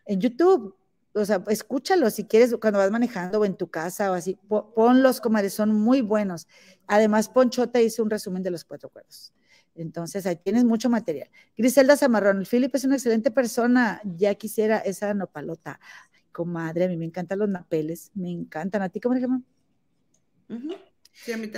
en 0.06 0.20
YouTube 0.20 0.78
o 1.18 1.26
sea, 1.26 1.44
escúchalo 1.48 2.10
si 2.10 2.26
quieres 2.26 2.56
cuando 2.62 2.80
vas 2.80 2.92
manejando 2.92 3.40
o 3.40 3.46
en 3.46 3.56
tu 3.56 3.70
casa 3.70 4.12
o 4.12 4.14
así, 4.14 4.38
ponlos, 4.76 5.20
comadres, 5.20 5.54
son 5.54 5.74
muy 5.74 6.02
buenos. 6.02 6.48
Además, 6.88 7.30
Ponchota 7.30 7.82
hizo 7.82 8.04
un 8.04 8.10
resumen 8.10 8.44
de 8.44 8.52
los 8.52 8.64
cuatro 8.64 8.90
cuerdos. 8.90 9.34
Entonces, 9.76 10.26
ahí 10.26 10.38
tienes 10.38 10.64
mucho 10.64 10.90
material. 10.90 11.30
Griselda 11.56 11.96
Zamarrón, 11.98 12.40
el 12.40 12.48
Philip 12.48 12.74
es 12.74 12.86
una 12.86 12.96
excelente 12.96 13.30
persona, 13.30 14.02
ya 14.04 14.34
quisiera 14.36 14.80
esa 14.80 15.14
nopalota. 15.14 15.80
Ay, 16.14 16.24
comadre, 16.32 16.86
a 16.86 16.88
mí 16.88 16.98
me 16.98 17.06
encantan 17.06 17.40
los 17.40 17.50
napeles, 17.50 18.12
me 18.16 18.32
encantan. 18.32 18.82
¿A 18.82 18.90
ti 18.90 19.00
cómo 19.00 19.16
se 19.16 19.22
llama? 19.22 19.42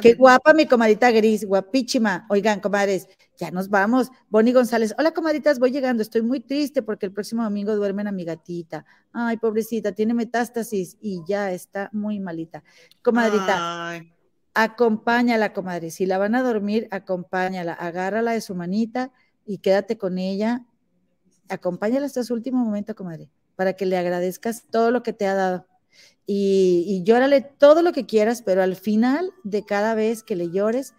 Qué 0.02 0.14
guapa 0.14 0.54
mi 0.54 0.66
comadita 0.66 1.12
gris, 1.12 1.46
guapísima. 1.46 2.26
Oigan, 2.30 2.60
comadres, 2.60 3.08
ya 3.38 3.52
nos 3.52 3.70
vamos. 3.70 4.10
Bonnie 4.30 4.54
González, 4.54 4.96
hola 4.98 5.12
comadritas, 5.12 5.60
voy 5.60 5.72
llegando. 5.72 6.02
Estoy 6.02 6.22
muy 6.22 6.40
triste 6.40 6.82
porque 6.82 7.06
el 7.06 7.12
próximo 7.12 7.44
domingo 7.44 7.76
duermen 7.76 8.08
a 8.08 8.12
mi 8.12 8.24
gatita. 8.24 8.86
Ay, 9.12 9.38
pobrecita, 9.38 9.92
tiene 9.92 10.14
metástasis 10.14 10.98
y 11.02 11.22
ya 11.28 11.52
está 11.52 11.90
muy 11.92 12.20
malita. 12.20 12.64
Comadrita, 13.02 14.02
acompáñala, 14.64 15.54
comadre. 15.54 15.92
Si 15.92 16.06
la 16.06 16.18
van 16.18 16.36
a 16.36 16.44
dormir, 16.44 16.88
acompáñala. 16.92 17.74
Agárrala 17.74 18.32
de 18.32 18.42
su 18.42 18.56
manita 18.56 19.12
y 19.46 19.60
quédate 19.60 19.98
con 19.98 20.18
ella. 20.18 20.66
Acompáñala 21.50 22.06
hasta 22.06 22.24
su 22.24 22.34
último 22.34 22.64
momento, 22.64 22.96
comadre, 22.96 23.30
para 23.56 23.74
que 23.74 23.86
le 23.86 23.98
agradezcas 23.98 24.66
todo 24.70 24.92
lo 24.92 25.04
que 25.04 25.14
te 25.14 25.28
ha 25.28 25.34
dado 25.34 25.66
y, 26.26 26.84
y, 26.88 27.04
llórale 27.04 27.42
todo 27.42 27.82
lo 27.82 27.92
que 27.92 28.06
quieras, 28.06 28.44
pero 28.44 28.62
al 28.62 28.76
final 28.76 29.34
de 29.44 29.66
cada 29.66 29.96
vez 29.96 30.22
que 30.22 30.36
le 30.36 30.52
llores, 30.52 30.94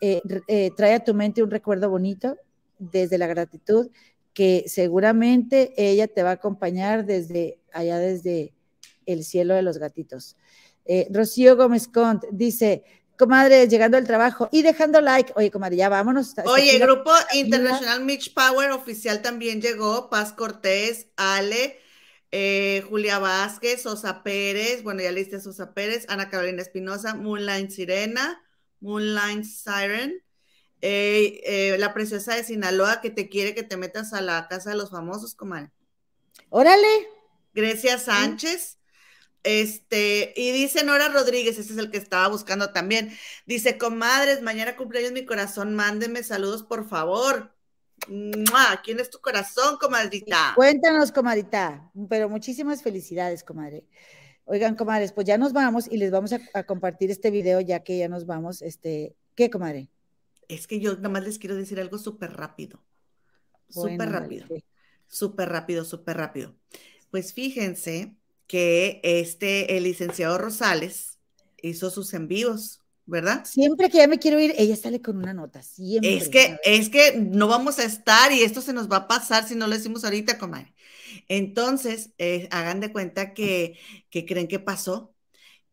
eh, 0.00 0.22
eh, 0.46 0.70
trae 0.76 0.94
a 0.94 1.04
tu 1.04 1.12
mente 1.12 1.42
un 1.42 1.50
recuerdo 1.50 1.90
bonito 1.90 2.36
desde 2.78 3.18
la 3.18 3.26
gratitud, 3.26 3.90
que 4.32 4.62
seguramente 4.68 5.72
ella 5.76 6.06
te 6.06 6.22
va 6.22 6.30
a 6.30 6.34
acompañar 6.34 7.04
desde 7.04 7.58
allá, 7.72 7.98
desde 7.98 8.54
el 9.06 9.24
cielo 9.24 9.54
de 9.54 9.62
los 9.62 9.78
gatitos. 9.78 10.36
Eh, 10.92 11.06
Rocío 11.08 11.54
Gómez 11.54 11.86
Cont 11.86 12.24
dice, 12.32 12.82
comadre, 13.16 13.68
llegando 13.68 13.96
al 13.96 14.04
trabajo 14.04 14.48
y 14.50 14.62
dejando 14.62 15.00
like. 15.00 15.32
Oye, 15.36 15.48
comadre, 15.48 15.76
ya 15.76 15.88
vámonos. 15.88 16.34
Oye, 16.46 16.74
el 16.74 16.82
grupo 16.82 17.12
International 17.32 18.04
Mitch 18.04 18.34
Power 18.34 18.72
oficial 18.72 19.22
también 19.22 19.62
llegó, 19.62 20.10
Paz 20.10 20.32
Cortés, 20.32 21.06
Ale, 21.14 21.78
eh, 22.32 22.84
Julia 22.88 23.20
Vázquez, 23.20 23.82
Sosa 23.82 24.24
Pérez, 24.24 24.82
bueno, 24.82 25.00
ya 25.00 25.12
leíste 25.12 25.40
Sosa 25.40 25.74
Pérez, 25.74 26.06
Ana 26.08 26.28
Carolina 26.28 26.60
Espinosa, 26.60 27.14
Moonline 27.14 27.70
Sirena, 27.70 28.42
Moonline 28.80 29.44
Siren, 29.44 30.24
eh, 30.80 31.40
eh, 31.44 31.76
la 31.78 31.94
preciosa 31.94 32.34
de 32.34 32.42
Sinaloa 32.42 33.00
que 33.00 33.10
te 33.10 33.28
quiere 33.28 33.54
que 33.54 33.62
te 33.62 33.76
metas 33.76 34.12
a 34.12 34.22
la 34.22 34.48
casa 34.48 34.70
de 34.70 34.76
los 34.76 34.90
famosos, 34.90 35.36
comadre. 35.36 35.70
Órale. 36.48 37.06
Grecia 37.54 37.96
Sánchez. 37.96 38.79
Este, 39.42 40.34
y 40.36 40.52
dice 40.52 40.84
Nora 40.84 41.08
Rodríguez, 41.08 41.58
ese 41.58 41.72
es 41.72 41.78
el 41.78 41.90
que 41.90 41.96
estaba 41.96 42.28
buscando 42.28 42.72
también. 42.72 43.10
Dice, 43.46 43.78
comadres, 43.78 44.42
mañana 44.42 44.76
cumpleaños 44.76 45.12
mi 45.12 45.24
corazón, 45.24 45.74
mándenme 45.74 46.22
saludos, 46.22 46.62
por 46.62 46.88
favor. 46.88 47.54
¿Quién 48.84 49.00
es 49.00 49.10
tu 49.10 49.20
corazón, 49.20 49.76
comadrita? 49.78 50.52
cuéntanos, 50.56 51.12
comadrita, 51.12 51.90
pero 52.08 52.28
muchísimas 52.28 52.82
felicidades, 52.82 53.44
comadre. 53.44 53.84
Oigan, 54.44 54.74
comadres, 54.74 55.12
pues 55.12 55.26
ya 55.26 55.38
nos 55.38 55.52
vamos 55.52 55.86
y 55.90 55.96
les 55.96 56.10
vamos 56.10 56.32
a, 56.32 56.64
compartir 56.64 57.10
este 57.10 57.30
video 57.30 57.60
ya 57.60 57.80
que 57.84 57.98
ya 57.98 58.08
nos 58.08 58.26
vamos. 58.26 58.62
Este, 58.62 59.14
¿qué, 59.34 59.50
comadre? 59.50 59.90
Es 60.48 60.66
que 60.66 60.80
yo 60.80 60.96
nada 60.96 61.10
más 61.10 61.24
les 61.24 61.38
quiero 61.38 61.54
decir 61.56 61.78
algo 61.78 61.98
súper 61.98 62.32
rápido. 62.32 62.82
súper 63.68 64.10
rápido. 64.10 64.46
Súper 65.06 65.48
rápido, 65.48 65.84
súper 65.84 66.16
rápido. 66.16 66.56
Pues 67.10 67.32
fíjense 67.32 68.16
que 68.50 69.00
este, 69.04 69.76
el 69.76 69.84
licenciado 69.84 70.36
Rosales 70.36 71.20
hizo 71.62 71.88
sus 71.88 72.12
envíos 72.14 72.80
¿verdad? 73.06 73.44
Siempre 73.44 73.90
que 73.90 73.98
ya 73.98 74.06
me 74.06 74.20
quiero 74.20 74.38
ir, 74.38 74.54
ella 74.56 74.76
sale 74.76 75.02
con 75.02 75.16
una 75.16 75.34
nota, 75.34 75.62
siempre. 75.62 76.16
Es 76.16 76.28
que, 76.28 76.58
es 76.62 76.90
que 76.90 77.16
no 77.16 77.48
vamos 77.48 77.80
a 77.80 77.84
estar 77.84 78.30
y 78.30 78.42
esto 78.42 78.60
se 78.60 78.72
nos 78.72 78.88
va 78.88 78.98
a 78.98 79.08
pasar 79.08 79.48
si 79.48 79.56
no 79.56 79.66
lo 79.66 79.74
decimos 79.74 80.04
ahorita, 80.04 80.38
comadre. 80.38 80.72
Entonces, 81.26 82.10
eh, 82.18 82.46
hagan 82.52 82.78
de 82.78 82.92
cuenta 82.92 83.34
que, 83.34 83.76
que 84.10 84.26
creen 84.26 84.46
que 84.46 84.60
pasó, 84.60 85.12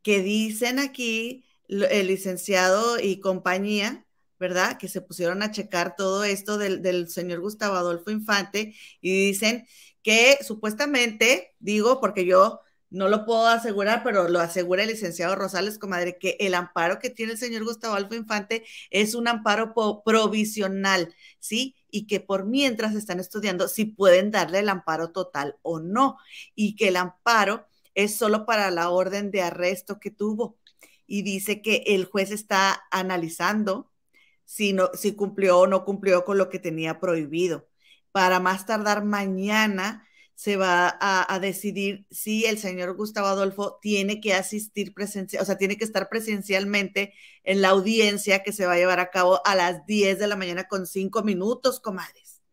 que 0.02 0.24
dicen 0.24 0.80
aquí 0.80 1.46
el 1.68 2.08
licenciado 2.08 3.00
y 3.00 3.20
compañía, 3.20 4.08
¿verdad? 4.40 4.80
Que 4.80 4.88
se 4.88 5.02
pusieron 5.02 5.44
a 5.44 5.52
checar 5.52 5.96
todo 5.96 6.24
esto 6.24 6.58
del, 6.58 6.82
del 6.82 7.08
señor 7.08 7.42
Gustavo 7.42 7.76
Adolfo 7.76 8.10
Infante 8.10 8.74
y 9.00 9.28
dicen 9.28 9.68
que 10.02 10.40
supuestamente, 10.42 11.54
digo, 11.60 12.02
porque 12.02 12.26
yo 12.26 12.62
no 12.90 13.10
lo 13.10 13.26
puedo 13.26 13.48
asegurar, 13.48 14.02
pero 14.04 14.30
lo 14.30 14.40
asegura 14.40 14.84
el 14.84 14.90
licenciado 14.90 15.36
Rosales, 15.36 15.78
comadre, 15.78 16.18
que 16.18 16.38
el 16.40 16.54
amparo 16.54 17.00
que 17.00 17.10
tiene 17.10 17.34
el 17.34 17.38
señor 17.38 17.64
Gustavo 17.66 17.96
Alfa 17.96 18.16
Infante 18.16 18.66
es 18.92 19.16
un 19.16 19.28
amparo 19.28 19.74
provisional, 20.06 21.14
¿sí? 21.40 21.76
Y 21.92 22.08
que 22.08 22.20
por 22.20 22.46
mientras 22.46 22.96
están 22.96 23.20
estudiando 23.20 23.68
si 23.68 23.86
pueden 23.86 24.32
darle 24.32 24.60
el 24.60 24.70
amparo 24.70 25.12
total 25.12 25.58
o 25.62 25.80
no, 25.80 26.18
y 26.56 26.76
que 26.76 26.90
el 26.90 26.96
amparo 26.98 27.68
es 27.94 28.16
solo 28.16 28.46
para 28.46 28.72
la 28.72 28.90
orden 28.90 29.32
de 29.32 29.42
arresto 29.42 30.00
que 30.00 30.12
tuvo. 30.12 30.58
Y 31.08 31.24
dice 31.24 31.62
que 31.62 31.84
el 31.88 32.06
juez 32.06 32.32
está 32.32 32.84
analizando 32.92 33.92
si, 34.46 34.74
no, 34.74 34.92
si 34.94 35.14
cumplió 35.16 35.60
o 35.60 35.68
no 35.68 35.86
cumplió 35.86 36.26
con 36.26 36.38
lo 36.38 36.50
que 36.50 36.60
tenía 36.60 37.00
prohibido. 37.00 37.68
Para 38.12 38.40
más 38.40 38.66
tardar 38.66 39.04
mañana 39.06 40.07
se 40.38 40.56
va 40.56 40.96
a, 41.02 41.40
decidir 41.40 42.06
si 42.12 42.46
el 42.46 42.60
señor 42.60 42.96
Gustavo 42.96 43.26
Adolfo 43.26 43.80
tiene 43.82 44.22
que 44.22 44.36
asistir 44.36 44.94
presencial, 44.94 45.42
o 45.42 45.46
sea, 45.48 45.58
tiene 45.58 45.78
que 45.78 45.84
estar 45.84 46.10
presencialmente 46.10 47.16
en 47.44 47.64
la 47.64 47.70
audiencia 47.70 48.44
que 48.44 48.54
se 48.54 48.68
va 48.68 48.74
a 48.74 48.78
llevar 48.78 49.00
a 49.00 49.10
cabo 49.10 49.42
a 49.48 49.56
las 49.56 49.88
10 49.88 50.20
de 50.20 50.28
la 50.28 50.36
mañana 50.36 50.68
con 50.68 50.86
5 50.86 51.24
minutos, 51.24 51.80
comadres. 51.80 52.44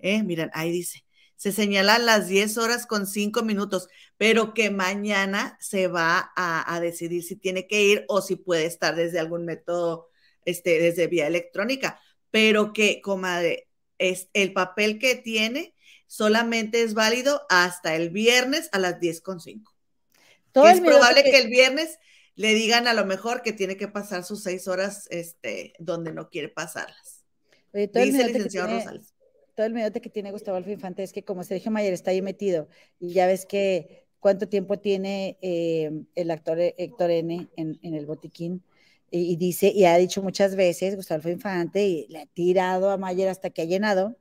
Eh, 0.00 0.24
miren, 0.24 0.50
ahí 0.52 0.72
dice, 0.72 1.04
se 1.36 1.52
señalan 1.52 2.06
las 2.06 2.26
10 2.26 2.58
horas 2.58 2.86
con 2.86 3.06
5 3.06 3.44
minutos, 3.44 3.88
pero 4.16 4.52
que 4.52 4.70
mañana 4.70 5.56
se 5.60 5.86
va 5.86 6.32
a, 6.34 6.74
a, 6.74 6.80
decidir 6.80 7.22
si 7.22 7.36
tiene 7.36 7.68
que 7.68 7.84
ir 7.84 8.04
o 8.08 8.20
si 8.20 8.34
puede 8.34 8.66
estar 8.66 8.96
desde 8.96 9.20
algún 9.20 9.44
método, 9.44 10.10
este, 10.44 10.80
desde 10.80 11.06
vía 11.06 11.28
electrónica, 11.28 12.00
pero 12.32 12.72
que, 12.72 13.00
comadre, 13.00 13.68
es 13.98 14.28
el 14.32 14.52
papel 14.52 14.98
que 14.98 15.14
tiene 15.14 15.76
solamente 16.08 16.82
es 16.82 16.94
válido 16.94 17.46
hasta 17.48 17.94
el 17.94 18.10
viernes 18.10 18.68
a 18.72 18.80
las 18.80 18.98
10.5. 18.98 19.62
Es 20.66 20.80
probable 20.80 21.22
que... 21.22 21.38
el 21.38 21.48
viernes 21.48 22.00
le 22.34 22.54
digan 22.54 22.88
a 22.88 22.94
lo 22.94 23.04
mejor 23.04 23.42
que 23.42 23.52
tiene 23.52 23.76
que 23.76 23.86
pasar 23.86 24.24
sus 24.24 24.42
seis 24.42 24.66
horas 24.66 25.06
este, 25.10 25.74
donde 25.78 26.12
no 26.12 26.30
quiere 26.30 26.48
pasarlas. 26.48 27.24
todo 27.72 28.04
Dice 28.04 28.22
el, 28.22 28.32
licenciado 28.32 28.74
Rosales. 28.74 29.14
Todo 29.54 29.66
el 29.66 29.92
que 29.92 30.10
tiene 30.10 30.30
Gustavo 30.30 30.56
Alfa 30.56 30.70
Infante 30.70 31.02
es 31.02 31.12
que 31.12 31.24
como 31.24 31.42
Sergio 31.44 31.70
Mayer 31.70 31.92
está 31.92 32.12
ahí 32.12 32.22
metido 32.22 32.68
y 33.00 33.12
ya 33.12 33.26
ves 33.26 33.44
que 33.44 34.06
cuánto 34.20 34.48
tiempo 34.48 34.78
tiene 34.78 35.36
eh, 35.42 35.90
el 36.14 36.30
actor 36.30 36.58
Héctor 36.60 37.10
N 37.10 37.48
en, 37.56 37.78
el 37.82 38.06
botiquín 38.06 38.62
y, 39.10 39.36
dice, 39.36 39.72
y 39.74 39.84
ha 39.84 39.96
dicho 39.96 40.22
muchas 40.22 40.54
veces 40.54 40.94
Gustavo 40.94 41.28
Infante 41.28 41.86
y 41.86 42.06
le 42.08 42.20
ha 42.20 42.26
tirado 42.26 42.90
a 42.90 42.98
Mayer 42.98 43.28
hasta 43.28 43.50
que 43.50 43.62
ha 43.62 43.64
llenado, 43.64 44.16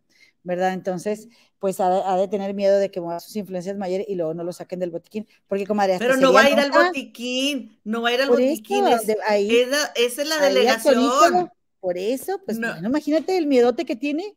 ¿verdad? 0.47 0.73
Entonces, 0.73 1.27
pues 1.59 1.79
ha, 1.81 2.15
de 2.15 2.27
tener 2.29 2.53
miedo 2.53 2.79
de 2.79 2.89
que 2.89 3.01
mueva 3.01 3.19
sus 3.19 3.35
influencias 3.35 3.77
mayores 3.77 4.07
y 4.09 4.15
luego 4.15 4.33
no 4.33 4.43
lo 4.43 4.53
saquen 4.53 4.79
del 4.79 4.91
botiquín, 4.91 5.27
porque 5.45 5.67
comadre, 5.67 5.97
Pero 5.99 6.15
no 6.15 6.31
va 6.31 6.43
a 6.43 6.49
ir 6.49 6.59
al 6.59 6.71
botiquín, 6.71 7.79
no 7.83 8.01
va 8.01 8.09
a 8.09 8.13
ir 8.13 8.21
al 8.21 8.29
botiquín, 8.29 8.85
esa 8.87 9.85
es 9.95 10.27
la 10.27 10.39
delegación. 10.39 11.51
por 11.79 11.97
eso, 11.97 12.41
pues 12.45 12.57
imagínate 12.57 13.37
el 13.37 13.45
miedote 13.45 13.85
que 13.85 13.95
tiene. 13.95 14.35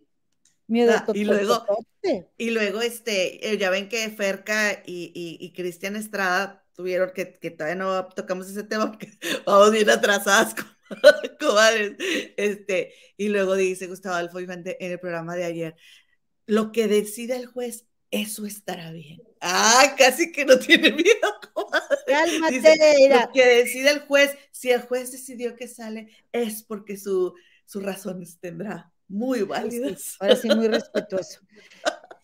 Miedo 0.66 0.92
ah, 0.94 1.04
y 1.14 1.24
luego, 1.24 1.66
y 2.38 2.50
luego, 2.50 2.80
este, 2.80 3.50
eh, 3.50 3.58
ya 3.58 3.70
ven 3.70 3.88
que 3.88 4.08
Ferca 4.10 4.82
y, 4.86 5.10
y, 5.40 5.52
Cristian 5.52 5.96
Estrada 5.96 6.64
tuvieron 6.76 7.10
que, 7.12 7.40
que 7.40 7.50
todavía 7.50 7.74
no 7.74 8.06
tocamos 8.06 8.48
ese 8.48 8.62
tema 8.62 8.88
porque 8.92 9.10
vamos 9.46 9.72
bien 9.72 9.90
atrasadas, 9.90 10.54
comadres. 11.40 11.92
Este, 12.36 12.94
y 13.16 13.28
luego 13.28 13.54
dice 13.54 13.86
Gustavo 13.86 14.16
Alfo 14.16 14.38
en 14.38 14.64
el 14.66 15.00
programa 15.00 15.36
de 15.36 15.44
ayer, 15.44 15.76
lo 16.46 16.72
que 16.72 16.88
decida 16.88 17.36
el 17.36 17.46
juez, 17.46 17.86
eso 18.10 18.44
estará 18.44 18.90
bien. 18.90 19.22
Ah, 19.40 19.94
casi 19.96 20.32
que 20.32 20.44
no 20.44 20.58
tiene 20.58 20.90
miedo, 20.92 21.40
Cálmate, 22.06 23.08
Lo 23.08 23.32
que 23.32 23.46
decida 23.46 23.92
el 23.92 24.00
juez, 24.00 24.36
si 24.50 24.70
el 24.70 24.82
juez 24.82 25.12
decidió 25.12 25.54
que 25.54 25.68
sale, 25.68 26.08
es 26.32 26.62
porque 26.62 26.96
su, 26.96 27.34
sus 27.64 27.82
razones 27.82 28.38
tendrá 28.40 28.92
muy 29.06 29.42
válidas. 29.42 30.16
Ahora 30.18 30.36
sí, 30.36 30.48
muy 30.48 30.68
respetuoso. 30.68 31.40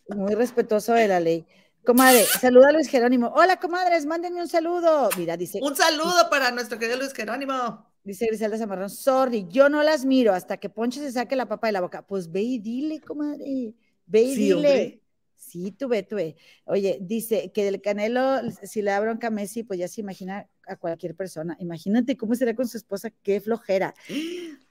Muy 0.08 0.34
respetuoso 0.34 0.92
de 0.92 1.08
la 1.08 1.20
ley. 1.20 1.46
Comadre, 1.84 2.24
saluda 2.24 2.70
a 2.70 2.72
Luis 2.72 2.88
Jerónimo. 2.88 3.32
Hola, 3.36 3.60
comadres, 3.60 4.06
mándenme 4.06 4.40
un 4.40 4.48
saludo. 4.48 5.08
Mira, 5.16 5.36
dice. 5.36 5.60
Un 5.62 5.76
saludo 5.76 6.28
para 6.28 6.50
nuestro 6.50 6.78
querido 6.80 6.98
Luis 6.98 7.12
Jerónimo. 7.12 7.88
Dice 8.06 8.26
Griselda 8.26 8.56
Zamarrón, 8.56 8.88
sorry, 8.88 9.48
yo 9.50 9.68
no 9.68 9.82
las 9.82 10.04
miro 10.04 10.32
hasta 10.32 10.58
que 10.58 10.70
Poncho 10.70 11.00
se 11.00 11.10
saque 11.10 11.34
la 11.34 11.48
papa 11.48 11.66
de 11.66 11.72
la 11.72 11.80
boca. 11.80 12.06
Pues 12.06 12.30
ve 12.30 12.40
y 12.40 12.58
dile, 12.60 13.00
comadre. 13.00 13.74
Ve 14.06 14.22
y 14.22 14.36
dile. 14.36 15.02
Sí, 15.34 15.72
tú 15.72 15.88
ve, 15.88 16.04
tú 16.04 16.14
ve. 16.14 16.36
Oye, 16.66 16.98
dice 17.00 17.50
que 17.50 17.64
del 17.64 17.82
Canelo, 17.82 18.48
si 18.62 18.80
le 18.80 18.92
da 18.92 19.00
bronca 19.00 19.26
a 19.26 19.30
Messi, 19.30 19.64
pues 19.64 19.80
ya 19.80 19.88
se 19.88 20.02
imagina 20.02 20.48
a 20.68 20.76
cualquier 20.76 21.16
persona. 21.16 21.56
Imagínate 21.58 22.16
cómo 22.16 22.36
será 22.36 22.54
con 22.54 22.68
su 22.68 22.76
esposa, 22.76 23.10
qué 23.24 23.40
flojera. 23.40 23.92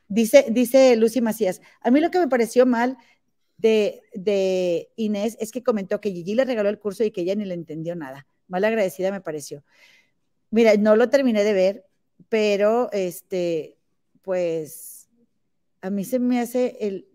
Dice, 0.07 0.45
dice 0.49 0.95
Lucy 0.95 1.19
Macías, 1.19 1.59
a 1.81 1.91
mí 1.91 1.99
lo 1.99 2.11
que 2.11 2.19
me 2.19 2.29
pareció 2.29 2.65
mal 2.65 2.97
de, 3.57 4.01
de 4.13 4.87
Inés 4.95 5.35
es 5.41 5.51
que 5.51 5.61
comentó 5.61 5.99
que 5.99 6.11
Gigi 6.11 6.35
le 6.35 6.45
regaló 6.45 6.69
el 6.69 6.79
curso 6.79 7.03
y 7.03 7.11
que 7.11 7.21
ella 7.21 7.35
ni 7.35 7.43
le 7.43 7.53
entendió 7.53 7.97
nada. 7.97 8.27
Mal 8.47 8.63
agradecida 8.63 9.11
me 9.11 9.19
pareció. 9.19 9.65
Mira, 10.51 10.73
no 10.77 10.95
lo 10.95 11.09
terminé 11.09 11.43
de 11.43 11.51
ver, 11.51 11.85
pero 12.29 12.91
este, 12.91 13.77
pues 14.21 15.09
a 15.81 15.89
mí 15.89 16.03
se 16.03 16.19
me 16.19 16.39
hace 16.39 16.77
el, 16.81 17.07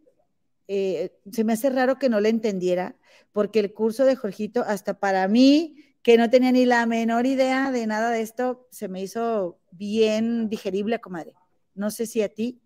eh, 0.69 1.19
se 1.31 1.45
me 1.45 1.55
hace 1.55 1.71
raro 1.71 1.99
que 1.99 2.09
no 2.09 2.21
le 2.21 2.29
entendiera, 2.29 2.97
porque 3.33 3.61
el 3.61 3.73
curso 3.73 4.05
de 4.05 4.17
Jorgito, 4.17 4.63
hasta 4.67 5.01
para 5.01 5.27
mí, 5.29 5.77
que 6.03 6.17
no 6.17 6.31
tenía 6.31 6.53
ni 6.53 6.65
la 6.65 6.87
menor 6.87 7.27
idea 7.27 7.71
de 7.71 7.87
nada 7.87 8.11
de 8.11 8.23
esto, 8.23 8.69
se 8.71 8.89
me 8.89 9.03
hizo 9.03 9.59
bien 9.73 10.49
digerible, 10.49 11.01
comadre. 11.01 11.35
No 11.75 11.91
sé 11.91 12.07
si 12.07 12.23
a 12.23 12.29
ti. 12.29 12.61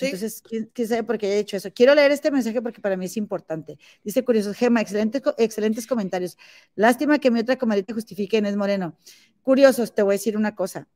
Entonces, 0.00 0.42
¿quién, 0.42 0.88
sabe 0.88 1.02
por 1.02 1.18
qué 1.18 1.34
he 1.34 1.38
hecho 1.38 1.56
eso? 1.56 1.70
Quiero 1.72 1.94
leer 1.94 2.12
este 2.12 2.30
mensaje 2.30 2.62
porque 2.62 2.80
para 2.80 2.96
mí 2.96 3.06
es 3.06 3.16
importante. 3.16 3.78
Dice 4.02 4.24
Curioso, 4.24 4.54
Gema, 4.54 4.80
excelentes, 4.80 5.86
comentarios. 5.86 6.38
Lástima 6.74 7.18
que 7.18 7.30
mi 7.30 7.40
otra 7.40 7.56
comadrita 7.56 7.92
justifique 7.92 8.38
Inés 8.38 8.56
Moreno. 8.56 8.96
Curiosos, 9.42 9.94
te 9.94 10.02
voy 10.02 10.12
a 10.12 10.18
decir 10.18 10.36
una 10.36 10.54
cosa. 10.54 10.88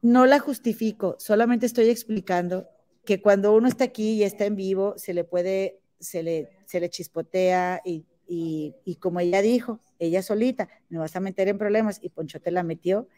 No 0.00 0.26
la 0.26 0.38
justifico, 0.38 1.16
solamente 1.18 1.66
estoy 1.66 1.88
explicando 1.88 2.68
que 3.04 3.20
cuando 3.20 3.54
uno 3.54 3.68
está 3.68 3.84
aquí 3.84 4.12
y 4.14 4.22
está 4.22 4.46
en 4.46 4.56
vivo, 4.56 4.94
se 4.96 5.14
le 5.14 5.24
puede, 5.24 5.80
se 5.98 6.22
le, 6.22 6.50
se 6.66 6.80
le 6.80 6.88
chispotea 6.90 7.82
y, 7.84 8.04
y, 8.26 8.74
y 8.84 8.96
como 8.96 9.20
ella 9.20 9.42
dijo, 9.42 9.80
ella 9.98 10.22
solita, 10.22 10.68
me 10.88 10.98
vas 10.98 11.16
a 11.16 11.20
meter 11.20 11.48
en 11.48 11.58
problemas 11.58 11.98
y 12.02 12.10
Poncho 12.10 12.40
te 12.40 12.50
la 12.50 12.62
metió 12.62 13.08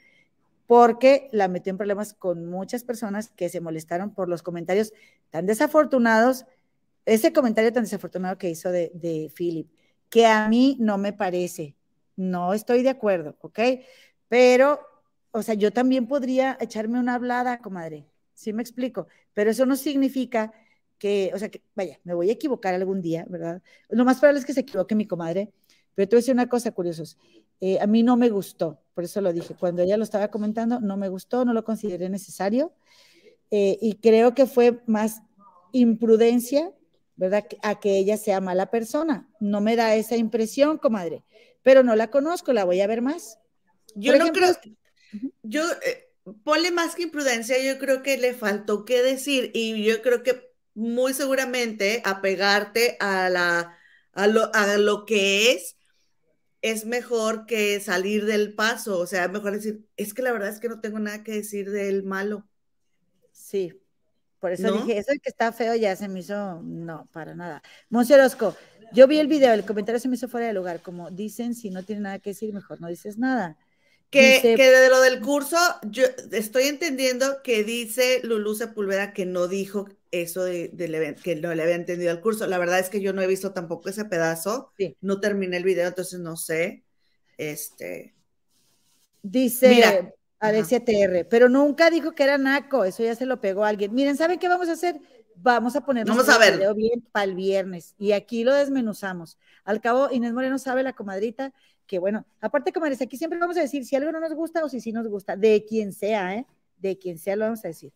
porque 0.67 1.29
la 1.33 1.49
metió 1.49 1.71
en 1.71 1.77
problemas 1.77 2.15
con 2.15 2.47
muchas 2.47 2.85
personas 2.85 3.31
que 3.31 3.49
se 3.49 3.61
molestaron 3.61 4.13
por 4.13 4.29
los 4.29 4.43
comentarios 4.43 4.93
tan 5.31 5.47
desafortunados, 5.47 6.45
ese 7.05 7.33
comentario 7.33 7.73
tan 7.73 7.85
desafortunado 7.85 8.37
que 8.39 8.51
hizo 8.51 8.71
de, 8.71 9.33
Philip, 9.35 9.69
que 10.11 10.27
a 10.27 10.49
mí 10.49 10.77
no 10.81 10.99
me 10.99 11.13
parece, 11.13 11.77
no 12.17 12.53
estoy 12.53 12.83
de 12.83 12.91
acuerdo, 12.91 13.37
¿ok? 13.41 13.61
Pero, 14.29 14.81
o 15.31 15.43
sea, 15.43 15.55
yo 15.55 15.73
también 15.73 16.09
podría 16.09 16.57
echarme 16.61 16.99
una 16.99 17.15
hablada, 17.15 17.59
comadre, 17.59 18.07
¿sí 18.35 18.53
me 18.53 18.63
explico? 18.63 19.07
Pero 19.35 19.51
eso 19.51 19.67
no 19.67 19.77
significa 19.77 20.53
que, 20.99 21.31
o 21.35 21.39
sea, 21.39 21.49
que, 21.49 21.63
vaya, 21.75 22.01
me 22.05 22.15
voy 22.15 22.31
a 22.31 22.33
equivocar 22.33 22.75
algún 22.75 23.03
día, 23.03 23.25
¿verdad? 23.29 23.63
Lo 23.89 24.05
más 24.05 24.19
probable 24.19 24.41
es 24.41 24.47
que 24.47 24.55
se 24.55 24.61
equivoque 24.61 24.95
mi 24.95 25.07
comadre, 25.07 25.53
pero 25.95 26.09
te 26.09 26.17
voy 26.17 26.19
a 26.19 26.23
decir 26.23 26.35
una 26.35 26.49
cosa, 26.49 26.73
curiosos. 26.73 27.19
Eh, 27.61 27.79
a 27.81 27.87
mí 27.87 28.03
no 28.03 28.17
me 28.17 28.29
gustó, 28.29 28.83
por 28.95 29.05
eso 29.05 29.21
lo 29.21 29.33
dije. 29.33 29.55
Cuando 29.59 29.83
ella 29.83 29.97
lo 29.97 30.05
estaba 30.05 30.29
comentando, 30.29 30.81
no 30.81 30.97
me 30.97 31.09
gustó, 31.09 31.45
no 31.45 31.53
lo 31.53 31.65
consideré 31.65 32.09
necesario. 32.09 32.73
Eh, 33.51 33.79
y 33.81 33.95
creo 33.95 34.35
que 34.35 34.47
fue 34.47 34.83
más 34.87 35.23
imprudencia, 35.73 36.73
¿verdad? 37.17 37.47
A 37.63 37.81
que 37.81 37.99
ella 37.99 38.17
sea 38.17 38.41
mala 38.41 38.71
persona. 38.71 39.29
No 39.41 39.61
me 39.61 39.77
da 39.77 39.95
esa 39.95 40.17
impresión, 40.17 40.79
comadre, 40.79 41.25
pero 41.63 41.83
no 41.83 41.97
la 41.97 42.11
conozco, 42.11 42.53
la 42.53 42.65
voy 42.65 42.81
a 42.81 42.87
ver 42.87 43.03
más. 43.03 43.39
Yo 43.95 44.17
no 44.19 44.33
creo, 44.33 44.55
yo, 45.43 45.63
eh, 45.85 46.13
ponle 46.45 46.71
más 46.71 46.95
que 46.95 47.05
imprudencia, 47.05 47.57
yo 47.63 47.79
creo 47.79 48.03
que 48.03 48.19
le 48.19 48.35
faltó 48.35 48.85
qué 48.85 49.03
decir 49.03 49.51
y 49.55 49.85
yo 49.85 50.03
creo 50.03 50.23
que 50.23 50.53
muy 50.75 51.15
seguramente 51.15 52.03
apegarte 52.05 52.97
a, 53.01 53.31
la, 53.31 53.79
a, 54.13 54.27
lo, 54.27 54.55
a 54.55 54.77
lo 54.77 55.07
que 55.07 55.53
es 55.53 55.76
es 56.71 56.85
mejor 56.85 57.47
que 57.47 57.79
salir 57.81 58.25
del 58.25 58.55
paso, 58.55 58.99
o 58.99 59.07
sea, 59.07 59.25
es 59.25 59.31
mejor 59.31 59.53
decir, 59.53 59.85
es 59.97 60.15
que 60.15 60.23
la 60.23 60.33
verdad 60.33 60.49
es 60.49 60.59
que 60.59 60.69
no 60.69 60.81
tengo 60.81 60.99
nada 60.99 61.23
que 61.23 61.33
decir 61.33 61.71
del 61.71 62.03
malo. 62.03 62.47
Sí, 63.33 63.81
por 64.41 64.53
eso 64.53 64.73
dije, 64.73 64.99
eso 64.99 65.13
que 65.23 65.29
está 65.29 65.53
feo 65.53 65.75
ya 65.77 65.95
se 65.97 66.09
me 66.09 66.21
hizo, 66.21 66.61
no, 66.63 67.09
para 67.13 67.35
nada. 67.35 67.63
Monserosco, 67.89 68.57
yo 68.93 69.07
vi 69.07 69.19
el 69.19 69.29
video, 69.29 69.53
el 69.53 69.65
comentario 69.65 70.01
se 70.01 70.09
me 70.09 70.17
hizo 70.17 70.29
fuera 70.29 70.49
de 70.49 70.55
lugar, 70.55 70.81
como 70.83 71.11
dicen, 71.11 71.55
si 71.55 71.71
no 71.71 71.85
tiene 71.85 72.03
nada 72.03 72.19
que 72.19 72.31
decir, 72.31 72.53
mejor 72.53 72.81
no 72.81 72.89
dices 72.89 73.17
nada. 73.17 73.57
Que, 74.11 74.41
que 74.43 74.71
de 74.71 74.89
lo 74.89 75.01
del 75.01 75.21
curso, 75.21 75.59
yo 75.83 76.05
estoy 76.31 76.65
entendiendo 76.65 77.43
que 77.43 77.65
dice 77.65 78.21
Lulú 78.23 78.55
Sepulveda 78.55 79.13
que 79.13 79.27
no 79.27 79.49
dijo 79.49 79.89
eso 80.23 80.45
de, 80.45 81.17
que 81.23 81.37
no 81.37 81.55
le 81.55 81.63
había 81.63 81.75
entendido 81.75 82.11
el 82.13 82.21
curso. 82.21 82.47
La 82.47 82.59
verdad 82.59 82.79
es 82.79 82.89
que 82.89 83.01
yo 83.01 83.13
no 83.13 83.23
he 83.23 83.27
visto 83.27 83.53
tampoco 83.53 83.89
ese 83.89 84.05
pedazo. 84.05 84.73
No 85.01 85.21
terminé 85.21 85.57
el 85.57 85.65
video, 85.65 85.89
entonces 85.89 86.21
no 86.21 86.37
sé. 86.37 86.85
Este. 87.39 88.15
Dice 89.23 89.69
Mira, 89.69 90.15
Alexia 90.39 90.85
TR, 90.85 91.27
pero 91.29 91.49
nunca 91.49 91.91
dijo 91.91 92.13
que 92.13 92.23
era 92.23 92.39
naco, 92.39 92.85
eso 92.85 93.03
ya 93.03 93.15
se 93.15 93.27
lo 93.27 93.41
pegó 93.41 93.65
a 93.65 93.69
alguien. 93.69 93.95
Miren, 93.95 94.17
¿saben 94.17 94.39
qué 94.39 94.49
vamos 94.49 94.69
a 94.69 94.73
hacer? 94.73 95.01
Vamos 95.37 95.77
a 95.77 95.83
poner 95.85 96.07
vamos 96.07 96.29
a 96.29 96.39
ver. 96.39 96.57
video 96.57 96.75
bien 96.75 97.03
para 97.13 97.25
el 97.25 97.35
viernes 97.35 97.95
y 97.99 98.13
aquí 98.13 98.45
lo 98.45 98.55
desmenuzamos. 98.55 99.39
Al 99.65 99.81
cabo, 99.81 100.09
Inés 100.11 100.33
Moreno 100.33 100.59
sabe, 100.59 100.83
la 100.83 100.95
comadrita, 100.95 101.53
que 101.87 101.99
bueno, 101.99 102.27
aparte, 102.41 102.73
comadres, 102.73 103.03
aquí 103.03 103.17
siempre 103.17 103.39
vamos 103.39 103.57
a 103.57 103.61
decir 103.61 103.85
si 103.85 103.97
algo 103.97 104.13
no 104.13 104.21
nos 104.21 104.35
gusta 104.35 104.65
o 104.65 104.69
si 104.69 104.81
sí 104.81 104.93
nos 104.93 105.09
gusta, 105.09 105.37
de 105.37 105.65
quien 105.67 105.93
sea, 105.93 106.35
¿eh? 106.35 106.47
De 106.79 106.99
quien 106.99 107.19
sea 107.19 107.37
lo 107.37 107.45
vamos 107.45 107.65
a 107.65 107.69
decir. 107.69 107.93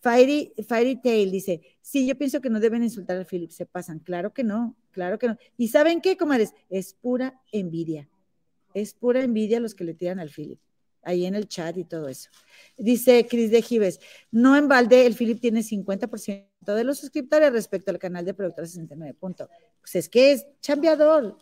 Fairy, 0.00 0.54
Fairy 0.66 0.96
Tail 0.96 1.30
dice, 1.30 1.60
sí, 1.82 2.06
yo 2.06 2.16
pienso 2.16 2.40
que 2.40 2.48
no 2.48 2.58
deben 2.58 2.82
insultar 2.82 3.16
al 3.16 3.26
Philip, 3.26 3.50
se 3.50 3.66
pasan. 3.66 3.98
Claro 3.98 4.32
que 4.32 4.42
no, 4.42 4.76
claro 4.92 5.18
que 5.18 5.28
no. 5.28 5.36
¿Y 5.56 5.68
saben 5.68 6.00
qué, 6.00 6.16
comadres? 6.16 6.54
Es 6.70 6.94
pura 6.94 7.40
envidia. 7.52 8.08
Es 8.72 8.94
pura 8.94 9.22
envidia 9.22 9.60
los 9.60 9.74
que 9.74 9.84
le 9.84 9.94
tiran 9.94 10.18
al 10.18 10.30
Philip. 10.30 10.58
Ahí 11.02 11.24
en 11.26 11.34
el 11.34 11.48
chat 11.48 11.76
y 11.76 11.84
todo 11.84 12.08
eso. 12.08 12.30
Dice 12.76 13.26
Cris 13.26 13.50
de 13.50 13.62
Gives, 13.62 14.00
no 14.30 14.56
en 14.56 14.68
balde, 14.68 15.06
el 15.06 15.14
Philip 15.14 15.40
tiene 15.40 15.60
50% 15.62 16.46
de 16.66 16.84
los 16.84 16.98
suscriptores 16.98 17.52
respecto 17.52 17.90
al 17.90 17.98
canal 17.98 18.24
de 18.24 18.34
Productora 18.34 18.66
69. 18.66 19.14
Punto. 19.14 19.48
Pues 19.80 19.96
es 19.96 20.08
que 20.08 20.32
es 20.32 20.46
chambeador. 20.60 21.36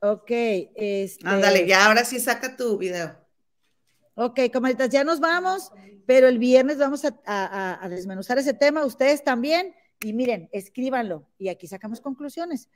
Ok. 0.00 0.30
Este... 0.30 1.26
Ándale, 1.26 1.66
ya 1.66 1.86
ahora 1.86 2.04
sí 2.04 2.18
saca 2.18 2.56
tu 2.56 2.78
video. 2.78 3.16
Ok, 4.22 4.38
comadritas, 4.52 4.90
ya 4.90 5.02
nos 5.02 5.18
vamos, 5.18 5.72
pero 6.04 6.28
el 6.28 6.38
viernes 6.38 6.76
vamos 6.76 7.06
a, 7.24 7.88
desmenuzar 7.88 8.36
ese 8.36 8.52
tema, 8.52 8.84
ustedes 8.84 9.24
también, 9.24 9.74
y 9.98 10.12
miren, 10.12 10.50
escríbanlo, 10.52 11.26
y 11.38 11.48
aquí 11.48 11.66
sacamos 11.66 12.02
conclusiones. 12.02 12.68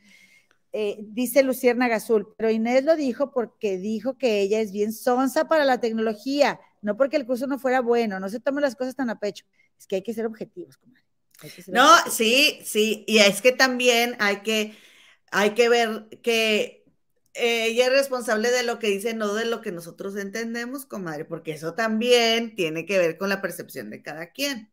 Eh, 0.72 0.96
dice 1.00 1.42
Lucierna 1.42 1.86
Gazul, 1.86 2.34
pero 2.38 2.50
Inés 2.50 2.84
lo 2.84 2.96
dijo 2.96 3.30
porque 3.30 3.76
dijo 3.76 4.16
que 4.16 4.40
ella 4.40 4.58
es 4.58 4.72
bien 4.72 4.94
sonsa 4.94 5.46
para 5.46 5.66
la 5.66 5.80
tecnología, 5.80 6.58
no 6.80 6.96
porque 6.96 7.16
el 7.18 7.26
curso 7.26 7.46
no 7.46 7.58
fuera 7.58 7.82
bueno, 7.82 8.18
no 8.18 8.30
se 8.30 8.40
tomen 8.40 8.62
las 8.62 8.74
cosas 8.74 8.96
tan 8.96 9.10
a 9.10 9.20
pecho, 9.20 9.44
es 9.78 9.86
que 9.86 9.96
hay 9.96 10.02
que 10.02 10.14
ser 10.14 10.24
objetivos, 10.24 10.78
comadre. 10.78 11.04
no, 11.66 11.90
sí, 12.10 12.58
sí, 12.64 13.04
y 13.06 13.18
es 13.18 13.42
que 13.42 13.52
también 13.52 14.16
hay 14.18 14.38
que, 14.38 14.74
hay 15.30 15.50
que 15.50 15.68
ver 15.68 16.08
que 16.22 16.83
ella 17.34 17.86
es 17.86 17.92
responsable 17.92 18.50
de 18.50 18.62
lo 18.62 18.78
que 18.78 18.88
dice, 18.88 19.14
no 19.14 19.34
de 19.34 19.44
lo 19.44 19.60
que 19.60 19.72
nosotros 19.72 20.16
entendemos, 20.16 20.86
comadre, 20.86 21.24
porque 21.24 21.52
eso 21.52 21.74
también 21.74 22.54
tiene 22.54 22.86
que 22.86 22.98
ver 22.98 23.18
con 23.18 23.28
la 23.28 23.42
percepción 23.42 23.90
de 23.90 24.02
cada 24.02 24.30
quien. 24.30 24.70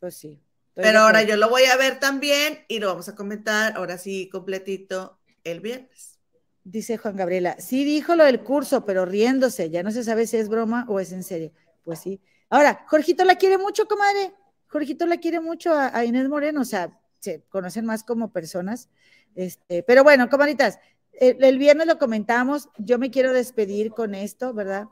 Pues 0.00 0.16
sí. 0.16 0.40
Pero 0.74 1.00
ahora 1.00 1.22
yo 1.22 1.36
lo 1.36 1.48
voy 1.48 1.64
a 1.64 1.76
ver 1.76 2.00
también 2.00 2.64
y 2.68 2.80
lo 2.80 2.88
vamos 2.88 3.08
a 3.08 3.14
comentar 3.14 3.76
ahora 3.76 3.96
sí 3.96 4.28
completito 4.28 5.18
el 5.44 5.60
viernes. 5.60 6.18
Dice 6.64 6.96
Juan 6.96 7.16
Gabriela, 7.16 7.56
sí 7.60 7.84
dijo 7.84 8.16
lo 8.16 8.24
del 8.24 8.40
curso, 8.40 8.84
pero 8.84 9.04
riéndose, 9.04 9.70
ya 9.70 9.82
no 9.82 9.90
se 9.90 10.02
sabe 10.02 10.26
si 10.26 10.38
es 10.38 10.48
broma 10.48 10.86
o 10.88 10.98
es 10.98 11.12
en 11.12 11.22
serio. 11.22 11.52
Pues 11.84 12.00
sí. 12.00 12.20
Ahora, 12.48 12.84
Jorgito 12.88 13.24
la 13.24 13.36
quiere 13.36 13.58
mucho, 13.58 13.86
comadre. 13.86 14.32
Jorgito 14.66 15.06
la 15.06 15.18
quiere 15.18 15.40
mucho 15.40 15.72
a, 15.74 16.04
Inés 16.04 16.28
Moreno, 16.28 16.62
o 16.62 16.64
sea, 16.64 16.98
se 17.20 17.42
conocen 17.48 17.84
más 17.84 18.02
como 18.02 18.32
personas. 18.32 18.88
Este, 19.34 19.82
pero 19.82 20.02
bueno, 20.02 20.28
comadritas, 20.28 20.78
el, 21.20 21.58
viernes 21.58 21.86
lo 21.86 21.98
comentamos, 21.98 22.68
yo 22.78 22.98
me 22.98 23.10
quiero 23.10 23.32
despedir 23.32 23.90
con 23.90 24.14
esto, 24.14 24.52
¿verdad? 24.54 24.86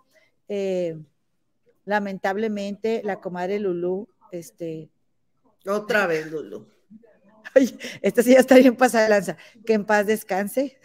Eh, 0.48 0.98
lamentablemente, 1.84 3.02
la 3.04 3.20
comadre 3.20 3.58
Lulú, 3.58 4.08
este... 4.30 4.90
Otra 5.66 6.06
vez, 6.06 6.30
Lulú. 6.30 6.68
Ay, 7.54 7.78
esta 8.00 8.22
sí 8.22 8.32
ya 8.32 8.40
está 8.40 8.54
bien 8.56 8.76
pasada 8.76 9.08
lanza. 9.08 9.36
Que 9.66 9.74
en 9.74 9.84
paz 9.84 10.06
descanse. 10.06 10.78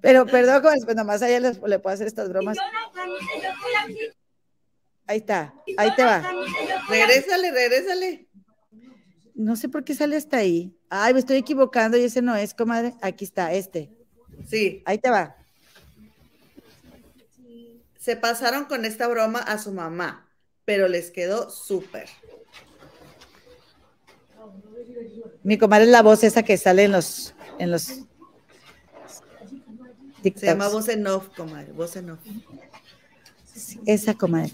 Pero 0.00 0.26
perdón, 0.26 0.62
pues 0.62 0.96
nomás 0.96 1.22
a 1.22 1.28
ella 1.28 1.52
le 1.66 1.78
puedo 1.78 1.94
hacer 1.94 2.06
estas 2.06 2.28
bromas. 2.28 2.56
Ahí 5.06 5.18
está, 5.18 5.54
ahí 5.76 5.94
te 5.96 6.04
va. 6.04 6.22
Regrésale, 6.88 7.50
regrésale. 7.50 8.27
No 9.38 9.54
sé 9.54 9.68
por 9.68 9.84
qué 9.84 9.94
sale 9.94 10.16
hasta 10.16 10.38
ahí. 10.38 10.76
Ay, 10.90 11.14
me 11.14 11.20
estoy 11.20 11.36
equivocando 11.36 11.96
y 11.96 12.02
ese 12.02 12.20
no 12.20 12.34
es, 12.34 12.54
comadre. 12.54 12.94
Aquí 13.00 13.24
está, 13.24 13.52
este. 13.52 13.88
Sí. 14.48 14.82
Ahí 14.84 14.98
te 14.98 15.10
va. 15.10 15.36
Se 18.00 18.16
pasaron 18.16 18.64
con 18.64 18.84
esta 18.84 19.06
broma 19.06 19.38
a 19.38 19.58
su 19.58 19.70
mamá, 19.70 20.28
pero 20.64 20.88
les 20.88 21.12
quedó 21.12 21.50
súper. 21.50 22.08
Mi 25.44 25.56
comadre 25.56 25.84
es 25.84 25.90
la 25.92 26.02
voz 26.02 26.24
esa 26.24 26.42
que 26.42 26.56
sale 26.56 26.82
en 26.82 26.92
los, 26.92 27.32
en 27.60 27.70
los 27.70 27.82
Se 30.22 30.46
llama 30.46 30.68
voz 30.68 30.88
en 30.88 31.06
off, 31.06 31.28
comadre, 31.36 31.70
voz 31.70 31.94
en 31.94 32.10
off. 32.10 32.20
Esa 33.86 34.14
comadre. 34.14 34.52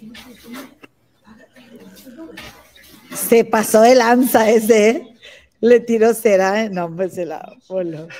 Se 3.15 3.45
pasó 3.45 3.81
de 3.82 3.95
lanza 3.95 4.51
ese, 4.51 4.89
¿eh? 4.91 5.09
Le 5.61 5.81
tiró 5.81 6.12
cera, 6.15 6.65
¿eh? 6.65 6.70
no, 6.70 6.95
pues 6.95 7.15
se 7.15 7.24
la 7.24 7.57
voló. 7.69 8.09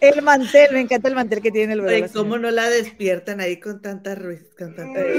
El 0.00 0.22
mantel, 0.22 0.72
me 0.72 0.80
encanta 0.80 1.08
el 1.08 1.14
mantel 1.14 1.40
que 1.40 1.52
tiene 1.52 1.74
el 1.74 1.80
Oye, 1.80 2.02
bebé. 2.02 2.10
¿cómo 2.12 2.36
no 2.36 2.50
la 2.50 2.68
despiertan 2.68 3.40
ahí 3.40 3.60
con 3.60 3.80
tanta 3.80 4.16
ruiz, 4.16 4.42
con 4.58 4.74
tanta 4.74 5.00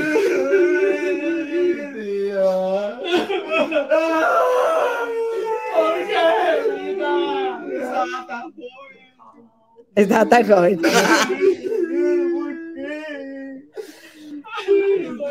Estaba 9.96 10.26
tan 10.28 10.48
joven. 10.48 10.82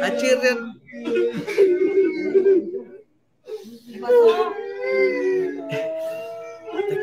Achirren. 0.02 0.81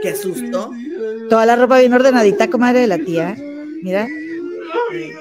¿Qué 0.01 0.09
asustó? 0.09 0.71
Toda 1.29 1.45
la 1.45 1.55
ropa 1.55 1.79
bien 1.79 1.93
ordenadita, 1.93 2.49
comadre 2.49 2.81
de 2.81 2.87
la 2.87 2.97
tía. 2.99 3.35
Mira. 3.81 4.07
Mira, 4.91 5.19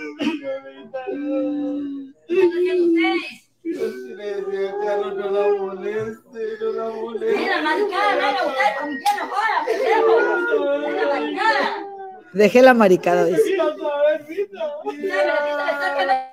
Deje 12.32 12.62
la 12.62 12.74
maricada, 12.74 13.24
dice. 13.24 13.56
La 13.56 13.64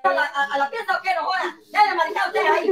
a 0.04 0.14
la- 0.14 0.24
a- 0.24 0.48
a 0.54 0.58
la 0.58 0.70
pieza 0.70 0.98
o 0.98 1.02
qué 1.02 1.10
no 1.16 1.24
joda. 1.24 1.58
Dale, 1.72 1.96
maricada, 1.96 2.28
usted 2.28 2.46
ahí. 2.52 2.68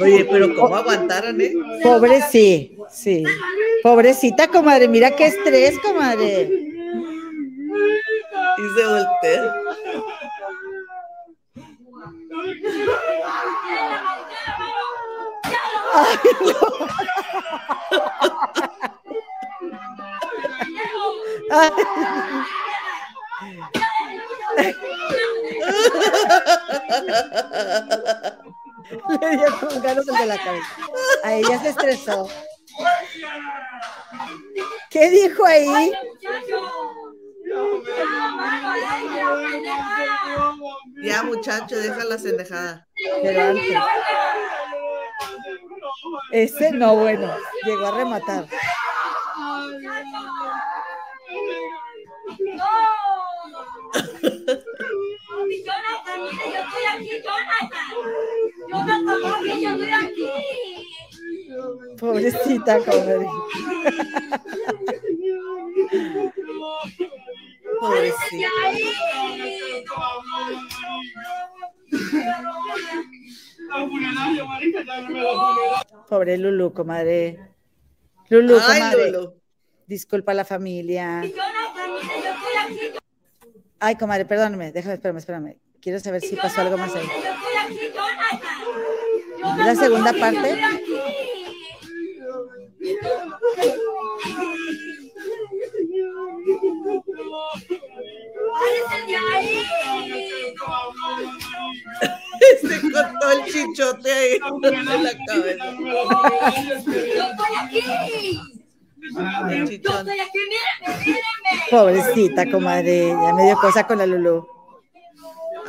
Oye, 0.00 0.24
pero 0.30 0.54
¿cómo 0.54 0.76
aguantaron, 0.76 1.40
eh? 1.40 1.52
Pobre 1.82 2.22
sí, 2.30 2.76
sí. 2.90 3.24
Pobrecita, 3.82 4.48
comadre. 4.48 4.88
Mira 4.88 5.10
qué 5.10 5.26
estrés, 5.26 5.78
comadre. 5.80 6.50
Y 8.58 8.62
se 8.74 8.86
voltea. 8.86 9.54
Mano. 15.96 16.06
Ya 21.50 21.70
lo 29.08 29.16
Le 29.20 29.36
dio 29.36 29.60
con 29.60 29.82
ganas 29.82 30.08
el 30.08 30.14
de 30.16 30.26
la 30.26 30.38
cabeza. 30.38 30.76
A 31.24 31.34
ella 31.34 31.58
se 31.60 31.68
estresó. 31.70 32.28
¿Qué 34.90 35.10
dijo 35.10 35.44
ahí? 35.44 35.92
Ya, 41.02 41.22
muchacho, 41.22 41.76
deja 41.76 42.04
la 42.04 42.18
cendejada. 42.18 42.86
Pero 43.22 43.42
antes. 43.42 43.76
Ese 46.32 46.72
no, 46.72 46.96
bueno, 46.96 47.32
llegó 47.64 47.86
a 47.86 47.90
rematar. 47.92 48.46
Pobrecita, 61.98 62.78
comadre. 62.80 63.26
Pobrecito. 67.80 68.48
Pobre 76.08 76.38
Lulu, 76.38 76.72
comadre. 76.72 77.38
Lulu, 78.28 78.58
Ay, 78.62 78.80
comadre. 78.80 79.10
Lulu. 79.10 79.34
Disculpa 79.86 80.32
a 80.32 80.34
la 80.34 80.44
familia. 80.44 81.22
Ay, 83.78 83.96
comadre, 83.96 84.24
perdóname. 84.24 84.72
Déjame, 84.72 84.94
espérame, 84.94 85.18
espérame. 85.18 85.56
Quiero 85.80 86.00
saber 86.00 86.20
si 86.22 86.36
pasó 86.36 86.62
algo 86.62 86.76
más 86.76 86.94
ahí. 86.94 87.06
Yo 87.06 87.12
estoy 87.12 87.56
aquí, 87.64 87.92
Jonathan. 87.94 89.60
¿Es 89.60 89.66
la 89.66 89.74
segunda 89.76 90.12
parte? 90.12 90.58
El 103.36 103.52
chichote 103.52 104.12
ahí 104.12 104.38
en 104.62 105.02
la 105.02 105.12
cabeza. 105.26 105.64
Yo 105.78 107.22
estoy 107.24 107.52
aquí. 107.62 108.40
El 109.08 109.66
Yo 109.68 109.90
estoy 109.90 110.20
aquí, 110.20 110.38
mírenme, 110.48 110.98
mírenme. 110.98 111.70
Pobrecita, 111.70 112.50
comadre. 112.50 113.08
Ya 113.08 113.34
me 113.34 113.44
dio 113.44 113.56
cosa 113.56 113.86
con 113.86 113.98
la 113.98 114.06
Lulu. 114.06 114.46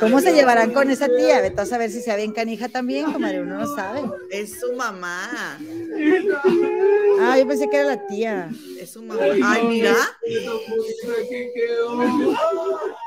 ¿Cómo 0.00 0.20
se 0.20 0.32
llevarán 0.32 0.72
con 0.72 0.90
esa 0.90 1.08
tía? 1.08 1.40
Vete 1.40 1.60
a 1.60 1.66
saber 1.66 1.90
si 1.90 2.00
sea 2.00 2.14
bien 2.14 2.30
canija 2.32 2.68
también, 2.68 3.12
comadre. 3.12 3.42
Uno 3.42 3.58
no 3.58 3.74
sabe. 3.74 4.02
Es 4.30 4.60
su 4.60 4.72
mamá. 4.74 5.58
Ah, 7.20 7.36
yo 7.36 7.48
pensé 7.48 7.68
que 7.68 7.76
era 7.78 7.86
la 7.88 8.06
tía. 8.06 8.48
Es 8.80 8.92
su 8.92 9.02
mamá. 9.02 9.20
Ay, 9.44 9.64
mira. 9.66 9.96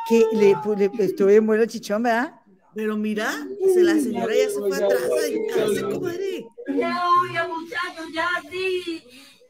Que 0.09 0.25
le, 0.33 0.55
le 0.77 1.05
estuvo 1.05 1.29
bien 1.29 1.45
bueno 1.45 1.63
el 1.63 1.69
chichón, 1.69 2.03
¿verdad? 2.03 2.40
Pero 2.73 2.95
mira, 2.95 3.31
se 3.73 3.83
la 3.83 3.95
señora 3.95 4.33
ya 4.33 4.49
se 4.49 4.59
fue 4.59 4.75
atrás 4.75 5.03
a 5.03 5.21
dedicarse, 5.21 5.81
comadre. 5.81 6.45
Ya, 6.77 7.05
oye, 7.23 7.47
muchachos, 7.49 8.05
ya 8.13 8.29
sí. 8.49 9.03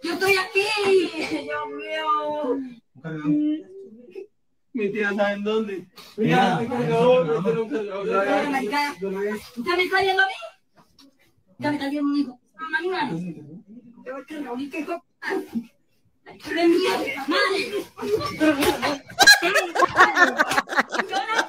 Yo 0.03 0.14
estoy 0.14 0.34
aquí. 0.38 0.65
Dios 1.43 1.68
mío. 1.77 2.60
Mi 4.73 4.89
tía 4.89 5.14
sabe 5.14 5.34
en 5.34 5.43
dónde. 5.43 5.88
Mira, 6.18 6.60
me 6.60 6.68
cargó, 6.68 7.23
me 7.26 7.34
cargó, 7.43 7.65
me 7.65 7.80
Oye, 7.80 8.49
maricada, 8.49 8.95
cargó. 8.99 9.19
¿Usted 9.19 9.76
me 9.77 9.84
está 9.84 10.02
viendo 10.02 10.23
a 10.23 10.27
mí? 10.27 10.34
¿Usted 11.60 11.69
me 11.69 11.76
está? 11.76 11.91
Mamá, 12.60 12.77
mira. 12.81 13.03
Un 14.53 14.61
hijo. 14.61 15.03
Aquí, 16.26 16.49
Jonathan. 21.10 21.35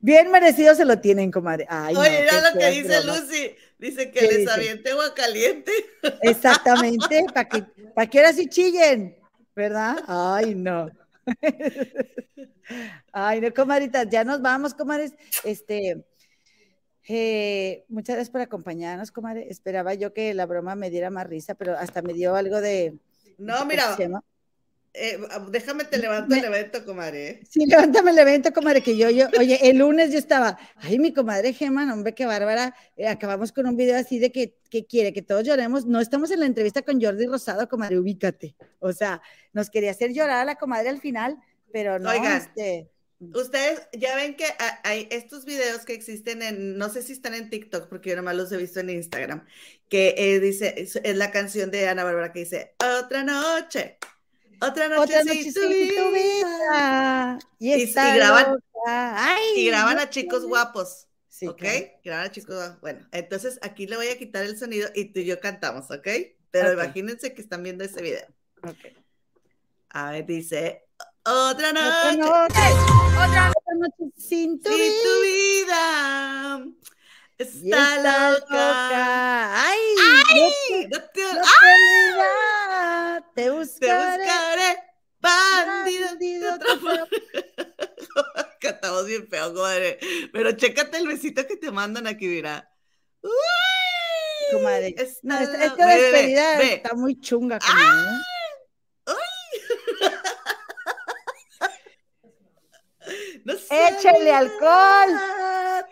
Bien 0.00 0.30
merecido 0.30 0.74
se 0.74 0.84
lo 0.84 0.98
tienen, 0.98 1.30
comadre. 1.30 1.66
Ay, 1.68 1.94
no, 1.94 2.00
Oye, 2.00 2.20
mira 2.20 2.50
lo 2.50 2.58
que 2.58 2.70
dice. 2.70 3.04
Lucy. 3.04 3.54
Dice 3.78 4.10
que 4.10 4.20
¿Qué 4.20 4.26
les 4.26 4.38
dice? 4.38 4.50
aviente 4.52 4.90
agua 4.90 5.12
caliente. 5.14 5.72
Exactamente, 6.22 7.24
para 7.34 7.48
que, 7.48 7.62
para 7.94 8.06
que 8.06 8.18
ahora 8.18 8.32
sí 8.32 8.48
chillen, 8.48 9.16
¿verdad? 9.56 9.96
Ay, 10.06 10.54
no. 10.54 10.88
Ay, 13.12 13.40
no, 13.40 13.52
comadritas, 13.52 14.08
ya 14.08 14.24
nos 14.24 14.40
vamos, 14.40 14.74
comadres. 14.74 15.12
Este, 15.44 16.04
eh, 17.08 17.84
muchas 17.88 18.16
gracias 18.16 18.30
por 18.30 18.40
acompañarnos, 18.40 19.10
comadre. 19.10 19.48
Esperaba 19.50 19.94
yo 19.94 20.12
que 20.12 20.32
la 20.34 20.46
broma 20.46 20.76
me 20.76 20.90
diera 20.90 21.10
más 21.10 21.26
risa, 21.26 21.54
pero 21.54 21.76
hasta 21.76 22.02
me 22.02 22.12
dio 22.12 22.34
algo 22.36 22.60
de. 22.60 22.98
No, 23.38 23.54
¿cómo 23.58 23.66
mira? 23.66 23.96
Eh, 24.94 25.18
déjame 25.50 25.84
te 25.84 25.96
levanto 25.96 26.34
el 26.34 26.44
evento, 26.44 26.84
comadre. 26.84 27.28
¿eh? 27.28 27.40
Sí, 27.48 27.64
levántame 27.64 28.10
el 28.10 28.18
evento, 28.18 28.52
comadre, 28.52 28.82
que 28.82 28.96
yo, 28.96 29.08
yo, 29.08 29.26
oye, 29.38 29.58
el 29.70 29.78
lunes 29.78 30.12
yo 30.12 30.18
estaba, 30.18 30.58
ay, 30.76 30.98
mi 30.98 31.14
comadre 31.14 31.54
Gemma, 31.54 31.90
hombre, 31.90 32.14
qué 32.14 32.26
bárbara, 32.26 32.74
eh, 32.96 33.08
acabamos 33.08 33.52
con 33.52 33.66
un 33.66 33.76
video 33.76 33.96
así 33.96 34.18
de 34.18 34.30
que, 34.30 34.58
que 34.68 34.84
quiere 34.84 35.14
que 35.14 35.22
todos 35.22 35.44
lloremos, 35.44 35.86
no 35.86 35.98
estamos 35.98 36.30
en 36.30 36.40
la 36.40 36.46
entrevista 36.46 36.82
con 36.82 37.00
Jordi 37.00 37.24
Rosado, 37.26 37.68
comadre, 37.70 37.98
ubícate, 37.98 38.54
o 38.80 38.92
sea, 38.92 39.22
nos 39.54 39.70
quería 39.70 39.92
hacer 39.92 40.12
llorar 40.12 40.40
a 40.40 40.44
la 40.44 40.56
comadre 40.56 40.90
al 40.90 41.00
final, 41.00 41.38
pero 41.72 41.98
no, 41.98 42.10
Oigan, 42.10 42.36
este, 42.36 42.90
Ustedes 43.34 43.80
ya 43.92 44.16
ven 44.16 44.34
que 44.34 44.44
ha- 44.46 44.80
hay 44.82 45.06
estos 45.12 45.44
videos 45.44 45.84
que 45.86 45.94
existen 45.94 46.42
en, 46.42 46.76
no 46.76 46.88
sé 46.88 47.02
si 47.02 47.12
están 47.12 47.34
en 47.34 47.50
TikTok, 47.50 47.88
porque 47.88 48.10
yo 48.10 48.16
nomás 48.16 48.34
los 48.34 48.50
he 48.50 48.56
visto 48.56 48.80
en 48.80 48.90
Instagram, 48.90 49.46
que 49.88 50.16
eh, 50.18 50.40
dice, 50.40 50.74
es 50.76 51.16
la 51.16 51.30
canción 51.30 51.70
de 51.70 51.86
Ana 51.88 52.02
Bárbara 52.02 52.32
que 52.32 52.40
dice, 52.40 52.74
otra 53.00 53.22
noche, 53.22 53.98
otra 54.66 54.88
noche, 54.88 55.02
otra 55.02 55.22
sin 55.22 55.28
noche 55.28 55.52
tu 55.52 55.60
sin 55.60 55.70
tu 55.94 56.10
vida". 56.12 56.12
vida, 56.12 57.38
y, 57.58 57.72
Y- 57.74 57.82
y 57.82 57.92
graban-. 57.92 58.58
Ay, 58.86 59.44
Y 59.56 59.66
graban 59.66 59.96
no 59.96 60.02
a 60.02 60.10
chicos 60.10 60.44
guapos, 60.46 61.06
Sí, 61.28 61.46
¿ok? 61.48 61.58
claro. 61.58 61.86
Graban 62.04 62.26
a 62.26 62.30
chicos 62.32 62.54
guapos. 62.56 62.80
Bueno, 62.80 63.06
entonces 63.12 63.58
aquí 63.62 63.86
le 63.86 63.96
voy 63.96 64.08
a 64.08 64.18
quitar 64.18 64.44
el 64.44 64.58
sonido 64.58 64.88
y 64.94 65.06
tú 65.12 65.20
y 65.20 65.24
yo 65.24 65.40
cantamos, 65.40 65.90
¿ok? 65.90 66.08
Pero 66.50 66.72
imagínense 66.72 67.32
que 67.34 67.42
están 67.42 67.62
viendo 67.62 67.84
ese 67.84 68.02
video. 68.02 68.26
Ok. 68.62 68.96
A 69.90 70.10
ver, 70.12 70.26
dice, 70.26 70.86
otra 71.24 71.70
Otra 71.70 71.72
noche, 71.72 72.16
noche, 72.18 72.60
otra 73.16 73.50
noche 73.76 74.12
sin 74.16 74.60
tu 74.60 74.70
sin 74.70 74.78
vida. 74.78 75.02
tu 75.02 75.22
vida 75.22 76.66
está 77.42 77.96
está 77.96 78.30
loca. 78.30 79.62
Ay, 79.64 79.78
¡Ay! 80.00 80.88
no 80.90 80.98
No 80.98 81.02
te, 81.02 81.08
te, 81.12 81.22
¡Ah! 81.44 83.20
no 83.20 83.32
te 83.34 83.50
olvidaré, 83.50 83.80
te 83.80 83.80
te 83.80 83.94
buscaré. 83.96 84.24
buscaré, 84.24 84.78
bandido. 85.20 86.06
bandido, 86.06 86.58
te. 86.58 86.66
Cantamos 88.60 89.06
bien 89.06 89.28
feo, 89.28 89.52
comadre. 89.54 89.98
Pero 90.32 90.52
chécate 90.52 90.98
el 90.98 91.08
besito 91.08 91.46
que 91.46 91.56
te 91.56 91.70
mandan 91.70 92.06
aquí, 92.06 92.26
mira. 92.26 92.68
¡Uy! 93.22 93.30
Comadre. 94.52 94.94
No, 95.22 95.38
esta, 95.38 95.64
esta 95.64 95.86
ve, 95.86 95.94
despedida 96.02 96.58
ve. 96.58 96.74
está 96.74 96.94
muy 96.94 97.18
chunga, 97.20 97.58
comadre. 97.58 98.16
¿eh? 98.16 98.20
No 103.44 103.54
sé 103.56 103.88
Échale 103.88 104.32
alcohol. 104.32 105.10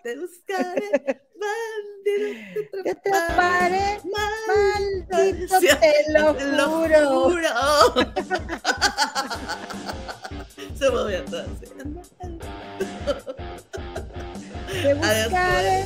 Te 0.02 0.16
buscaré, 0.16 1.20
bandido. 1.40 2.82
Te 2.84 2.90
atraparé. 2.90 4.00
maldito, 4.46 5.58
te 5.60 6.12
lo 6.12 6.34
Te 6.40 6.44
lo 6.52 6.66
juro. 6.70 7.00
juro. 7.30 7.50
Se 10.78 10.90
movió 10.90 11.24
todo. 11.24 11.44
Te 14.82 14.94
buscaré. 14.94 15.84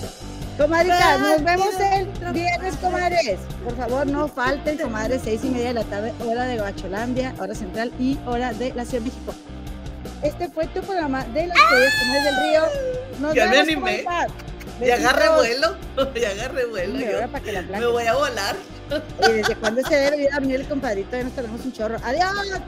Comadrita, 0.57 1.19
nos 1.19 1.43
vemos 1.43 1.75
el 1.81 2.07
viernes, 2.33 2.77
comadres. 2.77 3.41
Por 3.65 3.77
favor, 3.77 4.07
no 4.07 4.29
falten, 4.29 4.79
comadres, 4.79 5.23
seis 5.25 5.41
y 5.43 5.49
media 5.49 5.69
de 5.69 5.75
la 5.75 5.85
tarde, 5.85 6.13
hora 6.25 6.45
de 6.47 6.57
Gabacholandia, 6.57 7.35
hora 7.41 7.55
central 7.57 7.93
y 7.99 8.19
hora 8.25 8.53
de 8.53 8.73
la 8.73 8.85
Ciudad 8.85 9.03
de 9.05 9.11
México. 9.11 9.35
Este 10.23 10.49
fue 10.49 10.69
tu 10.69 10.81
programa 10.83 11.25
de 11.25 11.49
las 11.49 11.57
Estrellas 11.59 11.93
Comadres 12.01 12.25
del 12.25 12.37
Río. 12.45 12.63
Nos 13.21 13.35
Ya 13.35 13.47
me 13.47 13.51
vemos, 13.51 13.67
animé. 13.69 14.05
comadritas. 14.05 14.54
Y 14.81 14.91
agarre 14.91 15.29
vuelo. 15.31 15.77
Y 16.15 16.25
agarre 16.25 16.67
vuelo. 16.67 16.95
Hombre, 16.95 17.19
yo 17.21 17.29
para 17.29 17.45
que 17.45 17.53
la 17.53 17.63
me 17.63 17.87
voy 17.87 18.07
a 18.07 18.15
volar. 18.15 18.57
¿Y 19.27 19.33
desde 19.33 19.57
cuándo 19.57 19.83
se 19.83 19.95
debe 19.95 20.23
ir 20.25 20.29
a 20.33 20.41
venir 20.41 20.61
el 20.61 20.69
compadrito? 20.69 21.17
Ya 21.17 21.25
nos 21.25 21.33
tardamos 21.33 21.65
un 21.65 21.73
chorro. 21.73 21.97
Adiós. 22.03 22.61